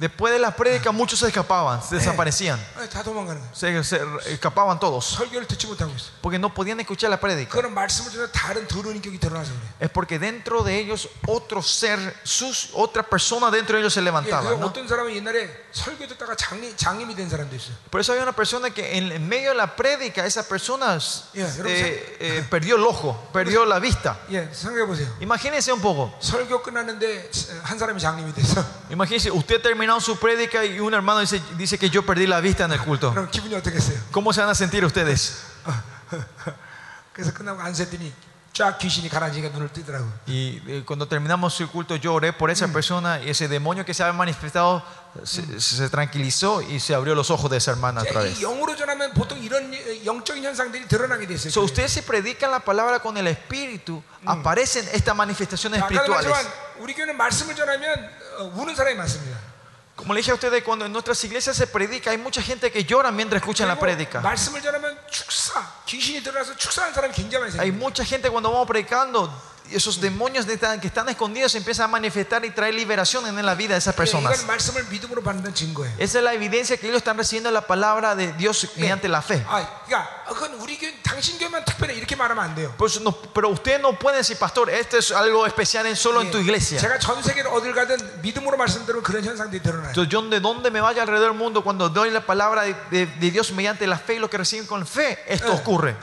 [0.00, 1.98] Después de las prédicas muchos se escapaban, se eh.
[1.98, 2.58] desaparecían.
[3.52, 5.18] Se, se escapaban todos.
[6.22, 7.52] Porque no podían escuchar la prédica.
[9.78, 14.52] Es porque dentro de ellos otro ser, sus, otra persona dentro de ellos se levantaba.
[14.52, 14.72] ¿no?
[17.90, 20.96] Por eso había una persona que en medio de la prédica, esa persona
[21.34, 24.18] eh, eh, perdió el ojo, perdió la vista.
[25.20, 26.14] Imagínense un poco.
[28.88, 32.40] Imagínense, usted terminó terminado su prédica y un hermano dice, dice que yo perdí la
[32.40, 33.12] vista en el culto.
[34.10, 35.42] ¿Cómo se van a sentir ustedes?
[40.26, 43.20] Y eh, cuando terminamos su culto yo oré por esa persona.
[43.20, 44.82] Y ese demonio que se había manifestado
[45.24, 48.38] se, se tranquilizó y se abrió los ojos de esa hermana otra vez.
[51.50, 56.32] So, ustedes se predican la palabra con el espíritu, aparecen estas manifestaciones espirituales.
[60.00, 62.84] Como le dije a ustedes, cuando en nuestras iglesias se predica, hay mucha gente que
[62.84, 64.22] llora mientras escuchan la prédica.
[67.60, 69.30] Hay mucha gente cuando vamos predicando
[69.72, 73.74] esos demonios que están escondidos se empiezan a manifestar y traer liberación en la vida
[73.74, 74.32] de esas personas.
[75.98, 79.44] Esa es la evidencia que ellos están recibiendo la palabra de Dios mediante la fe.
[82.76, 86.30] Pues no, pero usted no puede decir, pastor, esto es algo especial en solo en
[86.30, 86.80] tu iglesia.
[89.88, 93.06] Entonces, yo de donde me vaya alrededor del mundo, cuando doy la palabra de, de,
[93.06, 95.96] de Dios mediante la fe y lo que reciben con fe, esto ocurre.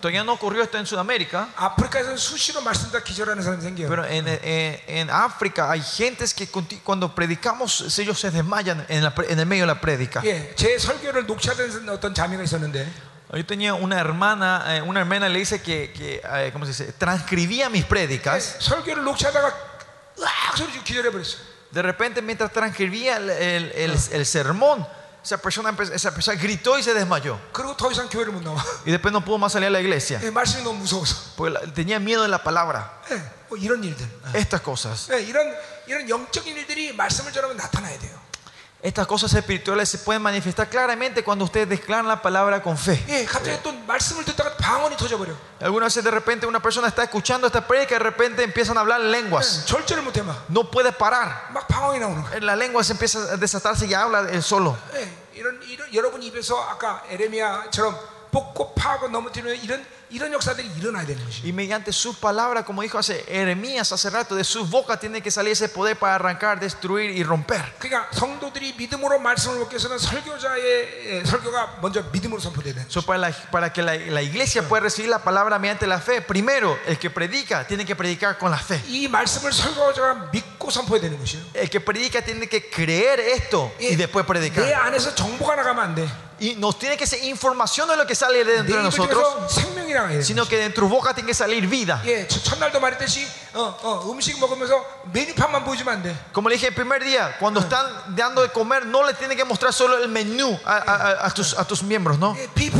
[0.00, 1.23] Todavía no ocurrió esto en Sudamérica.
[1.55, 3.87] 아프리카에서는 수시로 말씀다 기절하는 사람이 생겨요.
[3.89, 9.03] pero en, en- en África hay gentes que conti- cuando predicamos, ellos se desmayan en,
[9.03, 10.21] la pre- en el medio de la prédica.
[10.23, 12.87] 예, 제 설교를 녹취하던 어떤 자매가 있었는데
[13.31, 16.93] Yo tenía una hermana, eh, una hermana le dice que, que, eh, ¿cómo se dice?
[16.93, 18.57] Transcribía mis 예, prédicas.
[18.59, 19.53] 설교를 녹취하다가
[20.19, 21.37] 으악 소리 지르고 기절해 버렸어.
[21.71, 24.85] De repente, mientras transcribía el, el- el- el sermón,
[25.24, 27.38] esa persona, esa persona gritó y se desmayó.
[28.84, 30.20] Y después no pudo más salir a la iglesia.
[31.36, 33.00] Porque tenía miedo de la palabra.
[34.34, 35.08] Estas cosas
[38.83, 43.03] Estas cosas espirituales se pueden manifestar claramente cuando ustedes declaran la palabra con fe.
[43.09, 45.35] 예, 갑자기 또 말씀을 듣다가 방언이 터져버려.
[45.59, 48.79] Algunas veces de repente una persona está escuchando esta prédica y de repente empiezan a
[48.79, 49.63] hablar en lenguas.
[49.63, 50.45] 예, 절제를 못해 막.
[50.47, 51.49] No puede parar.
[51.51, 52.39] 막 방언이 나오는 거야.
[52.39, 54.77] La lengua se empieza a desatarse y habla él solo.
[54.93, 57.99] 예, 이런 이런 여러분 입에서 아까 에레미야처럼
[58.31, 59.85] 뽑고 파고 넘어뜨리는 이런
[61.44, 65.30] y mediante su palabra, como dijo hace Jeremías hace rato, de su boca tiene que
[65.30, 67.62] salir ese poder para arrancar, destruir y romper.
[72.88, 76.22] So para, la, para, que la, la, iglesia pueda recibir la palabra mediante la fe,
[76.22, 78.82] primero el que predica tiene que predicar con la fe.
[81.54, 84.64] El que predica tiene que creer esto y después predicar
[86.33, 86.33] 안에서 정보가 나가면 안 돼.
[86.41, 89.21] Y nos tiene que ser información de lo que sale 내 dentro de 입을 nosotros,
[89.21, 90.23] 통해서 생명이 나가야 돼.
[90.23, 92.01] sino que de tu boca tiene que salir vida.
[92.05, 94.79] 예, 첫- 첫날도 말했듯이 어, 어, 음식 먹으면서
[95.11, 96.15] 메뉴판만 보여주면 안 돼.
[96.31, 99.43] Como le dije el primer día, cuando están dando de comer, no le tiene que
[99.43, 102.33] mostrar solo el menú a, a- a- a tus, a tus miembros, ¿no?
[102.37, 102.79] 예, 비프.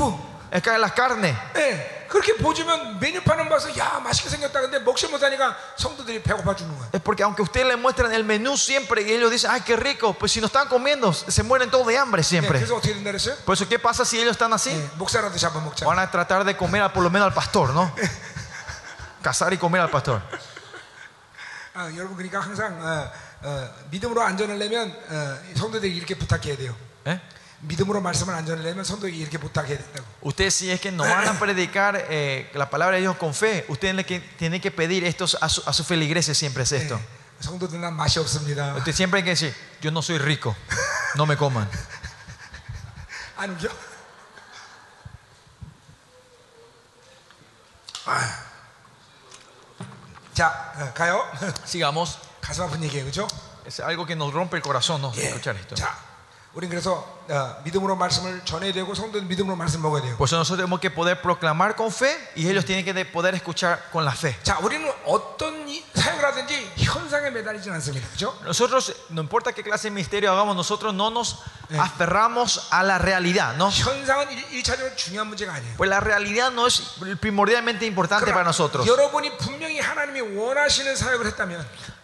[0.53, 1.35] Acá la carne.
[1.55, 4.61] 예, 그렇게 보여주면 메뉴판은 봐서 야 맛있게 생겼다.
[4.61, 6.89] 근데 먹지 못하니까 성도들이 배고파 주는 거야.
[6.91, 10.13] Es porque aunque ustedes le muestran el menú siempre y ellos dicen, ay, qué rico,
[10.13, 12.57] pues si no están comiendo, se mueren todos de hambre 예, siempre.
[12.59, 13.35] 그래서 어떻게 된다 그랬어요?
[13.45, 14.71] Por eso, ¿qué pasa si ellos están así?
[14.71, 15.85] 예, 목사라도 잡아먹자.
[15.85, 17.93] Van a tratar de comer a- por lo menos al pastor, ¿no?
[19.21, 20.21] Cazar y comer al pastor.
[21.75, 23.11] 아, 여러분 그러니까 항상 어,
[23.43, 26.75] 어, 믿음으로 안전하려면 어, 성도들이 이렇게 부탁해야 돼요.
[27.05, 27.19] ¿Eh?
[27.63, 30.05] 믿음으로 말씀을 안전하려면 성도들이 이렇게 부탁해야 된다고.
[30.21, 33.65] Ustedes si es que no van a predicar eh, la palabra de Dios con fe,
[33.67, 36.95] ustedes le que- tienen que pedir esto a su, a su feligreses siempre es esto.
[36.95, 38.75] 예, 성도들 난 맛이 없습니다.
[38.77, 40.55] Ustedes siempre hay que decir, yo no soy rico,
[41.15, 41.67] no me coman.
[43.37, 43.69] 안 웃겨?
[48.05, 48.43] 아.
[50.33, 51.25] 자 어, 가요.
[51.65, 52.17] Sigamos.
[52.41, 53.27] 가슴 아픈 얘기예요, 그렇죠?
[53.65, 55.11] Es algo que nos rompe el corazón, ¿no?
[55.13, 55.75] Escuchar esto.
[55.75, 55.95] 자,
[60.16, 63.90] Por eso nosotros tenemos que poder proclamar con fe y ellos tienen que poder escuchar
[63.90, 64.36] con la fe.
[68.44, 71.42] Nosotros, no importa qué clase de misterio hagamos, nosotros no nos
[71.78, 73.56] aferramos a la realidad.
[73.56, 73.70] ¿no?
[75.76, 78.86] Pues la realidad no es primordialmente importante para nosotros.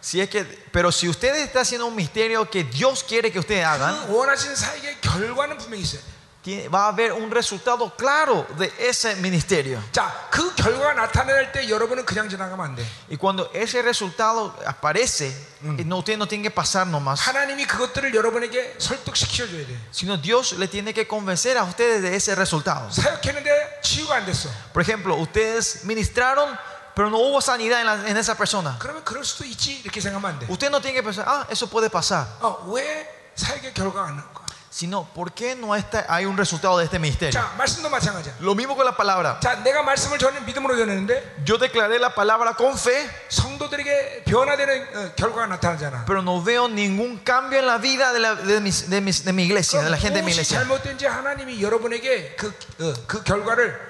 [0.00, 3.64] Si es que, pero si ustedes están haciendo un misterio que Dios quiere que ustedes
[3.64, 6.00] hagan, 그 원하시는 사역의 결과는 분명히 있어요.
[6.46, 9.82] tiene- va a haber un resultado claro de ese ministerio.
[9.90, 12.84] 자, 그 결과가 나타날 때 여러분은 그냥 지나가면 안 돼.
[13.10, 18.14] Y cuando ese resultado aparece, eh, no, ustedes no tienen que pasar nomás, 하나님이 그것들을
[18.14, 19.76] 여러분에게 설득시켜 줘야 돼.
[19.90, 22.88] sino Dios le tiene que convencer a ustedes de ese resultado.
[22.92, 24.48] 사역했는데 치유가 안 됐어.
[24.72, 26.56] Por ejemplo, ustedes ministraron,
[26.94, 28.76] pero no hubo sanidad en, la- en esa persona.
[28.78, 30.46] 그러면 그럴 수도 있지 이렇게 생각하면 안 돼.
[30.50, 32.26] Usted no tiene que pensar, ah, eso puede pasar.
[32.40, 33.06] 어, 왜
[33.36, 34.46] 사역의 결과가 안 나올까?
[34.76, 37.32] Sino, ¿por qué no está, hay un resultado de este ministerio?
[37.32, 38.34] 자, 말씀도 마찬가지야.
[38.40, 39.40] Lo mismo con la palabra.
[39.40, 45.12] 자, 내가 말씀을 전해 믿음으로 전했는데 Yo declaré la palabra con fe, 성도들에게 변화되는 어,
[45.16, 46.04] 결과가 나타나잖아.
[46.06, 49.32] pero no veo ningún cambio en la vida de, la- de mis- de mis- de
[49.32, 50.58] mi iglesia, de la gente de mi 무엇이 iglesia.
[50.60, 52.48] 잘못된지 하나님이 여러분에게 그,
[52.80, 53.89] 어, 그 결과를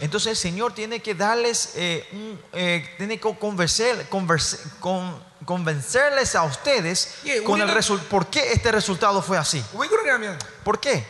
[0.00, 6.34] Entonces el Señor tiene que darles, eh, un, eh, tiene que convencer, converse, con, convencerles
[6.34, 8.08] a ustedes yeah, con el resultado.
[8.08, 9.62] ¿Por qué este resultado fue así?
[10.64, 11.06] ¿Por qué?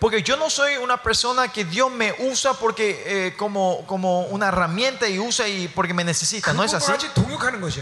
[0.00, 4.48] Porque yo no soy una persona que Dios me usa porque eh, como, como una
[4.48, 6.52] herramienta y usa y porque me necesita.
[6.52, 6.92] No es así.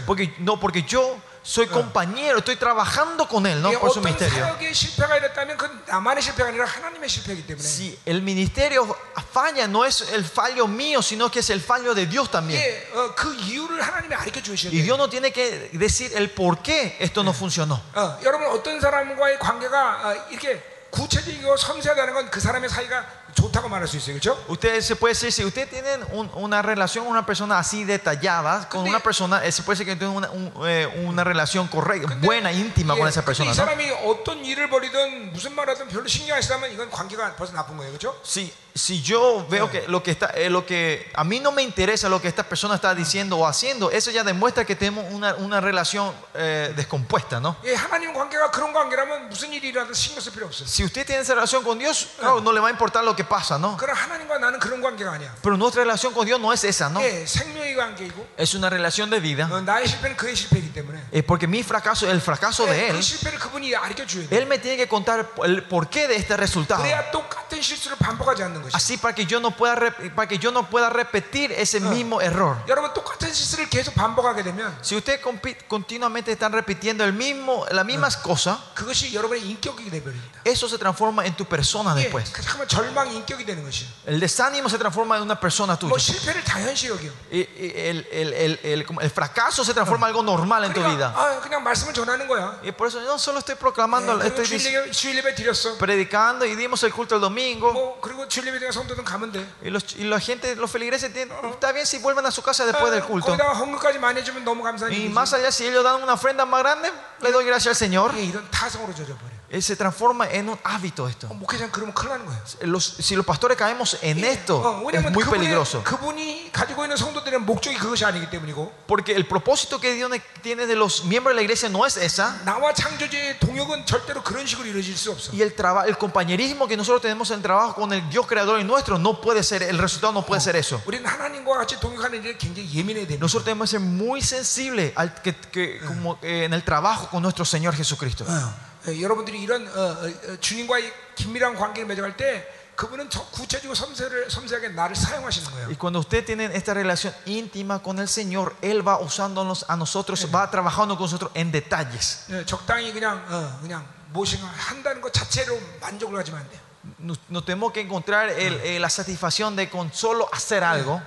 [0.05, 3.70] Porque, no, porque yo soy compañero, estoy trabajando con él, ¿no?
[3.72, 4.44] 예, Por su 어떤 ministerio.
[4.44, 8.84] 사역의 실패가 이랬다면 그건 나만의 실패가 아니라 하나님의 실패이기 때문에 Si el ministerio
[9.32, 12.60] falla, no es el fallo mío, sino que es el fallo de Dios también.
[12.60, 14.84] 예, 어, 그 이유를 하나님이 가르쳐 주셔야 Y 돼요.
[14.84, 17.80] Dios no tiene que decir el por qué esto no funcionó.
[17.94, 23.86] 어, 여러분 어떤 사람과의 관계가 어, 이렇게 구체적이고 섬세하다는 건 그 사람의 사이가 좋다고 말할
[23.86, 24.36] 수 있어요, 그렇죠?
[24.48, 28.68] Usted se puede decir, si usted tiene un- una relación con una persona así detallada,
[28.68, 31.68] con 근데- una persona, eh, se puede decir que tiene una, un- eh, una relación
[31.68, 33.50] correcta, buena, íntima con esa 이 persona.
[33.50, 33.54] ¿no?
[33.54, 37.92] 사람이 어떤 일을 벌이든 무슨 말하든 별로 신경 안 쓰면 이건 관계가 벌써 나쁜 거예요,
[37.92, 38.16] 그렇죠?
[38.24, 41.62] Si, si yo veo que lo que está, eh, lo que a mí no me
[41.62, 45.34] interesa lo que esta persona está diciendo o haciendo, eso ya demuestra que tenemos una,
[45.34, 47.56] una relación eh, descompuesta, ¿no?
[47.64, 50.68] 예, 하나님 관계가 그런 관계라면 무슨 일이 일어나도 신경 쓸 필요 없어요.
[50.68, 53.24] Si usted tiene esa relación con Dios, claro, no le va a importar lo que
[53.24, 53.76] pasa, ¿no?
[53.80, 55.34] 그러나 하나님과 나는 그런 관계가 아니야.
[55.42, 57.00] Pero nuestra relación con Dios no es esa, ¿no?
[57.02, 59.48] 예, 생명의 관계이고 Es una relación de vida.
[59.50, 62.96] 어, 나의 실패는 그의 실패이기 때문에 Es porque mi fracaso, el fracaso de 예, 그
[62.98, 64.36] él, 실패를 그분이 알려 줘야 돼.
[64.38, 66.80] él me tiene que contar el porqué de este resultado.
[66.80, 68.70] 그래야 똑같은 실수를 반복하지 않는 것이.
[68.74, 72.20] Así para que yo no pueda rep- para que yo no pueda repetir ese mismo
[72.20, 72.56] error.
[72.68, 77.84] 여러분 똑같은 실수를 계속 반복하게 되면 Si usted compi- continuamente están repitiendo el mismo, las
[77.84, 80.40] mismas cosas, 그것이 여러분의 인격이 되버립니다.
[80.44, 82.30] eso se transforma en tu persona 예, después.
[82.32, 83.86] 그 잠깐만 절망 인격이 되는 것이요.
[84.06, 85.90] El desánimo se transforma en una persona tuya.
[85.90, 87.10] 뭐 실패를 당연시 여겨.
[87.30, 90.72] Y- y El, el- el- el- como el fracaso se transforma en algo normal en
[90.72, 91.14] tu 그러니까 vida.
[91.16, 92.58] 아, 그냥 말씀을 전하는 거야.
[92.62, 95.16] Y por eso yo no solo estoy proclamando, 예, 그리고 estoy 주일 dic- 예배, 주일
[95.18, 95.78] 예배 드렸어.
[95.78, 97.72] predicando y dimos el culto el domingo.
[97.72, 99.46] 뭐 그리고 주일 예배 드린 성도들은 가면 돼.
[99.62, 102.64] Y, los, y la gente, los feligreses, tienen- está bien si vuelven a su casa
[102.66, 103.26] después del 아, culto.
[103.32, 105.12] 거기다가 헌금까지 많이 해주면 너무 감사한 Y 일이지.
[105.14, 106.90] más allá, si ellos dan una ofrenda más grande,
[107.20, 108.12] le doy gracias al Señor.
[108.16, 109.31] 예, 이런 타성으로 젖어버려.
[109.52, 111.26] Eh, Se transforma en un hábito esto.
[111.30, 112.36] 어, 목회자는 그러면 큰일 나는 거야.
[112.68, 115.82] Los- si los pastores caemos en esto, 어, es 왜냐면 muy 그분의, peligroso.
[115.84, 120.10] 그분이 가지고 있는 성도들의 목적이 그것이 아니기 때문이고 Porque el propósito que Dios
[120.42, 122.36] tiene de los miembros de la iglesia no es esa.
[122.44, 125.32] 나와 창조주의 동역은 절대로 그런 식으로 이루어질 수 없어.
[125.32, 128.60] Y el, traba- el compañerismo que nosotros tenemos en el trabajo con el Dios creador
[128.60, 130.82] y nuestro no puede ser, el resultado no puede ser eso.
[130.84, 133.20] 우리는 하나님과 같이 동역하는 일에 굉장히 예민해야 됩니다.
[133.24, 137.22] Nosotros tenemos que ser muy sensibles al, que, que- como, eh, en el trabajo con
[137.22, 138.24] nuestro Señor Jesucristo.
[138.28, 143.74] 어, 예, 여러분들이 이런 어, 어, 어, 주님과의 긴밀한 관계를 맺어갈 때 그분은 저 구체적이고
[143.74, 145.66] 섬세를, 섬세하게 나를 사용하시는 거예요.
[145.66, 150.24] Y cuando usted tiene esta relación íntima con el Señor, Él va usándonos a nosotros,
[150.32, 152.26] va trabajando con nosotros en detalles.
[152.30, 156.60] 예, 적당히 그냥 어, 그냥 무엇인가 한다는 것 자체로 만족을 하지면 안 돼요.
[157.00, 161.02] No, no tenemos que encontrar el- eh, la satisfacción de con solo hacer algo.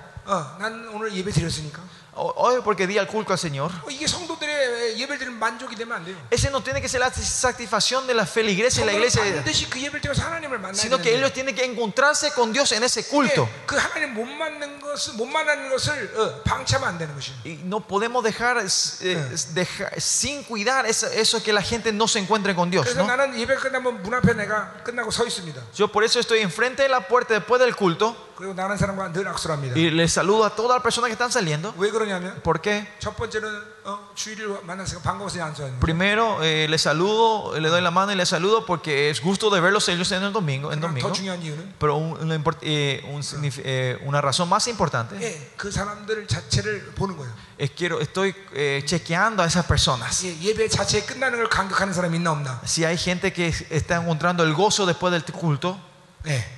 [2.15, 3.71] 어, 난 오늘 예배 드렸으니까 O- Hoy porque di al culto al Señor.
[3.71, 6.17] 어, 이게 성도들의 예배를 드리는 만족이 되면 안 돼요.
[6.29, 9.69] Ese no tiene que ser la satisfacción de la feligresia y la 성도는 iglesia, 반드시
[9.69, 12.83] 그 예배를 통해서 하나님을 만나야 sino que 되는데 ellos tienen que encontrarse con Dios en
[12.83, 13.47] ese culto.
[13.47, 17.37] 예, 그 하나님 못 만난 것을 못 만나는 것을 어, 방치하면 안 되는 것이에요.
[17.45, 19.15] Y no podemos dejar, eh,
[19.55, 22.85] dejar- sin cuidar eso, eso que la gente no se encuentre con Dios.
[22.85, 23.07] 그래서 ¿no?
[23.07, 25.61] 나는 예배 끝나면 문 앞에 내가 끝나고 서 있습니다.
[25.73, 29.27] Yo por eso estoy enfrente de la puerta después del culto 그리고 나는 사람과 늘
[29.27, 29.75] 악수를 합니다.
[29.77, 31.73] y les saludo a todas las personas que están saliendo.
[31.77, 32.87] 왜 그러냐면 ¿Por qué?
[32.99, 33.47] 첫 번째는
[33.83, 35.79] 어, 주일을 만나서 반가워서 안수하는 거예요.
[35.79, 39.59] Primero eh, les saludo, le doy la mano y les saludo porque es gusto de
[39.59, 40.71] verlos ellos en el domingo.
[40.71, 41.07] En domingo.
[41.07, 45.15] 더 중요한 이유는 Pero un- una, import- eh, un signif- eh, una razón más importante
[45.21, 47.31] 예, 그 사람들 자체를 보는 거예요.
[47.57, 50.23] es quiero estoy eh, chequeando a esas personas.
[50.25, 52.61] 예, 예배 자체에 끝나는 걸 감격하는 사람이 있나 없나?
[52.65, 55.79] Si hay gente que está encontrando el gozo después del culto,
[56.27, 56.54] 예, 어, 그런 사람 있죠.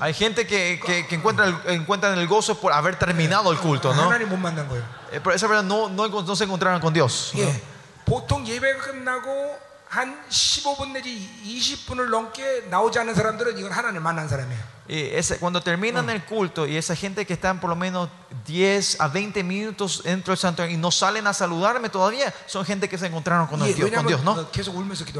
[0.00, 3.94] hay gente que, que, que encuentra el, encuentran el gozo por haber terminado el culto,
[3.94, 4.10] ¿no?
[4.10, 4.82] 하나님 못 만난 거예요.
[5.12, 7.32] Eh, Pero esa verdad no, no, no se encontraron con Dios.
[7.34, 7.42] ¿no?
[7.42, 7.62] 예,
[8.06, 14.60] 보통 예배가 끝나고 한 15분 내지 20분을 넘게 나오지 않은 사람들은 이건 하나님 만난 사람이에요.
[14.91, 18.09] eh, ese, cuando terminan el culto y esa gente que están por lo menos
[18.47, 22.89] 10 a 20 minutos dentro del santuario y no salen a saludarme todavía, son gente
[22.89, 24.47] que se encontraron con, Dios, ¿no?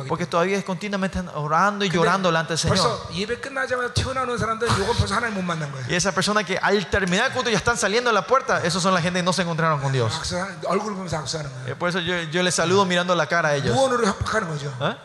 [0.08, 2.78] Porque todavía es continuamente están orando y llorando delante del Señor.
[5.88, 8.82] Y esa persona que al terminar el culto ya están saliendo a la puerta, esos
[8.82, 10.14] son la gente que no se encontraron con Dios.
[11.68, 13.76] Eh, por eso yo, les saludo mirando la cara a ellos.
[14.80, 14.98] ¿Ah?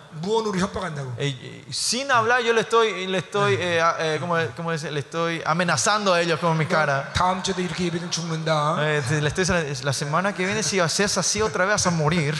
[1.19, 4.92] Eh, sin hablar yo le estoy, le estoy eh, como cómo dice?
[4.92, 7.12] le estoy amenazando a ellos con mi cara.
[7.14, 8.78] 다음 주에도 이렇게 예배는 죽는다.
[8.80, 9.46] Eh, le estoy,
[9.84, 12.36] la semana que viene si haces así otra vez vas a morir.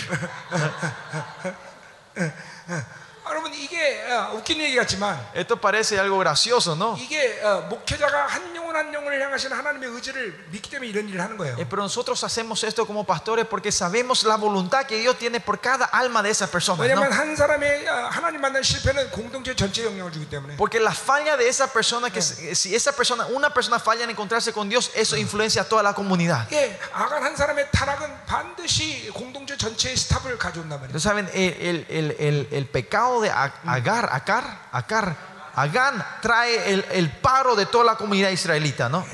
[3.34, 6.98] 여러분 이게 어, 웃긴 얘기 같지만 Esto parece algo gracioso, ¿no?
[7.00, 11.38] 이게 어, 목회자가 한 영혼 영원한 영혼을 향하신 하나님의 의지를 믿기 때문에 이런 일을 하는
[11.38, 11.58] 거예요.
[11.58, 15.60] Eh, pero nosotros hacemos esto como pastores porque sabemos la voluntad que Dios tiene por
[15.60, 16.78] cada alma de esas personas.
[16.80, 16.84] ¿no?
[16.86, 20.56] 왜냐하면 한 사람의 아, 하나님 만난 실패는 공동체 전체에 영향을 주기 때문에.
[20.56, 24.12] Porque la falla de esa persona, que si si esa persona, una persona falla en
[24.12, 26.48] encontrarse con Dios, eso influencia a toda la comunidad.
[26.54, 30.94] 예, 아간 한 사람의 타락은 반드시 공동체 전체의 스탑을 가져온단 말이에요.
[30.94, 31.28] Entonces, ¿saben?
[31.34, 35.17] El, el- el- el- el pecado Agar, Agar, Agar,
[35.57, 39.07] Agán trae el, el, paro de toda la comunidad israelita, ¿no?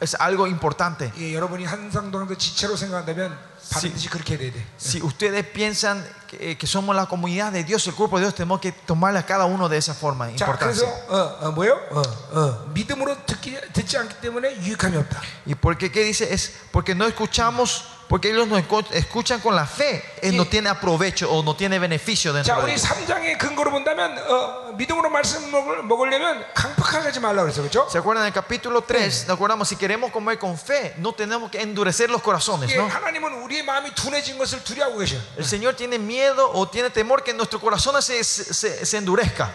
[0.00, 1.12] Es algo importante.
[3.71, 4.65] 예, 여러분이 한상동도 지체로 생각한다면 반드시 그렇게 해야 돼.
[4.79, 8.59] Si ustedes piensan que, que somos la comunidad de Dios, el cuerpo de Dios, tenemos
[8.59, 10.27] que tomarle a cada uno de esa forma.
[10.35, 11.05] 자, 그래서 Importancia.
[11.09, 11.79] 어, 어, 뭐요?
[11.91, 12.01] 어,
[12.33, 15.21] 어, 믿음으로 듣기, 듣지 않기 때문에 유익함이 없다.
[15.45, 15.91] ¿Y por qué?
[15.91, 16.33] ¿Qué dice?
[16.33, 20.69] Es porque no escuchamos, porque ellos no escu- escuchan con la fe, eh, no tiene
[20.69, 22.83] aprovecho o no tiene beneficio 자, dentro de 우리 ellos.
[22.87, 27.61] 3장의 근거로 본다면 어, 믿음으로 말씀 먹을, 먹으려면 강팍하게 하지 말라고 그랬어.
[27.61, 27.87] 그렇죠?
[27.89, 29.25] ¿Se acuerdan del capítulo 3?
[29.27, 29.67] ¿Nos acordamos?
[29.69, 32.87] Si queremos comer con fe, no tenemos que endurecer los corazones, 예, ¿no?
[32.87, 33.60] 하나님은 우리의
[35.36, 39.54] El Señor tiene miedo o tiene temor que nuestro corazón se, se, endurezca.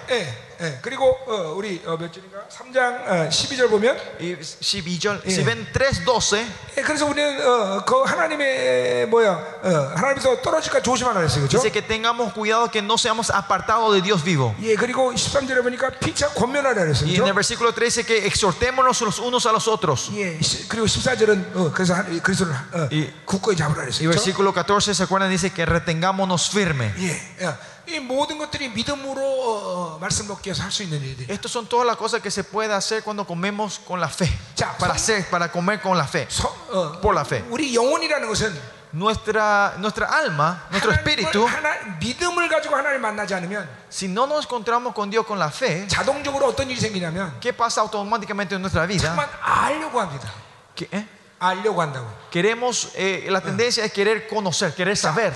[0.60, 0.78] 예.
[0.80, 2.46] 그리고 어, 우리 어, 몇 절인가?
[2.48, 7.84] 3장 어, 12절 보면 Y si, y yo- si ven 3.12, 예, 그래서 우리는 어,
[7.84, 11.48] 그 하나님의 뭐야 어, 하나님에서 떨어질까 조심하라 그랬어요.
[11.48, 11.58] 그렇죠?
[11.58, 14.54] dice que tengamos cuidado que no seamos apartados de Dios vivo.
[14.62, 17.06] 예, 그리고 13절에 보니까 피차 권면하라 그랬어요.
[17.10, 17.34] Y en el 그렇죠?
[17.34, 20.10] versículo 3 dice que exhortémonos los unos a los otros.
[20.14, 24.08] 예, 시- 그리고 14절은 어, 그래서 한- 그리스도를 어, 이- 굳건히 잡으라 Y 그랬어요.
[24.10, 24.14] 그렇죠?
[24.22, 25.30] versículo 14, ¿se acuerdan?
[25.30, 26.92] Dice que retengámonos firme.
[26.98, 27.54] 예, 예.
[31.29, 34.29] Estas son todas las cosas que se puede hacer cuando comemos con la fe.
[35.29, 36.27] para comer con la fe.
[37.01, 37.43] por la fe.
[38.93, 39.75] nuestra,
[40.09, 41.45] alma, nuestro espíritu,
[43.89, 45.85] si no nos encontramos con Dios con la fe,
[47.39, 49.13] ¿qué pasa automáticamente en nuestra vida?
[52.31, 52.89] Queremos,
[53.27, 55.33] la tendencia es querer conocer, querer saber.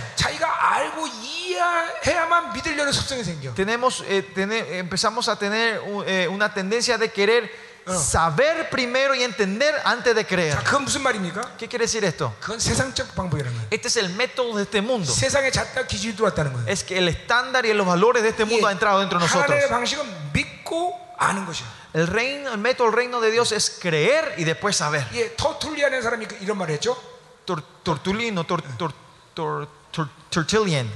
[1.60, 3.54] 자기가 알고 이해해야만 믿으려는 습성이 생겨.
[3.54, 7.50] Tenemos, eh, tener- empezamos a tener u- eh, una tendencia de querer
[7.86, 10.56] saber primero y entender antes de creer.
[10.56, 11.56] 자, 그건 무슨 말입니까?
[11.56, 12.34] ¿Qué quiere decir esto?
[12.40, 13.68] 그건 세상적 방법이라는 거예요.
[13.70, 15.12] Este es el método de este mundo.
[15.12, 16.66] 세상의 잣대 기준이 들어왔다는 거예요.
[16.68, 19.46] Es que el estándar y los valores de este mundo ha entrado dentro de nosotros.
[19.46, 21.66] 하나님의 방식은 믿고 아는 것이야.
[21.94, 25.06] El reino, el método del reino de Dios es creer y después saber.
[25.14, 26.96] 예, 터툴리안의 사람이 그- 이런 말을 했죠.
[27.46, 28.92] Tor- Tortulino, tor- tor-
[29.34, 30.90] tor- tor- Tertullian,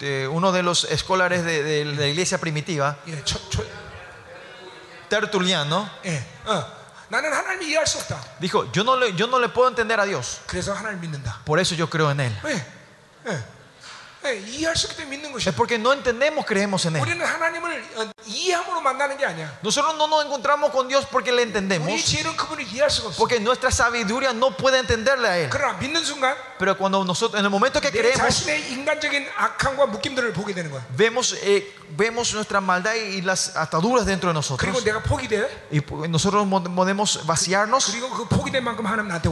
[0.00, 2.98] Eh, uno de los escolares de, la iglesia primitiva,
[5.08, 5.90] Tertuliano,
[8.38, 10.40] dijo, yo no, le, yo no le puedo entender a Dios.
[11.44, 12.38] Por eso yo creo en Él.
[15.46, 17.02] Es porque no entendemos, creemos en Él.
[19.62, 21.88] Nosotros no nos encontramos con Dios porque le entendemos.
[23.16, 25.50] Porque nuestra sabiduría no puede entenderle a Él.
[26.58, 28.44] Pero cuando nosotros, en el momento que creemos,
[30.96, 34.68] vemos, eh, vemos nuestra maldad y las ataduras dentro de nosotros.
[35.70, 37.94] Y nosotros podemos vaciarnos.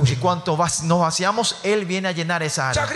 [0.08, 2.86] Y cuanto nos vaciamos, Él viene a llenar esa área.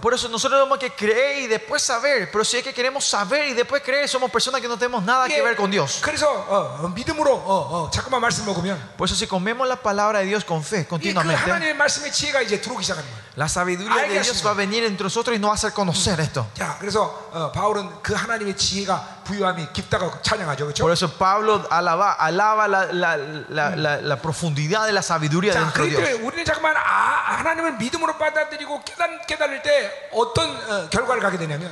[0.00, 3.47] Por eso nosotros tenemos que creer y después saber Pero si es que queremos saber
[3.47, 5.99] y después creer, somos personas que no tenemos nada que ver con Dios.
[6.01, 10.19] 그래서 어, 어, 믿음으로 어, 어, 잠깐만 말씀 먹으면 Por eso si comemos la palabra
[10.19, 13.19] de Dios con fe 이 그 continuamente, 하나님의 말씀의 지혜가 이제 들어오기 시작하는 거야.
[13.37, 16.19] la sabiduría de Dios va a venir entre nosotros y nos va a hacer conocer
[16.19, 16.47] esto.
[16.55, 20.83] 자, 그래서 어, 바울은 그 하나님의 지혜가 부유함이 깊다고 찬양하죠, 그렇죠?
[20.83, 23.17] Por eso Pablo alaba, alaba la, la-
[23.49, 26.03] la- la- la profundidad de la sabiduría 자, dentro de 그렇기 Dios.
[26.03, 31.69] 때문에 우리는 잠깐만 아, 하나님을 믿음으로 받아들이고 깨달, 깨달을 때 어떤 어, 결과를 가게 되냐면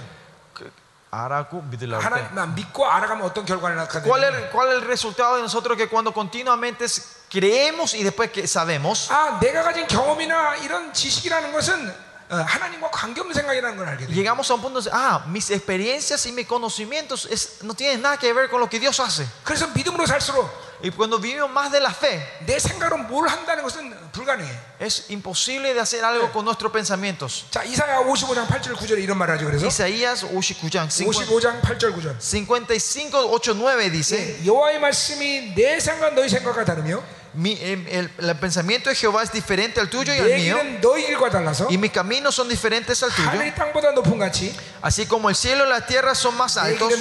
[1.11, 2.03] Araku, vidilarte.
[2.03, 5.77] 하나님 믿고 알아가면 어떤 결과를 낳게 ¿Cuál 되냐면 es, ¿Cuál es el resultado de nosotros
[5.77, 6.85] que cuando continuamente
[7.29, 11.93] creemos y después que sabemos, 아, 내가 가진 경험이나 이런 지식이라는 것은
[14.14, 18.16] Llegamos a un punto de ah, mis experiencias y mis conocimientos es, no tienen nada
[18.16, 19.26] que ver con lo que Dios hace.
[20.82, 22.24] Y cuando vivimos más de la fe,
[24.78, 27.44] es imposible de hacer algo con nuestros pensamientos.
[29.66, 30.24] Isaías
[32.18, 34.40] 55, 8, 9 dice,
[37.34, 40.58] mi, em, el, el, pensamiento de Jehová es diferente al tuyo y al mío.
[41.70, 43.30] Y mis caminos son diferentes al tuyo.
[44.82, 46.92] Así como el cielo y la tierra son más altos,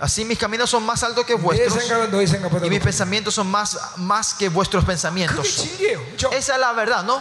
[0.00, 1.84] así mis caminos son más altos que vuestros.
[2.64, 5.66] Y mis pensamientos son más, más que vuestros pensamientos.
[6.32, 7.20] Esa es la verdad, ¿no?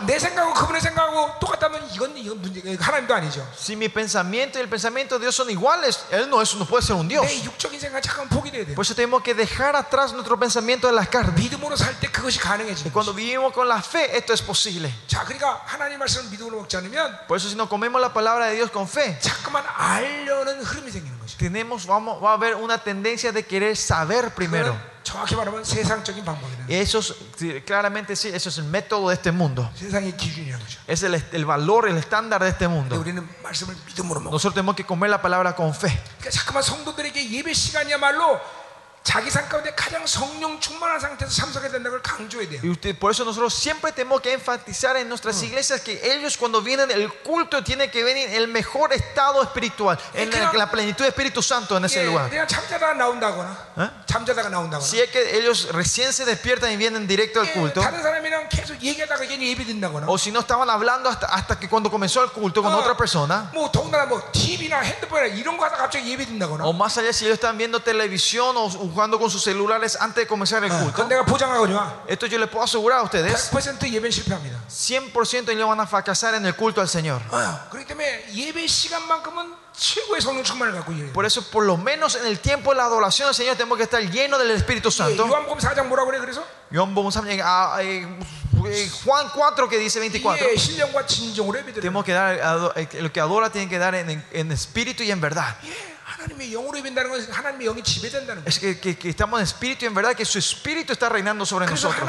[3.57, 6.83] Si mi pensamiento y el pensamiento de Dios son iguales, Él no, es, no puede
[6.83, 7.25] ser un Dios.
[8.75, 11.35] Por eso tenemos que dejar atrás nuestro pensamiento de las carnes.
[11.76, 13.16] 믿음으로 살 때 그것이 Y 가능해지는 cuando 거죠.
[13.16, 14.92] vivimos con la fe, esto es posible.
[15.06, 18.54] 자, 그러니까 하나님 말씀을 믿음으로 먹지 않으면 Por eso si no comemos la palabra de
[18.56, 21.36] Dios con fe, 자꾸만 알려는 흐름이 생기는 거죠.
[21.38, 24.72] tenemos, vamos, va a haber una tendencia de querer saber primero.
[24.72, 26.66] 그거는 정확히 말하면 세상적인 방법이에요.
[26.68, 29.68] Y eso es, sí, claramente sí, eso es el método de este mundo.
[29.74, 30.78] 세상의 기준이라는 거죠.
[30.86, 32.96] Es el, el valor, el estándar de este 근데 mundo.
[32.98, 34.30] 우리는 말씀을 믿음으로 먹어.
[34.30, 35.90] Nosotros tenemos que comer la palabra con fe.
[36.18, 38.40] 그러니까 자꾸만 성도들에게 예배 시간이야말로
[39.06, 42.60] 자기 삶 가운데 가장 성령 충만한 상태에서 참석해야 된다는 걸 강조해야 돼요.
[42.62, 46.62] Y usted, por eso nosotros siempre tenemos que enfatizar en nuestras iglesias que ellos cuando
[46.62, 50.70] vienen el culto tienen que venir en el mejor estado espiritual, en la, en la
[50.70, 52.30] plenitud de Espíritu Santo en ese 예, lugar.
[52.30, 53.90] 그냥 잠자다가 나온다거나 ¿Eh?
[54.06, 57.80] 잠자다가 나온다거나 Si es que ellos recién se despiertan y vienen directo al 예, culto,
[57.80, 61.68] 다른 사람이랑 계속 얘기하다가 괜히 예배 든다거나 o si no estaban hablando hasta, hasta que
[61.68, 65.64] cuando comenzó el culto con 어, otra persona, 뭐 더군다나 뭐 TV나 핸드폰이나 이런 거
[65.64, 69.30] 하다가 갑자기 예배 든다거나 o más allá si ellos están viendo televisión o jugando con
[69.30, 72.98] sus celulares antes de comenzar el 그건 culto, 내가 보장하거든요 esto yo les puedo asegurar
[72.98, 77.20] a ustedes, 100% 예배는 실패합니다 100% ellos van a fracasar en el culto al Señor.
[77.30, 82.14] 어, 그렇기 때문에 예배 시간만큼은 최고의 성령 충만을 갖고 일해요 Por eso, por lo menos
[82.16, 84.92] en el tiempo de la adoración al Señor, tenemos que estar llenos del Espíritu 예,
[84.92, 85.26] Santo.
[85.26, 88.06] 요한복음 4장 뭐라고 그래 그래서 John vamos a- ah, eh,
[88.64, 90.46] eh, Juan 4 que dice 24.
[90.52, 93.94] 예, 신령과 진정으로 예배드려요 Tenemos que dar, ado- eh, lo que adora tiene que dar
[93.94, 95.56] en, en- en espíritu y en verdad.
[95.64, 95.72] 예,
[98.45, 101.45] Es que, que, que, estamos en espíritu y en verdad que su espíritu está reinando
[101.45, 101.99] sobre nosotros.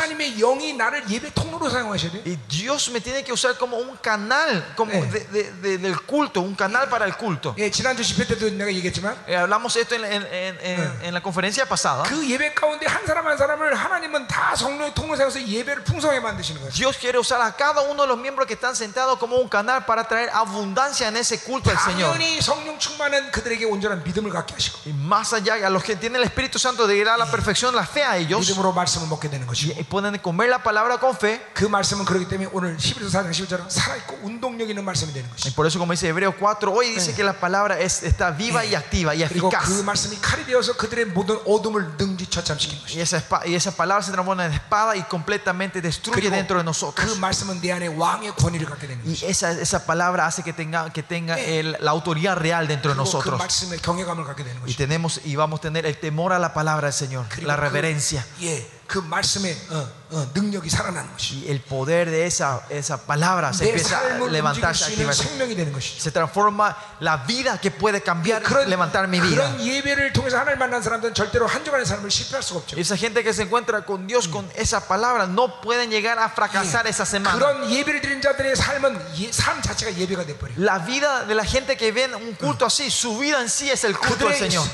[2.25, 6.41] Y Dios me tiene que usar como un canal como de, de, de, del culto,
[6.41, 7.55] un canal para el culto.
[9.27, 12.05] Eh, hablamos esto en, en, en, en, la conferencia pasada.
[16.75, 19.85] Dios quiere usar a cada uno de los miembros que están sentados como un canal
[19.85, 22.11] para traer abundancia en ese culto al Señor.
[23.98, 26.22] 당연히 성령 충만은 그들에게 온전한 믿음을 갖게 하시고 Y más allá, a los que tienen
[26.22, 29.30] el Espíritu Santo de ir a la perfección la fe a ellos 믿음으로 말씀을 먹게
[29.30, 31.42] 되는 것이고 y pueden comer la palabra con fe.
[31.53, 35.56] 그 말씀은 그렇기 때문에 오늘 11서 4장 11절은 살아있고 운동력 있는 말씀이 되는 Y 것이
[35.56, 38.76] por eso, como dice Hebreo 4, hoy dice que la palabra es, está viva y
[38.76, 39.84] activa y 그리고 그 eficaz.
[39.84, 44.03] 말씀이 칼이 되어서 그들의 모든 어둠을 능지 처참시키는 것이 Y esa, espa- y esa palabra
[44.03, 47.20] se transforma en espada y completamente destruye 그리고 dentro de 그 nosotros.
[47.20, 50.90] 말씀은 내 안에 왕의 권위를 갖게 되는 Y 것이 esa, esa palabra hace que tenga,
[50.92, 53.40] que tenga el- la autoridad real dentro de 그리고 그 nosotros.
[53.40, 53.87] 말씀에 경외감을 갖게 되는
[54.66, 57.56] Y 것이 tenemos y vamos a tener el temor a la palabra del Señor, la
[57.56, 58.26] reverencia.
[58.40, 59.90] 그, 예, 그 말씀의 어,
[61.33, 64.75] y el poder de esa, esa palabra se empieza a levantar,
[65.99, 69.55] Se transforma la vida que puede cambiar, levantar mi vida.
[72.78, 76.87] Esa gente que se encuentra con Dios con esa palabra no pueden llegar a fracasar
[76.87, 77.37] esa semana.
[80.57, 83.85] La vida de la gente que ven un culto así, su vida en sí es
[83.85, 84.67] el culto al Señor.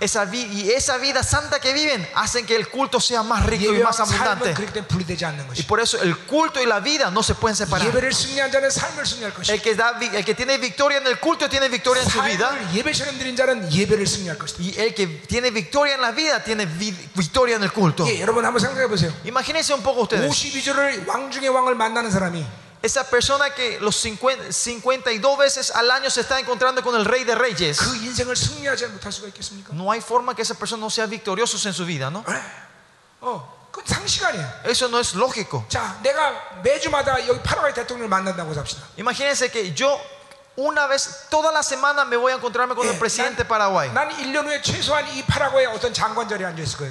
[0.00, 3.78] Esa, y esa vida santa que viven hacen que el culto sea más rico y
[3.82, 4.54] más abundante.
[5.58, 7.86] Y por eso el culto y la vida no se pueden separar.
[9.52, 12.50] El que, da, el que tiene victoria en el culto tiene victoria en su vida.
[14.60, 16.66] Y el que tiene victoria en la vida tiene
[17.14, 18.04] victoria en el culto.
[19.24, 20.28] Imagínense un poco ustedes.
[22.82, 27.24] Esa persona que los 50, 52 veces al año se está encontrando con el Rey
[27.24, 27.78] de Reyes.
[29.74, 32.24] No hay forma que esa persona no sea victoriosa en su vida, ¿no?
[34.64, 35.66] Eso no es lógico.
[38.96, 40.00] Imagínense que yo
[40.56, 43.90] una vez toda la semana me voy a encontrarme con el presidente de Paraguay.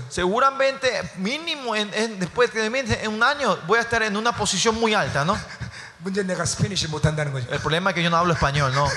[0.09, 5.25] Seguramente mínimo en, después de un año voy a estar en una posición muy alta,
[5.25, 5.37] ¿no?
[5.98, 7.46] 문제는 내가 스페니쉬 못한다는 거죠.
[7.50, 8.88] El problema es que yo no hablo español, ¿no?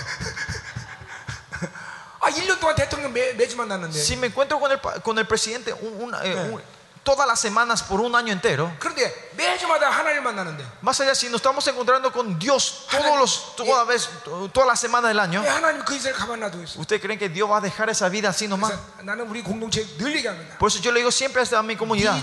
[2.19, 3.93] 아, 1년 동안 대통령 매, 매주 만났는데.
[3.99, 6.61] Si me encuentro con el, pa- con el presidente un- un- eh, un-
[7.03, 11.39] todas las semanas por un año entero, 그런데 매주마다 하나님 만나는데 más allá, si nos
[11.39, 14.09] estamos encontrando con Dios todos los, toda vez,
[14.51, 16.80] todas las semanas del año, 왜 하나님 그 인생을 가만 놔두고 있어?
[16.81, 18.72] ¿usted cree que Dios va a dejar esa vida así nomás?
[18.73, 20.57] 그래서 나는 우리 공동체에 늘 얘기합니다.
[20.57, 22.17] Por eso yo le digo siempre a mi comunidad,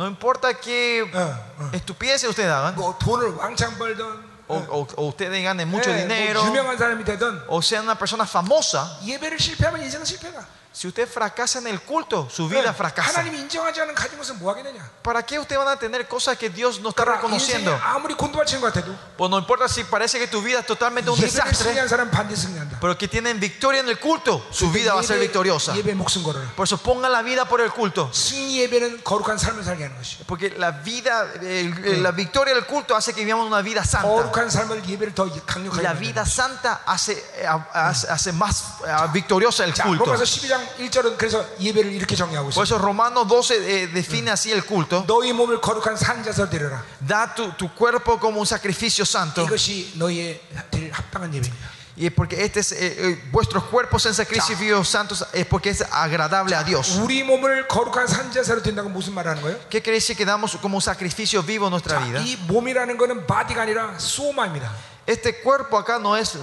[0.00, 1.70] no importa qué 어, 어.
[1.74, 4.04] estupideces ustedes hagan, 뭐 돈을 왕창 벌든
[4.48, 7.94] o, o- o ustedes ganen mucho 예, dinero, 뭐 유명한 사람이 되든 o sean una
[7.96, 10.44] persona famosa, 예배를 실패하면 인생은 실패가.
[10.73, 13.21] si usted fracasa en el culto, su vida fracasa.
[15.03, 17.77] ¿Para qué usted van a tener cosas que Dios no está reconociendo?
[19.17, 21.73] Pues no importa si parece que tu vida es totalmente un desastre,
[22.79, 25.73] pero que tienen victoria en el culto, su vida va a ser victoriosa.
[26.55, 28.09] Por eso ponga la vida por el culto.
[30.25, 34.07] Porque la vida, la victoria del culto hace que vivamos una vida santa.
[35.83, 40.05] La vida santa eh, hace, hace más eh, victoriosa el culto.
[42.55, 45.03] Por eso Romanos 12 eh, define así el culto.
[46.99, 49.43] Da tu, tu cuerpo como un sacrificio santo.
[51.97, 55.83] Y es porque este es, eh, eh, vuestros cuerpos en sacrificio santos es porque es
[55.91, 56.97] agradable a Dios.
[59.69, 62.21] ¿Qué quiere decir que damos como un sacrificio vivo nuestra vida?
[65.05, 66.37] Este cuerpo acá no es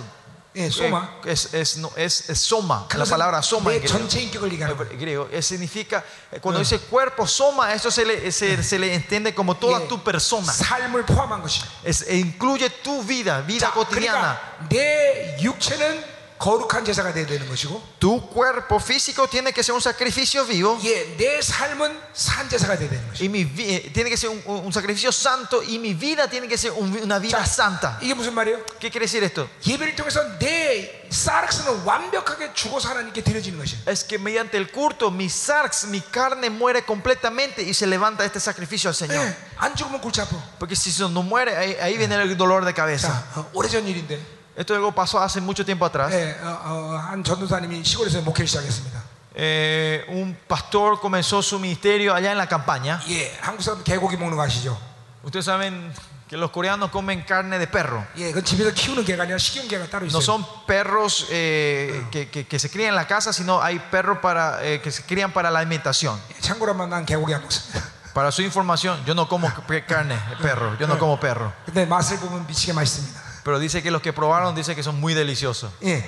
[0.57, 1.19] 예, eh, 소마.
[1.25, 2.85] es, es, no, es, es soma.
[2.88, 3.98] La 그것은 palabra soma en 내 griego.
[3.98, 4.91] 전체 인격을 얘기하는 거예요.
[4.91, 5.30] En griego.
[5.32, 9.56] Eh, significa, eh, cuando dice cuerpo, soma, eso se le, se, se le entiende como
[9.57, 10.51] toda 예, tu persona.
[10.53, 11.61] 삶을 포함한 것이.
[11.83, 14.38] Es, e incluye tu vida, vida 자, cotidiana.
[14.69, 16.06] 그러니까 내 육체는
[16.40, 20.77] 거룩한 제사가 돼야 되는 것이고, Tu cuerpo físico tiene que ser un sacrificio vivo.
[20.83, 23.23] 예, 내 삶은 산 제사가 돼야 되는 것이.
[23.23, 26.49] Y mi vi- eh, tiene que ser un, un sacrificio santo y mi vida tiene
[26.49, 27.98] que ser un- una vida 자, santa.
[28.01, 28.59] 이게 무슨 말이에요?
[28.77, 29.48] ¿Qué quiere decir esto?
[29.65, 33.80] 예배를 통해서 내 사르스는 완벽하게 죽어서 하나님께 드려지는 것이에요.
[33.88, 38.41] Es que mediante el culto mi sarx, mi carne muere completamente y se levanta este
[38.41, 39.23] sacrificio al Señor.
[39.23, 40.35] 예, 안 죽으면 골치 아파.
[40.59, 43.07] Porque si no muere, ahí, ahí viene el dolor de cabeza.
[43.07, 44.19] 자, 어, 오래전 일인데,
[44.57, 46.11] Esto algo pasó hace mucho tiempo atrás.
[46.14, 49.01] 예, 어, 어, 한 전도사님이 시골에서 목회를 시작했습니다.
[49.35, 53.01] Eh, un pastor comenzó su ministerio allá en la campaña.
[53.09, 54.77] 예, 한국 사람 개고기 먹는 거 아시죠?
[55.23, 55.91] Ustedes saben
[56.30, 58.06] que los coreanos comen carne de perro.
[58.15, 60.22] 예, 그건 집에서 키우는 개가 아니라 식용 개가 따로 No 있어요.
[60.22, 64.61] son perros eh, que, que- que se crían en la casa, sino hay perros para,
[64.64, 66.19] eh, que se crían para la alimentación.
[66.30, 67.82] 예, 참고로만 난 개고기 안 먹습니다.
[68.14, 71.51] Para su información, yo no como pe- carne de perro, yo no como perro.
[71.65, 73.26] 근데 맛을 보면 미치게 맛있습니다.
[73.48, 75.72] Pero dice que los que probaron dice que son muy deliciosos.
[75.83, 76.03] 예.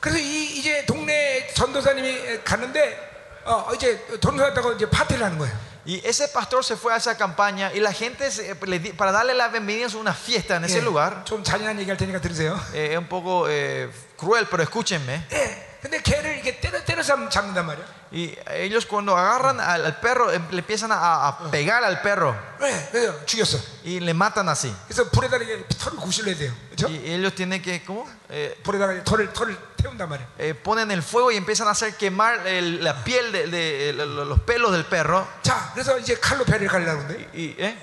[0.00, 5.54] 그래서 이, 이제 동네 전도사님이 갔는데 어, 이제 전도사였다고 이제 파티를 하는 거예요.
[5.86, 9.12] Y ese pastor se fue a esa campaña y la gente, se- le di- para
[9.12, 11.24] darle la bienvenida, hizo una fiesta en ese 예, lugar.
[11.24, 12.58] 좀 잔인한 얘기할 테니까 들으세요.
[12.74, 15.22] Eh, es un poco eh, cruel, pero escúchenme.
[15.30, 15.78] 예.
[15.80, 17.84] 근데 개를 이렇게 때려 때려 잡- 잡는단 말이야.
[18.12, 22.36] Y ellos cuando agarran al, al perro, em- le empiezan a, a pegar al perro
[22.60, 22.88] 왜?
[22.94, 23.12] 왜요?
[23.26, 23.58] 죽였어.
[23.84, 24.72] y le matan así.
[24.86, 26.52] 그래서 불에다 이렇게 털을 구실러야 돼요.
[26.70, 26.86] 그렇죠?
[26.86, 28.06] Y ellos tienen que, ¿cómo?
[28.30, 30.26] Eh, 불에다가 이제 털을 털을 태운단 말이야.
[30.38, 34.06] eh, ponen el fuego y empiezan a hacer quemar el- la piel de, de- de-
[34.06, 35.26] los pelos del perro.
[35.42, 37.76] 자, 그래서 이제 칼로 배를 갈려고 그러는데 Y, eh,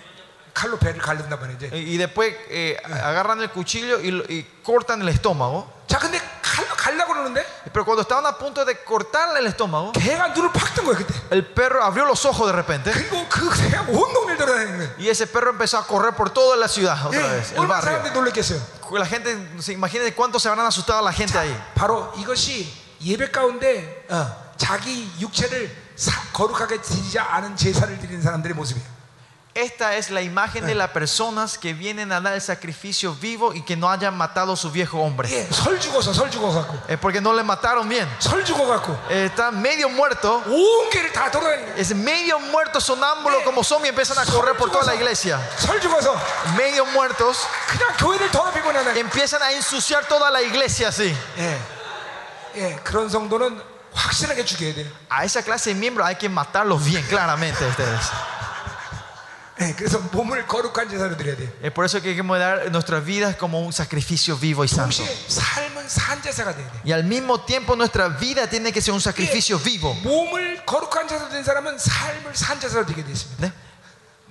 [0.54, 1.70] 칼로 배를 갈른단 말이야 이제.
[1.74, 5.68] y después eh, agarran el cuchillo y, lo- y cortan el estómago.
[5.88, 6.18] 자, 근데
[6.58, 10.74] 칼로 갈려고 그러는데 Pero cuando estaban a punto de cortarle el estómago, 개가 눈을 팍
[10.76, 11.14] 뜬 거야 그때.
[11.32, 12.92] el perro abrió los ojos de repente.
[12.92, 14.90] 그리고 그 개가 온 동네를 돌아다니는 거야.
[15.00, 17.82] Y ese perro empezó a correr por toda la ciudad otra vez, 예, el 얼마나
[17.82, 17.98] barrio.
[18.04, 18.60] 사람들이 놀랬겠어요.
[18.94, 21.52] La gente, se imaginen cuánto se habrán asustado la gente ahí.
[21.74, 22.72] 바로 이것이
[23.02, 28.97] 예배 가운데 어, 자기 육체를 사- 거룩하게 드리지 않은 제사를 드리는 사람들의 모습이에요.
[29.58, 33.62] Esta es la imagen de las personas que vienen a dar el sacrificio vivo y
[33.62, 35.30] que no hayan matado a su viejo hombre.
[35.30, 38.10] 예, 설 죽어서 설 죽어갖고 Es porque no le mataron bien.
[38.20, 40.42] 설 죽어갖고 Eh, Está medio muerto.
[40.48, 41.78] 온 개를 다 돌아다니는 거야.
[41.80, 45.38] Es medio muerto sonámbulo como zombie empiezan a correr por toda la iglesia.
[45.60, 46.18] 설 죽어서
[46.58, 47.38] Medio muertos
[47.70, 51.16] 그냥 교회를 더럽히고 나는 empiezan a ensuciar toda la iglesia así.
[51.38, 51.60] 예,
[52.56, 53.62] 예, 그런 성도는
[53.94, 54.88] 확실하게 죽여야 돼요.
[55.12, 58.10] A esa clase de miembros hay que matarlos bien claramente ustedes.
[61.63, 65.03] Es por eso que queremos dar nuestras vidas como un sacrificio vivo y santo.
[66.85, 69.95] Y al mismo tiempo nuestra vida tiene que ser un sacrificio vivo.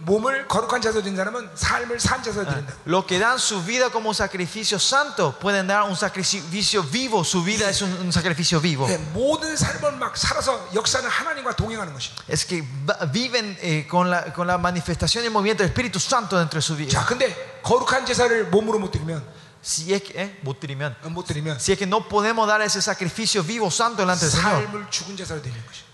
[0.03, 2.75] 을 거룩한 제사로 드린 사람은 삶을 산 제사로 드리게 되어 있습니다.
[2.75, 2.75] ¿네?
[2.75, 2.75] 몸을 거룩한 제사로 드린 사람은 삶을 산 제사로 드린다.
[2.87, 7.23] Los que dan su vida como un sacrificio santo pueden dar un sacrificio vivo.
[7.23, 8.89] Su vida es un, un sacrificio vivo.
[8.89, 12.11] 예, 모든 삶을 막 살아서 역사는 하나님과 동행하는 것이.
[12.27, 16.37] Es que va- viven eh, con, la, con la manifestación y movimiento del Espíritu Santo
[16.39, 17.07] dentro de su 자, vida.
[17.07, 19.23] 근데 거룩한 제사를 몸으로 못 드리면
[19.63, 20.97] Si es que, eh, 못 드리면.
[21.05, 24.35] 어, 못 드리면 si es que no podemos dar ese sacrificio vivo santo delante del
[24.35, 24.67] Señor,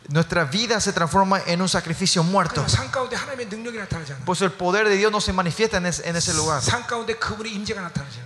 [0.09, 2.65] Nuestra vida se transforma en un sacrificio muerto.
[4.25, 6.61] Pues el poder de Dios no se manifiesta en, ese, en ese lugar.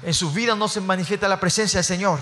[0.03, 2.19] En su vida no se manifiesta la presencia del Señor.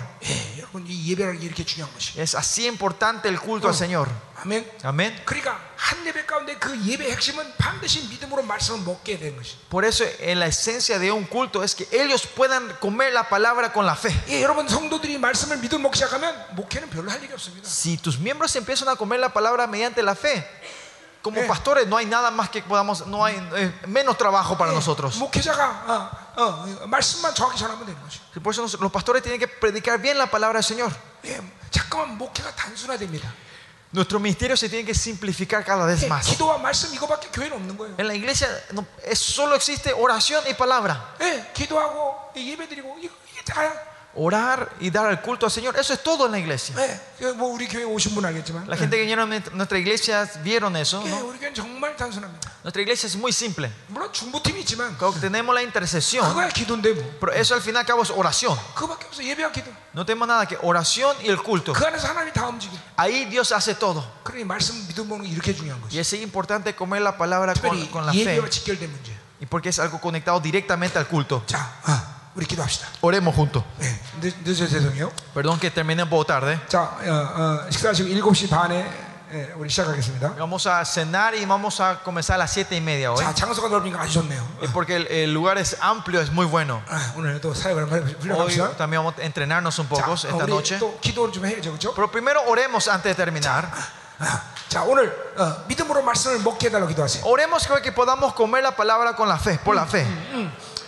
[2.15, 4.09] Es así importante el culto al Señor.
[4.44, 4.70] 아, 아멘.
[4.84, 5.14] Amén.
[5.24, 9.56] 그러니까 한 예배 가운데 그 예배 핵심은 반드시 믿음으로 말씀을 먹게 되는 것이.
[9.68, 13.72] Por eso en la esencia de un culto es que ellos puedan comer la palabra
[13.72, 14.10] con la fe.
[14.28, 17.66] 예, 여러분 성도들이 말씀을 믿음으로 먹기 시작하면 목회는 별로 할 일이 없습니다.
[17.68, 20.46] Si tus miembros empiezan a comer la palabra mediante la fe,
[21.22, 21.46] como Eh.
[21.46, 25.16] pastores no hay nada más que podamos, no hay eh, menos trabajo para 예, nosotros.
[25.18, 28.20] 목회자가 어, 어, 말씀만 정확히 전하면 되는 것이.
[28.42, 30.90] Por eso nos- los pastores tienen que predicar bien la palabra del Señor.
[31.24, 31.38] 예,
[31.70, 33.28] 잠깐만 목회가 단순화됩니다.
[33.92, 36.22] Nuestro ministerio se tiene que simplificar cada vez 예, más.
[36.24, 37.94] 기도와 말씀 이거밖에 교회는 없는 거예요.
[37.98, 41.16] En la iglesia no- es- solo existe oración y palabra.
[41.20, 43.72] 예, 기도하고 예배드리고 이거 이게 다야.
[44.14, 46.74] Orar y dar el culto al Señor, eso es todo en la iglesia.
[47.20, 50.74] 예, 뭐 우리 교회 오신 분 알겠지만, La gente que vinieron a nuestra iglesia vieron
[50.74, 51.00] eso.
[51.06, 51.26] 예, ¿no?
[51.30, 52.50] 우리 교회는 정말 단순합니다.
[52.64, 53.70] Nuestra iglesia es muy simple.
[53.86, 57.04] 물론 중보팀이 있지만 Claro que tenemos la intercesión, 그거야 기도인데 뭐.
[57.20, 58.58] pero eso al fin y al cabo es oración.
[58.74, 59.70] 그거밖에 없어 예배와 기도.
[59.94, 61.72] No tenemos nada que oración y el culto.
[61.72, 62.74] 그 안에서 하나님이 다 움직여.
[62.96, 64.02] Ahí Dios hace todo.
[64.24, 66.00] 그러니 말씀 믿음 먹는 게 이렇게 중요한 Y 거지.
[66.00, 68.34] es importante comer la palabra con, 특별히 con la fe.
[68.34, 69.14] 예배와 직결된 문제.
[69.40, 71.44] Y porque es algo conectado directamente al culto.
[71.46, 72.86] 자, 어, 우리 기도합시다.
[73.02, 73.64] Oremos juntos.
[73.82, 73.86] 예,
[74.20, 75.10] 늦, 늦어 죄송해요.
[75.34, 76.58] Perdón que terminé un poco tarde.
[76.68, 80.34] 자, 어, 어, 식사하시고 7시 반에 예, 우리 시작하겠습니다.
[80.36, 83.24] Vamos a cenar y vamos a comenzar a las siete y media hoy.
[83.24, 84.42] 자, 장소가 넓으니까 아주 좋네요.
[84.62, 86.82] Es porque el, el lugar es amplio, es muy bueno.
[86.88, 88.76] 아, 오늘 또 사역을 한번 Hoy 훈련합시다.
[88.76, 90.78] también vamos a entrenarnos un 자, poco 어, esta 우리 noche.
[90.80, 91.94] 또 기도를 좀 해야죠, 그렇죠?
[91.94, 93.70] Pero primero oremos antes de terminar.
[94.18, 97.24] 아, 자, 오늘 어, 믿음으로 말씀을 먹게 해달라고 기도하세요.
[97.24, 100.06] Oremos que podamos comer la palabra con la fe, por la fe.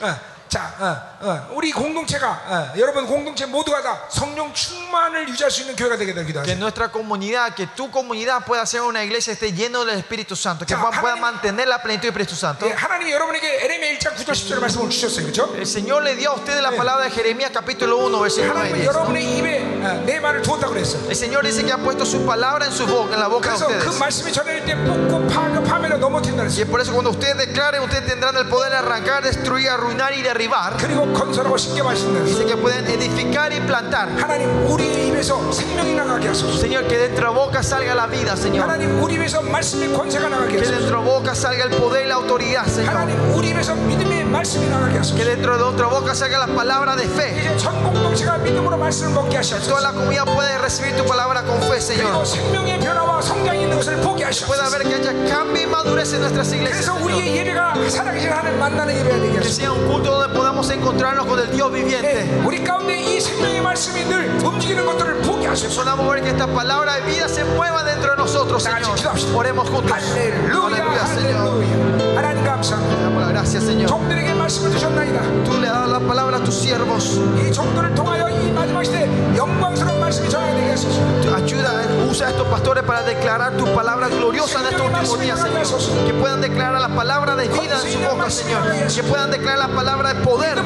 [0.00, 0.18] 어,
[0.48, 5.76] 자, 어, 어, 우리 공동체가 어, 여러분 공동체 모두가 다 성령 충만을 유지할 수 있는
[5.76, 6.58] 교회가 되게 될 Que 기도하세요.
[6.58, 10.64] nuestra comunidad, que tu comunidad pueda ser una iglesia que esté lleno del Espíritu Santo,
[10.66, 12.66] que Ya, pueda pueda 하나님- mantener la plenitud del Espíritu Santo.
[12.66, 15.54] 예, 하나님이 여러분에게 에레미야 1장 9절 10절 말씀을 주셨어요, 그렇죠?
[15.56, 18.72] El Señor le dio a ustedes la palabra de Jeremías capítulo 1, versículo 9 y
[18.72, 18.86] 하나님은 10.
[18.86, 18.92] ¿no?
[18.92, 19.48] 여러분의 입에
[19.82, 20.98] 어, 내 말을 두었다고 그랬어.
[21.08, 23.56] El Señor dice que ha puesto su palabra en su boca, en la boca de
[23.56, 23.98] 그래서 그 ustedes.
[23.98, 26.62] 말씀이 전해질 때 뽑고 파고 파멸을 넘어뜨린다 Y 그랬어.
[26.62, 30.22] es por eso cuando ustedes declaren, ustedes tendrán el poder de arrancar, destruir, arruinar y
[30.22, 30.76] derribar.
[30.78, 32.38] 그리고 건설하고 쉽게 말씀다 그랬어.
[32.38, 34.08] Dice que pueden edificar y plantar.
[34.18, 36.58] 하나님 우리의 입에서 생명이 나가게 하소서.
[36.58, 38.62] Señor, que dentro de boca salga la vida, Señor.
[38.68, 40.78] 하나님 우리 입에서 말씀의 권세가 나가게 Que 하소서.
[40.78, 42.90] dentro de boca salga el poder y la autoridad, Señor.
[42.96, 45.16] 하나님 우리 입에서 믿음의 말씀이 나가게 Que 하소서.
[45.24, 47.38] dentro de nuestra boca salga la palabra de fe.
[47.38, 49.80] 이제 전 공동체가 믿음으로 말씀을 먹게 Toda 하시옵소서.
[49.82, 52.26] la comunidad puede recibir tu palabra con fe, 그리고 Señor.
[52.26, 54.62] 생명의 변화와 성장이 있는 것을 보게 Pueda 하시옵소서.
[54.66, 56.82] haber que haya cambio y madurez en nuestras iglesias.
[56.82, 57.02] 그래서 Señor.
[57.06, 59.54] 우리의 예배가 살아계신 하나님 만나는 예배가 되게 Que 하소서.
[59.62, 62.02] sea un culto donde podamos encontrarnos con el Dios viviente.
[62.24, 65.82] 네, 우리 가운데 이 생명의 말씀이 늘 움직이는 것들을 보게 하소서.
[65.82, 68.96] Podamos ver que esta palabra de vida se mueva dentro de nosotros, 다 같이 Señor.
[68.96, 69.36] 기도합시다.
[69.36, 69.92] Oremos juntos.
[69.92, 71.62] 할렐루야, Aleluya, Señor.
[71.62, 72.16] 할렐루야.
[72.16, 72.96] 하나님 감사합니다.
[72.96, 73.86] Te damos la gracia, Señor.
[73.88, 75.20] 종들에게 말씀을 주셨나이다.
[75.44, 77.20] Tú le das la palabra a tus siervos.
[77.38, 82.07] 이 종들을 통하여 이 마지막 시대 영광스러운 Ayuda, eh.
[82.09, 86.05] usa a estos pastores para declarar tu palabra gloriosa en estos últimos días, Señor.
[86.05, 88.61] Que puedan declarar la palabra de vida en su boca, Señor.
[88.95, 90.63] Que puedan declarar la palabra de poder.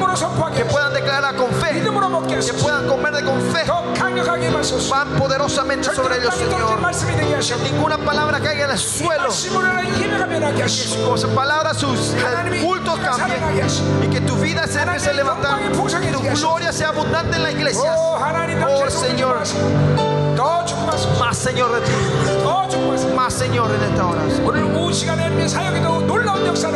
[0.54, 1.82] Que puedan declararla con fe.
[1.82, 3.64] Que puedan comer de con fe.
[4.88, 6.78] Van poderosamente sobre ellos, Señor.
[7.40, 9.28] Que ninguna palabra caiga en el suelo.
[10.56, 12.14] Que sus palabras, sus
[12.62, 13.42] cultos cambien.
[14.02, 15.58] Y que tu vida se empiece levantar.
[15.60, 17.92] Que tu gloria sea abundante en la iglesia.
[17.96, 18.18] Oh,
[18.68, 19.31] oh Señor.
[19.32, 20.21] yours.
[20.42, 21.92] Pues, más, Señor, de ti.
[22.88, 24.22] Pues, más, Señor, en esta hora.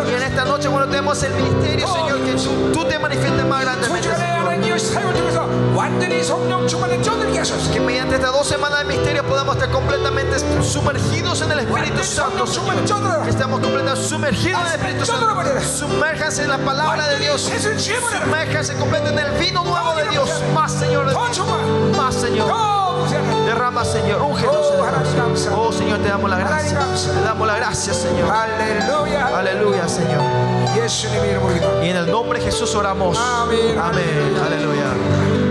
[0.09, 2.33] Y en esta noche, cuando tenemos el ministerio, Señor, que
[2.73, 4.09] tú te manifiestes más grandemente.
[7.73, 12.47] Que mediante estas dos semanas de misterio podamos estar completamente sumergidos en el Espíritu Santo.
[12.47, 13.23] Señor.
[13.25, 15.61] Que estamos completamente sumergidos en el Espíritu Santo.
[15.61, 17.43] Sumérjanse en la palabra de Dios.
[17.43, 20.31] Sumérjanse completamente en el vino nuevo de Dios.
[20.55, 21.97] Más, Señor, de ti.
[21.97, 22.86] Más, Señor.
[23.47, 24.23] Derrama, Señor.
[24.23, 24.73] Úngenos,
[25.53, 26.79] oh, oh, Señor, te damos la gracia.
[26.79, 28.31] Te damos la gracia, Señor.
[28.31, 29.39] Aleluya.
[29.39, 30.23] Aleluya, Señor.
[31.83, 33.19] Y en el nombre de Jesús oramos.
[33.19, 33.79] Amén.
[33.79, 34.37] Amén.
[34.45, 35.46] Aleluya.